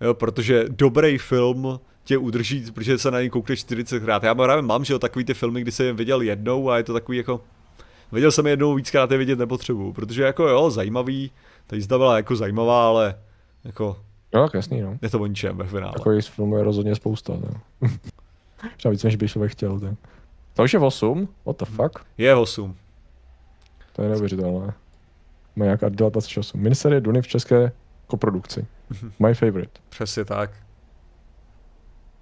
Jo, 0.00 0.14
protože 0.14 0.64
dobrý 0.68 1.18
film 1.18 1.80
tě 2.04 2.18
udrží, 2.18 2.72
protože 2.72 2.98
se 2.98 3.10
na 3.10 3.20
něj 3.20 3.30
koukneš 3.30 3.64
40krát. 3.64 4.20
Já 4.24 4.34
právě 4.34 4.62
mám, 4.62 4.84
že 4.84 4.92
jo, 4.92 4.98
takový 4.98 5.24
ty 5.24 5.34
filmy, 5.34 5.60
kdy 5.60 5.72
jsem 5.72 5.86
je 5.86 5.92
viděl 5.92 6.20
jednou 6.20 6.70
a 6.70 6.76
je 6.76 6.82
to 6.82 6.92
takový 6.92 7.18
jako, 7.18 7.40
Viděl 8.12 8.30
jsem 8.32 8.46
je 8.46 8.52
jednou 8.52 8.74
víckrát 8.74 9.10
je 9.10 9.18
vidět 9.18 9.38
nepotřebuju, 9.38 9.92
protože 9.92 10.22
jako 10.22 10.48
jo, 10.48 10.70
zajímavý, 10.70 11.30
ta 11.66 11.76
jízda 11.76 11.98
byla 11.98 12.16
jako 12.16 12.36
zajímavá, 12.36 12.88
ale 12.88 13.14
jako... 13.64 13.96
Jo, 14.34 14.42
tak 14.44 14.54
jasný, 14.54 14.80
no. 14.80 14.98
Je 15.02 15.10
to 15.10 15.20
o 15.20 15.26
ničem 15.26 15.56
ve 15.56 15.66
finále. 15.66 15.92
Takový 15.92 16.20
filmů 16.20 16.56
je 16.56 16.64
rozhodně 16.64 16.94
spousta, 16.94 17.32
no. 17.32 17.88
Třeba 18.76 18.92
víc, 18.92 19.04
než 19.04 19.16
by 19.16 19.28
člověk 19.28 19.52
chtěl, 19.52 19.80
tak. 19.80 19.94
To 20.54 20.62
už 20.62 20.72
je 20.72 20.78
8? 20.80 21.28
What 21.46 21.58
the 21.58 21.64
fuck? 21.64 22.06
Je 22.18 22.34
8. 22.34 22.76
To 23.92 24.02
je 24.02 24.08
neuvěřitelné. 24.08 24.74
Má 25.56 25.64
nějaká 25.64 25.88
28. 25.88 26.60
Miniserie 26.60 27.00
Duny 27.00 27.22
v 27.22 27.26
české 27.28 27.72
koprodukci. 28.06 28.66
My 29.18 29.34
favorite. 29.34 29.80
Přesně 29.88 30.24
tak. 30.24 30.50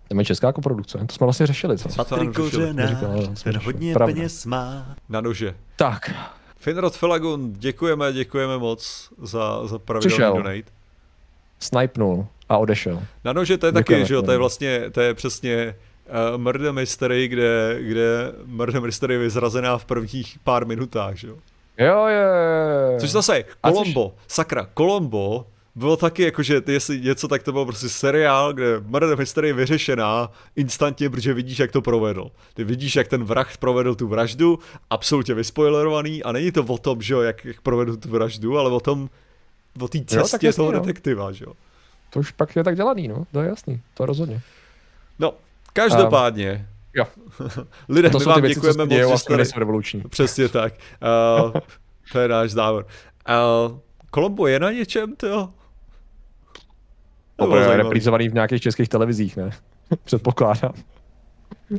To 0.09 0.19
je 0.19 0.25
česká 0.25 0.53
koprodukce, 0.53 0.99
to 1.07 1.15
jsme 1.15 1.25
vlastně 1.25 1.47
řešili. 1.47 1.79
Co? 1.79 1.89
Patrik 1.89 2.31
ten 3.45 3.59
hodně 3.59 3.95
Pravda. 3.95 4.15
peněz 4.15 4.47
má. 4.47 4.87
Na 5.09 5.21
nože. 5.21 5.55
Tak. 5.77 6.11
Finrod 6.57 6.97
Felagun, 6.97 7.53
děkujeme, 7.53 8.13
děkujeme 8.13 8.59
moc 8.59 9.11
za, 9.23 9.67
za 9.67 9.79
pravidelný 9.79 10.37
donate. 10.37 10.71
Snipnul 11.59 12.27
a 12.49 12.59
odešel. 12.59 13.03
Na 13.25 13.33
nože 13.33 13.59
to 13.59 13.67
je 13.67 13.73
taky, 13.73 14.07
že 14.07 14.15
jo, 14.15 14.23
to 14.23 14.33
je 14.33 14.39
vlastně, 14.39 14.91
to 14.91 15.01
je 15.01 15.15
přesně 15.15 15.75
uh, 16.35 16.39
Murder 16.39 16.73
Mystery, 16.73 17.29
kde, 17.29 17.79
kde 17.81 18.33
Murder 18.45 18.81
Mystery 18.81 19.15
je 19.15 19.21
vyzrazená 19.21 19.79
v 19.79 19.85
prvních 19.85 20.39
pár 20.45 20.67
minutách, 20.67 21.17
že 21.17 21.29
jo. 21.29 21.37
Jo, 21.79 22.07
je. 22.07 23.01
Což 23.01 23.11
zase, 23.11 23.45
Colombo, 23.67 24.13
což... 24.27 24.35
sakra, 24.35 24.69
Colombo 24.79 25.47
bylo 25.75 25.97
taky 25.97 26.23
jako, 26.23 26.43
že 26.43 26.63
jestli 26.67 27.01
něco, 27.01 27.29
tak 27.29 27.43
to 27.43 27.53
bylo 27.53 27.67
prostě 27.67 27.89
seriál, 27.89 28.53
kde 28.53 28.81
murder 28.81 29.19
mystery 29.19 29.49
je 29.49 29.55
vyřešená 29.55 30.31
instantně, 30.57 31.11
protože 31.11 31.35
vidíš, 31.35 31.59
jak 31.59 31.73
to 31.73 31.83
provedl. 31.83 32.31
Ty 32.55 32.65
vidíš, 32.65 32.97
jak 32.97 33.09
ten 33.09 33.25
vrah 33.25 33.57
provedl 33.57 33.95
tu 33.95 34.09
vraždu, 34.09 34.59
absolutně 34.91 35.35
vyspoilerovaný 35.35 36.23
a 36.23 36.33
není 36.33 36.53
to 36.53 36.65
o 36.65 36.79
tom, 36.79 37.03
že 37.03 37.15
jo, 37.15 37.21
jak, 37.21 37.45
jak 37.45 37.61
provedl 37.61 37.97
tu 37.97 38.09
vraždu, 38.09 38.59
ale 38.59 38.71
o 38.71 38.81
tom, 38.81 39.11
o 39.81 39.89
té 39.89 40.05
cestě 40.05 40.47
jo, 40.47 40.53
toho 40.53 40.73
no. 40.73 40.81
detektiva, 40.81 41.33
že 41.33 41.45
jo. 41.45 41.53
To 42.11 42.21
už 42.21 42.31
pak 42.31 42.57
je 42.57 42.65
tak 42.65 42.77
dělaný, 42.77 43.09
no, 43.09 43.25
to 43.33 43.43
je 43.43 43.49
jasný, 43.49 43.81
to 43.95 44.07
rozhodně. 44.07 44.41
No, 45.19 45.35
každopádně, 45.73 46.67
um, 46.69 46.75
Jo. 46.97 47.07
Lidé, 47.89 48.11
to 48.11 48.19
my 48.19 48.25
vám 48.25 48.43
věci, 48.43 48.55
děkujeme 48.55 48.85
moc, 49.07 49.27
že 49.37 49.45
jste... 49.45 49.59
revoluční. 49.59 50.03
Přesně 50.11 50.49
tak. 50.49 50.75
Uh, 51.45 51.53
to 52.13 52.19
je 52.19 52.29
náš 52.29 52.51
závod. 52.51 52.87
Uh, 53.29 53.79
Kolombo 54.11 54.47
je 54.47 54.61
na 54.61 54.73
něčem, 54.73 55.17
to 55.17 55.53
to 57.37 57.57
je 57.57 57.77
reprizovaný 57.77 58.29
v 58.29 58.35
nějakých 58.35 58.63
českých 58.63 58.89
televizích, 58.89 59.37
ne? 59.37 59.51
Předpokládám. 60.05 60.73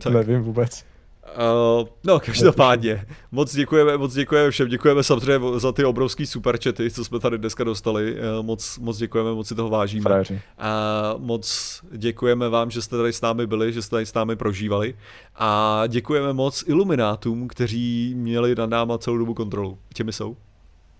Tak. 0.01 0.13
Nevím 0.13 0.41
vůbec. 0.41 0.85
Uh, 1.25 1.87
no, 2.03 2.19
každopádně, 2.19 3.05
moc 3.31 3.55
děkujeme, 3.55 3.97
moc 3.97 4.13
děkujeme 4.13 4.51
všem, 4.51 4.67
děkujeme 4.67 5.03
samozřejmě 5.03 5.59
za 5.59 5.71
ty 5.71 5.85
obrovský 5.85 6.25
superčety, 6.25 6.91
co 6.91 7.05
jsme 7.05 7.19
tady 7.19 7.37
dneska 7.37 7.63
dostali, 7.63 8.13
uh, 8.13 8.45
moc, 8.45 8.77
moc 8.77 8.97
děkujeme, 8.97 9.33
moc 9.33 9.47
si 9.47 9.55
toho 9.55 9.69
vážíme. 9.69 10.23
A 10.57 11.13
uh, 11.13 11.21
moc 11.21 11.81
děkujeme 11.91 12.49
vám, 12.49 12.71
že 12.71 12.81
jste 12.81 12.97
tady 12.97 13.13
s 13.13 13.21
námi 13.21 13.47
byli, 13.47 13.73
že 13.73 13.81
jste 13.81 13.95
tady 13.95 14.05
s 14.05 14.13
námi 14.13 14.35
prožívali 14.35 14.95
a 15.35 15.83
děkujeme 15.87 16.33
moc 16.33 16.63
iluminátům, 16.67 17.47
kteří 17.47 18.13
měli 18.17 18.55
na 18.55 18.65
náma 18.65 18.97
celou 18.97 19.17
dobu 19.17 19.33
kontrolu. 19.33 19.77
Těmi 19.93 20.13
jsou? 20.13 20.37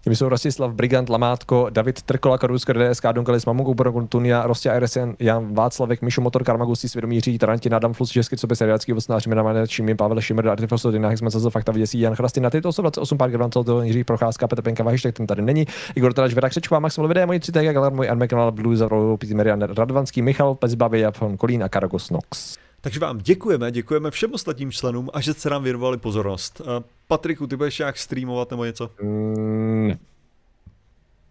Těmi 0.06 0.16
jsou 0.16 0.30
Rostislav 0.30 0.74
Brigant, 0.74 1.10
Lamátko, 1.10 1.68
David 1.70 2.02
Trkola, 2.02 2.38
Karusko, 2.38 2.74
DSK, 2.74 3.06
Donkalis, 3.12 3.46
Mamu, 3.46 3.64
Kubor, 3.64 4.08
Tunia, 4.08 4.48
Rostě 4.48 4.70
Airesian, 4.70 5.16
Jan 5.20 5.54
Václavek, 5.54 6.02
Mišu 6.02 6.22
Motor, 6.22 6.44
Karmagusí, 6.44 6.90
Svědomí 6.90 7.20
Ří, 7.20 7.38
Tarantin, 7.38 7.76
Adam 7.76 7.94
Flus, 7.94 8.10
Český, 8.10 8.38
co 8.38 8.48
by 8.48 8.56
seriácký 8.56 8.94
vocnář, 8.94 9.28
Mina 9.28 9.68
Čími, 9.68 9.96
Pavel 9.96 10.22
Šimr, 10.22 10.48
Artifoso, 10.48 10.92
Dynách, 10.92 11.18
jsme 11.18 11.30
zase 11.30 11.50
fakta 11.50 11.72
viděsí, 11.72 12.00
Jan 12.00 12.16
Chrasty, 12.16 12.40
na 12.40 12.50
tyto 12.50 12.70
28 12.82 13.18
pár 13.18 13.30
Grantel, 13.32 13.64
to 13.64 13.82
Jiří 13.82 14.04
Procházka, 14.04 14.48
Petr 14.48 14.62
Penka, 14.62 14.84
Vahiš, 14.84 15.08
ten 15.14 15.28
tady 15.28 15.42
není, 15.42 15.66
Igor 15.96 16.14
Tarač, 16.14 16.34
Vera 16.34 16.50
Křečková, 16.50 16.80
Maximil 16.80 17.08
Videa, 17.08 17.26
můj 17.26 17.40
3 17.40 17.52
Galar, 17.52 17.94
můj 17.94 18.10
Arme, 18.10 18.28
kanál 18.28 18.52
Blue, 18.52 18.78
Zavro, 18.78 19.18
Pítr 19.18 19.36
Marian, 19.36 19.62
Radvanský, 19.62 20.22
Michal, 20.22 20.56
Pezbavy, 20.56 21.00
Japon, 21.00 21.38
Kolín 21.38 21.64
a 21.64 21.70
Karagos 21.70 22.10
Nox. 22.10 22.65
Takže 22.86 23.00
vám 23.00 23.18
děkujeme, 23.18 23.72
děkujeme 23.72 24.12
všem 24.12 24.34
ostatním 24.34 24.72
členům 24.72 25.10
a 25.14 25.22
že 25.22 25.34
jste 25.34 25.50
nám 25.50 25.64
věnovali 25.64 25.98
pozornost. 25.98 26.62
Patriku, 27.08 27.48
ty 27.48 27.56
budeš 27.56 27.80
nějak 27.80 27.98
streamovat 27.98 28.52
nebo 28.52 28.66
něco? 28.66 28.90
Mm, 29.02 29.94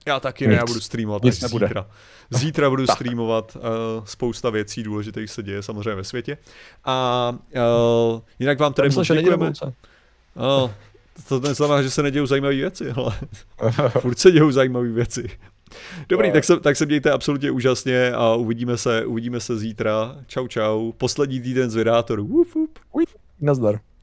já 0.06 0.20
taky 0.20 0.46
ne, 0.46 0.54
já 0.54 0.66
budu 0.66 0.80
streamovat 0.80 1.22
Nic 1.22 1.40
nebude. 1.40 1.66
zítra. 1.66 1.86
Zítra 2.30 2.70
budu 2.70 2.86
tak. 2.86 2.96
streamovat, 2.96 3.56
uh, 3.56 4.04
spousta 4.04 4.50
věcí 4.50 4.82
důležitých 4.82 5.30
se 5.30 5.42
děje 5.42 5.62
samozřejmě 5.62 5.94
ve 5.94 6.04
světě. 6.04 6.38
A 6.84 7.28
uh, 8.14 8.20
jinak 8.38 8.58
vám 8.58 8.72
tady 8.72 8.88
moc 8.88 9.08
děkujeme. 9.08 9.52
Uh, 10.34 10.70
to 11.28 11.40
neznamená, 11.40 11.82
že 11.82 11.90
se 11.90 12.02
nedějou 12.02 12.26
zajímavé 12.26 12.54
věci, 12.54 12.90
ale 12.90 13.18
furt 13.88 14.18
se 14.18 14.30
dějou 14.30 14.50
zajímavé 14.50 14.88
věci. 14.88 15.30
Dobrý, 16.08 16.32
tak 16.32 16.44
se, 16.44 16.60
tak 16.60 16.76
se 16.76 16.86
mějte 16.86 17.10
absolutně 17.10 17.50
úžasně 17.50 18.12
a 18.12 18.34
uvidíme 18.34 18.76
se, 18.76 19.06
uvidíme 19.06 19.40
se 19.40 19.56
zítra. 19.56 20.16
Čau, 20.26 20.48
čau. 20.48 20.92
Poslední 20.92 21.40
týden 21.40 21.70
z 21.70 21.74
Vydátoru. 21.74 22.44
Nazdar. 23.40 23.80